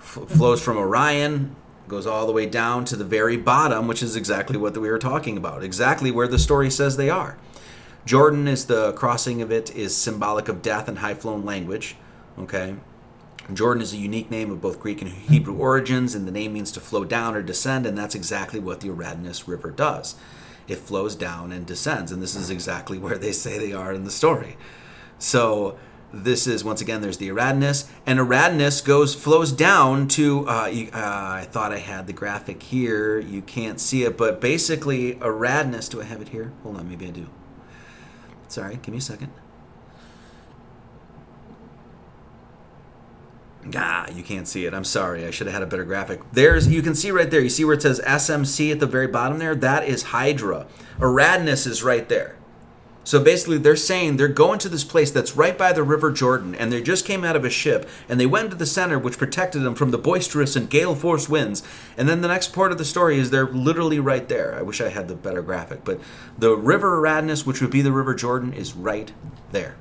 F- 0.00 0.26
flows 0.28 0.60
from 0.60 0.76
Orion 0.76 1.54
goes 1.90 2.06
all 2.06 2.26
the 2.26 2.32
way 2.32 2.46
down 2.46 2.86
to 2.86 2.96
the 2.96 3.04
very 3.04 3.36
bottom, 3.36 3.86
which 3.86 4.02
is 4.02 4.16
exactly 4.16 4.56
what 4.56 4.78
we 4.78 4.88
were 4.88 4.98
talking 4.98 5.36
about, 5.36 5.62
exactly 5.62 6.10
where 6.10 6.28
the 6.28 6.38
story 6.38 6.70
says 6.70 6.96
they 6.96 7.10
are. 7.10 7.36
Jordan 8.06 8.48
is 8.48 8.64
the 8.64 8.92
crossing 8.94 9.42
of 9.42 9.52
it 9.52 9.70
is 9.74 9.94
symbolic 9.94 10.48
of 10.48 10.62
death 10.62 10.88
and 10.88 11.00
high 11.00 11.12
flown 11.12 11.44
language. 11.44 11.96
Okay. 12.38 12.76
Jordan 13.52 13.82
is 13.82 13.92
a 13.92 13.96
unique 13.98 14.30
name 14.30 14.50
of 14.52 14.62
both 14.62 14.78
Greek 14.80 15.02
and 15.02 15.10
Hebrew 15.10 15.54
origins, 15.54 16.14
and 16.14 16.26
the 16.26 16.30
name 16.32 16.52
means 16.52 16.70
to 16.72 16.80
flow 16.80 17.04
down 17.04 17.34
or 17.34 17.42
descend, 17.42 17.84
and 17.84 17.98
that's 17.98 18.14
exactly 18.14 18.60
what 18.60 18.80
the 18.80 18.88
Eridanus 18.88 19.48
River 19.48 19.72
does. 19.72 20.14
It 20.68 20.76
flows 20.78 21.16
down 21.16 21.50
and 21.50 21.66
descends, 21.66 22.12
and 22.12 22.22
this 22.22 22.36
is 22.36 22.48
exactly 22.48 22.96
where 22.96 23.18
they 23.18 23.32
say 23.32 23.58
they 23.58 23.72
are 23.72 23.92
in 23.92 24.04
the 24.04 24.10
story. 24.12 24.56
So 25.18 25.76
this 26.12 26.46
is 26.46 26.64
once 26.64 26.80
again 26.80 27.00
there's 27.02 27.18
the 27.18 27.28
Eradnus, 27.28 27.88
and 28.06 28.18
Eradnus 28.18 28.84
goes 28.84 29.14
flows 29.14 29.52
down 29.52 30.08
to. 30.08 30.48
Uh, 30.48 30.66
you, 30.66 30.88
uh, 30.88 30.88
I 30.96 31.46
thought 31.50 31.72
I 31.72 31.78
had 31.78 32.06
the 32.06 32.12
graphic 32.12 32.62
here. 32.62 33.18
You 33.18 33.42
can't 33.42 33.80
see 33.80 34.04
it, 34.04 34.16
but 34.16 34.40
basically 34.40 35.14
Eradnus. 35.16 35.90
Do 35.90 36.00
I 36.00 36.04
have 36.04 36.20
it 36.20 36.28
here? 36.28 36.52
Hold 36.62 36.78
on, 36.78 36.88
maybe 36.88 37.06
I 37.06 37.10
do. 37.10 37.28
Sorry, 38.48 38.76
give 38.82 38.88
me 38.92 38.98
a 38.98 39.02
second. 39.02 39.30
Ah, 43.76 44.08
you 44.10 44.22
can't 44.22 44.48
see 44.48 44.64
it. 44.64 44.72
I'm 44.72 44.84
sorry. 44.84 45.26
I 45.26 45.30
should 45.30 45.46
have 45.46 45.52
had 45.52 45.62
a 45.62 45.66
better 45.66 45.84
graphic. 45.84 46.22
There's 46.32 46.66
you 46.66 46.82
can 46.82 46.94
see 46.94 47.10
right 47.10 47.30
there. 47.30 47.40
You 47.40 47.50
see 47.50 47.64
where 47.64 47.74
it 47.74 47.82
says 47.82 48.00
SMC 48.04 48.72
at 48.72 48.80
the 48.80 48.86
very 48.86 49.06
bottom 49.06 49.38
there? 49.38 49.54
That 49.54 49.86
is 49.86 50.02
Hydra. 50.04 50.66
Eradnus 50.98 51.66
is 51.66 51.82
right 51.82 52.08
there. 52.08 52.36
So 53.02 53.18
basically, 53.22 53.56
they're 53.56 53.76
saying 53.76 54.16
they're 54.18 54.28
going 54.28 54.58
to 54.58 54.68
this 54.68 54.84
place 54.84 55.10
that's 55.10 55.34
right 55.34 55.56
by 55.56 55.72
the 55.72 55.82
River 55.82 56.12
Jordan, 56.12 56.54
and 56.54 56.70
they 56.70 56.82
just 56.82 57.06
came 57.06 57.24
out 57.24 57.34
of 57.34 57.44
a 57.46 57.50
ship, 57.50 57.88
and 58.08 58.20
they 58.20 58.26
went 58.26 58.46
into 58.46 58.56
the 58.56 58.66
center, 58.66 58.98
which 58.98 59.16
protected 59.16 59.62
them 59.62 59.74
from 59.74 59.90
the 59.90 59.96
boisterous 59.96 60.54
and 60.54 60.68
gale 60.68 60.94
force 60.94 61.26
winds. 61.28 61.62
And 61.96 62.08
then 62.08 62.20
the 62.20 62.28
next 62.28 62.52
part 62.52 62.72
of 62.72 62.78
the 62.78 62.84
story 62.84 63.18
is 63.18 63.30
they're 63.30 63.46
literally 63.46 63.98
right 64.00 64.28
there. 64.28 64.54
I 64.54 64.62
wish 64.62 64.82
I 64.82 64.90
had 64.90 65.08
the 65.08 65.14
better 65.14 65.40
graphic, 65.40 65.82
but 65.82 65.98
the 66.36 66.54
River 66.54 67.00
Aradnus, 67.00 67.46
which 67.46 67.62
would 67.62 67.70
be 67.70 67.80
the 67.82 67.92
River 67.92 68.14
Jordan, 68.14 68.52
is 68.52 68.74
right 68.74 69.10
there. 69.50 69.76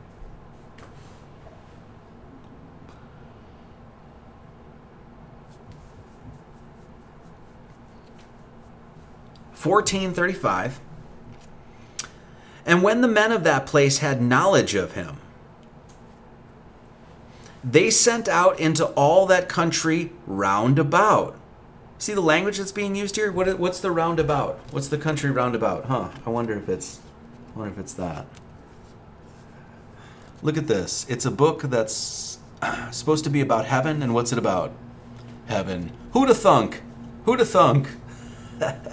Fourteen 9.53 10.13
thirty-five. 10.13 10.79
And 12.69 12.83
when 12.83 13.01
the 13.01 13.07
men 13.07 13.31
of 13.31 13.43
that 13.45 13.65
place 13.65 13.97
had 13.97 14.21
knowledge 14.21 14.75
of 14.75 14.91
him, 14.91 15.17
they 17.63 17.89
sent 17.89 18.27
out 18.27 18.59
into 18.59 18.85
all 18.93 19.25
that 19.25 19.49
country 19.49 20.11
round 20.27 20.77
about. 20.77 21.35
See 21.97 22.13
the 22.13 22.21
language 22.21 22.59
that's 22.59 22.71
being 22.71 22.95
used 22.95 23.15
here? 23.15 23.31
What, 23.31 23.57
what's 23.57 23.79
the 23.79 23.89
roundabout? 23.89 24.59
What's 24.69 24.87
the 24.89 24.99
country 24.99 25.31
roundabout? 25.31 25.85
Huh? 25.85 26.09
I 26.27 26.29
wonder 26.29 26.53
if 26.59 26.69
it's 26.69 26.99
I 27.55 27.57
wonder 27.57 27.73
if 27.73 27.79
it's 27.79 27.93
that. 27.95 28.27
Look 30.43 30.55
at 30.55 30.67
this. 30.67 31.07
It's 31.09 31.25
a 31.25 31.31
book 31.31 31.63
that's 31.63 32.37
supposed 32.91 33.23
to 33.23 33.31
be 33.31 33.41
about 33.41 33.65
heaven, 33.65 34.03
and 34.03 34.13
what's 34.13 34.31
it 34.31 34.37
about? 34.37 34.73
Heaven. 35.47 35.91
Who'da 36.11 36.35
thunk? 36.35 36.83
Who'da 37.25 37.45
thunk? 37.45 37.87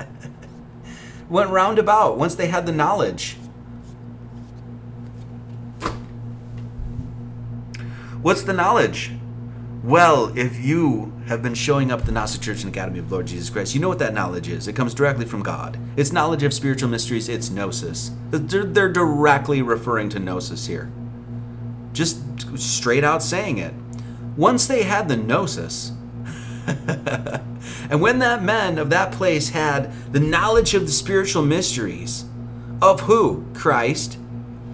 Went 1.29 1.51
roundabout 1.51 2.17
once 2.17 2.35
they 2.35 2.47
had 2.47 2.65
the 2.65 2.73
knowledge. 2.73 3.37
What's 8.27 8.43
the 8.43 8.53
knowledge? 8.53 9.13
Well, 9.85 10.37
if 10.37 10.59
you 10.59 11.13
have 11.29 11.45
been 11.45 11.55
showing 11.55 11.93
up 11.93 12.05
the 12.05 12.11
Gnostic 12.11 12.41
Church 12.41 12.65
and 12.65 12.73
Academy 12.75 12.99
of 12.99 13.13
Lord 13.13 13.29
Jesus 13.29 13.51
Christ, 13.51 13.73
you 13.73 13.81
know 13.81 13.87
what 13.89 14.01
that 14.01 14.15
knowledge 14.15 14.49
is. 14.49 14.67
It 14.67 14.75
comes 14.75 14.95
directly 14.95 15.25
from 15.25 15.45
God. 15.45 15.79
It's 15.97 16.11
knowledge 16.13 16.43
of 16.43 16.53
spiritual 16.53 16.91
mysteries, 16.91 17.29
it's 17.29 17.51
gnosis. 17.51 18.11
They're, 18.33 18.65
they're 18.65 18.93
directly 18.93 19.63
referring 19.63 20.09
to 20.09 20.19
gnosis 20.19 20.67
here. 20.67 20.91
Just 21.93 22.19
straight 22.59 23.05
out 23.05 23.23
saying 23.23 23.59
it. 23.59 23.73
Once 24.37 24.67
they 24.67 24.83
had 24.83 25.07
the 25.09 25.17
gnosis, 25.17 25.91
and 26.67 28.01
when 28.03 28.19
that 28.19 28.43
men 28.43 28.79
of 28.79 28.91
that 28.91 29.13
place 29.13 29.51
had 29.51 30.13
the 30.13 30.19
knowledge 30.19 30.75
of 30.75 30.87
the 30.87 30.93
spiritual 30.93 31.43
mysteries, 31.45 32.25
of 32.83 33.03
who? 33.03 33.47
Christ, 33.55 34.15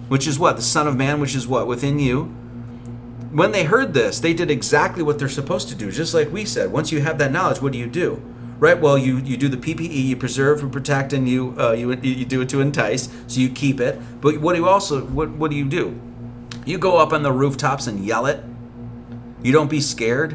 which 0.07 0.25
is 0.25 0.39
what? 0.39 0.55
The 0.55 0.63
Son 0.63 0.87
of 0.87 0.95
Man, 0.97 1.21
which 1.21 1.35
is 1.35 1.45
what? 1.47 1.67
Within 1.67 1.99
you 1.99 2.33
when 3.33 3.51
they 3.51 3.63
heard 3.63 3.93
this, 3.95 4.19
they 4.19 4.33
did 4.33 4.51
exactly 4.51 5.01
what 5.01 5.17
they're 5.17 5.27
supposed 5.27 5.67
to 5.69 5.75
do, 5.75 5.91
just 5.91 6.13
like 6.13 6.31
we 6.31 6.45
said. 6.45 6.71
Once 6.71 6.91
you 6.91 7.01
have 7.01 7.17
that 7.17 7.31
knowledge, 7.31 7.61
what 7.61 7.71
do 7.73 7.79
you 7.79 7.87
do? 7.87 8.21
Right? 8.59 8.79
Well, 8.79 8.95
you, 8.95 9.17
you 9.17 9.37
do 9.37 9.49
the 9.49 9.57
PPE, 9.57 10.05
you 10.05 10.15
preserve 10.15 10.61
and 10.61 10.71
protect, 10.71 11.13
and 11.13 11.27
you, 11.27 11.55
uh, 11.59 11.71
you 11.71 11.91
you 11.95 12.25
do 12.25 12.41
it 12.41 12.49
to 12.49 12.61
entice, 12.61 13.09
so 13.27 13.39
you 13.39 13.49
keep 13.49 13.79
it. 13.79 13.99
But 14.21 14.39
what 14.39 14.53
do 14.55 14.59
you 14.61 14.67
also 14.69 15.01
what 15.05 15.31
what 15.31 15.49
do 15.51 15.57
you 15.57 15.65
do? 15.65 15.99
You 16.65 16.77
go 16.77 16.97
up 16.97 17.11
on 17.11 17.23
the 17.23 17.31
rooftops 17.31 17.87
and 17.87 18.05
yell 18.05 18.27
it. 18.27 18.41
You 19.41 19.51
don't 19.51 19.69
be 19.69 19.81
scared. 19.81 20.33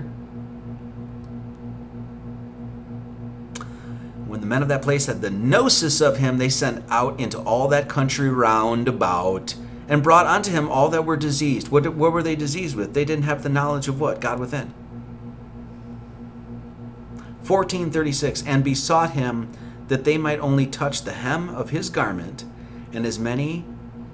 When 4.27 4.41
the 4.41 4.47
men 4.47 4.61
of 4.61 4.69
that 4.69 4.83
place 4.83 5.07
had 5.07 5.23
the 5.23 5.31
gnosis 5.31 6.01
of 6.03 6.19
him, 6.19 6.37
they 6.39 6.51
sent 6.51 6.85
out 6.91 7.19
into 7.21 7.39
all 7.41 7.69
that 7.69 7.89
country 7.89 8.29
round 8.29 8.89
about 8.89 9.55
and 9.89 10.03
brought 10.03 10.27
unto 10.27 10.51
him 10.53 10.69
all 10.71 10.89
that 10.91 11.07
were 11.07 11.17
diseased. 11.17 11.69
What, 11.69 11.95
what 11.95 12.13
were 12.13 12.23
they 12.23 12.37
diseased 12.37 12.77
with? 12.77 12.93
They 12.95 13.07
didn't 13.07 13.25
have 13.25 13.43
the 13.43 13.49
knowledge 13.49 13.89
of 13.89 13.99
what? 14.01 14.21
God 14.21 14.39
within. 14.39 14.73
1436 17.41 18.43
And 18.47 18.63
besought 18.63 19.13
him 19.13 19.51
that 19.89 20.05
they 20.05 20.19
might 20.19 20.39
only 20.41 20.67
touch 20.67 21.03
the 21.03 21.13
hem 21.13 21.49
of 21.49 21.71
his 21.71 21.89
garment, 21.89 22.45
and 22.93 23.07
as 23.07 23.19
many 23.19 23.65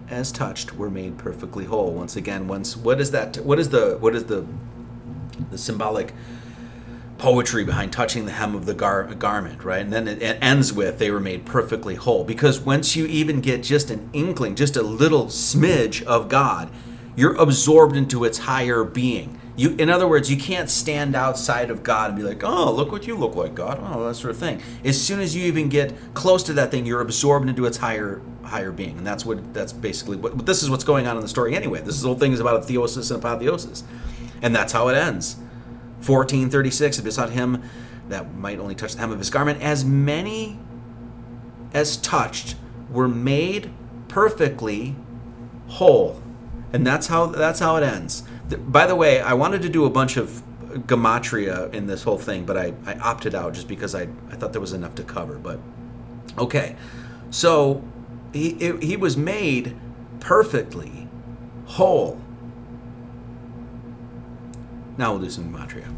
as 0.09 0.31
touched 0.31 0.75
were 0.77 0.91
made 0.91 1.19
perfectly 1.19 1.65
whole. 1.65 1.93
Once 1.93 2.15
again, 2.15 2.47
once 2.47 2.77
what 2.77 3.01
is 3.01 3.11
that? 3.11 3.37
What 3.39 3.59
is 3.59 3.71
the 3.71 3.97
what 3.99 4.15
is 4.15 4.25
the 4.27 4.47
the 5.51 5.59
symbolic 5.59 6.13
poetry 7.25 7.65
behind 7.65 7.91
touching 7.91 8.27
the 8.27 8.33
hem 8.33 8.55
of 8.55 8.67
the 8.67 8.75
gar- 8.75 9.05
garment, 9.15 9.65
right? 9.65 9.81
And 9.81 9.91
then 9.91 10.07
it, 10.07 10.21
it 10.21 10.37
ends 10.43 10.75
with 10.75 10.99
they 10.99 11.11
were 11.11 11.21
made 11.21 11.47
perfectly 11.47 11.95
whole. 11.95 12.23
Because 12.23 12.61
once 12.61 12.97
you 12.97 13.07
even 13.07 13.41
get 13.41 13.63
just 13.63 13.91
an 13.91 14.11
inkling, 14.13 14.55
just 14.57 14.77
a 14.77 14.83
little 14.83 15.27
smidge 15.29 16.03
of 16.03 16.29
God, 16.29 16.69
you're 17.17 17.35
absorbed 17.37 17.97
into 17.97 18.25
its 18.25 18.37
higher 18.37 18.85
being. 18.85 19.41
You, 19.57 19.75
in 19.79 19.89
other 19.89 20.07
words, 20.07 20.31
you 20.31 20.37
can't 20.37 20.69
stand 20.69 21.17
outside 21.17 21.71
of 21.71 21.83
God 21.83 22.11
and 22.11 22.17
be 22.19 22.25
like, 22.25 22.43
"Oh, 22.45 22.71
look 22.71 22.93
what 22.93 23.07
you 23.07 23.17
look 23.17 23.37
like, 23.37 23.55
God." 23.55 23.79
Oh, 23.83 24.05
that 24.07 24.17
sort 24.17 24.33
of 24.33 24.37
thing. 24.37 24.61
As 24.85 25.01
soon 25.01 25.21
as 25.21 25.35
you 25.35 25.45
even 25.47 25.71
get 25.71 25.95
close 26.13 26.43
to 26.43 26.53
that 26.55 26.71
thing, 26.71 26.85
you're 26.85 27.01
absorbed 27.01 27.49
into 27.49 27.65
its 27.65 27.79
higher 27.79 28.21
higher 28.43 28.73
being, 28.73 28.99
and 28.99 29.07
that's 29.07 29.25
what 29.25 29.55
that's 29.55 29.73
basically 29.73 30.17
what. 30.19 30.45
This 30.45 30.63
is 30.65 30.69
what's 30.69 30.85
going 30.85 31.07
on 31.07 31.17
in 31.17 31.23
the 31.23 31.29
story 31.29 31.55
anyway. 31.57 31.81
This 31.81 32.03
whole 32.03 32.17
thing 32.17 32.33
is 32.33 32.41
about 32.41 32.57
a 32.63 32.67
theosis 32.67 33.11
and 33.11 33.19
apotheosis, 33.25 33.83
and 34.43 34.55
that's 34.55 34.73
how 34.75 34.89
it 34.89 34.97
ends. 34.97 35.37
1436, 36.09 36.99
if 36.99 37.05
besought 37.05 37.31
him 37.31 37.63
that 38.09 38.35
might 38.35 38.59
only 38.59 38.75
touch 38.75 38.95
the 38.95 39.01
hem 39.01 39.11
of 39.11 39.19
his 39.19 39.31
garment, 39.31 39.63
as 39.63 39.85
many 39.85 40.59
as 41.73 41.97
touched 41.97 42.57
were 42.91 43.09
made 43.09 43.73
perfectly 44.09 44.95
whole. 45.69 46.21
And 46.73 46.87
that's 46.87 47.07
how 47.07 47.27
that's 47.27 47.61
how 47.61 47.77
it 47.77 47.83
ends. 47.83 48.23
By 48.69 48.87
the 48.87 48.95
way, 48.95 49.21
I 49.21 49.33
wanted 49.33 49.63
to 49.63 49.69
do 49.71 49.85
a 49.87 49.91
bunch 49.91 50.17
of 50.19 50.43
gematria 50.87 51.73
in 51.73 51.87
this 51.87 52.03
whole 52.03 52.19
thing, 52.19 52.45
but 52.45 52.57
I, 52.59 52.75
I 52.85 52.95
opted 52.97 53.35
out 53.35 53.55
just 53.55 53.69
because 53.69 53.95
I, 53.95 54.03
I 54.31 54.35
thought 54.37 54.53
there 54.53 54.61
was 54.61 54.73
enough 54.75 54.95
to 54.97 55.05
cover. 55.05 55.35
But 55.39 55.59
okay. 56.37 56.77
So 57.31 57.83
he, 58.33 58.53
he 58.83 58.97
was 58.97 59.17
made 59.17 59.75
perfectly 60.21 61.09
whole 61.65 62.21
now 64.97 65.12
we'll 65.12 65.23
do 65.23 65.31
some 65.31 65.53
gematria. 65.53 65.93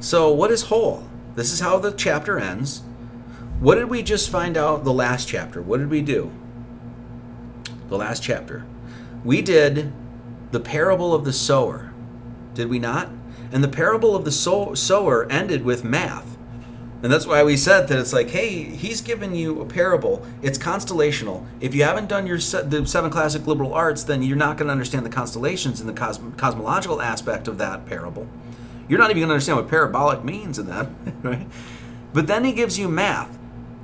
So, 0.00 0.30
what 0.32 0.50
is 0.50 0.62
whole? 0.62 1.06
This 1.36 1.52
is 1.52 1.60
how 1.60 1.78
the 1.78 1.92
chapter 1.92 2.38
ends. 2.38 2.82
What 3.60 3.74
did 3.76 3.86
we 3.88 4.02
just 4.02 4.30
find 4.30 4.56
out 4.56 4.84
the 4.84 4.92
last 4.92 5.28
chapter? 5.28 5.60
What 5.62 5.78
did 5.78 5.90
we 5.90 6.02
do? 6.02 6.30
The 7.88 7.96
last 7.96 8.22
chapter. 8.22 8.64
We 9.24 9.42
did 9.42 9.92
the 10.52 10.60
parable 10.60 11.14
of 11.14 11.24
the 11.24 11.32
sower, 11.32 11.92
did 12.54 12.68
we 12.68 12.78
not? 12.78 13.10
And 13.52 13.62
the 13.62 13.68
parable 13.68 14.14
of 14.16 14.24
the 14.24 14.32
sow- 14.32 14.74
sower 14.74 15.30
ended 15.30 15.64
with 15.64 15.84
math. 15.84 16.36
And 17.02 17.10
that's 17.10 17.26
why 17.26 17.42
we 17.44 17.56
said 17.56 17.86
that 17.88 17.98
it's 17.98 18.12
like, 18.12 18.28
hey, 18.30 18.62
he's 18.62 19.00
given 19.00 19.34
you 19.34 19.62
a 19.62 19.66
parable. 19.66 20.24
It's 20.42 20.58
constellational. 20.58 21.46
If 21.58 21.74
you 21.74 21.82
haven't 21.82 22.08
done 22.08 22.26
your 22.26 22.38
se- 22.38 22.64
the 22.66 22.86
seven 22.86 23.10
classic 23.10 23.46
liberal 23.46 23.72
arts, 23.72 24.04
then 24.04 24.22
you're 24.22 24.36
not 24.36 24.58
going 24.58 24.66
to 24.68 24.72
understand 24.72 25.06
the 25.06 25.10
constellations 25.10 25.80
and 25.80 25.88
the 25.88 25.94
cosmological 25.94 27.00
aspect 27.00 27.48
of 27.48 27.56
that 27.56 27.86
parable. 27.86 28.26
You're 28.86 28.98
not 28.98 29.06
even 29.10 29.20
going 29.20 29.28
to 29.28 29.34
understand 29.34 29.56
what 29.56 29.68
parabolic 29.68 30.24
means 30.24 30.58
in 30.58 30.66
that, 30.66 30.88
right? 31.22 31.46
But 32.12 32.26
then 32.26 32.44
he 32.44 32.52
gives 32.52 32.78
you 32.78 32.88
math, 32.88 33.38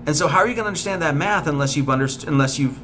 and 0.05 0.15
so 0.17 0.27
how 0.29 0.39
are 0.39 0.47
you 0.49 0.55
going 0.55 0.65
to 0.65 0.69
understand 0.69 1.01
that 1.01 1.17
math 1.17 1.47
unless 1.47 1.77
you've 1.77 1.87
underst- 1.87 2.27
unless 2.27 2.59
you've 2.59 2.79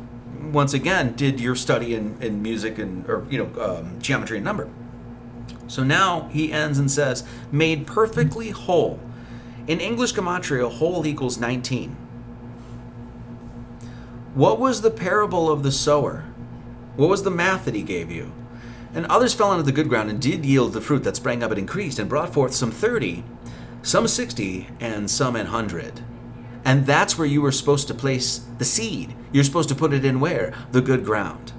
once 0.55 0.73
again 0.73 1.15
did 1.15 1.41
your 1.41 1.57
study 1.57 1.95
in, 1.95 2.17
in 2.23 2.41
music 2.43 2.79
and 2.79 3.05
or 3.09 3.27
you 3.31 3.39
know 3.45 3.63
um, 3.63 3.99
geometry 4.01 4.37
and 4.39 4.45
number. 4.45 4.69
So 5.67 5.83
now 5.83 6.29
he 6.31 6.53
ends 6.53 6.79
and 6.79 6.91
says, 6.91 7.25
made 7.51 7.87
perfectly 7.89 8.51
whole 8.51 9.01
in 9.69 9.79
English 9.81 10.13
gematria, 10.15 10.69
whole 10.71 11.07
equals 11.07 11.39
19. 11.39 11.97
What 14.35 14.59
was 14.59 14.81
the 14.81 14.91
parable 14.91 15.49
of 15.51 15.63
the 15.63 15.71
sower? 15.71 16.25
What 16.97 17.09
was 17.09 17.23
the 17.23 17.31
math 17.31 17.65
that 17.67 17.75
he 17.77 17.83
gave 17.83 18.11
you? 18.11 18.33
And 18.93 19.07
others 19.07 19.35
fell 19.35 19.53
into 19.53 19.63
the 19.63 19.71
good 19.73 19.89
ground 19.89 20.11
and 20.11 20.19
did 20.21 20.45
yield 20.45 20.73
the 20.73 20.81
fruit 20.81 21.05
that 21.05 21.15
sprang 21.15 21.45
up 21.45 21.53
and 21.53 21.61
increased 21.61 22.01
and 22.01 22.09
brought 22.09 22.33
forth 22.35 22.53
some 22.53 22.73
30, 22.73 23.23
some 23.83 24.09
60, 24.09 24.69
and 24.81 25.09
some 25.09 25.35
100. 25.35 26.01
And 26.65 26.85
that's 26.85 27.17
where 27.17 27.27
you 27.27 27.41
were 27.41 27.53
supposed 27.53 27.87
to 27.87 27.95
place 27.95 28.41
the 28.59 28.65
seed. 28.65 29.15
You're 29.33 29.45
supposed 29.45 29.69
to 29.69 29.77
put 29.77 29.93
it 29.93 30.05
in 30.05 30.19
where? 30.19 30.53
The 30.73 30.81
good 30.81 31.05
ground. 31.05 31.53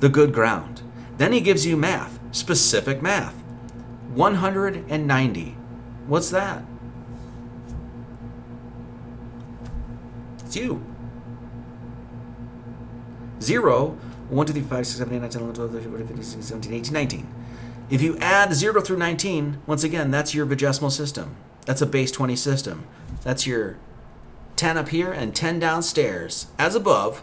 The 0.00 0.08
good 0.08 0.32
ground. 0.32 0.80
Then 1.18 1.32
he 1.32 1.40
gives 1.42 1.66
you 1.66 1.76
math, 1.76 2.18
specific 2.32 3.02
math. 3.02 3.34
190. 4.14 5.56
What's 6.06 6.30
that? 6.30 6.64
It's 10.50 10.56
you. 10.56 10.84
0, 13.40 13.96
1, 14.30 14.46
2, 14.48 14.52
3, 14.52 14.62
5, 14.62 14.78
6, 14.88 14.98
7, 14.98 15.14
8, 15.14 15.20
9, 15.20 15.30
10, 15.30 15.42
11, 15.42 15.54
12, 15.54 15.70
13, 15.70 15.88
14, 15.88 16.06
15, 16.08 16.24
16, 16.24 16.42
17, 16.42 16.72
18, 16.74 16.92
19. 16.92 17.34
If 17.88 18.02
you 18.02 18.16
add 18.18 18.52
0 18.54 18.80
through 18.80 18.96
19, 18.96 19.58
once 19.68 19.84
again, 19.84 20.10
that's 20.10 20.34
your 20.34 20.44
vigesimal 20.46 20.90
system. 20.90 21.36
That's 21.66 21.80
a 21.80 21.86
base 21.86 22.10
20 22.10 22.34
system. 22.34 22.84
That's 23.22 23.46
your 23.46 23.76
10 24.56 24.76
up 24.76 24.88
here 24.88 25.12
and 25.12 25.36
10 25.36 25.60
downstairs, 25.60 26.48
as 26.58 26.74
above 26.74 27.22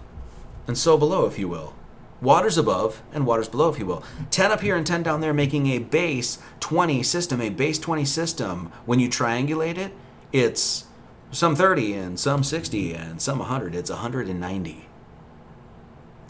and 0.65 0.77
so 0.77 0.97
below, 0.97 1.25
if 1.25 1.37
you 1.37 1.49
will. 1.49 1.75
Waters 2.21 2.57
above 2.57 3.01
and 3.11 3.25
waters 3.25 3.49
below, 3.49 3.67
if 3.67 3.77
you 3.77 3.85
will. 3.87 4.05
10 4.31 4.53
up 4.53 4.61
here 4.61 4.77
and 4.77 4.87
10 4.87 5.03
down 5.03 5.19
there, 5.19 5.33
making 5.33 5.67
a 5.67 5.79
base 5.79 6.37
20 6.61 7.03
system. 7.03 7.41
A 7.41 7.49
base 7.49 7.77
20 7.77 8.05
system, 8.05 8.71
when 8.85 9.01
you 9.01 9.09
triangulate 9.09 9.77
it, 9.77 9.91
it's 10.31 10.85
some 11.31 11.55
30 11.55 11.93
and 11.93 12.19
some 12.19 12.43
60 12.43 12.93
and 12.93 13.21
some 13.21 13.39
100. 13.39 13.75
It's 13.75 13.89
190. 13.89 14.87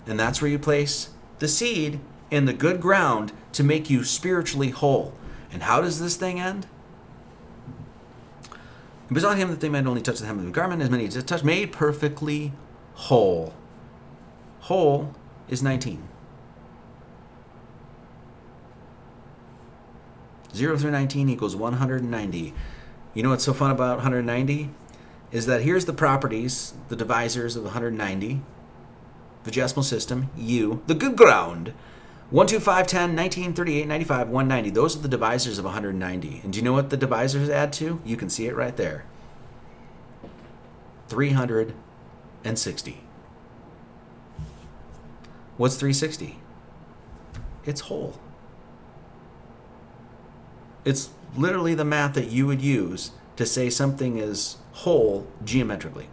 And 0.08 0.20
that's 0.20 0.42
where 0.42 0.50
you 0.50 0.60
place 0.60 1.10
the 1.40 1.48
seed 1.48 2.00
in 2.32 2.46
the 2.46 2.54
good 2.54 2.82
ground 2.82 3.32
to 3.54 3.64
make 3.64 3.90
you 3.90 4.04
spiritually 4.04 4.70
whole. 4.70 5.14
And 5.52 5.64
how 5.64 5.82
does 5.82 6.00
this 6.00 6.16
thing 6.16 6.40
end? 6.40 6.68
It 9.10 9.14
was 9.14 9.24
on 9.24 9.38
him 9.38 9.50
that 9.52 9.62
they 9.62 9.70
might 9.70 9.86
only 9.86 10.02
touch 10.02 10.20
the 10.20 10.26
hem 10.26 10.38
of 10.40 10.46
the 10.46 10.52
garment, 10.52 10.82
as 10.82 10.90
many 10.90 11.06
as 11.06 11.22
touch, 11.24 11.44
made 11.44 11.72
perfectly 11.72 12.52
whole. 12.94 13.54
Whole 14.62 15.16
is 15.48 15.64
19. 15.64 16.04
0 20.54 20.78
through 20.78 20.92
19 20.92 21.30
equals 21.30 21.56
190. 21.56 22.54
You 23.14 23.24
know 23.24 23.30
what's 23.30 23.46
so 23.46 23.54
fun 23.54 23.72
about 23.72 23.98
190? 23.98 24.70
is 25.32 25.46
that 25.46 25.62
here's 25.62 25.86
the 25.86 25.94
properties, 25.94 26.74
the 26.90 26.96
divisors 26.96 27.56
of 27.58 27.64
190, 27.64 28.42
Vigesimal 29.46 29.84
system, 29.84 30.30
U, 30.38 30.82
the 30.88 30.96
good 30.96 31.16
ground, 31.16 31.74
1, 32.32 32.48
2, 32.48 32.60
5, 32.60 32.86
10, 32.88 33.16
19, 33.16 33.54
38, 33.54 33.88
95, 33.88 34.28
190. 34.30 34.70
Those 34.72 34.98
are 34.98 35.00
the 35.00 35.08
divisors 35.18 35.58
of 35.58 35.64
190. 35.64 36.42
And 36.44 36.52
do 36.52 36.60
you 36.60 36.66
know 36.66 36.74
what 36.74 36.90
the 36.90 36.98
divisors 36.98 37.48
add 37.48 37.72
to? 37.74 38.02
You 38.04 38.18
can 38.18 38.30
see 38.30 38.48
it 38.48 38.56
right 38.56 38.76
there. 38.76 39.06
360. 41.08 43.02
What's 45.56 45.76
360? 45.78 46.40
It's 47.64 47.82
whole. 47.82 48.20
It's 50.84 51.10
literally 51.38 51.74
the 51.76 51.86
math 51.86 52.14
that 52.16 52.30
you 52.30 52.46
would 52.48 52.62
use 52.62 53.12
to 53.38 53.46
say 53.46 53.70
something 53.70 54.18
is 54.18 54.58
whole 54.78 55.26
geometrically. 55.44 56.08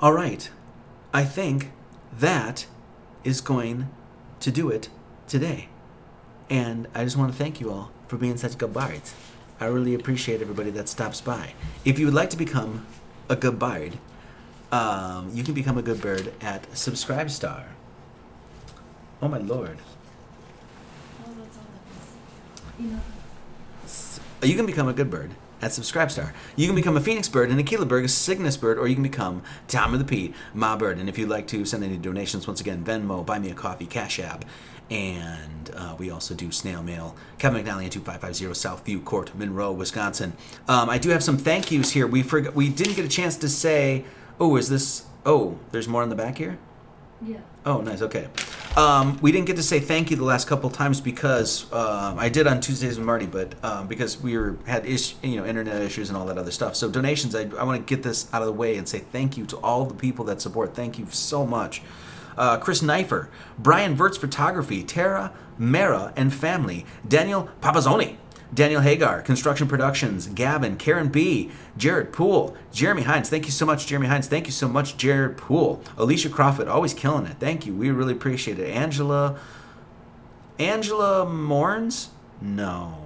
All 0.00 0.12
right, 0.12 0.50
I 1.14 1.24
think 1.24 1.70
that 2.18 2.66
is 3.22 3.40
going 3.40 3.88
to 4.40 4.50
do 4.50 4.68
it 4.68 4.90
today. 5.26 5.68
And 6.50 6.86
I 6.94 7.04
just 7.04 7.16
want 7.16 7.32
to 7.32 7.38
thank 7.38 7.58
you 7.58 7.70
all 7.72 7.90
for 8.06 8.18
being 8.18 8.36
such 8.36 8.58
good 8.58 8.74
bards. 8.74 9.14
I 9.58 9.64
really 9.66 9.94
appreciate 9.94 10.42
everybody 10.42 10.68
that 10.70 10.90
stops 10.90 11.22
by. 11.22 11.54
If 11.86 11.98
you 11.98 12.04
would 12.04 12.14
like 12.14 12.28
to 12.30 12.36
become 12.36 12.86
a 13.30 13.36
good 13.36 13.58
bard, 13.58 13.96
um, 14.70 15.30
you 15.32 15.42
can 15.42 15.54
become 15.54 15.78
a 15.78 15.82
good 15.82 16.02
bird 16.02 16.34
at 16.42 16.64
Subscribestar. 16.72 17.64
Oh 19.22 19.28
my 19.28 19.38
lord. 19.38 19.78
You 22.78 22.86
know. 22.88 23.00
You 24.42 24.54
can 24.56 24.66
become 24.66 24.88
a 24.88 24.92
good 24.92 25.10
bird 25.10 25.30
at 25.62 25.70
Subscribestar. 25.70 26.32
You 26.56 26.66
can 26.66 26.74
become 26.76 26.96
a 26.96 27.00
Phoenix 27.00 27.28
Bird, 27.28 27.50
an 27.50 27.58
Aquila 27.58 27.86
Bird, 27.86 28.04
a 28.04 28.08
Cygnus 28.08 28.56
Bird, 28.58 28.78
or 28.78 28.86
you 28.88 28.94
can 28.94 29.02
become 29.02 29.42
Tom 29.68 29.92
of 29.94 29.98
the 29.98 30.04
Pete, 30.04 30.34
my 30.52 30.76
bird. 30.76 30.98
And 30.98 31.08
if 31.08 31.16
you'd 31.18 31.28
like 31.30 31.46
to 31.48 31.64
send 31.64 31.82
any 31.84 31.96
donations, 31.96 32.46
once 32.46 32.60
again, 32.60 32.84
Venmo, 32.84 33.24
Buy 33.24 33.38
Me 33.38 33.50
a 33.50 33.54
Coffee, 33.54 33.86
Cash 33.86 34.18
App, 34.18 34.44
and 34.90 35.70
uh, 35.74 35.94
we 35.98 36.10
also 36.10 36.34
do 36.34 36.50
snail 36.52 36.82
mail. 36.82 37.16
Kevin 37.38 37.64
McNally, 37.64 37.90
2550 37.90 38.46
Southview 38.52 39.02
Court, 39.04 39.34
Monroe, 39.34 39.72
Wisconsin. 39.72 40.34
Um, 40.68 40.90
I 40.90 40.98
do 40.98 41.08
have 41.10 41.22
some 41.24 41.38
thank 41.38 41.70
yous 41.72 41.92
here. 41.92 42.06
We 42.06 42.22
forgot, 42.22 42.54
we 42.54 42.68
didn't 42.68 42.96
get 42.96 43.04
a 43.04 43.08
chance 43.08 43.36
to 43.38 43.48
say. 43.48 44.04
Oh, 44.40 44.56
is 44.56 44.68
this? 44.68 45.06
Oh, 45.24 45.58
there's 45.72 45.88
more 45.88 46.02
in 46.02 46.08
the 46.10 46.16
back 46.16 46.36
here. 46.38 46.58
Yeah. 47.24 47.38
Oh, 47.66 47.80
nice. 47.80 48.02
Okay. 48.02 48.28
Um, 48.76 49.18
we 49.22 49.32
didn't 49.32 49.46
get 49.46 49.56
to 49.56 49.62
say 49.62 49.80
thank 49.80 50.10
you 50.10 50.16
the 50.18 50.24
last 50.24 50.46
couple 50.46 50.68
times 50.68 51.00
because 51.00 51.70
um, 51.72 52.18
I 52.18 52.28
did 52.28 52.46
on 52.46 52.60
Tuesdays 52.60 52.98
with 52.98 53.06
Marty, 53.06 53.24
but 53.24 53.54
um, 53.64 53.86
because 53.86 54.20
we 54.20 54.36
were 54.36 54.58
had 54.66 54.86
you 54.86 55.36
know 55.36 55.46
internet 55.46 55.80
issues 55.80 56.10
and 56.10 56.16
all 56.18 56.26
that 56.26 56.36
other 56.36 56.50
stuff. 56.50 56.76
So 56.76 56.90
donations, 56.90 57.34
I, 57.34 57.42
I 57.56 57.64
want 57.64 57.86
to 57.86 57.94
get 57.94 58.02
this 58.04 58.28
out 58.34 58.42
of 58.42 58.46
the 58.46 58.52
way 58.52 58.76
and 58.76 58.86
say 58.86 58.98
thank 58.98 59.38
you 59.38 59.46
to 59.46 59.56
all 59.58 59.86
the 59.86 59.94
people 59.94 60.26
that 60.26 60.42
support. 60.42 60.74
Thank 60.74 60.98
you 60.98 61.06
so 61.10 61.46
much. 61.46 61.80
Uh, 62.36 62.58
Chris 62.58 62.82
Knifer, 62.82 63.28
Brian 63.58 63.94
Verts 63.94 64.18
Photography, 64.18 64.82
Tara 64.82 65.32
Mera 65.56 66.12
and 66.16 66.34
family, 66.34 66.84
Daniel 67.06 67.48
Papazoni. 67.60 68.16
Daniel 68.54 68.82
Hagar, 68.82 69.20
Construction 69.22 69.66
Productions, 69.66 70.28
Gavin, 70.28 70.76
Karen 70.76 71.08
B, 71.08 71.50
Jared 71.76 72.12
Poole, 72.12 72.56
Jeremy 72.72 73.02
Hines. 73.02 73.28
Thank 73.28 73.46
you 73.46 73.50
so 73.50 73.66
much, 73.66 73.86
Jeremy 73.86 74.06
Hines. 74.06 74.28
Thank 74.28 74.46
you 74.46 74.52
so 74.52 74.68
much, 74.68 74.96
Jared 74.96 75.36
Poole. 75.36 75.82
Alicia 75.96 76.28
Crawford, 76.28 76.68
always 76.68 76.94
killing 76.94 77.26
it. 77.26 77.36
Thank 77.40 77.66
you. 77.66 77.74
We 77.74 77.90
really 77.90 78.12
appreciate 78.12 78.58
it. 78.58 78.68
Angela, 78.68 79.38
Angela 80.58 81.26
Morns? 81.28 82.10
No, 82.40 82.98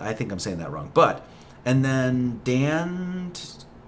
I 0.00 0.12
think 0.12 0.32
I'm 0.32 0.38
saying 0.38 0.58
that 0.58 0.70
wrong. 0.70 0.90
But, 0.92 1.26
and 1.64 1.82
then 1.84 2.40
Dan 2.44 3.32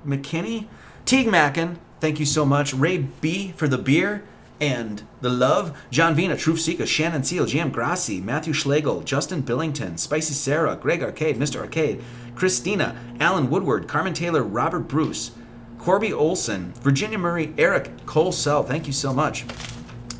McKinney, 0.06 0.66
Teague 1.04 1.28
Mackin. 1.28 1.78
Thank 2.00 2.20
you 2.20 2.26
so 2.26 2.46
much. 2.46 2.72
Ray 2.72 2.98
B 2.98 3.52
for 3.56 3.68
the 3.68 3.78
beer 3.78 4.24
and 4.62 5.02
The 5.20 5.28
Love, 5.28 5.76
John 5.90 6.14
Vina, 6.14 6.36
Truth 6.36 6.60
Seeker, 6.60 6.86
Shannon 6.86 7.24
Seal, 7.24 7.46
Jam 7.46 7.70
Grassi, 7.70 8.20
Matthew 8.20 8.52
Schlegel, 8.52 9.00
Justin 9.00 9.40
Billington, 9.40 9.98
Spicy 9.98 10.34
Sarah, 10.34 10.76
Greg 10.76 11.02
Arcade, 11.02 11.36
Mr. 11.36 11.58
Arcade, 11.60 12.00
Christina, 12.36 12.96
Alan 13.18 13.50
Woodward, 13.50 13.88
Carmen 13.88 14.14
Taylor, 14.14 14.44
Robert 14.44 14.86
Bruce, 14.86 15.32
Corby 15.78 16.12
Olson, 16.12 16.72
Virginia 16.74 17.18
Murray, 17.18 17.52
Eric 17.58 17.90
Cole 18.06 18.30
Sell, 18.30 18.62
thank 18.62 18.86
you 18.86 18.92
so 18.92 19.12
much. 19.12 19.44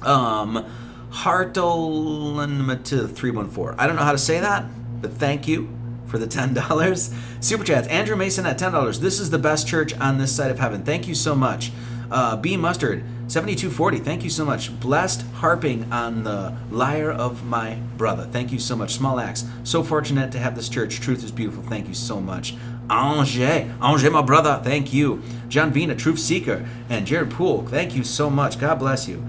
Um, 0.05 0.66
to 1.14 3.06
314 3.06 3.74
I 3.78 3.86
don't 3.86 3.94
know 3.97 4.02
how 4.02 4.10
to 4.12 4.19
say 4.19 4.40
that, 4.40 4.64
but 5.01 5.12
thank 5.12 5.47
you 5.47 5.69
for 6.06 6.19
the 6.19 6.27
$10. 6.27 7.14
Super 7.44 7.62
Chats. 7.62 7.86
Andrew 7.86 8.16
Mason 8.16 8.44
at 8.44 8.59
$10. 8.59 8.98
This 8.98 9.20
is 9.20 9.31
the 9.31 9.39
best 9.39 9.69
church 9.69 9.97
on 9.98 10.19
this 10.19 10.35
side 10.35 10.51
of 10.51 10.59
heaven. 10.59 10.82
Thank 10.82 11.06
you 11.06 11.14
so 11.14 11.36
much. 11.36 11.70
Uh, 12.12 12.36
B 12.36 12.59
Mustard, 12.59 13.02
7240, 13.28 13.98
thank 14.01 14.22
you 14.22 14.28
so 14.28 14.44
much. 14.44 14.78
Blessed 14.80 15.22
harping 15.32 15.90
on 15.90 16.24
the 16.24 16.55
lyre 16.70 17.10
of 17.10 17.43
my 17.47 17.76
brother. 17.97 18.24
Thank 18.30 18.52
you 18.52 18.59
so 18.59 18.76
much. 18.76 18.93
Small 18.97 19.18
Axe, 19.18 19.47
so 19.64 19.82
fortunate 19.82 20.30
to 20.32 20.39
have 20.39 20.55
this 20.55 20.68
church. 20.68 21.01
Truth 21.01 21.24
is 21.24 21.32
beautiful. 21.32 21.62
Thank 21.62 21.89
you 21.89 21.94
so 21.94 22.20
much. 22.20 22.55
Angers, 22.90 23.39
Angers, 23.80 24.10
my 24.10 24.20
brother. 24.20 24.60
Thank 24.62 24.93
you. 24.93 25.22
John 25.48 25.70
Vina, 25.72 25.94
Truth 25.97 26.18
Seeker, 26.18 26.68
and 26.90 27.06
Jared 27.06 27.30
Poole. 27.30 27.66
Thank 27.66 27.94
you 27.97 28.05
so 28.05 28.28
much. 28.28 28.60
God 28.60 28.74
bless 28.78 29.09
you. 29.09 29.24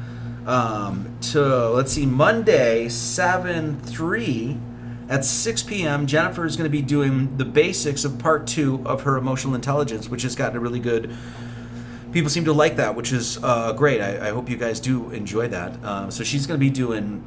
Um, 0.45 1.17
to 1.31 1.69
let's 1.69 1.93
see, 1.93 2.05
Monday, 2.05 2.89
7 2.89 3.79
3 3.79 4.57
at 5.07 5.23
6 5.23 5.63
p.m. 5.63 6.05
Jennifer 6.05 6.45
is 6.45 6.57
going 6.57 6.65
to 6.69 6.69
be 6.69 6.81
doing 6.81 7.37
the 7.37 7.45
basics 7.45 8.03
of 8.03 8.19
part 8.19 8.45
two 8.45 8.81
of 8.85 9.03
her 9.03 9.15
emotional 9.15 9.55
intelligence, 9.55 10.09
which 10.09 10.23
has 10.23 10.35
gotten 10.35 10.57
a 10.57 10.59
really 10.59 10.81
good 10.81 11.15
people 12.13 12.29
seem 12.29 12.45
to 12.45 12.53
like 12.53 12.77
that, 12.77 12.95
which 12.95 13.11
is 13.11 13.39
uh, 13.43 13.73
great. 13.73 13.99
I, 13.99 14.27
I, 14.27 14.29
hope 14.29 14.49
you 14.49 14.55
guys 14.55 14.79
do 14.79 15.09
enjoy 15.09 15.47
that. 15.49 15.71
Uh, 15.83 16.09
so 16.11 16.23
she's 16.23 16.45
going 16.47 16.59
to 16.59 16.63
be 16.63 16.69
doing 16.69 17.23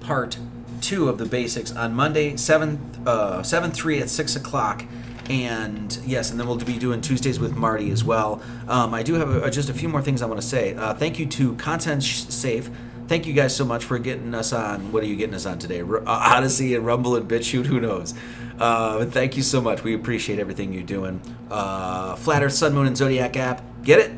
part 0.00 0.38
two 0.80 1.08
of 1.08 1.18
the 1.18 1.26
basics 1.26 1.72
on 1.72 1.94
Monday, 1.94 2.36
seven 2.36 2.80
uh, 3.06 3.42
seven 3.42 3.70
three 3.70 4.00
at 4.00 4.08
six 4.10 4.34
o'clock. 4.34 4.84
And 5.30 5.98
yes, 6.04 6.30
and 6.30 6.38
then 6.40 6.46
we'll 6.46 6.56
be 6.56 6.78
doing 6.78 7.00
Tuesdays 7.00 7.38
with 7.38 7.54
Marty 7.56 7.90
as 7.90 8.02
well. 8.04 8.42
Um, 8.68 8.92
I 8.92 9.02
do 9.02 9.14
have 9.14 9.30
a, 9.30 9.50
just 9.50 9.70
a 9.70 9.74
few 9.74 9.88
more 9.88 10.02
things 10.02 10.20
I 10.20 10.26
want 10.26 10.40
to 10.40 10.46
say. 10.46 10.74
Uh, 10.74 10.92
thank 10.94 11.18
you 11.18 11.26
to 11.26 11.54
Content 11.56 12.02
Safe 12.02 12.68
thank 13.06 13.26
you 13.26 13.34
guys 13.34 13.54
so 13.54 13.66
much 13.66 13.84
for 13.84 13.98
getting 13.98 14.34
us 14.34 14.50
on. 14.54 14.90
What 14.90 15.02
are 15.02 15.06
you 15.06 15.16
getting 15.16 15.34
us 15.34 15.44
on 15.44 15.58
today? 15.58 15.82
Uh, 15.82 16.38
Odysee 16.38 16.74
and 16.74 16.86
Rumble 16.86 17.16
and 17.16 17.28
BitChute, 17.28 17.66
who 17.66 17.78
knows? 17.78 18.14
Uh, 18.58 19.04
thank 19.06 19.36
you 19.36 19.42
so 19.42 19.60
much. 19.60 19.82
We 19.82 19.94
appreciate 19.94 20.38
everything 20.38 20.72
you're 20.72 20.82
doing. 20.82 21.20
Uh, 21.50 22.14
Flat 22.16 22.42
Earth, 22.42 22.52
Sun, 22.52 22.74
Moon, 22.74 22.86
and 22.86 22.96
Zodiac 22.96 23.36
app. 23.36 23.62
Get 23.82 23.98
it? 23.98 24.12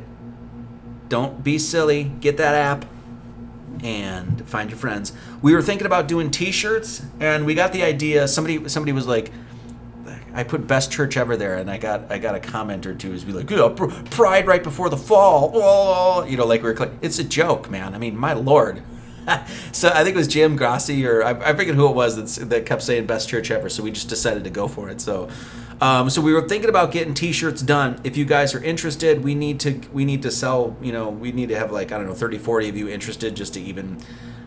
Don't 1.09 1.43
be 1.43 1.59
silly. 1.59 2.05
Get 2.05 2.37
that 2.37 2.55
app 2.55 2.85
and 3.83 4.47
find 4.49 4.71
your 4.71 4.79
friends. 4.79 5.13
We 5.43 5.55
were 5.55 5.63
thinking 5.63 5.87
about 5.87 6.09
doing 6.09 6.31
T-shirts, 6.31 7.05
and 7.21 7.47
we 7.47 7.55
got 7.55 7.73
the 7.73 7.83
idea. 7.83 8.27
Somebody 8.29 8.69
somebody 8.69 8.93
was 8.93 9.07
like, 9.07 9.31
I 10.35 10.43
put 10.45 10.67
best 10.67 10.93
church 10.93 11.17
ever 11.17 11.37
there, 11.37 11.57
and 11.57 11.71
I 11.71 11.79
got 11.79 12.11
I 12.13 12.19
got 12.19 12.35
a 12.35 12.41
comment 12.41 12.85
or 12.85 12.95
two 12.95 13.13
is 13.15 13.25
be 13.25 13.33
like, 13.33 13.51
oh, 13.53 13.71
pride 13.71 14.47
right 14.47 14.63
before 14.63 14.91
the 14.91 14.97
fall. 14.99 15.53
Oh, 15.55 16.25
you 16.25 16.37
know, 16.37 16.47
like 16.47 16.63
we 16.63 16.71
are 16.71 16.93
It's 17.01 17.19
a 17.19 17.25
joke, 17.25 17.71
man. 17.71 17.95
I 17.95 17.99
mean, 17.99 18.17
my 18.17 18.33
lord. 18.35 18.83
so 19.73 19.89
I 19.93 20.05
think 20.05 20.15
it 20.15 20.19
was 20.19 20.29
Jim 20.29 20.57
Grassi 20.57 21.05
or 21.07 21.23
I, 21.23 21.31
I 21.31 21.55
forget 21.55 21.75
who 21.75 21.89
it 21.89 21.95
was 21.95 22.37
that 22.37 22.67
kept 22.67 22.83
saying 22.83 23.07
best 23.07 23.29
church 23.29 23.51
ever. 23.51 23.69
So 23.69 23.83
we 23.83 23.91
just 23.91 24.09
decided 24.09 24.45
to 24.45 24.51
go 24.51 24.69
for 24.69 24.89
it. 24.89 25.01
So. 25.01 25.29
Um, 25.79 26.09
so 26.09 26.23
we 26.23 26.33
were 26.33 26.49
thinking 26.49 26.71
about 26.71 26.91
getting 26.91 27.13
T-shirts 27.13 27.61
done. 27.61 28.01
If 28.03 28.17
you 28.17 28.25
guys 28.25 28.55
are 28.55 28.65
interested, 28.65 29.23
we 29.23 29.35
need 29.35 29.61
to 29.61 29.79
we 29.93 30.07
need 30.07 30.23
to 30.23 30.31
sell. 30.31 30.75
You 30.81 30.91
know, 30.91 31.11
we 31.11 31.33
need 31.33 31.51
to 31.51 31.59
have 31.59 31.71
like 31.71 31.93
I 31.93 31.99
don't 31.99 32.07
know 32.07 32.15
30, 32.15 32.39
40 32.39 32.71
of 32.71 32.79
you 32.79 32.89
interested 32.89 33.37
just 33.37 33.53
to 33.55 33.61
even 33.61 33.99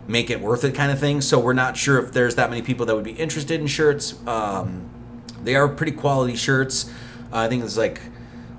make 0.07 0.31
it 0.31 0.41
worth 0.41 0.64
it 0.64 0.73
kind 0.73 0.91
of 0.91 0.97
thing. 0.99 1.22
So 1.22 1.38
we're 1.39 1.53
not 1.53 1.77
sure 1.77 2.03
if 2.03 2.14
there's 2.14 2.34
that 2.35 2.49
many 2.49 2.64
people 2.64 2.88
that 2.88 2.95
would 2.95 3.03
be 3.03 3.11
interested 3.11 3.61
in 3.61 3.68
shirts. 3.68 4.15
Um, 4.27 4.89
they 5.43 5.56
are 5.56 5.68
pretty 5.68 5.91
quality 5.91 6.35
shirts. 6.35 6.89
Uh, 7.31 7.38
I 7.38 7.47
think 7.47 7.64
it's 7.64 7.77
like 7.77 8.01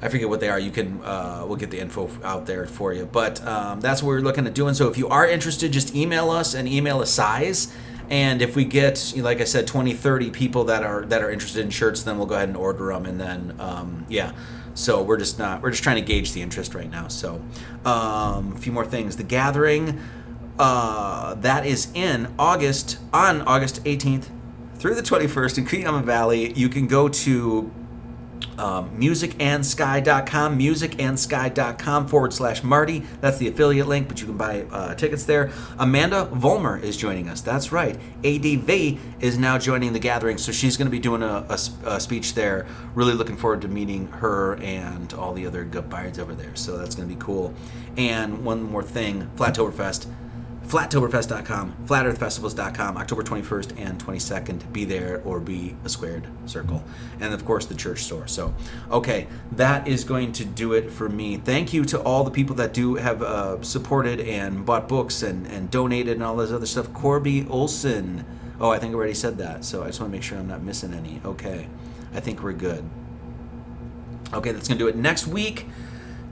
I 0.03 0.09
forget 0.09 0.29
what 0.29 0.41
they 0.41 0.49
are. 0.49 0.59
You 0.59 0.71
can 0.71 1.03
uh, 1.03 1.45
we'll 1.47 1.57
get 1.57 1.71
the 1.71 1.79
info 1.79 2.11
out 2.25 2.47
there 2.47 2.67
for 2.67 2.93
you. 2.93 3.05
But 3.07 3.47
um, 3.47 3.81
that's 3.81 4.03
what 4.03 4.09
we're 4.09 4.21
looking 4.21 4.47
at 4.47 4.55
doing. 4.55 4.75
So 4.75 4.89
if 4.89 4.97
you 4.97 5.09
are 5.09 5.27
interested, 5.29 5.73
just 5.73 5.95
email 5.95 6.31
us 6.31 6.55
and 6.55 6.67
email 6.67 7.03
a 7.03 7.07
size. 7.07 7.75
And 8.09 8.43
if 8.43 8.57
we 8.57 8.65
get, 8.65 9.13
like 9.17 9.41
I 9.41 9.45
said, 9.45 9.67
20, 9.67 9.93
30 9.95 10.31
people 10.31 10.65
that 10.65 10.83
are 10.83 11.05
that 11.07 11.23
are 11.23 11.31
interested 11.31 11.65
in 11.65 11.71
shirts, 11.71 12.03
then 12.03 12.17
we'll 12.17 12.27
go 12.27 12.35
ahead 12.35 12.49
and 12.49 12.57
order 12.57 12.87
them. 12.87 13.05
And 13.07 13.21
then 13.21 13.57
um, 13.59 14.07
yeah. 14.09 14.33
So 14.75 15.03
we're 15.03 15.19
just 15.19 15.39
not 15.39 15.61
we're 15.63 15.71
just 15.71 15.83
trying 15.83 15.97
to 15.97 16.03
gauge 16.03 16.33
the 16.33 16.41
interest 16.43 16.75
right 16.75 16.91
now. 16.91 17.09
So 17.09 17.41
um, 17.85 18.53
a 18.55 18.57
few 18.59 18.73
more 18.73 18.87
things. 18.87 19.17
The 19.19 19.23
gathering 19.23 20.01
uh, 20.59 21.35
that 21.35 21.67
is 21.67 21.89
in 21.93 22.33
August 22.39 22.97
on 23.13 23.43
August 23.43 23.85
18th 23.85 24.31
through 24.77 24.95
the 24.95 25.03
21st 25.03 25.59
in 25.59 25.67
Cuyama 25.67 26.03
Valley. 26.03 26.53
You 26.55 26.71
can 26.71 26.87
go 26.87 27.09
to 27.11 27.71
um, 28.61 28.91
musicandsky.com, 29.01 30.59
musicandsky.com 30.59 32.07
forward 32.09 32.33
slash 32.35 32.63
Marty. 32.63 33.01
That's 33.23 33.39
the 33.39 33.49
affiliate 33.49 33.87
link, 33.89 34.07
but 34.07 34.21
you 34.21 34.27
can 34.27 34.37
buy 34.37 34.65
uh, 34.71 34.95
tickets 34.95 35.25
there. 35.25 35.51
Amanda 35.79 36.27
Vollmer 36.33 36.81
is 36.81 36.97
joining 36.97 37.29
us. 37.31 37.41
That's 37.41 37.73
right. 37.73 37.97
ADV 38.25 39.23
is 39.23 39.39
now 39.39 39.57
joining 39.59 39.93
the 39.95 39.99
gathering, 39.99 40.37
so 40.39 40.53
she's 40.53 40.77
going 40.77 40.87
to 40.87 40.91
be 40.91 40.99
doing 40.99 41.23
a, 41.23 41.47
a, 41.49 41.59
a, 41.87 42.01
speech 42.01 42.35
there. 42.35 42.67
Really 42.95 43.15
looking 43.15 43.37
forward 43.39 43.63
to 43.63 43.69
meeting 43.69 44.09
her 44.09 44.57
and 44.57 45.13
all 45.15 45.33
the 45.33 45.47
other 45.47 45.65
good 45.65 45.89
birds 45.89 46.19
over 46.19 46.35
there, 46.35 46.55
so 46.55 46.77
that's 46.77 46.95
going 46.95 47.09
to 47.09 47.15
be 47.15 47.21
cool. 47.21 47.55
And 47.97 48.45
one 48.45 48.63
more 48.63 48.83
thing 48.83 49.31
Flattoberfest 49.37 50.07
flattoberfest.com, 50.71 51.75
flatearthfestivals.com, 51.89 52.97
October 52.97 53.25
21st 53.25 53.77
and 53.81 53.99
22nd. 54.03 54.73
Be 54.73 54.85
there 54.85 55.21
or 55.25 55.41
be 55.41 55.75
a 55.85 55.89
squared 55.89 56.29
circle. 56.49 56.85
And 57.19 57.35
of 57.35 57.45
course, 57.45 57.67
the 57.67 57.75
church 57.75 58.01
store. 58.05 58.29
So, 58.29 58.55
okay, 58.91 59.27
that 59.51 59.89
is 59.89 60.05
going 60.05 60.31
to 60.35 60.45
do 60.45 60.73
it 60.75 60.89
for 60.91 61.09
me. 61.09 61.37
Thank 61.39 61.73
you 61.73 61.85
to 61.87 62.01
all 62.01 62.23
the 62.23 62.31
people 62.31 62.55
that 62.57 62.73
do 62.73 62.95
have 62.95 63.21
uh, 63.21 63.61
supported 63.63 64.21
and 64.21 64.65
bought 64.65 64.89
books 64.89 65.25
and, 65.25 65.45
and 65.49 65.73
donated 65.73 66.15
and 66.15 66.23
all 66.23 66.37
this 66.37 66.53
other 66.53 66.67
stuff. 66.67 66.93
Corby 66.93 67.47
Olson. 67.49 68.25
Oh, 68.61 68.71
I 68.71 68.79
think 68.79 68.93
I 68.93 68.95
already 68.95 69.15
said 69.15 69.39
that. 69.39 69.65
So 69.65 69.83
I 69.83 69.87
just 69.89 69.99
want 69.99 70.13
to 70.13 70.17
make 70.17 70.23
sure 70.23 70.39
I'm 70.39 70.47
not 70.47 70.63
missing 70.63 70.95
any. 70.95 71.21
Okay, 71.25 71.69
I 72.15 72.21
think 72.21 72.45
we're 72.45 72.53
good. 72.53 72.89
Okay, 74.33 74.53
that's 74.53 74.69
going 74.69 74.79
to 74.79 74.85
do 74.85 74.89
it 74.89 74.95
next 74.95 75.27
week. 75.27 75.67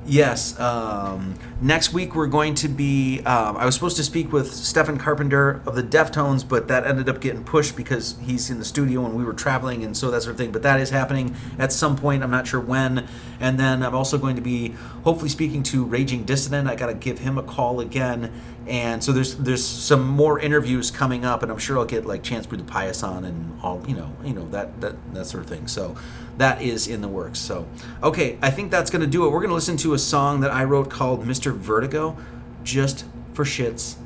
Yes. 0.08 0.58
Um, 0.58 1.34
next 1.60 1.92
week 1.92 2.14
we're 2.14 2.28
going 2.28 2.54
to 2.56 2.68
be. 2.68 3.20
Um, 3.20 3.56
I 3.58 3.66
was 3.66 3.74
supposed 3.74 3.96
to 3.98 4.02
speak 4.04 4.32
with 4.32 4.54
Stephen 4.54 4.96
Carpenter 4.96 5.60
of 5.66 5.76
the 5.76 5.82
Deftones, 5.82 6.48
but 6.48 6.66
that 6.68 6.86
ended 6.86 7.08
up 7.10 7.20
getting 7.20 7.44
pushed 7.44 7.76
because 7.76 8.16
he's 8.22 8.48
in 8.48 8.58
the 8.58 8.64
studio 8.64 9.04
and 9.04 9.14
we 9.14 9.22
were 9.22 9.34
traveling 9.34 9.84
and 9.84 9.94
so 9.96 10.10
that 10.10 10.22
sort 10.22 10.32
of 10.32 10.38
thing. 10.38 10.50
But 10.50 10.62
that 10.62 10.80
is 10.80 10.88
happening 10.90 11.36
at 11.58 11.72
some 11.72 11.94
point. 11.96 12.22
I'm 12.22 12.30
not 12.30 12.46
sure 12.46 12.60
when. 12.60 13.06
And 13.38 13.60
then 13.60 13.82
I'm 13.82 13.94
also 13.94 14.16
going 14.16 14.36
to 14.36 14.42
be 14.42 14.70
hopefully 15.04 15.28
speaking 15.28 15.62
to 15.64 15.84
Raging 15.84 16.24
Dissident. 16.24 16.68
I 16.68 16.74
got 16.74 16.86
to 16.86 16.94
give 16.94 17.18
him 17.18 17.36
a 17.36 17.42
call 17.42 17.78
again 17.80 18.32
and 18.68 19.02
so 19.02 19.12
there's 19.12 19.34
there's 19.36 19.64
some 19.64 20.06
more 20.06 20.38
interviews 20.38 20.90
coming 20.90 21.24
up, 21.24 21.42
and 21.42 21.50
I'm 21.50 21.56
sure 21.56 21.78
I'll 21.78 21.86
get 21.86 22.04
like 22.04 22.22
Chance 22.22 22.46
Brew 22.46 22.58
the 22.58 22.64
Pious 22.64 23.02
on 23.02 23.24
and 23.24 23.58
all 23.62 23.82
you 23.88 23.96
know 23.96 24.12
you 24.22 24.34
know 24.34 24.46
that 24.50 24.82
that 24.82 25.14
that 25.14 25.24
sort 25.24 25.42
of 25.42 25.48
thing. 25.48 25.66
So 25.66 25.96
that 26.36 26.60
is 26.60 26.86
in 26.86 27.00
the 27.00 27.08
works. 27.08 27.38
So 27.38 27.66
okay, 28.02 28.38
I 28.42 28.50
think 28.50 28.70
that's 28.70 28.90
gonna 28.90 29.06
do 29.06 29.26
it. 29.26 29.30
We're 29.30 29.40
gonna 29.40 29.54
listen 29.54 29.78
to 29.78 29.94
a 29.94 29.98
song 29.98 30.40
that 30.40 30.50
I 30.52 30.64
wrote 30.64 30.90
called 30.90 31.24
Mr. 31.24 31.56
Vertigo, 31.56 32.18
just 32.62 33.06
for 33.32 33.44
shits 33.46 33.96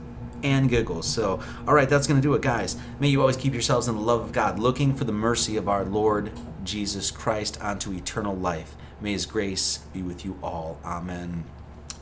and 0.44 0.68
giggles. 0.70 1.06
So, 1.08 1.40
all 1.68 1.74
right, 1.74 1.88
that's 1.88 2.08
going 2.08 2.20
to 2.20 2.28
do 2.28 2.34
it, 2.34 2.42
guys. 2.42 2.76
May 2.98 3.06
you 3.06 3.20
always 3.20 3.36
keep 3.36 3.52
yourselves 3.52 3.86
in 3.86 3.94
the 3.94 4.00
love 4.00 4.22
of 4.22 4.32
God, 4.32 4.58
looking 4.58 4.92
for 4.92 5.04
the 5.04 5.12
mercy 5.12 5.56
of 5.56 5.68
our 5.68 5.84
Lord 5.84 6.32
Jesus 6.64 7.12
Christ 7.12 7.56
unto 7.62 7.92
eternal 7.92 8.34
life. 8.34 8.74
May 9.00 9.12
his 9.12 9.24
grace 9.24 9.78
be 9.92 10.02
with 10.02 10.24
you 10.24 10.36
all. 10.42 10.78
Amen 10.84 11.44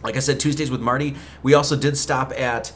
like 0.03 0.17
I 0.17 0.21
said, 0.21 0.41
Tuesdays 0.41 0.71
with 0.71 0.81
Marty. 0.81 1.17
We 1.43 1.55
also 1.55 1.77
did 1.77 1.97
stop 1.97 2.33
at 2.33 2.73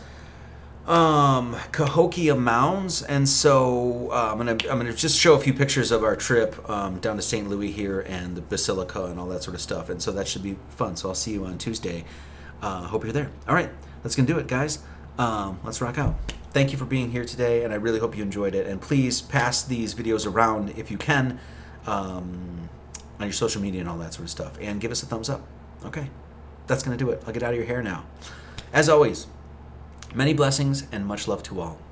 um 0.86 1.56
Cahokia 1.72 2.34
Mounds 2.36 3.00
and 3.02 3.26
so 3.26 4.10
uh, 4.12 4.28
I'm 4.30 4.44
going 4.44 4.58
to 4.58 4.70
I'm 4.70 4.78
going 4.78 4.92
to 4.92 4.96
just 4.96 5.18
show 5.18 5.32
a 5.32 5.38
few 5.40 5.54
pictures 5.54 5.90
of 5.90 6.04
our 6.04 6.14
trip 6.14 6.56
um, 6.68 6.98
down 6.98 7.16
to 7.16 7.22
St. 7.22 7.48
Louis 7.48 7.72
here 7.72 8.00
and 8.00 8.36
the 8.36 8.42
Basilica 8.42 9.04
and 9.06 9.18
all 9.18 9.26
that 9.28 9.42
sort 9.42 9.54
of 9.54 9.62
stuff 9.62 9.88
and 9.88 10.02
so 10.02 10.12
that 10.12 10.28
should 10.28 10.42
be 10.42 10.56
fun 10.68 10.94
so 10.94 11.08
I'll 11.08 11.14
see 11.14 11.32
you 11.32 11.46
on 11.46 11.56
Tuesday 11.56 12.04
uh, 12.60 12.82
hope 12.82 13.02
you're 13.02 13.14
there 13.14 13.30
all 13.48 13.54
right 13.54 13.70
that's 14.02 14.14
going 14.14 14.26
to 14.26 14.32
do 14.34 14.38
it 14.38 14.46
guys 14.46 14.80
um, 15.18 15.58
let's 15.64 15.80
rock 15.80 15.96
out 15.96 16.16
thank 16.50 16.70
you 16.70 16.76
for 16.76 16.84
being 16.84 17.10
here 17.10 17.24
today 17.24 17.64
and 17.64 17.72
I 17.72 17.76
really 17.76 17.98
hope 17.98 18.14
you 18.14 18.22
enjoyed 18.22 18.54
it 18.54 18.66
and 18.66 18.78
please 18.78 19.22
pass 19.22 19.62
these 19.62 19.94
videos 19.94 20.30
around 20.30 20.74
if 20.76 20.90
you 20.90 20.98
can 20.98 21.40
um, 21.86 22.68
on 23.18 23.26
your 23.26 23.32
social 23.32 23.62
media 23.62 23.80
and 23.80 23.88
all 23.88 23.96
that 23.96 24.12
sort 24.12 24.24
of 24.24 24.30
stuff 24.30 24.58
and 24.60 24.82
give 24.82 24.90
us 24.90 25.02
a 25.02 25.06
thumbs 25.06 25.30
up 25.30 25.48
okay 25.86 26.10
that's 26.66 26.82
going 26.82 26.96
to 26.96 27.02
do 27.02 27.10
it. 27.10 27.22
I'll 27.26 27.32
get 27.32 27.42
out 27.42 27.50
of 27.52 27.56
your 27.58 27.66
hair 27.66 27.82
now. 27.82 28.04
As 28.72 28.88
always, 28.88 29.26
many 30.14 30.34
blessings 30.34 30.86
and 30.92 31.06
much 31.06 31.28
love 31.28 31.42
to 31.44 31.60
all. 31.60 31.83